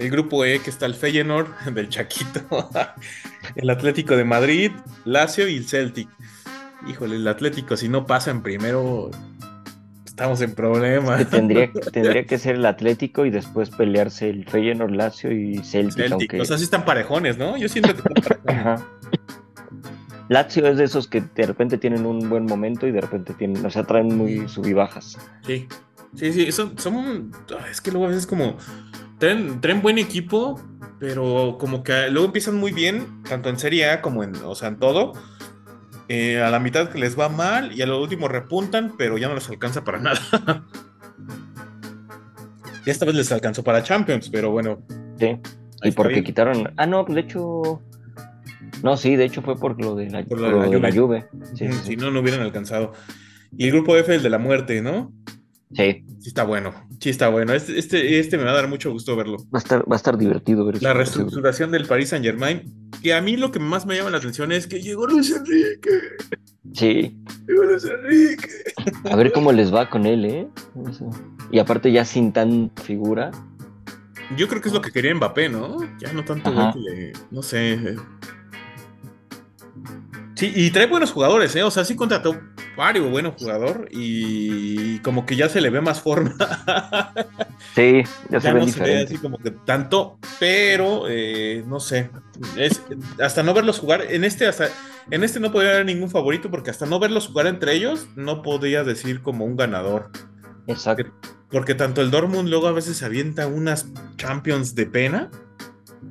el 0.00 0.10
grupo 0.10 0.44
E 0.44 0.60
que 0.60 0.70
está 0.70 0.86
el 0.86 0.94
Feyenoord 0.94 1.48
del 1.74 1.88
Chaquito, 1.88 2.70
el 3.54 3.70
Atlético 3.70 4.16
de 4.16 4.24
Madrid, 4.24 4.72
Lazio 5.04 5.48
y 5.48 5.56
el 5.56 5.66
Celtic. 5.66 6.08
Híjole, 6.88 7.16
el 7.16 7.28
Atlético 7.28 7.76
si 7.76 7.88
no 7.88 8.06
pasa 8.06 8.30
en 8.30 8.42
primero 8.42 9.10
estamos 10.06 10.40
en 10.40 10.54
problemas. 10.54 11.28
tendría, 11.28 11.70
tendría 11.92 12.24
que 12.24 12.38
ser 12.38 12.56
el 12.56 12.66
Atlético 12.66 13.26
y 13.26 13.30
después 13.30 13.70
pelearse 13.70 14.30
el 14.30 14.46
Feyenoord, 14.46 14.92
Lazio 14.92 15.30
y 15.32 15.58
Celtic. 15.58 16.08
Celtic. 16.08 16.34
O 16.40 16.44
sea, 16.44 16.56
sí 16.56 16.64
están 16.64 16.84
parejones, 16.84 17.36
¿no? 17.36 17.56
Yo 17.58 17.68
siento 17.68 17.94
que 17.94 17.98
están 17.98 18.38
parejones. 18.44 18.80
Lazio 20.28 20.66
es 20.68 20.76
de 20.78 20.84
esos 20.84 21.08
que 21.08 21.22
de 21.22 21.44
repente 21.44 21.76
tienen 21.76 22.06
un 22.06 22.30
buen 22.30 22.46
momento 22.46 22.86
y 22.86 22.92
de 22.92 23.00
repente 23.00 23.34
tienen, 23.34 23.66
o 23.66 23.70
sea, 23.70 23.84
traen 23.84 24.16
muy 24.16 24.48
subibajas. 24.48 25.18
Sí, 25.44 25.66
sí, 26.14 26.32
sí, 26.32 26.52
son, 26.52 26.78
son 26.78 27.32
es 27.68 27.80
que 27.80 27.90
luego 27.90 28.06
a 28.06 28.10
veces 28.10 28.26
como 28.26 28.56
traen, 29.20 29.82
buen 29.82 29.98
equipo, 29.98 30.60
pero 30.98 31.56
como 31.60 31.84
que 31.84 32.10
luego 32.10 32.26
empiezan 32.26 32.56
muy 32.56 32.72
bien, 32.72 33.22
tanto 33.28 33.48
en 33.48 33.58
Serie 33.58 33.88
A 33.90 34.02
como 34.02 34.24
en, 34.24 34.34
o 34.36 34.54
sea, 34.54 34.68
en 34.68 34.78
todo. 34.78 35.12
Eh, 36.08 36.42
a 36.42 36.50
la 36.50 36.58
mitad 36.58 36.88
que 36.88 36.98
les 36.98 37.16
va 37.16 37.28
mal 37.28 37.72
y 37.72 37.82
a 37.82 37.86
lo 37.86 38.02
último 38.02 38.26
repuntan, 38.26 38.94
pero 38.98 39.16
ya 39.16 39.28
no 39.28 39.34
les 39.34 39.48
alcanza 39.48 39.84
para 39.84 40.00
nada. 40.00 40.18
y 42.84 42.90
esta 42.90 43.04
vez 43.04 43.14
les 43.14 43.30
alcanzó 43.30 43.62
para 43.62 43.84
Champions, 43.84 44.28
pero 44.28 44.50
bueno. 44.50 44.82
Sí. 45.20 45.38
Y 45.84 45.92
porque 45.92 46.24
quitaron. 46.24 46.72
Ah, 46.76 46.86
no, 46.86 47.04
de 47.04 47.20
hecho. 47.20 47.80
No, 48.82 48.96
sí, 48.96 49.14
de 49.14 49.26
hecho 49.26 49.42
fue 49.42 49.56
por 49.56 49.80
lo 49.80 49.94
de 49.94 50.10
la, 50.10 50.24
por 50.24 50.40
lluvia. 50.92 51.28
si 51.54 51.96
no, 51.96 52.10
no 52.10 52.20
hubieran 52.20 52.40
alcanzado. 52.40 52.92
Y 53.56 53.66
el 53.66 53.72
grupo 53.72 53.96
F, 53.96 54.14
el 54.14 54.22
de 54.22 54.30
la 54.30 54.38
muerte, 54.38 54.80
¿no? 54.80 55.12
Sí. 55.72 56.04
Sí 56.18 56.28
está 56.28 56.44
bueno, 56.44 56.74
sí 57.00 57.10
está 57.10 57.28
bueno. 57.28 57.52
Este, 57.52 57.78
este, 57.78 58.18
este, 58.18 58.36
me 58.36 58.44
va 58.44 58.50
a 58.50 58.54
dar 58.54 58.68
mucho 58.68 58.90
gusto 58.90 59.14
verlo. 59.16 59.38
Va 59.54 59.58
a 59.58 59.58
estar, 59.58 59.80
va 59.90 59.94
a 59.94 59.96
estar 59.96 60.18
divertido 60.18 60.64
ver 60.64 60.82
La 60.82 60.92
reestructuración 60.92 61.70
del 61.70 61.86
Paris 61.86 62.08
Saint 62.10 62.24
Germain, 62.24 62.90
que 63.02 63.14
a 63.14 63.20
mí 63.20 63.36
lo 63.36 63.52
que 63.52 63.60
más 63.60 63.86
me 63.86 63.96
llama 63.96 64.10
la 64.10 64.18
atención 64.18 64.52
es 64.52 64.66
que 64.66 64.82
llegó 64.82 65.06
Luis 65.06 65.30
Enrique. 65.30 65.90
Sí. 66.74 67.16
Llegó 67.46 67.64
Luis 67.64 67.84
Enrique. 67.84 68.48
A 69.10 69.16
ver 69.16 69.32
cómo 69.32 69.52
les 69.52 69.72
va 69.72 69.88
con 69.88 70.06
él, 70.06 70.24
¿eh? 70.24 70.48
Y 71.52 71.58
aparte 71.58 71.92
ya 71.92 72.04
sin 72.04 72.32
tan 72.32 72.70
figura. 72.82 73.30
Yo 74.36 74.48
creo 74.48 74.60
que 74.60 74.68
es 74.68 74.74
lo 74.74 74.80
que 74.80 74.92
quería 74.92 75.14
Mbappé, 75.14 75.48
¿no? 75.48 75.78
Ya 75.98 76.12
no 76.12 76.24
tanto 76.24 76.52
no 77.30 77.42
sé, 77.42 77.96
Sí, 80.34 80.52
y 80.54 80.70
trae 80.70 80.86
buenos 80.86 81.12
jugadores, 81.12 81.54
¿eh? 81.54 81.62
O 81.62 81.70
sea, 81.70 81.84
sí 81.84 81.94
contrató 81.94 82.34
varios 82.80 83.10
buenos 83.10 83.34
jugadores 83.38 83.88
y 83.90 84.98
como 85.00 85.26
que 85.26 85.36
ya 85.36 85.50
se 85.50 85.60
le 85.60 85.70
ve 85.70 85.80
más 85.80 86.00
forma. 86.00 86.34
Sí, 87.74 88.02
ya, 88.30 88.40
se 88.40 88.52
ve 88.52 88.60
no 88.60 88.68
se 88.68 88.82
ve 88.82 89.02
así 89.02 89.16
como 89.18 89.38
que 89.38 89.52
tanto, 89.52 90.18
pero 90.40 91.04
eh, 91.08 91.62
no 91.68 91.78
sé. 91.78 92.10
Es, 92.56 92.82
hasta 93.22 93.44
no 93.44 93.54
verlos 93.54 93.78
jugar, 93.78 94.06
en 94.10 94.24
este 94.24 94.46
hasta, 94.48 94.68
en 95.10 95.22
este 95.22 95.38
no 95.38 95.52
podría 95.52 95.72
haber 95.72 95.86
ningún 95.86 96.10
favorito 96.10 96.50
porque 96.50 96.70
hasta 96.70 96.86
no 96.86 96.98
verlos 96.98 97.28
jugar 97.28 97.46
entre 97.46 97.74
ellos 97.74 98.08
no 98.16 98.42
podría 98.42 98.82
decir 98.82 99.22
como 99.22 99.44
un 99.44 99.56
ganador. 99.56 100.10
Exacto. 100.66 101.12
Porque, 101.50 101.74
tanto 101.74 102.00
el 102.00 102.10
Dortmund 102.10 102.48
luego 102.48 102.66
a 102.66 102.72
veces 102.72 103.02
avienta 103.02 103.46
unas 103.46 103.86
Champions 104.16 104.74
de 104.74 104.86
pena. 104.86 105.30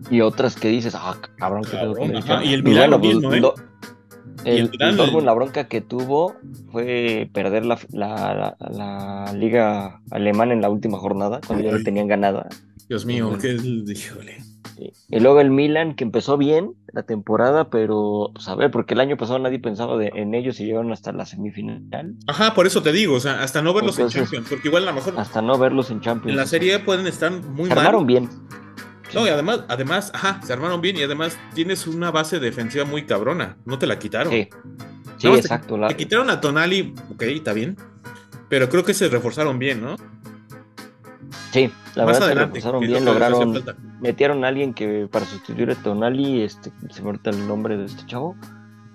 Y 0.09 0.21
otras 0.21 0.55
que 0.55 0.67
dices, 0.67 0.93
ah, 0.95 1.17
cabrón, 1.37 1.63
que 1.63 1.77
Y 2.45 2.53
el 2.53 2.63
Milan 2.63 2.91
lo 2.91 2.99
mismo, 2.99 3.33
¿eh? 3.33 3.41
El, 4.45 4.71
el 4.79 5.25
la 5.25 5.33
bronca 5.33 5.67
que 5.67 5.81
tuvo 5.81 6.35
fue 6.71 7.29
perder 7.33 7.65
la, 7.65 7.79
la, 7.91 9.33
liga 9.35 10.01
alemana 10.11 10.53
en 10.53 10.61
la 10.61 10.69
última 10.69 10.97
jornada, 10.97 11.41
cuando 11.45 11.63
ya 11.65 11.71
la 11.71 11.83
tenían 11.83 12.07
ganada. 12.07 12.47
Dios 12.87 13.05
mío, 13.05 13.37
qué 13.39 13.53
híjole. 13.53 14.37
Y 15.09 15.19
luego 15.19 15.41
el 15.41 15.51
Milan, 15.51 15.95
que 15.95 16.03
empezó 16.03 16.37
bien 16.37 16.73
la 16.93 17.03
temporada, 17.03 17.69
pero, 17.69 18.31
pues 18.33 18.47
a 18.47 18.55
ver, 18.55 18.71
porque 18.71 18.93
el 18.93 19.01
año 19.01 19.17
pasado 19.17 19.39
nadie 19.39 19.59
pensaba 19.59 20.01
en 20.03 20.33
ellos 20.33 20.59
y 20.59 20.65
llegaron 20.65 20.91
hasta 20.93 21.11
la 21.11 21.25
semifinal. 21.25 22.15
Ajá, 22.27 22.53
por 22.53 22.65
eso 22.65 22.81
te 22.81 22.91
digo, 22.91 23.15
o 23.15 23.19
sea, 23.19 23.43
hasta 23.43 23.61
no 23.61 23.73
verlos 23.73 23.99
en 23.99 24.07
Champions, 24.07 24.47
porque 24.49 24.67
igual 24.67 24.83
a 24.83 24.87
lo 24.87 24.93
mejor. 24.93 25.15
Hasta 25.17 25.41
no 25.41 25.57
verlos 25.57 25.91
en 25.91 26.01
Champions. 26.01 26.31
En 26.31 26.37
la 26.37 26.45
serie 26.45 26.79
pueden 26.79 27.07
estar 27.07 27.31
muy 27.31 27.67
se 27.67 27.73
armaron 27.73 28.07
bien. 28.07 28.29
No, 29.13 29.25
y 29.25 29.29
además, 29.29 29.61
además, 29.67 30.11
ajá, 30.13 30.41
se 30.43 30.53
armaron 30.53 30.81
bien 30.81 30.97
y 30.97 31.03
además 31.03 31.37
tienes 31.53 31.87
una 31.87 32.11
base 32.11 32.39
defensiva 32.39 32.85
muy 32.85 33.05
cabrona. 33.05 33.57
No 33.65 33.79
te 33.79 33.87
la 33.87 33.97
quitaron. 33.97 34.31
Sí, 34.31 34.49
sí 35.17 35.27
exacto. 35.27 35.79
Te, 35.87 35.95
quitaron 35.95 36.29
a 36.29 36.39
Tonali, 36.41 36.93
ok, 37.11 37.21
está 37.23 37.53
bien. 37.53 37.77
Pero 38.49 38.69
creo 38.69 38.83
que 38.83 38.93
se 38.93 39.09
reforzaron 39.09 39.59
bien, 39.59 39.81
¿no? 39.81 39.95
Sí, 41.51 41.71
la 41.95 42.05
verdad 42.05 42.27
se 42.27 42.35
reforzaron 42.35 42.81
bien, 42.81 43.05
lograron, 43.05 43.63
metieron 44.01 44.45
a 44.45 44.49
alguien 44.49 44.73
que 44.73 45.07
para 45.11 45.25
sustituir 45.25 45.71
a 45.71 45.75
Tonali, 45.75 46.41
este, 46.41 46.71
se 46.89 47.01
me 47.01 47.11
el 47.23 47.47
nombre 47.47 47.77
de 47.77 47.85
este 47.85 48.05
chavo, 48.05 48.35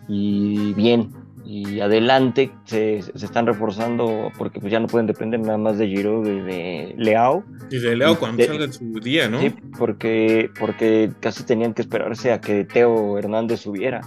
y 0.09 0.73
bien, 0.75 1.13
y 1.47 1.81
adelante 1.81 2.51
se, 2.65 3.03
se, 3.03 3.27
están 3.27 3.47
reforzando 3.47 4.33
porque 4.39 4.61
pues 4.61 4.73
ya 4.73 4.81
no 4.81 4.87
pueden 4.87 5.07
depender 5.07 5.41
nada 5.41 5.59
más 5.59 5.77
de 5.79 5.87
Giro 5.89 6.23
y 6.23 6.41
de 6.41 6.95
Leao. 6.97 7.45
Y 7.71 7.79
de 7.79 7.97
Leao 7.97 8.19
cuando 8.19 8.43
salga 8.45 8.65
en 8.65 8.73
su 8.73 8.99
día, 9.01 9.29
¿no? 9.29 9.41
Sí, 9.41 9.55
porque, 9.79 10.51
porque 10.59 11.13
casi 11.21 11.45
tenían 11.45 11.75
que 11.75 11.83
esperarse 11.83 12.33
a 12.33 12.41
que 12.41 12.65
Teo 12.65 13.19
Hernández 13.19 13.61
subiera. 13.61 14.01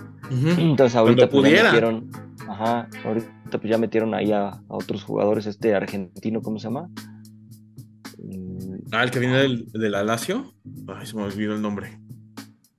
Entonces 0.57 0.95
ahorita 0.95 1.29
pues, 1.29 1.51
ya 1.51 1.63
metieron, 1.63 2.09
ajá, 2.49 2.89
ahorita 3.05 3.29
pues 3.51 3.69
ya 3.69 3.77
metieron 3.77 4.13
ahí 4.15 4.31
a, 4.31 4.59
otros 4.67 5.03
jugadores, 5.03 5.45
este 5.45 5.75
argentino, 5.75 6.41
¿cómo 6.41 6.57
se 6.57 6.67
llama? 6.67 6.89
Ah, 8.91 9.03
el 9.03 9.11
que 9.11 9.19
viene 9.19 9.37
del, 9.37 9.71
del 9.71 9.93
Alacio. 9.93 10.53
Ay, 10.87 11.05
se 11.05 11.15
me 11.15 11.23
olvidó 11.23 11.53
el 11.53 11.61
nombre. 11.61 11.99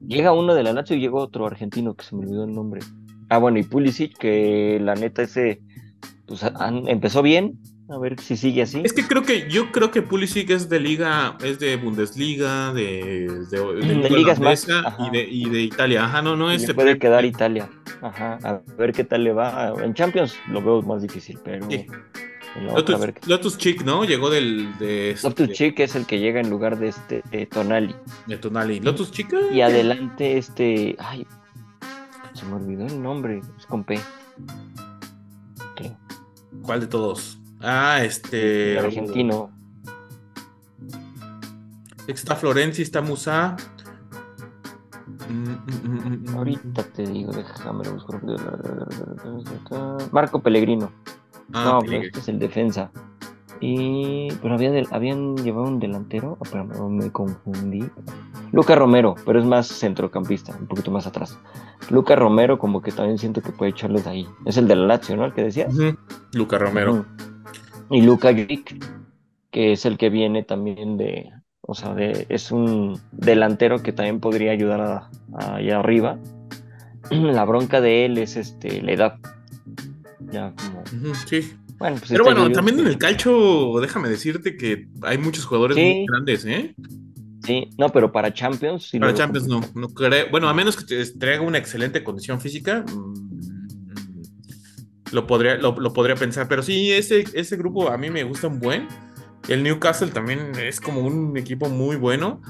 Llega 0.01 0.33
uno 0.33 0.55
del 0.55 0.67
Alacio 0.67 0.97
y 0.97 1.01
llega 1.01 1.15
otro 1.15 1.47
argentino 1.47 1.95
que 1.95 2.05
se 2.05 2.17
me 2.17 2.23
olvidó 2.23 2.45
el 2.45 2.53
nombre. 2.53 2.81
Ah, 3.29 3.39
bueno, 3.39 3.59
y 3.59 3.63
Pulisic, 3.63 4.17
que 4.17 4.79
la 4.81 4.95
neta 4.95 5.23
ese, 5.23 5.61
pues 6.27 6.45
empezó 6.87 7.23
bien, 7.23 7.59
a 7.91 7.99
ver 7.99 8.21
si 8.21 8.37
sigue 8.37 8.63
así. 8.63 8.83
Es 8.85 8.93
que 8.93 9.07
creo 9.07 9.23
que, 9.23 9.49
yo 9.51 9.73
creo 9.73 9.91
que 9.91 10.03
Pulisic 10.03 10.51
es 10.51 10.69
de 10.69 10.81
liga, 10.81 11.37
es 11.43 11.59
de 11.59 11.77
Bundesliga, 11.77 12.73
de, 12.73 13.31
de, 13.51 13.75
de, 14.03 14.11
ligas 14.11 14.41
más, 14.41 14.67
y, 14.99 15.11
de, 15.11 15.25
y 15.25 15.49
de 15.49 15.63
Italia. 15.63 16.05
Ajá, 16.05 16.23
no, 16.23 16.37
no 16.37 16.51
es. 16.51 16.63
Se 16.63 16.75
puede 16.75 16.99
quedar 16.99 17.25
Italia. 17.25 17.71
Ajá, 18.03 18.39
a 18.43 18.61
ver 18.77 18.93
qué 18.93 19.05
tal 19.05 19.25
le 19.25 19.33
va. 19.33 19.75
En 19.83 19.95
Champions 19.95 20.37
lo 20.51 20.63
veo 20.63 20.83
más 20.83 21.03
difícil, 21.03 21.39
pero. 21.43 21.69
Sí. 21.71 21.87
Lotus, 23.27 23.59
Chick, 23.59 23.83
¿no? 23.85 24.05
Llegó 24.05 24.31
del. 24.31 24.77
De 24.79 25.11
este 25.13 25.29
Lotus 25.29 25.51
Chick 25.53 25.81
es 25.81 25.95
el 25.97 26.07
que 26.07 26.19
llega 26.19 26.41
en 26.41 26.51
lugar 26.51 26.79
de 26.79 26.89
este 26.89 27.47
Tonali. 27.47 27.95
De 28.27 28.37
Tonali. 28.37 28.81
Lotus 28.81 29.13
Chick. 29.13 29.35
Y 29.53 29.61
adelante 29.61 30.39
este. 30.39 30.97
Ay, 30.99 31.27
se 32.39 32.47
me 32.47 32.55
olvidó 32.55 32.87
el 32.87 33.03
nombre, 33.03 33.41
es 33.59 33.67
con 33.67 33.85
P. 33.85 34.01
¿Cuál 36.63 36.81
de 36.81 36.87
todos? 36.87 37.39
Ah, 37.61 38.03
este. 38.03 38.79
El 38.79 38.85
argentino. 38.85 39.51
Está 42.07 42.37
Florencia, 42.37 42.83
está 42.83 43.03
Musa. 43.03 43.57
Mm, 45.29 45.51
mm, 45.51 46.27
mm, 46.31 46.37
Ahorita 46.37 46.83
te 46.85 47.07
digo, 47.07 47.33
déjame 47.33 47.89
buscar. 47.91 48.23
Marco 50.13 50.41
Pellegrino. 50.41 50.91
Ah, 51.53 51.65
no, 51.65 51.81
pero 51.81 52.03
este 52.03 52.21
es 52.21 52.29
el 52.29 52.39
defensa. 52.39 52.91
Y. 53.61 54.29
Pero 54.43 54.55
había 54.55 54.73
habían 54.91 55.37
llevado 55.37 55.67
un 55.67 55.81
delantero. 55.81 56.37
Oh, 56.39 56.45
pero 56.51 56.89
me 56.89 57.11
confundí. 57.11 57.85
Luca 58.53 58.75
Romero, 58.75 59.15
pero 59.27 59.41
es 59.41 59.45
más 59.45 59.67
centrocampista, 59.69 60.57
un 60.59 60.67
poquito 60.67 60.91
más 60.91 61.07
atrás. 61.07 61.39
Luca 61.91 62.17
Romero, 62.17 62.59
como 62.59 62.83
que 62.83 62.93
también 62.93 63.19
siento 63.19 63.43
que 63.43 63.53
puede 63.53 63.73
echarles 63.73 64.07
ahí. 64.07 64.27
Es 64.47 64.57
el 64.57 64.69
del 64.69 64.89
Lazio, 64.89 65.17
¿no? 65.17 65.25
El 65.25 65.33
que 65.33 65.43
decías. 65.43 65.75
Luca 66.33 66.59
Romero. 66.59 67.05
Y 67.91 68.03
Luca 68.03 68.33
Grick, 68.33 68.85
que 69.51 69.73
es 69.73 69.87
el 69.87 69.99
que 69.99 70.11
viene 70.11 70.43
también 70.43 70.97
de. 70.97 71.31
O 71.61 71.75
sea, 71.75 71.95
de, 71.95 72.27
es 72.31 72.51
un 72.51 72.99
delantero 73.13 73.83
que 73.83 73.93
también 73.93 74.21
podría 74.21 74.53
ayudar 74.53 75.09
allá 75.35 75.79
arriba. 75.79 76.19
La 77.11 77.45
bronca 77.45 77.81
de 77.81 78.07
él 78.07 78.19
es 78.19 78.37
este 78.37 78.83
la 78.83 78.93
edad. 78.93 79.15
Ya 80.31 80.55
como. 80.55 81.15
sí. 81.27 81.57
Bueno, 81.79 81.97
pues 81.99 82.11
Pero 82.11 82.25
bueno, 82.25 82.51
también 82.51 82.81
en 82.81 82.89
el 82.89 82.99
calcho, 82.99 83.75
déjame 83.81 84.09
decirte 84.09 84.57
que 84.57 84.89
hay 85.03 85.17
muchos 85.17 85.45
jugadores 85.45 85.77
muy 85.77 86.07
grandes, 86.07 86.45
¿eh? 86.45 86.75
Sí, 87.45 87.71
no, 87.79 87.89
pero 87.91 88.11
para 88.11 88.35
Champions. 88.35 88.91
para 88.99 89.15
Champions 89.15 89.47
no, 89.47 89.61
no 89.75 89.89
creo. 89.89 90.27
Bueno, 90.31 90.49
a 90.49 90.55
menos 90.55 90.77
que 90.77 90.85
te 90.85 91.07
traiga 91.13 91.43
una 91.43 91.59
excelente 91.59 92.03
condición 92.03 92.41
física, 92.41 92.85
mm, 92.85 93.29
lo, 95.13 95.27
podría, 95.27 95.55
lo, 95.57 95.93
podría 95.93 96.17
pensar. 96.17 96.49
Pero 96.49 96.63
sí, 96.63 96.91
ese, 96.91 97.25
ese 97.33 97.57
grupo 97.57 97.89
a 97.89 97.97
mí 97.97 98.11
me 98.11 98.25
gusta 98.25 98.49
un 98.49 98.59
buen. 98.59 98.89
El 99.49 99.63
Newcastle 99.63 100.09
también 100.09 100.53
es 100.61 100.81
como 100.81 101.01
un 101.03 101.37
equipo 101.37 101.69
muy 101.69 101.95
bueno. 101.95 102.43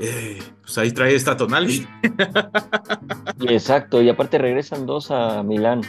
Eh, 0.00 0.40
pues 0.60 0.76
ahí 0.76 0.90
trae 0.90 1.14
esta 1.14 1.36
Tonali. 1.36 1.86
Exacto, 3.48 4.02
y 4.02 4.08
aparte 4.08 4.38
regresan 4.38 4.86
dos 4.86 5.12
a 5.12 5.44
Milán 5.44 5.82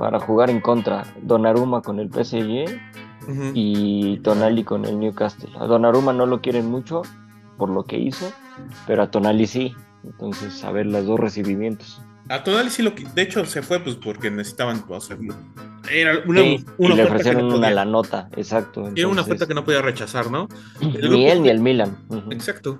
para 0.00 0.18
jugar 0.18 0.48
en 0.48 0.62
contra. 0.62 1.04
Donnarumma 1.20 1.82
con 1.82 2.00
el 2.00 2.08
PSG 2.08 2.64
y 3.52 4.18
Tonali 4.20 4.64
con 4.64 4.86
el 4.86 4.98
Newcastle. 4.98 5.50
A 5.60 5.66
Donnarumma 5.66 6.14
no 6.14 6.24
lo 6.24 6.40
quieren 6.40 6.70
mucho 6.70 7.02
por 7.58 7.68
lo 7.68 7.84
que 7.84 7.98
hizo, 7.98 8.32
pero 8.86 9.02
a 9.02 9.10
Tonali 9.10 9.46
sí. 9.46 9.74
Entonces, 10.02 10.64
a 10.64 10.72
ver, 10.72 10.86
los 10.86 11.04
dos 11.04 11.20
recibimientos. 11.20 12.00
A 12.30 12.42
Tonali 12.42 12.70
sí 12.70 12.82
lo 12.82 12.94
que, 12.94 13.04
de 13.04 13.20
hecho, 13.20 13.44
se 13.44 13.60
fue 13.60 13.78
pues 13.80 13.96
porque 13.96 14.30
necesitaban 14.30 14.82
hacerlo. 14.96 15.34
Era 15.92 16.20
una, 16.26 16.40
sí, 16.40 16.64
una 16.78 16.94
y 16.94 16.96
le 16.96 17.04
ofrecieron 17.04 17.52
una 17.52 17.70
la 17.70 17.84
nota, 17.84 18.30
exacto. 18.36 18.90
era 18.96 19.06
una 19.06 19.20
oferta 19.20 19.46
que 19.46 19.54
no 19.54 19.64
podía 19.64 19.82
rechazar, 19.82 20.30
¿no? 20.30 20.48
ni 20.80 21.28
él 21.28 21.42
ni 21.42 21.50
el 21.50 21.60
Milan. 21.60 21.98
Exacto. 22.30 22.78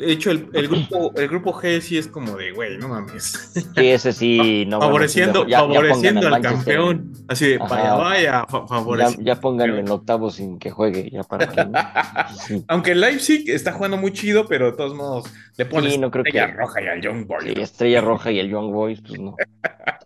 De 0.00 0.12
hecho, 0.12 0.30
el, 0.30 0.46
grupo, 0.46 1.12
el 1.14 1.28
grupo 1.28 1.52
G 1.52 1.78
sí 1.82 1.98
es 1.98 2.08
como 2.08 2.34
de, 2.38 2.52
güey, 2.52 2.78
no 2.78 2.88
mames. 2.88 3.52
Sí, 3.52 3.86
ese 3.86 4.14
sí, 4.14 4.64
no. 4.68 4.80
Favoreciendo, 4.80 5.46
favoreciendo 5.46 6.26
al 6.26 6.40
campeón. 6.40 7.12
Así 7.28 7.48
de, 7.48 7.58
vaya, 7.58 7.94
vaya, 7.96 8.46
favoreciendo. 8.46 9.22
Ya, 9.22 9.38
pongan 9.38 9.76
en 9.76 9.90
octavo 9.90 10.30
sin 10.30 10.58
que 10.58 10.70
juegue, 10.70 11.10
ya 11.10 11.22
para 11.22 11.48
que. 11.48 11.66
Aunque 12.68 12.92
el 12.92 13.00
Leipzig 13.00 13.50
está 13.50 13.72
jugando 13.72 13.98
muy 13.98 14.12
chido, 14.12 14.46
pero 14.46 14.70
de 14.70 14.76
todos 14.78 14.94
modos 14.94 15.30
le 15.58 15.66
pones 15.66 15.92
estrella 15.92 16.46
roja 16.46 16.80
y 16.80 16.86
al 16.86 17.02
Young 17.02 17.26
Boys. 17.26 17.44
Sí, 17.44 17.60
estrella 17.60 18.00
roja 18.00 18.32
y 18.32 18.38
el 18.38 18.48
Young 18.48 18.72
Boys, 18.72 19.02
pues 19.02 19.20
no. 19.20 19.36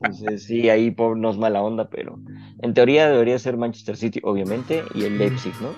Entonces, 0.00 0.42
sí, 0.42 0.68
ahí 0.70 0.92
no 0.98 1.30
es 1.30 1.36
mala 1.36 1.62
onda, 1.62 1.88
pero 1.88 2.18
en 2.60 2.74
teoría 2.74 3.08
debería 3.08 3.38
ser 3.38 3.56
Manchester 3.56 3.96
City, 3.96 4.20
obviamente, 4.24 4.82
y 4.92 5.04
el 5.04 5.18
Leipzig, 5.18 5.54
¿no? 5.60 5.68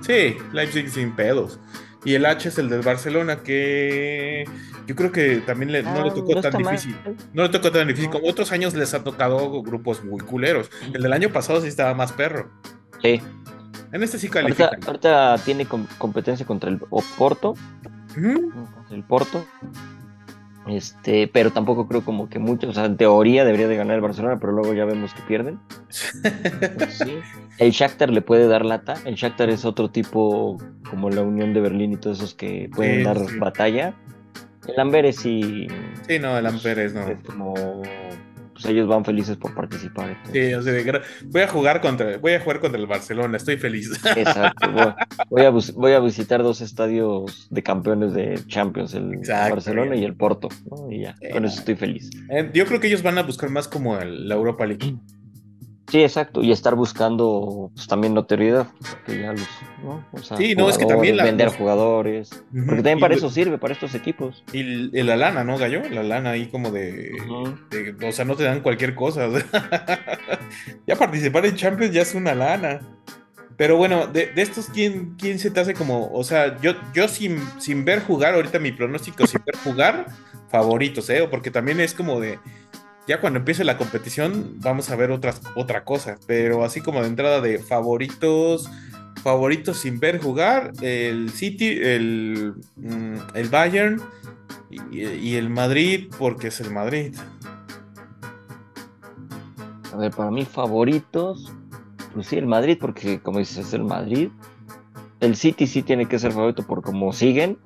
Sí, 0.00 0.34
Leipzig 0.54 0.88
sin 0.88 1.14
pedos. 1.14 1.60
Y 2.04 2.14
el 2.14 2.26
H 2.26 2.48
es 2.48 2.58
el 2.58 2.68
del 2.68 2.82
Barcelona, 2.82 3.42
que 3.42 4.44
yo 4.86 4.94
creo 4.94 5.10
que 5.10 5.38
también 5.38 5.68
no 5.84 6.02
le 6.04 6.10
ah, 6.10 6.14
tocó 6.14 6.40
tan 6.40 6.52
difícil. 6.58 6.96
No 7.32 7.44
le 7.44 7.48
tocó 7.48 7.70
tan 7.72 7.88
difícil. 7.88 8.10
Como 8.10 8.28
otros 8.28 8.52
años 8.52 8.74
les 8.74 8.92
ha 8.92 9.02
tocado 9.02 9.62
grupos 9.62 10.04
muy 10.04 10.20
culeros. 10.20 10.70
El 10.92 11.02
del 11.02 11.12
año 11.12 11.30
pasado 11.30 11.60
sí 11.62 11.68
estaba 11.68 11.94
más 11.94 12.12
perro. 12.12 12.50
Sí. 13.00 13.20
En 13.92 14.02
este 14.02 14.18
sí 14.18 14.28
califica. 14.28 14.70
Ahorita, 14.86 15.36
tiene 15.44 15.66
competencia 15.66 16.44
contra 16.44 16.68
el 16.68 16.78
Porto. 17.16 17.54
Contra 18.12 18.96
el 18.96 19.04
Porto. 19.04 19.46
Este, 20.66 21.28
pero 21.28 21.50
tampoco 21.50 21.86
creo 21.86 22.02
como 22.04 22.30
que 22.30 22.38
mucho, 22.38 22.70
o 22.70 22.72
sea, 22.72 22.86
en 22.86 22.96
teoría 22.96 23.44
debería 23.44 23.68
de 23.68 23.76
ganar 23.76 23.96
el 23.96 24.00
Barcelona, 24.00 24.38
pero 24.40 24.52
luego 24.52 24.72
ya 24.72 24.86
vemos 24.86 25.12
que 25.12 25.22
pierden. 25.22 25.60
El 27.58 27.70
Shakhtar 27.70 28.10
le 28.10 28.20
puede 28.20 28.48
dar 28.48 28.64
lata, 28.64 28.94
el 29.04 29.14
Shakhtar 29.14 29.48
es 29.48 29.64
otro 29.64 29.88
tipo 29.88 30.58
como 30.90 31.08
la 31.08 31.22
Unión 31.22 31.54
de 31.54 31.60
Berlín 31.60 31.92
y 31.92 31.96
todos 31.96 32.18
esos 32.18 32.34
que 32.34 32.68
pueden 32.74 33.04
dar 33.04 33.18
batalla. 33.38 33.94
El 34.66 34.80
Amberes 34.80 35.16
sí. 35.16 35.68
Sí, 36.08 36.18
no, 36.18 36.36
el 36.36 36.46
Amberes 36.46 36.94
no. 36.94 37.06
Es 37.06 37.18
como 37.22 37.54
pues 38.64 38.72
ellos 38.72 38.88
van 38.88 39.04
felices 39.04 39.36
por 39.36 39.54
participar. 39.54 40.16
Sí, 40.32 40.54
o 40.54 40.62
sea, 40.62 41.02
voy 41.26 41.42
a 41.42 41.48
jugar 41.48 41.82
contra, 41.82 42.16
voy 42.16 42.32
a 42.32 42.40
jugar 42.40 42.60
contra 42.60 42.80
el 42.80 42.86
Barcelona, 42.86 43.36
estoy 43.36 43.58
feliz. 43.58 43.90
Exacto, 44.16 44.96
voy 45.28 45.44
a, 45.44 45.50
voy 45.50 45.92
a, 45.92 46.00
visitar 46.00 46.42
dos 46.42 46.62
estadios 46.62 47.46
de 47.50 47.62
campeones 47.62 48.14
de 48.14 48.40
Champions, 48.46 48.94
el 48.94 49.20
Barcelona 49.28 49.96
y 49.96 50.04
el 50.04 50.14
Porto, 50.14 50.48
¿no? 50.70 50.90
Y 50.90 51.02
ya, 51.02 51.14
con 51.32 51.44
eso 51.44 51.58
estoy 51.58 51.74
feliz. 51.74 52.10
Eh, 52.30 52.50
yo 52.54 52.64
creo 52.64 52.80
que 52.80 52.86
ellos 52.86 53.02
van 53.02 53.18
a 53.18 53.22
buscar 53.22 53.50
más 53.50 53.68
como 53.68 53.98
la 53.98 54.34
Europa 54.34 54.64
League. 54.64 54.96
Sí, 55.88 56.02
exacto, 56.02 56.42
y 56.42 56.50
estar 56.50 56.74
buscando 56.74 57.70
pues, 57.74 57.86
también 57.86 58.14
notoriedad, 58.14 58.68
que 59.04 59.20
ya 59.20 59.32
los, 59.32 59.46
¿no? 59.82 60.04
sí, 60.36 60.54
no, 60.54 60.70
es 60.70 60.78
que 60.78 60.86
también 60.86 61.16
vender 61.16 61.50
jugadores, 61.50 62.30
porque 62.52 62.76
también 62.76 63.00
para 63.00 63.14
eso 63.14 63.28
sirve, 63.28 63.58
para 63.58 63.74
estos 63.74 63.94
equipos. 63.94 64.42
Y, 64.52 64.62
la 65.02 65.16
lana, 65.16 65.44
¿no, 65.44 65.58
Gallo? 65.58 65.82
La 65.90 66.02
lana 66.02 66.30
ahí 66.30 66.46
como 66.46 66.70
de, 66.70 67.12
o 68.02 68.12
sea, 68.12 68.24
no 68.24 68.34
te 68.34 68.44
dan 68.44 68.60
cualquier 68.60 68.94
cosa. 68.94 69.28
ya 70.86 70.96
participar 70.96 71.44
en 71.44 71.56
Champions 71.56 71.92
ya 71.92 72.02
es 72.02 72.14
una 72.14 72.34
lana. 72.34 72.80
Pero 73.56 73.76
bueno, 73.76 74.06
de, 74.06 74.32
estos, 74.36 74.66
¿quién, 74.66 75.14
¿quién 75.16 75.38
se 75.38 75.50
te 75.50 75.60
hace 75.60 75.74
como, 75.74 76.10
o 76.12 76.24
sea, 76.24 76.60
yo, 76.60 76.72
yo 76.92 77.06
sin, 77.08 77.38
sin 77.58 77.84
ver 77.84 78.00
jugar, 78.02 78.34
ahorita 78.34 78.58
mi 78.58 78.72
pronóstico 78.72 79.26
sin 79.26 79.42
ver 79.44 79.56
jugar, 79.62 80.06
favoritos, 80.50 81.08
¿eh? 81.10 81.28
Porque 81.30 81.50
también 81.50 81.78
es 81.78 81.94
como 81.94 82.20
de, 82.20 82.40
ya 83.06 83.20
cuando 83.20 83.38
empiece 83.38 83.64
la 83.64 83.76
competición 83.76 84.56
vamos 84.60 84.90
a 84.90 84.96
ver 84.96 85.10
otras, 85.10 85.40
otra 85.56 85.84
cosa, 85.84 86.16
pero 86.26 86.64
así 86.64 86.80
como 86.80 87.02
de 87.02 87.08
entrada 87.08 87.40
de 87.40 87.58
favoritos, 87.58 88.70
favoritos 89.22 89.78
sin 89.78 90.00
ver 90.00 90.20
jugar, 90.20 90.72
el 90.80 91.30
City, 91.30 91.78
el, 91.80 92.54
mm, 92.76 93.16
el 93.34 93.48
Bayern 93.48 94.00
y, 94.90 95.34
el 95.34 95.50
Madrid, 95.50 96.08
porque 96.18 96.48
es 96.48 96.60
el 96.60 96.70
Madrid. 96.70 97.14
A 99.92 99.96
ver, 99.96 100.10
para 100.10 100.30
mí 100.30 100.44
favoritos, 100.44 101.52
pues 102.12 102.26
sí, 102.26 102.36
el 102.36 102.46
Madrid, 102.46 102.78
porque 102.80 103.20
como 103.20 103.38
dices, 103.38 103.58
es 103.58 103.72
el 103.74 103.84
Madrid. 103.84 104.30
El 105.20 105.36
City 105.36 105.66
sí 105.66 105.82
tiene 105.82 106.06
que 106.06 106.18
ser 106.18 106.32
favorito 106.32 106.66
por 106.66 106.82
cómo 106.82 107.12
siguen. 107.12 107.58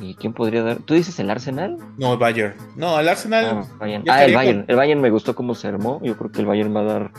¿Y 0.00 0.14
quién 0.14 0.32
podría 0.32 0.62
dar? 0.62 0.78
¿Tú 0.78 0.94
dices 0.94 1.18
el 1.18 1.30
Arsenal? 1.30 1.78
No, 1.98 2.12
el 2.14 2.18
Bayern. 2.18 2.54
No, 2.76 2.98
el 2.98 3.08
Arsenal. 3.08 3.66
Ah, 3.80 4.00
ah 4.08 4.24
el 4.24 4.34
Bayern. 4.34 4.64
El 4.68 4.76
Bayern 4.76 5.00
me 5.00 5.10
gustó 5.10 5.34
cómo 5.34 5.54
se 5.54 5.68
armó. 5.68 6.00
Yo 6.02 6.16
creo 6.16 6.30
que 6.32 6.40
el 6.40 6.46
Bayern 6.46 6.74
va 6.74 6.80
a 6.80 6.84
dar. 6.84 7.12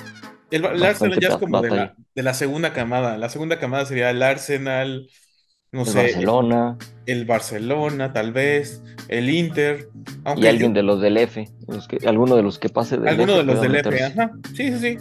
El, 0.52 0.66
Arsenal 0.84 1.20
ya 1.20 1.30
es 1.30 1.38
como 1.38 1.62
de 1.62 1.92
la, 2.16 2.34
segunda 2.34 2.74
camada. 2.74 3.18
La 3.18 3.30
segunda 3.30 3.60
camada 3.60 3.86
sería 3.86 4.10
el 4.10 4.22
Arsenal. 4.22 5.08
No 5.72 5.82
el 5.82 5.88
sé. 5.88 6.02
Barcelona. 6.04 6.78
El, 7.06 7.26
Barcelona, 7.26 8.14
tal 8.14 8.32
vez. 8.32 8.84
El 9.08 9.30
Inter. 9.30 9.90
y 10.36 10.48
alguien 10.48 10.74
de 10.74 10.84
los 10.84 11.02
del 11.02 11.18
F. 11.18 11.48
alguno 12.06 12.36
de 12.36 12.44
los 12.44 12.60
que 12.60 12.70
pase 12.70 12.98
del 12.98 13.08
Alguno 13.08 13.38
de 13.38 13.44
los 13.44 13.62
del 13.62 13.76
F, 13.76 14.04
ajá. 14.04 14.32
Sí, 14.54 14.72
sí, 14.72 14.80
sí 14.80 14.98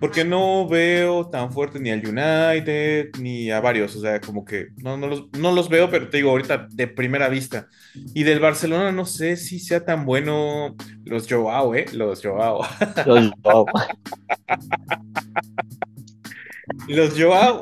porque 0.00 0.24
no 0.24 0.68
veo 0.68 1.28
tan 1.28 1.52
fuerte 1.52 1.80
ni 1.80 1.90
al 1.90 2.00
United 2.00 3.10
ni 3.18 3.50
a 3.50 3.60
varios, 3.60 3.96
o 3.96 4.00
sea, 4.00 4.20
como 4.20 4.44
que 4.44 4.68
no, 4.76 4.96
no, 4.96 5.08
los, 5.08 5.24
no 5.32 5.52
los 5.52 5.68
veo, 5.68 5.90
pero 5.90 6.08
te 6.08 6.18
digo 6.18 6.30
ahorita 6.30 6.68
de 6.70 6.86
primera 6.86 7.28
vista. 7.28 7.68
Y 8.14 8.22
del 8.22 8.40
Barcelona 8.40 8.92
no 8.92 9.04
sé 9.04 9.36
si 9.36 9.58
sea 9.58 9.84
tan 9.84 10.04
bueno 10.04 10.76
los 11.04 11.26
Joao, 11.28 11.74
¿eh? 11.74 11.86
Los 11.92 12.22
Joao. 12.22 12.60
Los 13.06 13.30
Joao. 13.42 13.66
los 16.88 17.20
Joao. 17.20 17.60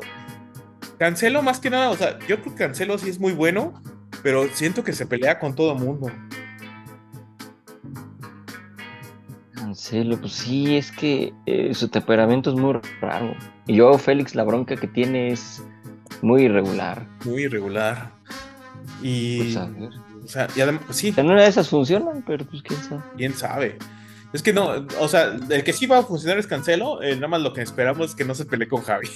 Cancelo 0.99 1.41
más 1.41 1.59
que 1.59 1.69
nada, 1.69 1.89
o 1.89 1.95
sea, 1.95 2.17
yo 2.27 2.41
creo 2.41 2.55
que 2.55 2.63
Cancelo 2.63 2.97
sí 2.97 3.09
es 3.09 3.19
muy 3.19 3.33
bueno, 3.33 3.81
pero 4.23 4.47
siento 4.53 4.83
que 4.83 4.93
se 4.93 5.05
pelea 5.05 5.39
con 5.39 5.55
todo 5.55 5.73
el 5.73 5.79
mundo. 5.79 6.11
Cancelo, 9.67 10.17
pues 10.17 10.31
sí, 10.31 10.77
es 10.77 10.93
que 10.93 11.33
eh, 11.45 11.73
su 11.73 11.89
temperamento 11.89 12.51
es 12.51 12.55
muy 12.55 12.79
raro. 13.01 13.35
Y 13.65 13.75
yo, 13.75 13.97
Félix, 13.97 14.33
la 14.33 14.45
bronca 14.45 14.77
que 14.77 14.87
tiene 14.87 15.27
es 15.27 15.61
muy 16.21 16.43
irregular. 16.43 17.05
Muy 17.25 17.43
irregular. 17.43 18.13
Y. 19.01 19.53
Pues 19.53 19.57
o 20.23 20.27
sea, 20.29 20.47
y 20.55 20.61
además, 20.61 20.83
sí. 20.91 21.13
En 21.17 21.29
una 21.29 21.41
de 21.41 21.49
esas 21.49 21.67
funcionan, 21.67 22.23
pero 22.25 22.45
pues 22.45 22.61
quién 22.61 22.81
sabe. 22.81 23.03
Quién 23.17 23.33
sabe. 23.33 23.77
Es 24.31 24.41
que 24.41 24.53
no, 24.53 24.87
o 25.01 25.07
sea, 25.09 25.35
el 25.49 25.63
que 25.65 25.73
sí 25.73 25.85
va 25.85 25.97
a 25.97 26.03
funcionar 26.03 26.37
es 26.37 26.47
Cancelo, 26.47 27.01
eh, 27.01 27.15
nada 27.15 27.27
más 27.27 27.41
lo 27.41 27.51
que 27.51 27.61
esperamos 27.61 28.11
es 28.11 28.15
que 28.15 28.23
no 28.23 28.35
se 28.35 28.45
pelee 28.45 28.69
con 28.69 28.83
Javi. 28.83 29.09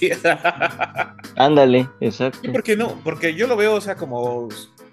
Ándale, 1.38 1.88
exacto. 2.02 2.40
¿Y 2.44 2.49
por 2.49 2.64
qué 2.64 2.76
no? 2.76 2.99
Porque 3.06 3.36
yo 3.36 3.48
lo 3.48 3.56
veo, 3.56 3.76
o 3.76 3.82
sea, 3.82 3.95
como 3.95 4.49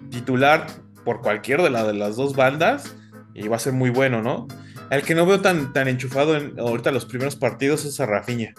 titular 0.09 0.67
por 1.03 1.19
cualquier 1.19 1.61
de, 1.61 1.69
la, 1.69 1.83
de 1.83 1.93
las 1.93 2.15
dos 2.15 2.33
bandas 2.33 2.95
y 3.33 3.49
va 3.49 3.57
a 3.57 3.59
ser 3.59 3.73
muy 3.73 3.89
bueno, 3.89 4.21
¿no? 4.21 4.47
El 4.89 5.03
que 5.03 5.15
no 5.15 5.25
veo 5.25 5.39
tan, 5.41 5.71
tan 5.71 5.87
enchufado 5.87 6.35
en 6.35 6.59
ahorita 6.59 6.91
los 6.91 7.05
primeros 7.05 7.35
partidos 7.35 7.85
es 7.85 7.99
a 7.99 8.05
Rafiña. 8.05 8.53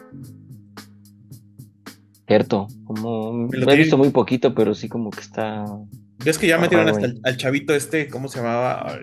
Cierto, 2.26 2.68
como 2.84 3.48
lo 3.50 3.72
he 3.72 3.76
visto 3.76 3.98
muy 3.98 4.10
poquito, 4.10 4.54
pero 4.54 4.74
sí 4.74 4.88
como 4.88 5.10
que 5.10 5.20
está. 5.20 5.64
¿Ves 6.24 6.38
que 6.38 6.46
ya 6.46 6.58
metieron 6.58 6.88
hasta 6.88 7.08
al 7.24 7.36
chavito 7.36 7.74
este, 7.74 8.08
¿cómo 8.08 8.28
se 8.28 8.38
llamaba? 8.38 9.00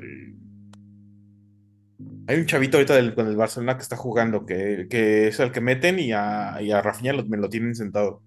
Hay 2.27 2.37
un 2.37 2.45
chavito 2.45 2.77
ahorita 2.77 2.95
del, 2.95 3.13
con 3.13 3.27
el 3.27 3.35
Barcelona 3.35 3.75
que 3.75 3.83
está 3.83 3.97
jugando, 3.97 4.45
que, 4.45 4.87
que 4.89 5.27
es 5.27 5.39
el 5.41 5.51
que 5.51 5.59
meten 5.59 5.99
y 5.99 6.13
a, 6.13 6.61
y 6.61 6.71
a 6.71 6.81
Rafinha 6.81 7.13
me 7.27 7.37
lo 7.37 7.49
tienen 7.49 7.75
sentado. 7.75 8.21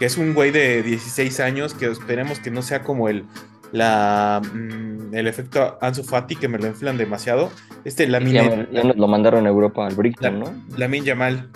Que 0.00 0.06
es 0.06 0.18
un 0.18 0.34
güey 0.34 0.50
de 0.50 0.82
16 0.82 1.38
años 1.38 1.74
que 1.74 1.86
esperemos 1.86 2.40
que 2.40 2.50
no 2.50 2.62
sea 2.62 2.82
como 2.82 3.08
el, 3.08 3.26
la, 3.72 4.40
mm, 4.40 5.14
el 5.14 5.26
efecto 5.26 5.78
Ansu 5.80 6.04
Fati 6.04 6.36
que 6.36 6.48
me 6.48 6.58
lo 6.58 6.66
inflan 6.66 6.96
demasiado. 6.96 7.50
Este 7.84 8.06
la 8.06 8.20
ya, 8.20 8.66
ya 8.70 8.82
lo 8.84 9.08
mandaron 9.08 9.46
a 9.46 9.48
Europa 9.48 9.86
al 9.86 9.94
Brighton, 9.94 10.40
¿no? 10.40 10.54
La 10.76 10.88
Min 10.88 11.04
Yamal. 11.04 11.48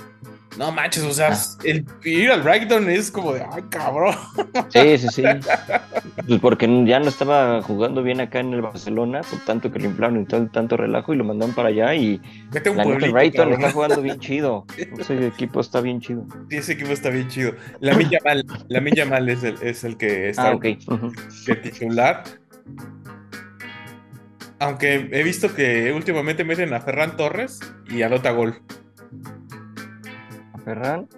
No 0.58 0.72
manches, 0.72 1.04
o 1.04 1.12
sea, 1.12 1.32
ah. 1.32 1.58
el 1.64 1.86
ir 2.04 2.30
al 2.30 2.42
Brighton 2.42 2.90
es 2.90 3.10
como 3.10 3.32
de, 3.32 3.44
ay, 3.52 3.62
cabrón. 3.70 4.14
Sí, 4.70 4.98
sí, 4.98 5.08
sí. 5.08 5.22
Pues 6.26 6.40
porque 6.40 6.66
ya 6.86 6.98
no 6.98 7.08
estaba 7.08 7.62
jugando 7.62 8.02
bien 8.02 8.20
acá 8.20 8.40
en 8.40 8.52
el 8.54 8.62
Barcelona, 8.62 9.20
por 9.22 9.38
tanto 9.44 9.70
que 9.70 9.78
lo 9.78 9.86
inflaron 9.86 10.22
y 10.22 10.24
todo, 10.24 10.46
tanto 10.48 10.76
relajo 10.76 11.14
y 11.14 11.16
lo 11.16 11.24
mandaron 11.24 11.54
para 11.54 11.68
allá 11.68 11.94
y 11.94 12.20
Vete 12.50 12.70
un 12.70 12.76
la 12.76 12.84
Brighton 12.84 13.52
está 13.52 13.70
jugando 13.70 14.02
bien 14.02 14.18
chido. 14.18 14.66
Ese 14.98 15.26
equipo 15.26 15.60
está 15.60 15.80
bien 15.80 16.00
chido. 16.00 16.26
Sí, 16.48 16.56
ese 16.56 16.72
equipo 16.72 16.90
está 16.90 17.10
bien 17.10 17.28
chido. 17.28 17.54
La 17.80 17.94
Milla 17.94 18.18
Mal, 18.24 18.44
la 18.68 18.80
Milla 18.80 19.06
Mal 19.06 19.28
es 19.28 19.44
el, 19.44 19.56
es 19.62 19.84
el 19.84 19.96
que 19.96 20.30
está 20.30 20.50
ah, 20.50 20.54
okay. 20.54 20.78
de 21.46 21.56
titular. 21.56 22.24
Aunque 24.58 25.08
he 25.12 25.22
visto 25.22 25.54
que 25.54 25.92
últimamente 25.92 26.44
meten 26.44 26.74
a 26.74 26.80
Ferran 26.80 27.16
Torres 27.16 27.60
y 27.88 28.02
anota 28.02 28.30
gol. 28.32 28.60
Ferran. 30.60 31.08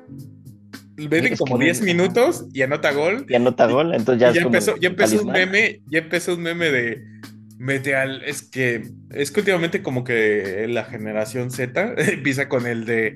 Ven 0.96 1.36
como 1.36 1.58
10 1.58 1.82
minutos 1.82 2.46
y 2.52 2.62
anota 2.62 2.92
gol. 2.92 3.26
Y 3.28 3.34
anota 3.34 3.66
gol, 3.66 3.94
entonces 3.94 4.20
ya, 4.20 4.32
ya 4.32 4.42
empezó, 4.42 4.76
ya 4.76 4.88
empezó 4.88 5.22
un 5.22 5.32
meme, 5.32 5.80
ya 5.90 6.00
empezó 6.00 6.34
un 6.34 6.42
meme 6.42 6.70
de 6.70 7.02
mete 7.58 7.96
al. 7.96 8.22
Es 8.24 8.42
que 8.42 8.82
es 9.10 9.30
que 9.30 9.40
últimamente 9.40 9.82
como 9.82 10.04
que 10.04 10.66
la 10.68 10.84
generación 10.84 11.50
Z 11.50 11.94
empieza 11.96 12.48
con 12.48 12.66
el 12.66 12.84
de 12.84 13.14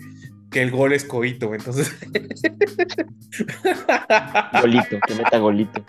que 0.50 0.62
el 0.62 0.70
gol 0.70 0.92
es 0.92 1.04
coito, 1.04 1.54
entonces. 1.54 1.94
golito, 4.60 4.98
que 5.06 5.14
meta 5.14 5.38
golito. 5.38 5.84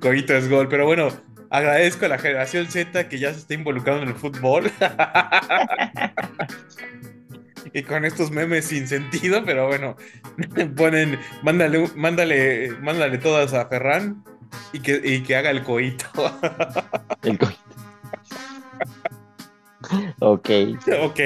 Coito 0.00 0.34
es 0.34 0.48
gol, 0.48 0.68
pero 0.68 0.86
bueno, 0.86 1.08
agradezco 1.50 2.06
a 2.06 2.08
la 2.08 2.18
generación 2.18 2.66
Z 2.66 3.08
que 3.08 3.18
ya 3.18 3.32
se 3.32 3.40
está 3.40 3.54
involucrando 3.54 4.02
en 4.02 4.08
el 4.08 4.14
fútbol. 4.14 4.70
y 7.72 7.82
con 7.82 8.04
estos 8.04 8.30
memes 8.30 8.66
sin 8.66 8.86
sentido, 8.88 9.42
pero 9.44 9.66
bueno, 9.66 9.96
ponen, 10.76 11.18
mándale, 11.42 11.88
mándale, 11.96 12.72
mándale 12.80 13.18
todas 13.18 13.52
a 13.54 13.66
Ferran 13.66 14.22
y 14.72 14.80
que, 14.80 15.22
que 15.22 15.36
haga 15.36 15.50
el 15.50 15.62
coito. 15.62 16.06
El 17.22 17.38
coito. 17.38 17.58
Ok. 20.20 20.48
Ok. 21.02 21.20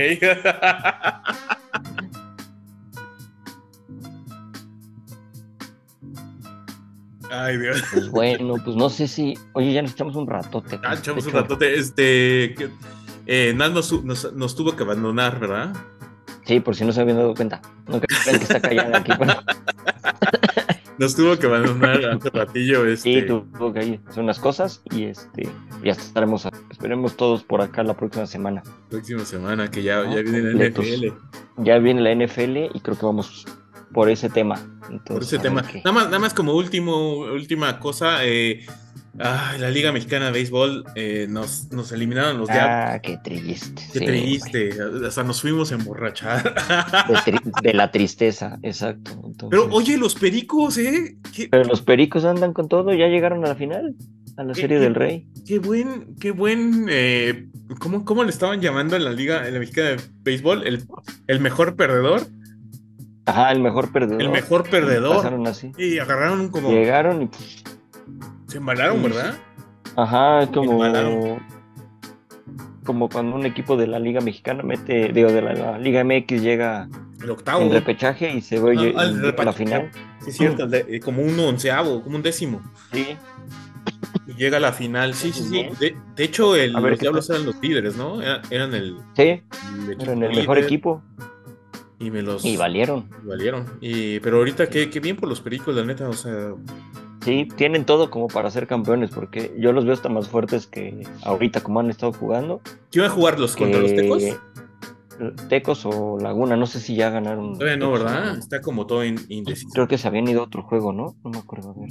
Ay, 7.31 7.59
Dios. 7.59 7.83
Pues 7.93 8.11
bueno, 8.11 8.55
pues 8.65 8.77
no 8.77 8.89
sé 8.89 9.07
si. 9.07 9.35
Oye, 9.53 9.73
ya 9.73 9.83
nos 9.83 9.93
echamos 9.93 10.17
un 10.17 10.27
ratote. 10.27 10.79
Ah, 10.83 10.95
echamos 10.95 11.27
un 11.27 11.33
ratote. 11.33 11.75
Este. 11.79 12.55
Eh, 13.27 13.53
nos, 13.55 13.93
nos, 14.33 14.57
tuvo 14.57 14.77
que 14.77 14.85
abandonar, 14.85 15.41
¿verdad? 15.41 15.75
Sí, 16.47 16.61
por 16.61 16.77
si 16.77 16.85
no 16.85 16.93
se 16.93 17.01
habían 17.01 17.17
dado 17.17 17.35
cuenta. 17.35 17.61
No 17.89 18.01
que 18.01 18.07
está 18.09 18.61
callada 18.61 18.99
aquí. 18.99 19.13
Nos 20.99 21.15
tuvo 21.15 21.37
que 21.39 21.47
abandonar 21.47 22.03
hace 22.07 22.31
ratillo. 22.31 22.87
Este... 22.87 23.21
Sí, 23.21 23.27
tuvo 23.27 23.73
que 23.73 23.85
ir 23.85 24.01
hacer 24.09 24.23
unas 24.23 24.39
cosas 24.39 24.81
y 24.91 25.05
este 25.05 25.49
ya 25.83 25.93
estaremos, 25.93 26.49
esperemos 26.71 27.17
todos 27.17 27.43
por 27.45 27.61
acá 27.61 27.83
la 27.83 27.95
próxima 27.95 28.27
semana. 28.27 28.63
Próxima 28.89 29.25
semana, 29.25 29.71
que 29.71 29.83
ya, 29.83 30.05
ya 30.05 30.23
viene 30.23 30.55
la 30.55 30.69
NFL. 30.71 31.07
Ya 31.59 31.79
viene 31.79 32.01
la 32.01 32.15
NFL 32.15 32.57
y 32.75 32.81
creo 32.81 32.97
que 32.97 33.05
vamos 33.05 33.45
por 33.93 34.09
ese 34.09 34.31
tema. 34.31 34.59
por 35.05 35.23
ese 35.23 35.39
tema. 35.39 35.63
Nada, 35.63 35.93
más, 35.93 36.05
nada 36.07 36.19
más 36.19 36.33
como 36.33 36.55
último, 36.55 37.19
última 37.19 37.79
cosa, 37.79 38.25
eh, 38.25 38.65
Ah, 39.19 39.55
la 39.59 39.71
Liga 39.71 39.93
Mexicana 39.93 40.27
de 40.27 40.33
Béisbol 40.33 40.85
eh, 40.95 41.27
nos, 41.29 41.71
nos 41.73 41.91
eliminaron 41.93 42.39
los 42.39 42.49
Diablos. 42.49 42.71
Ah, 42.71 42.99
qué 43.03 43.19
triste. 43.23 43.83
Qué 43.93 44.01
triste. 44.01 45.11
Sea, 45.11 45.25
nos 45.25 45.41
fuimos 45.41 45.73
a 45.73 45.77
emborrachar. 45.77 46.55
De, 47.63 47.75
la 47.75 47.91
tristeza, 47.91 48.59
exacto. 48.63 49.13
Pero 49.51 49.69
oye, 49.71 49.97
los 49.97 50.15
pericos, 50.15 50.79
¿eh? 50.79 51.17
Pero 51.51 51.65
los 51.65 51.83
pericos 51.83 52.25
andan 52.25 52.53
con 52.53 52.69
todo, 52.69 52.93
ya 52.93 53.07
llegaron 53.07 53.45
a 53.45 53.49
la 53.49 53.55
final. 53.55 53.95
a 54.37 54.45
la 54.45 54.55
Serie 54.55 54.79
del 54.79 54.95
Rey. 54.95 55.27
Qué 55.47 55.59
buen, 55.59 56.17
qué 56.21 56.31
buen, 56.31 56.87
eh, 56.91 57.49
¿cómo, 57.79 58.05
¿cómo, 58.05 58.23
le 58.25 58.31
estaban 58.31 58.61
llamando 58.61 58.97
en 58.97 59.05
la 59.05 59.13
liga, 59.13 59.47
en 59.47 59.55
la 59.55 59.61
mexicana 59.61 59.91
de 59.91 59.97
béisbol? 60.23 60.67
¿El, 60.67 60.85
el 61.27 61.41
mejor 61.41 61.77
perdedor? 61.77 62.23
Ajá, 63.27 63.51
el 63.51 63.61
mejor 63.61 63.93
perdedor. 63.93 64.23
El 64.23 64.31
mejor 64.31 64.69
perdedor. 64.69 65.17
Pasaron 65.17 65.47
así. 65.47 65.73
Y 65.77 65.99
agarraron 65.99 66.49
como. 66.49 66.71
Llegaron 66.71 67.23
y. 67.23 67.31
Se 68.47 68.59
embalaron, 68.59 69.03
¿verdad? 69.03 69.35
Ajá, 69.97 70.43
es 70.43 70.49
como. 70.51 71.41
Como 72.85 73.09
cuando 73.09 73.35
un 73.35 73.45
equipo 73.45 73.77
de 73.77 73.89
la 73.89 73.99
Liga 73.99 74.21
Mexicana 74.21 74.63
mete, 74.63 75.13
digo, 75.13 75.33
de 75.33 75.43
la, 75.43 75.77
Liga 75.77 76.05
MX 76.05 76.41
llega 76.41 76.89
el 77.21 77.31
octavo. 77.31 77.63
En 77.63 77.73
repechaje 77.73 78.33
y 78.33 78.41
se 78.41 78.61
ve 78.61 78.95
a 78.97 79.45
la 79.45 79.53
final. 79.53 79.91
Sí, 80.21 80.31
es 80.31 80.37
cierto, 80.37 80.69
eh, 80.73 81.01
como 81.01 81.23
un 81.23 81.39
onceavo, 81.41 82.03
como 82.05 82.15
un 82.15 82.23
décimo. 82.23 82.63
Sí. 82.93 83.17
Y 84.29 84.35
llega 84.35 84.59
a 84.59 84.61
la 84.61 84.73
final, 84.73 85.15
sí, 85.15 85.33
sí, 85.33 85.43
sí. 85.43 85.67
De, 85.81 86.25
hecho, 86.25 86.55
el, 86.55 86.75
los 86.75 86.99
Diablos 86.99 87.29
eran 87.29 87.45
los 87.45 87.61
líderes, 87.61 87.97
¿no? 87.97 88.23
Eran, 88.23 88.73
el. 88.73 88.97
Sí, 89.17 89.43
eran 89.99 90.23
el 90.23 90.37
mejor 90.37 90.59
equipo. 90.59 91.03
Y 91.99 92.13
me 92.13 92.23
los. 92.23 92.45
Y 92.45 92.57
valieron. 92.57 93.09
valieron. 93.25 93.67
Y, 93.81 94.21
pero 94.21 94.37
ahorita, 94.39 94.69
qué, 94.69 94.91
qué 94.91 95.01
bien 95.01 95.17
por 95.17 95.29
los 95.29 95.41
pericos, 95.41 95.75
la 95.75 95.85
neta, 95.85 96.09
o 96.09 96.13
sea. 96.13 96.55
Sí, 97.27 97.49
tienen 97.57 97.85
todo 97.85 98.09
como 98.09 98.29
para 98.29 98.53
ser 98.53 98.69
campeones, 98.69 99.11
porque 99.11 99.53
yo 99.59 99.73
los 99.73 99.85
veo 99.85 99.95
hasta 99.95 100.09
más 100.09 100.29
fuertes 100.29 100.69
que 100.69 101.05
ahorita, 101.25 101.61
como 101.61 101.81
han 101.81 101.91
estado 101.91 102.13
jugando. 102.13 102.61
¿Quién 102.93 103.03
va 103.03 103.09
a 103.09 103.11
jugar 103.11 103.41
los 103.41 103.57
contra 103.57 103.81
los 103.81 103.97
Tecos? 103.97 104.23
Tecos 105.49 105.87
o 105.87 106.21
Laguna, 106.21 106.57
no 106.57 106.67
sé 106.67 106.79
si 106.79 106.95
ya 106.95 107.11
ganaron. 107.11 107.55
Todavía 107.55 107.79
no, 107.79 107.91
¿verdad? 107.91 108.39
Está 108.39 108.61
como 108.61 108.87
todo 108.87 109.05
indeciso. 109.05 109.71
Creo 109.73 109.89
que 109.89 109.99
se 109.99 110.07
habían 110.07 110.29
ido 110.29 110.41
a 110.41 110.45
otro 110.45 110.63
juego, 110.63 110.93
¿no? 110.93 111.17
No 111.25 111.31
me 111.31 111.39
acuerdo. 111.39 111.71
A 111.71 111.75
ver. 111.75 111.91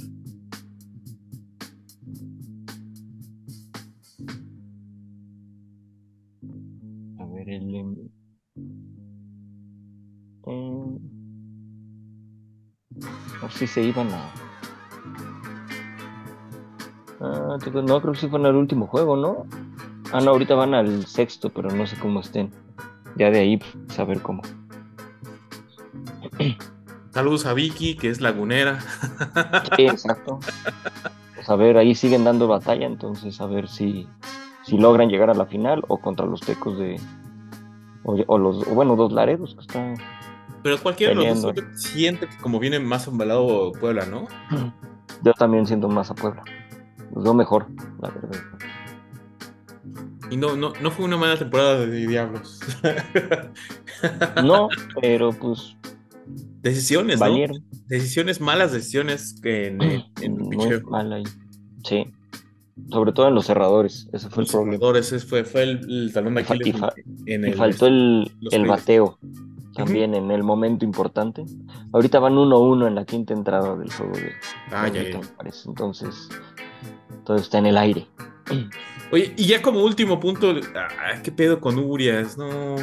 A 7.20 7.26
ver, 7.26 7.50
el. 7.50 7.74
Eh... 10.46 10.98
ver 13.42 13.52
si 13.52 13.66
se 13.66 13.82
iban 13.82 14.08
a. 14.14 14.45
Ah, 17.34 17.58
no, 17.82 18.00
creo 18.00 18.12
que 18.12 18.20
sí 18.20 18.28
fue 18.28 18.38
en 18.38 18.46
el 18.46 18.54
último 18.54 18.86
juego, 18.86 19.16
¿no? 19.16 19.46
Ah, 20.12 20.20
no, 20.20 20.30
ahorita 20.30 20.54
van 20.54 20.74
al 20.74 21.06
sexto, 21.06 21.50
pero 21.50 21.70
no 21.70 21.86
sé 21.86 21.98
cómo 21.98 22.20
estén. 22.20 22.52
Ya 23.16 23.30
de 23.30 23.40
ahí 23.40 23.60
saber 23.88 24.20
cómo. 24.20 24.42
Saludos 27.10 27.46
a 27.46 27.54
Vicky, 27.54 27.96
que 27.96 28.10
es 28.10 28.20
lagunera. 28.20 28.78
Sí, 29.76 29.86
exacto. 29.86 30.38
Pues 31.34 31.48
a 31.48 31.56
ver, 31.56 31.78
ahí 31.78 31.94
siguen 31.94 32.24
dando 32.24 32.46
batalla, 32.46 32.86
entonces 32.86 33.40
a 33.40 33.46
ver 33.46 33.68
si, 33.68 34.06
si 34.64 34.76
logran 34.78 35.08
llegar 35.08 35.30
a 35.30 35.34
la 35.34 35.46
final 35.46 35.82
o 35.88 35.98
contra 35.98 36.26
los 36.26 36.40
tecos 36.40 36.78
de. 36.78 37.00
O, 38.04 38.38
los, 38.38 38.64
bueno, 38.66 38.94
dos 38.94 39.12
Laredos 39.12 39.54
que 39.54 39.62
están. 39.62 39.96
Pero 40.62 40.78
cualquiera 40.78 41.18
de 41.18 41.26
los 41.26 41.42
dos 41.42 41.54
siente 41.74 42.28
que 42.28 42.36
como 42.36 42.60
viene 42.60 42.78
más 42.78 43.06
embalado 43.08 43.72
Puebla, 43.72 44.06
¿no? 44.06 44.28
Yo 45.22 45.32
también 45.32 45.66
siento 45.66 45.88
más 45.88 46.10
a 46.10 46.14
Puebla. 46.14 46.44
Los 47.14 47.24
veo 47.24 47.34
mejor, 47.34 47.66
la 48.00 48.10
verdad. 48.10 48.40
Y 50.30 50.36
no, 50.36 50.56
no, 50.56 50.72
no 50.82 50.90
fue 50.90 51.04
una 51.04 51.16
mala 51.16 51.36
temporada 51.38 51.86
de 51.86 52.06
Diablos. 52.06 52.60
no, 54.44 54.68
pero 55.00 55.30
pues. 55.32 55.76
Decisiones, 56.62 57.20
¿no? 57.20 57.36
Decisiones, 57.86 58.40
malas 58.40 58.72
decisiones 58.72 59.38
que 59.40 59.68
en, 59.68 59.80
en, 60.20 60.36
no 60.90 61.22
Sí. 61.84 62.12
Sobre 62.90 63.12
todo 63.12 63.28
en 63.28 63.34
los 63.34 63.46
cerradores. 63.46 64.08
Ese 64.12 64.28
fue 64.28 64.42
el 64.42 64.50
problema. 64.50 64.72
Cerradores, 64.72 65.12
ese 65.12 65.26
fue, 65.26 65.44
fue 65.44 65.62
el, 65.62 66.10
talón 66.12 66.34
de 66.34 66.40
Aquiles. 66.42 66.74
Y, 67.24 67.32
en 67.32 67.44
el, 67.44 67.54
faltó 67.54 67.86
el, 67.86 68.30
el 68.50 68.66
bateo 68.66 69.18
también 69.76 70.14
en 70.14 70.30
el 70.30 70.42
momento 70.42 70.84
importante. 70.84 71.44
Ahorita 71.92 72.18
van 72.18 72.34
1-1 72.34 72.88
en 72.88 72.94
la 72.94 73.04
quinta 73.04 73.34
entrada 73.34 73.76
del 73.76 73.92
juego 73.92 74.14
de. 74.14 74.32
Ah, 74.72 74.88
ya, 74.88 75.02
ya. 75.02 75.20
Entonces, 75.66 76.28
todo 77.26 77.36
está 77.36 77.58
en 77.58 77.66
el 77.66 77.76
aire. 77.76 78.06
Oye, 79.12 79.34
y 79.36 79.46
ya 79.46 79.60
como 79.60 79.82
último 79.82 80.18
punto, 80.18 80.54
ah, 80.74 81.20
¿qué 81.22 81.32
pedo 81.32 81.60
con 81.60 81.78
Urias? 81.78 82.38
No. 82.38 82.76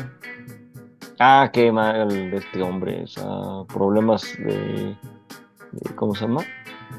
Ah, 1.20 1.50
qué 1.52 1.72
mal 1.72 2.12
este 2.34 2.62
hombre. 2.62 3.04
O 3.04 3.08
sea, 3.08 3.26
problemas 3.74 4.38
de, 4.38 4.96
¿Cómo 5.96 6.14
se 6.14 6.22
llama? 6.28 6.44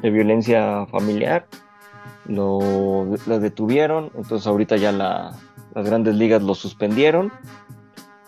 De 0.03 0.11
violencia 0.11 0.87
familiar. 0.87 1.47
Lo, 2.27 3.07
detuvieron. 3.27 4.11
Entonces, 4.15 4.47
ahorita 4.47 4.77
ya 4.77 4.93
las 4.93 5.37
grandes 5.75 6.17
ligas 6.17 6.43
lo 6.43 6.55
suspendieron. 6.55 7.31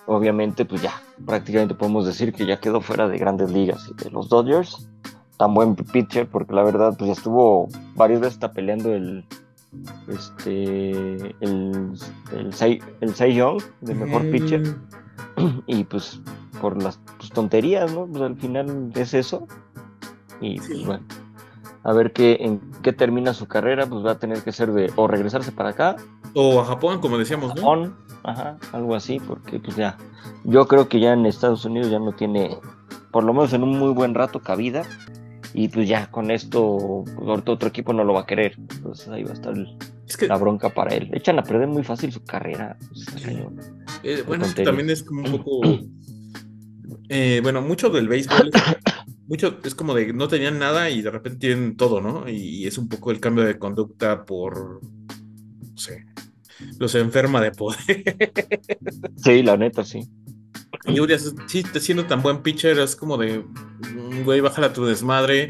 Obviamente, 0.07 0.65
pues 0.65 0.83
ya, 0.83 1.01
prácticamente 1.25 1.75
podemos 1.75 2.07
decir 2.07 2.33
que 2.33 2.47
ya 2.47 2.61
quedó 2.61 2.81
fuera 2.81 3.09
de 3.09 3.19
grandes 3.19 3.51
ligas 3.51 3.91
y 3.91 4.05
de 4.05 4.11
los 4.11 4.29
Dodgers. 4.29 4.89
Tan 5.37 5.55
buen 5.55 5.75
pitcher, 5.77 6.29
porque 6.29 6.55
la 6.55 6.63
verdad, 6.63 6.97
pues 6.97 7.09
ya 7.09 7.13
estuvo 7.13 7.69
varias 7.95 8.21
veces 8.21 8.35
está 8.35 8.53
peleando 8.53 8.95
el, 8.95 9.25
este 10.09 11.17
el, 11.41 11.99
el, 12.33 12.55
Cy, 12.55 12.81
el 13.01 13.35
Young, 13.35 13.63
de 13.81 13.95
mejor 13.95 14.31
pitcher. 14.31 14.63
Y 15.67 15.85
pues 15.85 16.21
por 16.61 16.83
las 16.83 16.99
pues, 17.19 17.31
tonterías, 17.31 17.93
¿no? 17.93 18.07
Pues 18.07 18.23
al 18.23 18.37
final 18.37 18.91
es 18.95 19.15
eso. 19.15 19.47
Y 20.41 20.59
pues 20.59 20.87
bueno, 20.87 21.05
a 21.85 21.93
ver 21.93 22.13
qué, 22.13 22.39
en 22.41 22.61
qué 22.83 22.93
termina 22.93 23.35
su 23.35 23.47
carrera, 23.47 23.87
pues 23.87 24.05
va 24.05 24.13
a 24.13 24.19
tener 24.19 24.43
que 24.43 24.53
ser 24.53 24.73
de 24.73 24.93
o 24.97 25.07
regresarse 25.07 25.53
para 25.53 25.71
acá. 25.71 25.97
O 26.35 26.61
a 26.61 26.65
Japón, 26.65 27.01
como 27.01 27.17
decíamos, 27.17 27.53
Japón, 27.55 27.97
ajá, 28.25 28.59
algo 28.73 28.95
así, 28.95 29.21
porque 29.21 29.59
pues 29.59 29.77
ya, 29.77 29.97
yo 30.45 30.67
creo 30.67 30.89
que 30.89 31.01
ya 31.01 31.13
en 31.13 31.27
Estados 31.27 31.65
Unidos 31.65 31.91
ya 31.91 31.99
no 31.99 32.13
tiene, 32.13 32.59
por 33.11 33.25
lo 33.25 33.33
menos 33.33 33.53
en 33.53 33.63
un 33.63 33.79
muy 33.79 33.93
buen 33.93 34.15
rato, 34.15 34.41
cabida 34.41 34.83
y 35.59 35.69
pues 35.69 35.89
ya 35.89 36.11
con 36.11 36.31
esto 36.31 37.03
pues, 37.17 37.43
otro 37.47 37.69
equipo 37.71 37.95
no 37.95 38.05
lo 38.05 38.13
va 38.13 38.21
a 38.21 38.27
querer. 38.27 38.57
Entonces 38.59 39.09
ahí 39.09 39.25
va 39.25 39.31
a 39.31 39.33
estar 39.33 39.55
la 40.29 40.37
bronca 40.37 40.69
para 40.69 40.95
él. 40.95 41.09
Echan 41.15 41.39
a 41.39 41.43
perder 41.43 41.67
muy 41.67 41.83
fácil 41.83 42.13
su 42.13 42.23
carrera. 42.23 42.77
Pues, 42.89 43.27
eh, 44.03 44.23
bueno, 44.27 44.45
es 44.45 44.55
que 44.55 44.65
también 44.65 44.91
es 44.91 45.03
como 45.03 45.23
un 45.23 45.31
poco... 45.33 45.61
Eh, 47.09 47.41
bueno, 47.43 47.63
mucho 47.63 47.89
del 47.89 48.07
béisbol... 48.07 48.51
mucho 49.29 49.59
es 49.65 49.75
como 49.75 49.95
de 49.95 50.13
no 50.13 50.29
tenían 50.29 50.59
nada 50.59 50.91
y 50.91 51.01
de 51.01 51.11
repente 51.11 51.39
tienen 51.39 51.77
todo, 51.77 52.03
¿no? 52.03 52.29
Y, 52.29 52.67
es 52.67 52.77
un 52.77 52.89
poco 52.89 53.11
el 53.11 53.19
cambio 53.19 53.45
de 53.45 53.59
conducta 53.59 54.27
por, 54.27 54.81
no 54.83 55.79
sé, 55.79 56.05
los 56.79 56.95
enferma 56.95 57.41
de 57.41 57.51
poder. 57.53 57.79
Sí, 59.17 59.43
la 59.43 59.57
neta, 59.57 59.85
sí. 59.85 60.07
Y 60.85 61.01
Urias, 61.01 61.35
sí, 61.47 61.65
siendo 61.81 62.07
tan 62.07 62.23
buen 62.23 62.43
pitcher, 62.43 62.79
es 62.79 62.97
como 62.97 63.17
de, 63.17 63.39
mm, 63.39 64.25
güey, 64.25 64.41
bájala 64.41 64.73
tu 64.73 64.85
desmadre. 64.85 65.49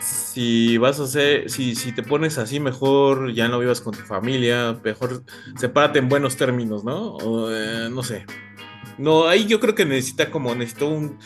Si 0.00 0.78
vas 0.78 1.00
a 1.00 1.04
hacer, 1.04 1.50
si, 1.50 1.74
si 1.74 1.92
te 1.92 2.02
pones 2.02 2.38
así, 2.38 2.60
mejor 2.60 3.32
ya 3.32 3.48
no 3.48 3.58
vivas 3.58 3.80
con 3.80 3.94
tu 3.94 4.02
familia, 4.02 4.78
mejor 4.84 5.24
sepárate 5.56 5.98
en 5.98 6.08
buenos 6.08 6.36
términos, 6.36 6.84
¿no? 6.84 7.18
Eh, 7.50 7.88
no 7.90 8.02
sé. 8.02 8.26
No, 8.96 9.26
ahí 9.26 9.46
yo 9.46 9.60
creo 9.60 9.74
que 9.74 9.84
necesita 9.84 10.30
como, 10.30 10.54
necesitó 10.54 10.88
un, 10.88 11.18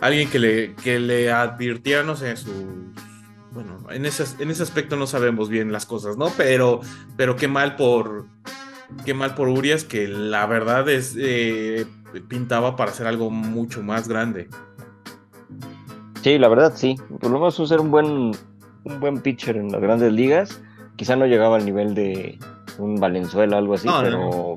alguien 0.00 0.28
que 0.28 0.38
le, 0.38 0.74
que 0.74 0.98
le 0.98 1.30
advirtiera, 1.30 2.02
no 2.02 2.16
sé, 2.16 2.36
su, 2.36 2.50
bueno, 3.52 3.78
en 3.90 4.06
ese, 4.06 4.24
en 4.42 4.50
ese 4.50 4.62
aspecto 4.62 4.96
no 4.96 5.06
sabemos 5.06 5.48
bien 5.48 5.72
las 5.72 5.86
cosas, 5.86 6.16
¿no? 6.16 6.30
Pero, 6.36 6.80
pero 7.16 7.36
qué 7.36 7.48
mal 7.48 7.76
por, 7.76 8.26
qué 9.04 9.14
mal 9.14 9.34
por 9.34 9.48
Urias, 9.48 9.84
que 9.84 10.08
la 10.08 10.46
verdad 10.46 10.88
es, 10.88 11.16
eh, 11.18 11.86
pintaba 12.28 12.76
para 12.76 12.90
hacer 12.90 13.06
algo 13.06 13.30
mucho 13.30 13.82
más 13.82 14.08
grande. 14.08 14.48
Sí, 16.22 16.38
la 16.38 16.48
verdad 16.48 16.72
sí. 16.74 16.96
Por 17.20 17.30
lo 17.30 17.38
menos 17.38 17.56
ser 17.68 17.80
un 17.80 17.90
buen, 17.90 18.32
un 18.84 19.00
buen 19.00 19.20
pitcher 19.20 19.56
en 19.56 19.72
las 19.72 19.80
grandes 19.80 20.12
ligas. 20.12 20.60
Quizá 20.96 21.16
no 21.16 21.26
llegaba 21.26 21.56
al 21.56 21.64
nivel 21.64 21.94
de 21.94 22.38
un 22.78 22.96
Valenzuela 22.96 23.56
o 23.56 23.58
algo 23.58 23.74
así, 23.74 23.88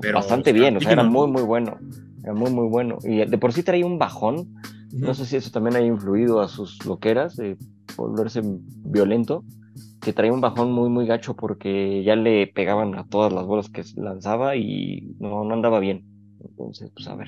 bastante 0.14 0.52
bien. 0.52 0.76
O 0.76 0.80
sea, 0.80 0.92
era 0.92 1.02
muy, 1.02 1.28
muy 1.28 1.42
bueno. 1.42 1.78
Era 2.22 2.34
muy, 2.34 2.50
muy 2.50 2.68
bueno. 2.68 2.98
Y 3.02 3.24
de 3.24 3.38
por 3.38 3.52
sí 3.52 3.62
traía 3.62 3.86
un 3.86 3.98
bajón. 3.98 4.54
No 4.92 5.14
sé 5.14 5.26
si 5.26 5.36
eso 5.36 5.50
también 5.50 5.76
ha 5.76 5.80
influido 5.80 6.40
a 6.40 6.48
sus 6.48 6.84
loqueras 6.86 7.36
de 7.36 7.56
volverse 7.96 8.42
violento. 8.44 9.44
Que 10.06 10.12
traía 10.12 10.32
un 10.32 10.40
bajón 10.40 10.70
muy, 10.70 10.88
muy 10.88 11.04
gacho 11.04 11.34
porque 11.34 12.04
ya 12.04 12.14
le 12.14 12.46
pegaban 12.46 12.94
a 12.94 13.08
todas 13.08 13.32
las 13.32 13.44
bolas 13.44 13.68
que 13.68 13.82
lanzaba 13.96 14.54
y 14.54 15.16
no, 15.18 15.42
no 15.42 15.52
andaba 15.52 15.80
bien. 15.80 16.04
Entonces, 16.40 16.92
pues 16.94 17.08
a 17.08 17.16
ver. 17.16 17.26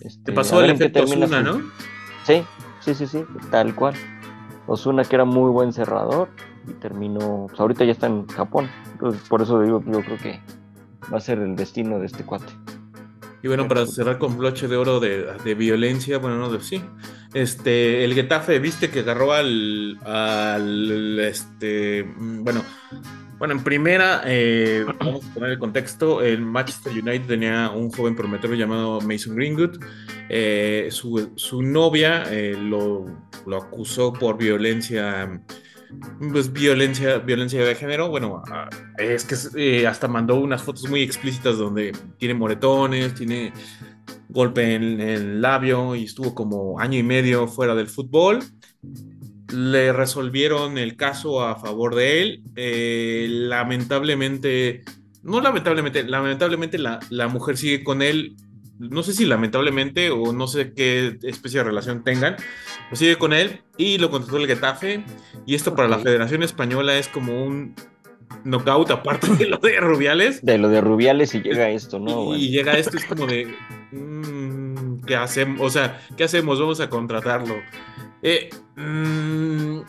Este, 0.00 0.24
Te 0.24 0.32
pasó 0.32 0.64
el 0.64 0.72
efecto 0.72 1.04
Osuna, 1.04 1.42
¿no? 1.42 1.60
Sí, 2.24 2.42
sí, 2.80 2.96
sí, 2.96 3.06
sí, 3.06 3.20
tal 3.52 3.76
cual. 3.76 3.94
Osuna 4.66 5.04
que 5.04 5.14
era 5.14 5.24
muy 5.24 5.48
buen 5.52 5.72
cerrador 5.72 6.30
y 6.66 6.72
terminó, 6.72 7.46
pues 7.46 7.60
ahorita 7.60 7.84
ya 7.84 7.92
está 7.92 8.08
en 8.08 8.26
Japón. 8.26 8.68
Entonces, 8.90 9.22
por 9.28 9.40
eso 9.40 9.60
digo, 9.60 9.80
yo 9.86 10.00
creo 10.00 10.18
que 10.18 10.40
va 11.12 11.18
a 11.18 11.20
ser 11.20 11.38
el 11.38 11.54
destino 11.54 12.00
de 12.00 12.06
este 12.06 12.24
cuate. 12.24 12.52
Y 13.42 13.48
bueno, 13.48 13.66
para 13.66 13.86
cerrar 13.86 14.18
con 14.18 14.38
broche 14.38 14.68
de 14.68 14.76
oro 14.76 15.00
de, 15.00 15.54
violencia, 15.56 16.18
bueno, 16.18 16.38
no 16.38 16.50
de 16.52 16.60
sí. 16.60 16.80
Este, 17.34 18.04
el 18.04 18.14
Getafe, 18.14 18.58
viste 18.60 18.90
que 18.90 19.00
agarró 19.00 19.32
al, 19.32 19.98
al 20.04 21.18
este, 21.18 22.04
bueno, 22.16 22.62
Bueno, 23.38 23.54
en 23.54 23.64
primera, 23.64 24.22
eh, 24.24 24.84
vamos 25.00 25.24
a 25.24 25.34
poner 25.34 25.50
el 25.50 25.58
contexto, 25.58 26.22
el 26.22 26.42
Manchester 26.42 26.92
United 26.92 27.26
tenía 27.26 27.70
un 27.70 27.90
joven 27.90 28.14
prometedor 28.14 28.56
llamado 28.56 29.00
Mason 29.00 29.34
Greenwood. 29.34 29.80
Eh, 30.28 30.88
su, 30.92 31.62
novia 31.62 32.22
eh, 32.30 32.56
lo, 32.56 33.06
lo, 33.44 33.56
acusó 33.56 34.12
por 34.12 34.38
violencia, 34.38 35.42
pues 36.32 36.52
violencia, 36.52 37.18
violencia 37.18 37.64
de 37.64 37.74
género. 37.74 38.08
Bueno, 38.08 38.42
es 38.98 39.24
que 39.24 39.86
hasta 39.86 40.08
mandó 40.08 40.36
unas 40.36 40.62
fotos 40.62 40.88
muy 40.88 41.02
explícitas 41.02 41.58
donde 41.58 41.92
tiene 42.18 42.34
moretones, 42.34 43.14
tiene 43.14 43.52
golpe 44.28 44.74
en 44.74 45.00
el 45.00 45.42
labio 45.42 45.94
y 45.94 46.04
estuvo 46.04 46.34
como 46.34 46.80
año 46.80 46.98
y 46.98 47.02
medio 47.02 47.46
fuera 47.46 47.74
del 47.74 47.88
fútbol 47.88 48.40
le 49.52 49.92
resolvieron 49.92 50.78
el 50.78 50.96
caso 50.96 51.42
a 51.44 51.56
favor 51.56 51.94
de 51.94 52.22
él. 52.22 52.42
Eh, 52.56 53.26
lamentablemente, 53.28 54.82
no 55.22 55.40
lamentablemente, 55.40 56.04
lamentablemente 56.04 56.78
la, 56.78 57.00
la, 57.10 57.28
mujer 57.28 57.56
sigue 57.56 57.84
con 57.84 58.02
él. 58.02 58.34
No 58.90 59.02
sé 59.02 59.12
si 59.12 59.24
lamentablemente 59.24 60.10
o 60.10 60.32
no 60.32 60.46
sé 60.46 60.72
qué 60.74 61.18
especie 61.22 61.60
de 61.60 61.64
relación 61.64 62.02
tengan, 62.02 62.36
pero 62.36 62.96
sigue 62.96 63.16
con 63.16 63.32
él 63.32 63.62
y 63.76 63.98
lo 63.98 64.10
contrató 64.10 64.38
el 64.38 64.46
Getafe. 64.46 65.04
Y 65.46 65.54
esto 65.54 65.74
para 65.74 65.88
la 65.88 65.98
Federación 65.98 66.42
Española 66.42 66.96
es 66.98 67.08
como 67.08 67.44
un 67.44 67.74
knockout 68.44 68.90
aparte 68.90 69.28
de 69.36 69.46
lo 69.46 69.58
de 69.58 69.78
Rubiales. 69.78 70.44
De 70.44 70.58
lo 70.58 70.68
de 70.68 70.80
Rubiales 70.80 71.34
y 71.34 71.42
llega 71.42 71.70
esto, 71.70 71.98
¿no? 71.98 72.34
Y, 72.36 72.50
llega 72.50 72.72
esto, 72.72 72.96
es 72.96 73.04
como 73.04 73.26
de. 73.26 73.54
Mm, 73.92 75.02
¿Qué 75.06 75.16
hacemos? 75.16 75.60
O 75.60 75.70
sea, 75.70 76.00
¿qué 76.16 76.24
hacemos? 76.24 76.58
Vamos 76.58 76.80
a 76.80 76.90
contratarlo. 76.90 77.54
Eh, 78.22 78.50
mm, 78.76 79.80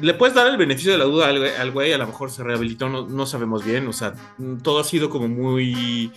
le 0.00 0.14
puedes 0.14 0.34
dar 0.34 0.46
el 0.46 0.56
beneficio 0.56 0.92
de 0.92 0.98
la 0.98 1.04
duda 1.04 1.28
al, 1.28 1.70
güey, 1.72 1.92
a 1.92 1.98
lo 1.98 2.06
mejor 2.06 2.30
se 2.30 2.42
rehabilitó, 2.42 2.88
no, 2.88 3.26
sabemos 3.26 3.64
bien, 3.64 3.86
o 3.88 3.92
sea, 3.92 4.14
todo 4.62 4.80
ha 4.80 4.84
sido 4.84 5.10
como 5.10 5.28
muy... 5.28 6.12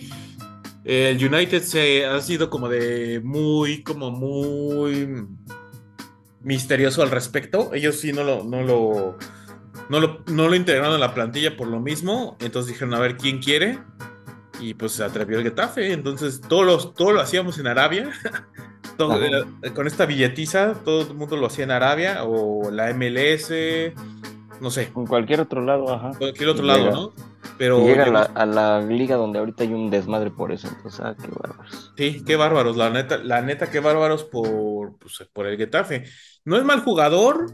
el 0.84 1.24
United 1.24 1.62
se 1.62 2.06
ha 2.06 2.20
sido 2.20 2.48
como 2.50 2.68
de 2.68 3.20
muy, 3.22 3.82
como 3.82 4.10
muy 4.10 5.26
misterioso 6.42 7.02
al 7.02 7.10
respecto. 7.10 7.74
Ellos 7.74 7.96
sí 7.96 8.12
no 8.12 8.24
lo, 8.24 8.44
no 8.44 8.62
lo, 8.62 9.18
no 9.88 10.00
lo, 10.00 10.24
no 10.26 10.48
lo 10.48 10.54
integraron 10.54 10.94
en 10.94 11.00
la 11.00 11.14
plantilla 11.14 11.56
por 11.56 11.68
lo 11.68 11.80
mismo. 11.80 12.36
Entonces 12.40 12.72
dijeron, 12.72 12.94
a 12.94 13.00
ver, 13.00 13.16
¿quién 13.16 13.40
quiere? 13.40 13.78
Y 14.58 14.74
pues 14.74 14.92
se 14.92 15.04
atrevió 15.04 15.38
el 15.38 15.44
Getafe. 15.44 15.92
Entonces 15.92 16.40
todo 16.40 16.62
lo, 16.62 16.78
todo 16.90 17.12
lo 17.12 17.20
hacíamos 17.20 17.58
en 17.58 17.66
Arabia. 17.66 18.10
Con 19.74 19.86
esta 19.86 20.04
billetiza, 20.04 20.74
todo 20.84 21.02
el 21.02 21.14
mundo 21.14 21.36
lo 21.36 21.46
hacía 21.46 21.64
en 21.64 21.70
Arabia 21.70 22.24
o 22.24 22.70
la 22.70 22.92
MLS, 22.92 23.50
no 24.60 24.70
sé. 24.70 24.90
En 24.94 25.06
cualquier 25.06 25.40
otro 25.40 25.62
lado, 25.62 25.92
ajá. 25.92 26.12
Cualquier 26.18 26.48
otro 26.50 26.64
lado, 26.64 26.90
¿no? 26.90 27.12
Pero 27.58 27.84
llega 27.84 28.04
a 28.04 28.46
la, 28.46 28.80
liga 28.80 29.16
donde 29.16 29.38
ahorita 29.38 29.64
hay 29.64 29.72
un 29.72 29.90
desmadre 29.90 30.30
por 30.30 30.52
eso, 30.52 30.68
entonces, 30.68 31.00
ah, 31.00 31.14
qué 31.20 31.28
bárbaros. 31.28 31.92
Sí, 31.96 32.22
qué 32.24 32.36
bárbaros, 32.36 32.76
la 32.76 32.90
neta, 32.90 33.18
la 33.18 33.42
neta, 33.42 33.70
qué 33.70 33.80
bárbaros 33.80 34.24
por, 34.24 34.96
pues, 34.98 35.28
por 35.32 35.46
el 35.46 35.56
Getafe. 35.56 36.04
No 36.44 36.56
es 36.56 36.64
mal 36.64 36.80
jugador, 36.80 37.46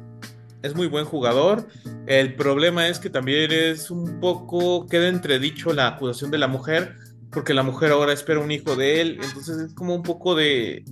es 0.62 0.74
muy 0.74 0.86
buen 0.86 1.04
jugador. 1.04 1.66
El 2.06 2.34
problema 2.36 2.88
es 2.88 2.98
que 2.98 3.10
también 3.10 3.50
es 3.52 3.90
un 3.90 4.20
poco, 4.20 4.86
queda 4.86 5.08
entredicho 5.08 5.72
la 5.72 5.88
acusación 5.88 6.30
de 6.30 6.38
la 6.38 6.48
mujer, 6.48 6.96
porque 7.32 7.54
la 7.54 7.62
mujer 7.62 7.92
ahora 7.92 8.12
espera 8.12 8.40
un 8.40 8.50
hijo 8.50 8.76
de 8.76 9.00
él, 9.00 9.18
entonces 9.22 9.58
es 9.58 9.74
como 9.74 9.94
un 9.94 10.02
poco 10.02 10.34
de, 10.34 10.84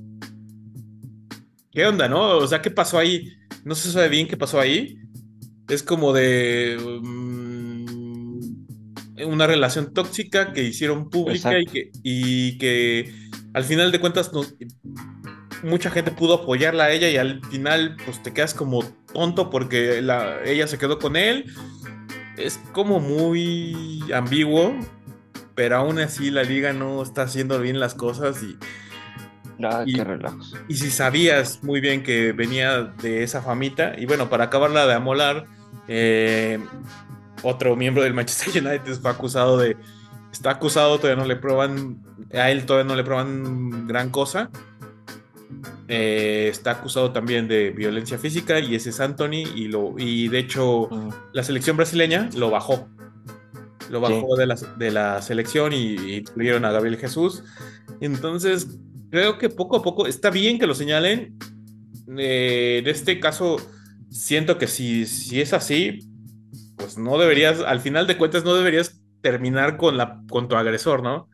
¿Qué 1.75 1.85
onda, 1.85 2.09
no? 2.09 2.37
O 2.37 2.47
sea, 2.47 2.63
¿qué 2.63 2.71
pasó 2.71 2.99
ahí? 2.99 3.33
No 3.65 3.75
se 3.75 3.91
sabe 3.91 4.09
bien 4.09 4.29
qué 4.29 4.37
pasó 4.37 4.61
ahí. 4.61 4.97
Es 5.69 5.83
como 5.83 6.13
de 6.13 6.77
mm, 7.03 7.65
una 9.27 9.47
relación 9.47 9.93
tóxica 9.93 10.53
que 10.53 10.63
hicieron 10.63 11.11
pública 11.11 11.59
y 11.59 11.67
que, 11.67 11.91
y 12.03 12.59
que 12.59 13.13
al 13.53 13.65
final 13.65 13.93
de 13.93 14.01
cuentas 14.01 14.31
mucha 15.63 15.91
gente 15.91 16.11
pudo 16.11 16.35
apoyarla 16.35 16.85
a 16.85 16.93
ella 16.93 17.09
y 17.09 17.17
al 17.17 17.41
final 17.47 17.97
pues 18.05 18.23
te 18.23 18.33
quedas 18.33 18.55
como 18.55 18.85
tonto 19.13 19.51
porque 19.51 19.99
ella 19.99 20.67
se 20.67 20.79
quedó 20.79 20.99
con 20.99 21.17
él. 21.17 21.47
Es 22.37 22.59
como 22.73 22.99
muy 22.99 24.03
ambiguo, 24.13 24.75
pero 25.55 25.77
aún 25.77 25.99
así 26.01 26.31
la 26.31 26.43
liga 26.43 26.73
no 26.73 27.03
está 27.03 27.23
haciendo 27.23 27.61
bien 27.61 27.79
las 27.79 27.95
cosas 27.95 28.43
y 28.43 28.57
Ah, 29.63 29.85
y, 29.87 30.01
Y 30.69 30.77
si 30.77 30.91
sabías 30.91 31.63
muy 31.63 31.81
bien 31.81 32.03
que 32.03 32.33
venía 32.33 32.83
de 32.83 33.23
esa 33.23 33.43
famita, 33.43 33.95
y 33.97 34.07
bueno, 34.07 34.29
para 34.29 34.45
acabarla 34.45 34.87
de 34.87 34.95
amolar, 34.95 35.47
eh, 35.89 36.59
otro 37.43 37.77
miembro 37.77 38.03
del 38.03 38.15
Manchester 38.15 38.63
United 38.67 38.95
fue 39.01 39.11
acusado 39.11 39.59
de. 39.59 39.77
Está 40.33 40.51
acusado, 40.51 40.99
todavía 40.99 41.23
no 41.23 41.29
le 41.29 41.37
prueban. 41.37 42.03
A 42.33 42.51
él 42.51 42.67
todavía 42.67 42.89
no 42.89 42.97
le 42.97 43.05
prueban 43.05 43.87
gran 43.87 44.11
cosa. 44.11 44.51
Eh, 45.87 46.49
está 46.51 46.73
acusado 46.73 47.13
también 47.13 47.47
de 47.47 47.71
violencia 47.71 48.19
física 48.19 48.59
y 48.59 48.75
ese 48.75 48.91
es 48.91 48.99
Anthony. 48.99 49.45
Y, 49.55 49.69
lo, 49.69 49.95
y 49.97 50.29
de 50.29 50.41
hecho, 50.41 50.89
mm. 50.91 51.09
la 51.33 51.45
selección 51.45 51.77
brasileña 51.77 52.29
lo 52.37 52.51
bajó. 52.51 52.89
Lo 53.91 54.01
bajó 54.01 54.35
de, 54.37 54.47
la, 54.47 54.57
de 54.77 54.91
la 54.91 55.23
selección 55.23 55.73
y, 55.73 55.95
y 55.95 56.23
tuvieron 56.23 56.65
a 56.65 56.73
Gabriel 56.73 56.97
Jesús. 56.97 57.45
Entonces, 58.01 58.67
creo 59.15 59.39
que 59.39 59.49
poco 59.49 59.77
a 59.77 59.83
poco 59.83 60.09
está 60.09 60.29
bien 60.29 60.59
que 60.59 60.67
lo 60.67 60.75
señalen. 60.75 61.39
Eh, 62.19 62.79
en 62.81 62.89
este 62.89 63.21
caso, 63.21 63.59
siento 64.11 64.59
que 64.59 64.67
si, 64.67 65.07
si 65.07 65.41
es 65.41 65.53
así, 65.53 66.01
pues 66.77 66.99
no 66.99 67.17
deberías, 67.17 67.61
al 67.61 67.79
final 67.79 68.09
de 68.09 68.19
cuentas, 68.19 68.45
no 68.45 68.57
deberías 68.57 69.01
terminar 69.21 69.77
con, 69.77 69.97
la, 69.97 70.21
con 70.29 70.49
tu 70.49 70.57
agresor, 70.57 71.05
¿no? 71.05 71.29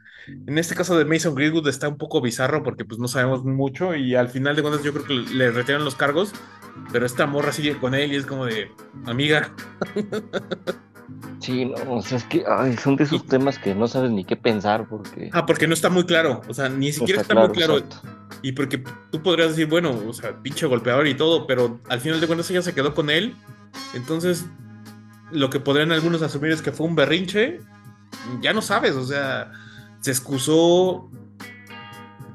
En 0.47 0.59
este 0.59 0.75
caso 0.75 0.99
de 0.99 1.07
Mason 1.07 1.35
Greenwood 1.35 1.69
está 1.69 1.89
un 1.89 1.97
poco 1.97 2.21
bizarro 2.21 2.63
porque 2.63 2.85
pues 2.85 3.01
no 3.01 3.09
sabemos 3.09 3.45
mucho 3.45 3.95
y 3.95 4.15
al 4.15 4.29
final 4.29 4.55
de 4.55 4.63
cuentas 4.63 4.85
yo 4.85 4.93
creo 4.93 5.07
que 5.07 5.35
le 5.35 5.51
retiran 5.51 5.83
los 5.83 5.97
cargos, 5.97 6.33
pero 6.93 7.07
esta 7.07 7.25
morra 7.25 7.51
sigue 7.51 7.79
con 7.79 7.95
él 7.95 8.13
y 8.13 8.17
es 8.17 8.27
como 8.27 8.45
de, 8.45 8.71
amiga. 9.07 9.55
Sí, 11.41 11.65
no, 11.65 11.95
o 11.95 12.03
sea, 12.03 12.19
es 12.19 12.25
que 12.25 12.45
son 12.83 12.97
de 12.97 13.05
esos 13.05 13.25
temas 13.27 13.59
que 13.59 13.75
no 13.75 13.89
sabes 13.89 14.11
ni 14.11 14.25
qué 14.25 14.37
pensar 14.37 14.87
porque... 14.89 15.31
Ah, 15.33 15.47
porque 15.47 15.67
no 15.67 15.75
está 15.75 15.89
muy 15.89 16.05
claro, 16.05 16.43
o 16.49 16.55
sea, 16.55 16.69
ni 16.69 16.93
siquiera 16.93 17.23
está, 17.23 17.35
muy 17.35 17.49
claro. 17.49 17.83
Y 18.43 18.53
porque 18.53 18.83
tú 19.11 19.23
podrías 19.23 19.51
decir, 19.51 19.67
bueno, 19.67 19.99
o 20.07 20.13
sea, 20.13 20.37
pinche 20.43 20.67
golpeador 20.67 21.07
y 21.07 21.15
todo, 21.15 21.47
pero 21.47 21.81
al 21.89 22.01
final 22.01 22.21
de 22.21 22.27
cuentas 22.27 22.51
ella 22.51 22.63
se 22.63 22.75
quedó 22.75 22.95
con 22.95 23.09
él, 23.09 23.35
entonces 23.95 24.47
lo 25.31 25.49
que 25.49 25.61
podrían 25.61 25.93
algunos 25.93 26.23
asumir 26.23 26.53
es 26.53 26.61
que 26.61 26.73
fue 26.73 26.87
un 26.87 26.95
berrinche, 26.95 27.61
ya 28.43 28.53
no 28.53 28.61
sabes, 28.61 28.95
o 28.95 29.05
sea, 29.05 29.51
se 30.01 30.11
excusó 30.11 31.11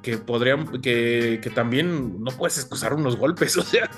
que 0.06 0.19
podrían, 0.19 0.68
que, 0.84 1.40
que 1.41 1.49
también 1.49 2.23
no 2.23 2.30
puedes 2.30 2.60
excusar 2.60 2.94
unos 2.94 3.15
golpes, 3.18 3.57
o 3.57 3.64
sea, 3.64 3.90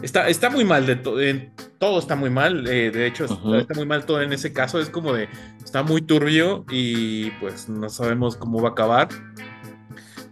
está, 0.00 0.28
está 0.28 0.48
muy 0.48 0.64
mal, 0.64 0.86
de 0.86 0.94
todo 0.94 1.98
está 1.98 2.14
muy 2.14 2.30
mal, 2.30 2.68
eh, 2.68 2.92
de 2.92 3.08
hecho 3.08 3.24
está 3.24 3.74
muy 3.74 3.84
mal 3.84 4.06
todo 4.06 4.22
en 4.22 4.32
ese 4.32 4.52
caso, 4.52 4.78
es 4.78 4.90
como 4.90 5.12
de, 5.12 5.28
está 5.62 5.82
muy 5.82 6.02
turbio 6.02 6.64
y 6.70 7.32
pues 7.32 7.68
no 7.68 7.88
sabemos 7.88 8.36
cómo 8.36 8.62
va 8.62 8.68
a 8.68 8.72
acabar, 8.72 9.08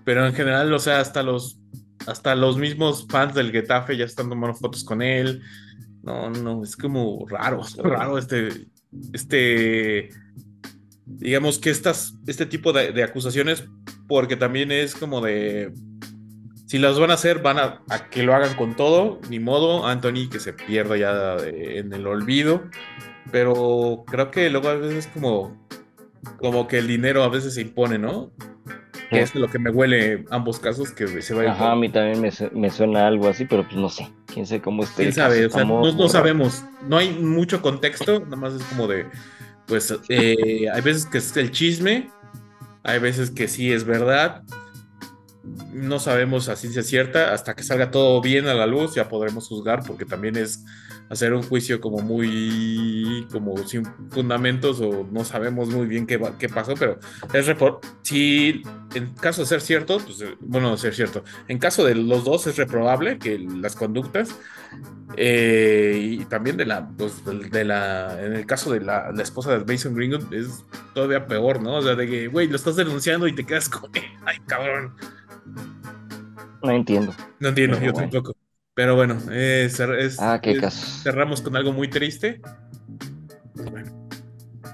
pero 0.04 0.24
en 0.24 0.34
general, 0.34 0.72
o 0.72 0.78
sea, 0.78 1.00
hasta 1.00 1.24
los, 1.24 1.58
hasta 2.06 2.36
los 2.36 2.56
mismos 2.56 3.08
fans 3.08 3.34
del 3.34 3.50
Getafe 3.50 3.96
ya 3.96 4.04
están 4.04 4.28
tomando 4.28 4.56
fotos 4.56 4.84
con 4.84 5.02
él, 5.02 5.42
no, 6.04 6.30
no, 6.30 6.62
es 6.62 6.76
como 6.76 7.26
raro, 7.28 7.62
raro 7.82 8.18
este, 8.18 8.68
este, 9.12 10.10
digamos 11.06 11.58
que 11.58 11.70
estas, 11.70 12.14
este 12.28 12.46
tipo 12.46 12.72
de 12.72 13.02
acusaciones 13.02 13.64
porque 14.10 14.34
también 14.34 14.72
es 14.72 14.96
como 14.96 15.20
de, 15.20 15.72
si 16.66 16.78
las 16.78 16.98
van 16.98 17.12
a 17.12 17.14
hacer, 17.14 17.42
van 17.42 17.60
a, 17.60 17.84
que 18.10 18.24
lo 18.24 18.34
hagan 18.34 18.56
con 18.56 18.74
todo, 18.74 19.20
ni 19.30 19.38
modo, 19.38 19.86
Anthony 19.86 20.28
que 20.28 20.40
se 20.40 20.52
pierda 20.52 20.96
ya 20.96 21.36
en 21.46 21.92
el 21.92 22.08
olvido, 22.08 22.64
pero 23.30 24.02
creo 24.08 24.32
que 24.32 24.50
luego 24.50 24.68
a 24.68 24.74
veces 24.74 25.06
es 25.06 25.12
como, 25.12 25.64
como 26.38 26.66
que 26.66 26.78
el 26.78 26.88
dinero 26.88 27.22
a 27.22 27.28
veces 27.28 27.54
se 27.54 27.60
impone, 27.60 27.98
¿no? 27.98 28.32
Que 29.10 29.20
es 29.20 29.32
lo 29.36 29.46
que 29.46 29.60
me 29.60 29.70
huele 29.70 30.24
ambos 30.30 30.58
casos, 30.58 30.90
que 30.90 31.22
se 31.22 31.32
va 31.32 31.44
a 31.44 31.52
Ajá, 31.52 31.70
a 31.70 31.76
mí 31.76 31.88
también 31.88 32.20
me, 32.20 32.70
suena 32.70 33.06
algo 33.06 33.28
así, 33.28 33.44
pero 33.44 33.62
pues 33.62 33.76
no 33.76 33.88
sé, 33.88 34.10
quién 34.26 34.44
sabe 34.44 34.60
cómo 34.60 34.82
esté. 34.82 35.04
¿Quién 35.04 35.12
sabe? 35.12 35.46
O 35.46 35.50
sea, 35.50 35.64
no, 35.64 36.08
sabemos, 36.08 36.64
no 36.88 36.96
hay 36.96 37.12
mucho 37.12 37.62
contexto, 37.62 38.18
nada 38.24 38.34
más 38.34 38.54
es 38.54 38.62
como 38.64 38.88
de, 38.88 39.06
pues, 39.68 39.96
eh, 40.08 40.66
hay 40.68 40.80
veces 40.82 41.06
que 41.06 41.18
es 41.18 41.36
el 41.36 41.52
chisme, 41.52 42.10
hay 42.82 42.98
veces 42.98 43.30
que 43.30 43.48
sí 43.48 43.72
es 43.72 43.84
verdad. 43.84 44.42
no 45.72 45.98
sabemos 45.98 46.48
a 46.48 46.56
ciencia 46.56 46.82
cierta, 46.82 47.32
hasta 47.32 47.54
que 47.54 47.62
salga 47.62 47.90
todo 47.90 48.20
bien 48.20 48.46
a 48.46 48.54
la 48.54 48.66
luz 48.66 48.94
ya 48.94 49.08
podremos 49.08 49.48
juzgar, 49.48 49.82
porque 49.86 50.04
también 50.04 50.36
es 50.36 50.64
hacer 51.10 51.34
un 51.34 51.42
juicio 51.42 51.80
como 51.80 51.98
muy, 51.98 53.26
como 53.30 53.56
sin 53.66 53.84
fundamentos 54.10 54.80
o 54.80 55.06
no 55.10 55.24
sabemos 55.24 55.68
muy 55.68 55.86
bien 55.86 56.06
qué, 56.06 56.20
qué 56.38 56.48
pasó, 56.48 56.74
pero 56.74 56.98
es 57.34 57.46
si 58.02 58.62
en 58.94 59.12
caso 59.14 59.42
de 59.42 59.48
ser 59.48 59.60
cierto, 59.60 59.98
pues 59.98 60.20
eh, 60.20 60.36
bueno, 60.40 60.76
ser 60.76 60.94
cierto, 60.94 61.24
en 61.48 61.58
caso 61.58 61.84
de 61.84 61.96
los 61.96 62.24
dos 62.24 62.46
es 62.46 62.56
reprobable 62.56 63.18
que 63.18 63.38
las 63.38 63.74
conductas 63.74 64.38
eh, 65.16 65.98
y 66.00 66.24
también 66.26 66.56
de 66.56 66.64
la, 66.64 66.88
pues, 66.88 67.24
de 67.24 67.64
la, 67.64 68.24
en 68.24 68.34
el 68.34 68.46
caso 68.46 68.72
de 68.72 68.80
la, 68.80 69.10
la 69.12 69.22
esposa 69.22 69.58
de 69.58 69.64
Mason 69.64 69.94
Greenwood 69.94 70.32
es 70.32 70.64
todavía 70.94 71.26
peor, 71.26 71.60
¿no? 71.60 71.76
O 71.78 71.82
sea, 71.82 71.96
de 71.96 72.06
que, 72.06 72.28
güey, 72.28 72.46
lo 72.46 72.54
estás 72.54 72.76
denunciando 72.76 73.26
y 73.26 73.34
te 73.34 73.44
quedas 73.44 73.68
con, 73.68 73.90
ay, 74.24 74.38
cabrón. 74.46 74.94
No 76.62 76.70
entiendo. 76.70 77.12
No 77.40 77.48
entiendo, 77.48 77.80
yo 77.80 77.92
tampoco. 77.92 78.36
Pero 78.80 78.96
bueno, 78.96 79.18
es, 79.30 79.78
ah, 80.20 80.40
qué 80.42 80.58
cerramos 80.70 81.42
con 81.42 81.54
algo 81.54 81.70
muy 81.70 81.88
triste. 81.88 82.40
Bueno. 83.54 84.08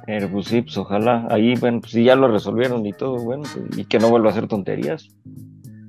Pero 0.06 0.30
pues 0.30 0.46
sí, 0.46 0.62
pues 0.62 0.78
ojalá. 0.78 1.26
Ahí, 1.28 1.56
bueno, 1.56 1.80
pues 1.80 1.90
si 1.90 2.04
ya 2.04 2.14
lo 2.14 2.28
resolvieron 2.28 2.86
y 2.86 2.92
todo, 2.92 3.16
bueno, 3.16 3.42
pues, 3.52 3.76
y 3.76 3.84
que 3.84 3.98
no 3.98 4.08
vuelva 4.08 4.28
a 4.28 4.30
hacer 4.30 4.46
tonterías. 4.46 5.08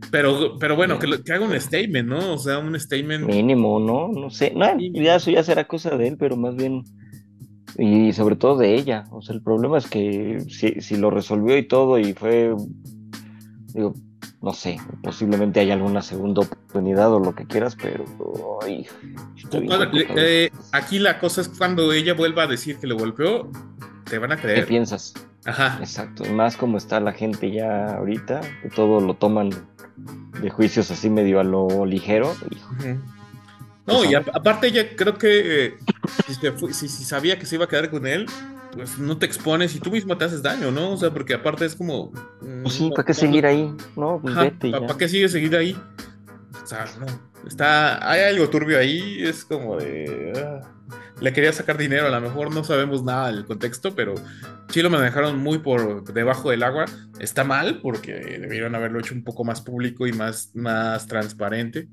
Pero, 0.09 0.57
pero 0.59 0.75
bueno, 0.75 0.97
que, 0.97 1.21
que, 1.23 1.31
haga 1.31 1.45
un 1.45 1.61
statement, 1.61 2.09
¿no? 2.09 2.33
O 2.33 2.37
sea, 2.39 2.57
un 2.57 2.79
statement. 2.79 3.27
Mínimo, 3.27 3.79
¿no? 3.79 4.07
No 4.07 4.31
sé. 4.31 4.51
No, 4.55 4.65
ya 4.79 5.17
eso 5.17 5.29
ya 5.29 5.43
será 5.43 5.65
cosa 5.65 5.95
de 5.95 6.07
él, 6.07 6.17
pero 6.17 6.35
más 6.35 6.55
bien. 6.55 6.85
Y 7.77 8.13
sobre 8.13 8.35
todo 8.35 8.57
de 8.57 8.73
ella. 8.73 9.05
O 9.11 9.21
sea, 9.21 9.35
el 9.35 9.43
problema 9.43 9.77
es 9.77 9.85
que 9.85 10.39
si, 10.49 10.81
si 10.81 10.97
lo 10.97 11.11
resolvió 11.11 11.55
y 11.55 11.67
todo 11.67 11.99
y 11.99 12.13
fue. 12.13 12.55
Digo, 13.75 13.93
no 14.41 14.53
sé, 14.53 14.79
posiblemente 15.01 15.59
haya 15.59 15.73
alguna 15.73 16.01
segunda 16.01 16.41
oportunidad 16.41 17.11
o 17.11 17.19
lo 17.19 17.33
que 17.35 17.45
quieras, 17.45 17.75
pero 17.75 18.05
eh, 18.65 20.51
aquí 20.71 20.99
la 20.99 21.19
cosa 21.19 21.41
es 21.41 21.49
cuando 21.49 21.91
ella 21.91 22.13
vuelva 22.13 22.43
a 22.43 22.47
decir 22.47 22.77
que 22.77 22.87
le 22.87 22.93
golpeó, 22.93 23.51
te 24.05 24.19
van 24.19 24.31
a 24.31 24.37
creer. 24.37 24.61
¿Qué 24.61 24.67
piensas? 24.67 25.13
Ajá. 25.45 25.77
Exacto, 25.79 26.23
más 26.25 26.55
como 26.55 26.77
está 26.77 26.99
la 26.99 27.13
gente 27.13 27.51
ya 27.51 27.97
ahorita, 27.97 28.41
que 28.61 28.69
todo 28.69 29.01
lo 29.01 29.15
toman 29.15 29.49
de 30.41 30.49
juicios 30.49 30.91
así 30.91 31.09
medio 31.09 31.39
a 31.39 31.43
lo 31.43 31.85
ligero. 31.85 32.35
No, 33.85 34.03
y 34.03 34.13
aparte 34.13 34.67
ella 34.67 34.95
creo 34.95 35.17
que 35.17 35.65
eh, 35.65 35.77
si, 36.73 36.89
si 36.89 37.03
sabía 37.03 37.39
que 37.39 37.45
se 37.45 37.55
iba 37.55 37.65
a 37.65 37.67
quedar 37.69 37.89
con 37.89 38.05
él, 38.05 38.27
pues 38.77 38.99
no 38.99 39.17
te 39.17 39.25
expones 39.25 39.75
y 39.75 39.79
tú 39.79 39.91
mismo 39.91 40.17
te 40.17 40.25
haces 40.25 40.41
daño, 40.41 40.71
¿no? 40.71 40.91
O 40.91 40.97
sea, 40.97 41.11
porque 41.11 41.33
aparte 41.33 41.65
es 41.65 41.75
como. 41.75 42.11
Mm, 42.41 42.63
pues 42.63 42.75
sí, 42.75 42.89
¿para 42.95 43.05
qué 43.05 43.13
seguir 43.13 43.45
ahí? 43.45 43.75
No, 43.95 44.19
pues 44.21 44.35
¿Para 44.35 44.97
qué 44.97 45.09
sigue 45.09 45.27
seguir 45.27 45.55
ahí? 45.55 45.75
O 46.63 46.67
sea, 46.67 46.85
no. 46.99 47.05
Está. 47.47 48.09
Hay 48.09 48.21
algo 48.21 48.49
turbio 48.49 48.77
ahí, 48.77 49.17
es 49.21 49.43
como 49.43 49.77
de. 49.77 50.33
Ah, 50.35 50.61
le 51.19 51.33
quería 51.33 51.51
sacar 51.51 51.77
dinero, 51.77 52.07
a 52.07 52.11
lo 52.11 52.21
mejor 52.21 52.53
no 52.53 52.63
sabemos 52.63 53.03
nada 53.03 53.31
del 53.31 53.45
contexto, 53.45 53.95
pero 53.95 54.13
sí 54.69 54.81
lo 54.81 54.89
manejaron 54.89 55.39
muy 55.39 55.57
por 55.57 56.03
debajo 56.13 56.51
del 56.51 56.61
agua. 56.61 56.85
Está 57.19 57.43
mal 57.43 57.79
porque 57.81 58.13
debieron 58.13 58.75
haberlo 58.75 58.99
hecho 58.99 59.15
un 59.15 59.23
poco 59.23 59.43
más 59.43 59.61
público 59.61 60.05
y 60.05 60.13
más, 60.13 60.51
más 60.53 61.07
transparente. 61.07 61.87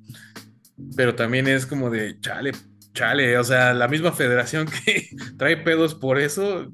Pero 0.97 1.15
también 1.15 1.49
es 1.49 1.67
como 1.67 1.89
de, 1.89 2.21
chale, 2.21 2.53
chale, 2.95 3.37
o 3.37 3.45
sea, 3.45 3.75
la 3.75 3.89
misma 3.89 4.13
federación 4.13 4.67
que 4.85 5.11
trae 5.37 5.59
pedos 5.59 5.95
por 5.95 6.19
eso, 6.19 6.73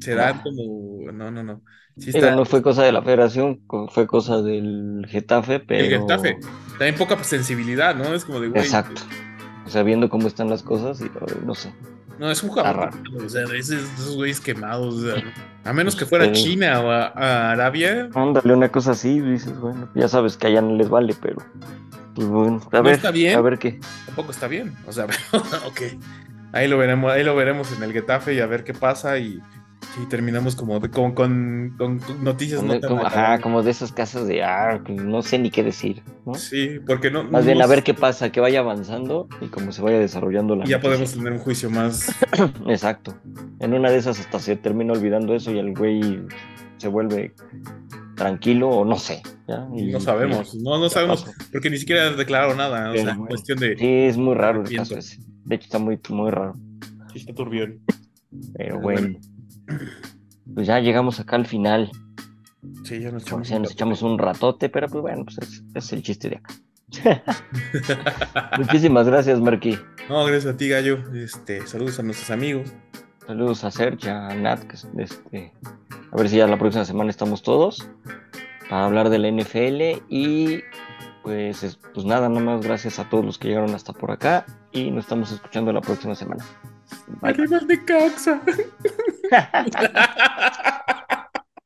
se 0.00 0.14
dan 0.14 0.40
como, 0.42 1.12
no, 1.12 1.30
no, 1.30 1.42
no. 1.42 1.60
no 2.36 2.44
fue 2.44 2.62
cosa 2.62 2.84
de 2.84 2.92
la 2.92 3.02
federación, 3.02 3.60
fue 3.90 4.06
cosa 4.06 4.40
del 4.40 5.04
Getafe, 5.08 5.60
pero... 5.60 5.84
El 5.84 6.00
Getafe, 6.00 6.38
también 6.78 6.94
poca 6.94 7.22
sensibilidad, 7.22 7.94
¿no? 7.94 8.14
Es 8.14 8.24
como 8.24 8.40
de, 8.40 8.48
güey. 8.48 8.62
Exacto. 8.62 9.02
O 9.66 9.70
sea, 9.70 9.82
viendo 9.82 10.08
cómo 10.08 10.26
están 10.26 10.48
las 10.48 10.62
cosas 10.62 11.00
y 11.00 11.10
no 11.44 11.54
sé. 11.54 11.72
No, 12.18 12.30
es 12.30 12.42
un 12.42 12.50
jugador. 12.50 12.90
O 13.24 13.28
sea, 13.28 13.44
esos, 13.54 14.14
güeyes 14.14 14.40
quemados. 14.40 14.94
O 14.94 15.00
sea, 15.00 15.22
a 15.64 15.72
menos 15.72 15.96
que 15.96 16.06
fuera 16.06 16.30
China 16.32 16.80
o 16.80 16.90
a, 16.90 17.52
Arabia. 17.52 18.08
Ándale, 18.14 18.54
una 18.54 18.68
cosa 18.68 18.92
así, 18.92 19.20
dices, 19.20 19.58
bueno, 19.58 19.88
ya 19.94 20.08
sabes 20.08 20.36
que 20.36 20.48
allá 20.48 20.60
no 20.60 20.76
les 20.76 20.88
vale, 20.88 21.14
pero 21.20 21.38
pues 22.14 22.28
bueno, 22.28 22.60
a 22.70 22.80
ver, 22.80 22.94
está 22.94 23.10
bien. 23.10 23.36
A 23.36 23.40
ver 23.40 23.58
qué. 23.58 23.80
Tampoco 24.06 24.32
está 24.32 24.48
bien. 24.48 24.74
O 24.86 24.92
sea, 24.92 25.06
ok. 25.66 25.80
Ahí 26.52 26.68
lo 26.68 26.76
veremos, 26.76 27.10
ahí 27.10 27.24
lo 27.24 27.34
veremos 27.34 27.72
en 27.72 27.82
el 27.82 27.92
Getafe 27.92 28.34
y 28.34 28.40
a 28.40 28.46
ver 28.46 28.62
qué 28.62 28.74
pasa 28.74 29.18
y, 29.18 29.40
terminamos 30.10 30.54
como, 30.54 30.80
con, 30.90 31.76
noticias 32.22 32.62
como, 32.86 33.04
ajá, 33.04 33.40
como 33.40 33.62
de 33.62 33.70
esas 33.70 33.90
casas 33.92 34.26
de 34.26 34.42
ah, 34.42 34.80
no 34.88 35.22
sé 35.22 35.38
ni 35.38 35.50
qué 35.50 35.62
decir, 35.62 36.02
¿no? 36.26 36.34
Sí, 36.34 36.78
porque 36.86 37.10
no. 37.10 37.24
Más 37.24 37.46
bien 37.46 37.60
a 37.62 37.66
ver 37.66 37.82
qué 37.82 37.94
pasa, 37.94 38.30
que 38.30 38.40
vaya 38.40 38.60
avanzando 38.60 39.28
y 39.40 39.46
cómo 39.46 39.72
se 39.72 39.80
vaya 39.80 39.98
desarrollando 39.98 40.54
la. 40.54 40.66
Ya 40.66 40.80
podemos 40.80 41.12
tener 41.14 41.32
un 41.32 41.38
juicio 41.38 41.70
más. 41.70 42.14
Exacto. 42.68 43.14
En 43.60 43.72
una 43.72 43.90
de 43.90 43.96
esas 43.96 44.20
hasta 44.20 44.38
se 44.38 44.56
termina 44.56 44.92
olvidando 44.92 45.34
eso 45.34 45.50
y 45.50 45.58
el 45.58 45.74
güey 45.74 46.20
se 46.76 46.88
vuelve 46.88 47.34
tranquilo 48.16 48.68
o 48.68 48.84
no 48.84 48.96
sé. 48.96 49.22
no 49.46 50.00
sabemos, 50.00 50.54
no, 50.54 50.78
no 50.78 50.88
sabemos, 50.88 51.26
porque 51.50 51.70
ni 51.70 51.78
siquiera 51.78 52.10
declarado 52.10 52.54
nada. 52.54 52.92
O 52.92 53.26
cuestión 53.26 53.58
de. 53.58 53.76
Sí, 53.76 53.86
es 53.86 54.16
muy 54.16 54.34
raro 54.34 54.62
el 54.62 54.76
caso 54.76 54.96
ese. 54.96 55.18
De 55.44 55.56
hecho, 55.56 55.64
está 55.64 55.78
muy, 55.78 55.98
muy 56.08 56.30
raro. 56.30 56.54
Sí, 57.12 57.18
está 57.18 57.34
turbión. 57.34 57.80
Pero 58.54 58.80
bueno. 58.80 59.18
Pues 60.54 60.66
ya 60.66 60.80
llegamos 60.80 61.20
acá 61.20 61.36
al 61.36 61.46
final. 61.46 61.90
Sí, 62.84 63.00
ya 63.00 63.10
nos 63.10 63.24
echamos, 63.24 63.48
ya 63.48 63.58
nos 63.58 63.72
echamos 63.72 64.02
un 64.02 64.18
ratote, 64.18 64.68
pero 64.68 64.88
pues 64.88 65.02
bueno, 65.02 65.24
pues 65.24 65.62
es, 65.74 65.92
el 65.92 66.02
chiste 66.02 66.28
de 66.30 66.36
acá. 66.36 66.54
Muchísimas 68.58 69.06
gracias, 69.06 69.40
Marquí. 69.40 69.78
No, 70.08 70.24
gracias 70.24 70.54
a 70.54 70.56
ti, 70.56 70.68
Gallo. 70.68 70.98
Este, 71.14 71.66
saludos 71.66 71.98
a 71.98 72.02
nuestros 72.02 72.30
amigos. 72.30 72.72
Saludos 73.26 73.64
a 73.64 73.70
Sergio, 73.70 74.14
a 74.14 74.34
Nat, 74.34 74.60
que 74.64 74.76
este, 75.02 75.52
a 76.10 76.16
ver 76.16 76.28
si 76.28 76.36
ya 76.36 76.46
la 76.46 76.58
próxima 76.58 76.84
semana 76.84 77.10
estamos 77.10 77.42
todos 77.42 77.88
para 78.68 78.84
hablar 78.84 79.10
de 79.10 79.18
la 79.18 79.30
NFL 79.30 80.02
y 80.08 80.62
pues, 81.22 81.78
pues 81.94 82.06
nada, 82.06 82.28
nada 82.28 82.40
más 82.40 82.60
gracias 82.62 82.98
a 82.98 83.08
todos 83.08 83.24
los 83.24 83.38
que 83.38 83.48
llegaron 83.48 83.74
hasta 83.74 83.92
por 83.92 84.10
acá 84.10 84.44
y 84.72 84.90
nos 84.90 85.04
estamos 85.04 85.30
escuchando 85.30 85.72
la 85.72 85.80
próxima 85.80 86.14
semana. 86.14 86.44
Bye. 87.20 87.34
de. 87.34 87.80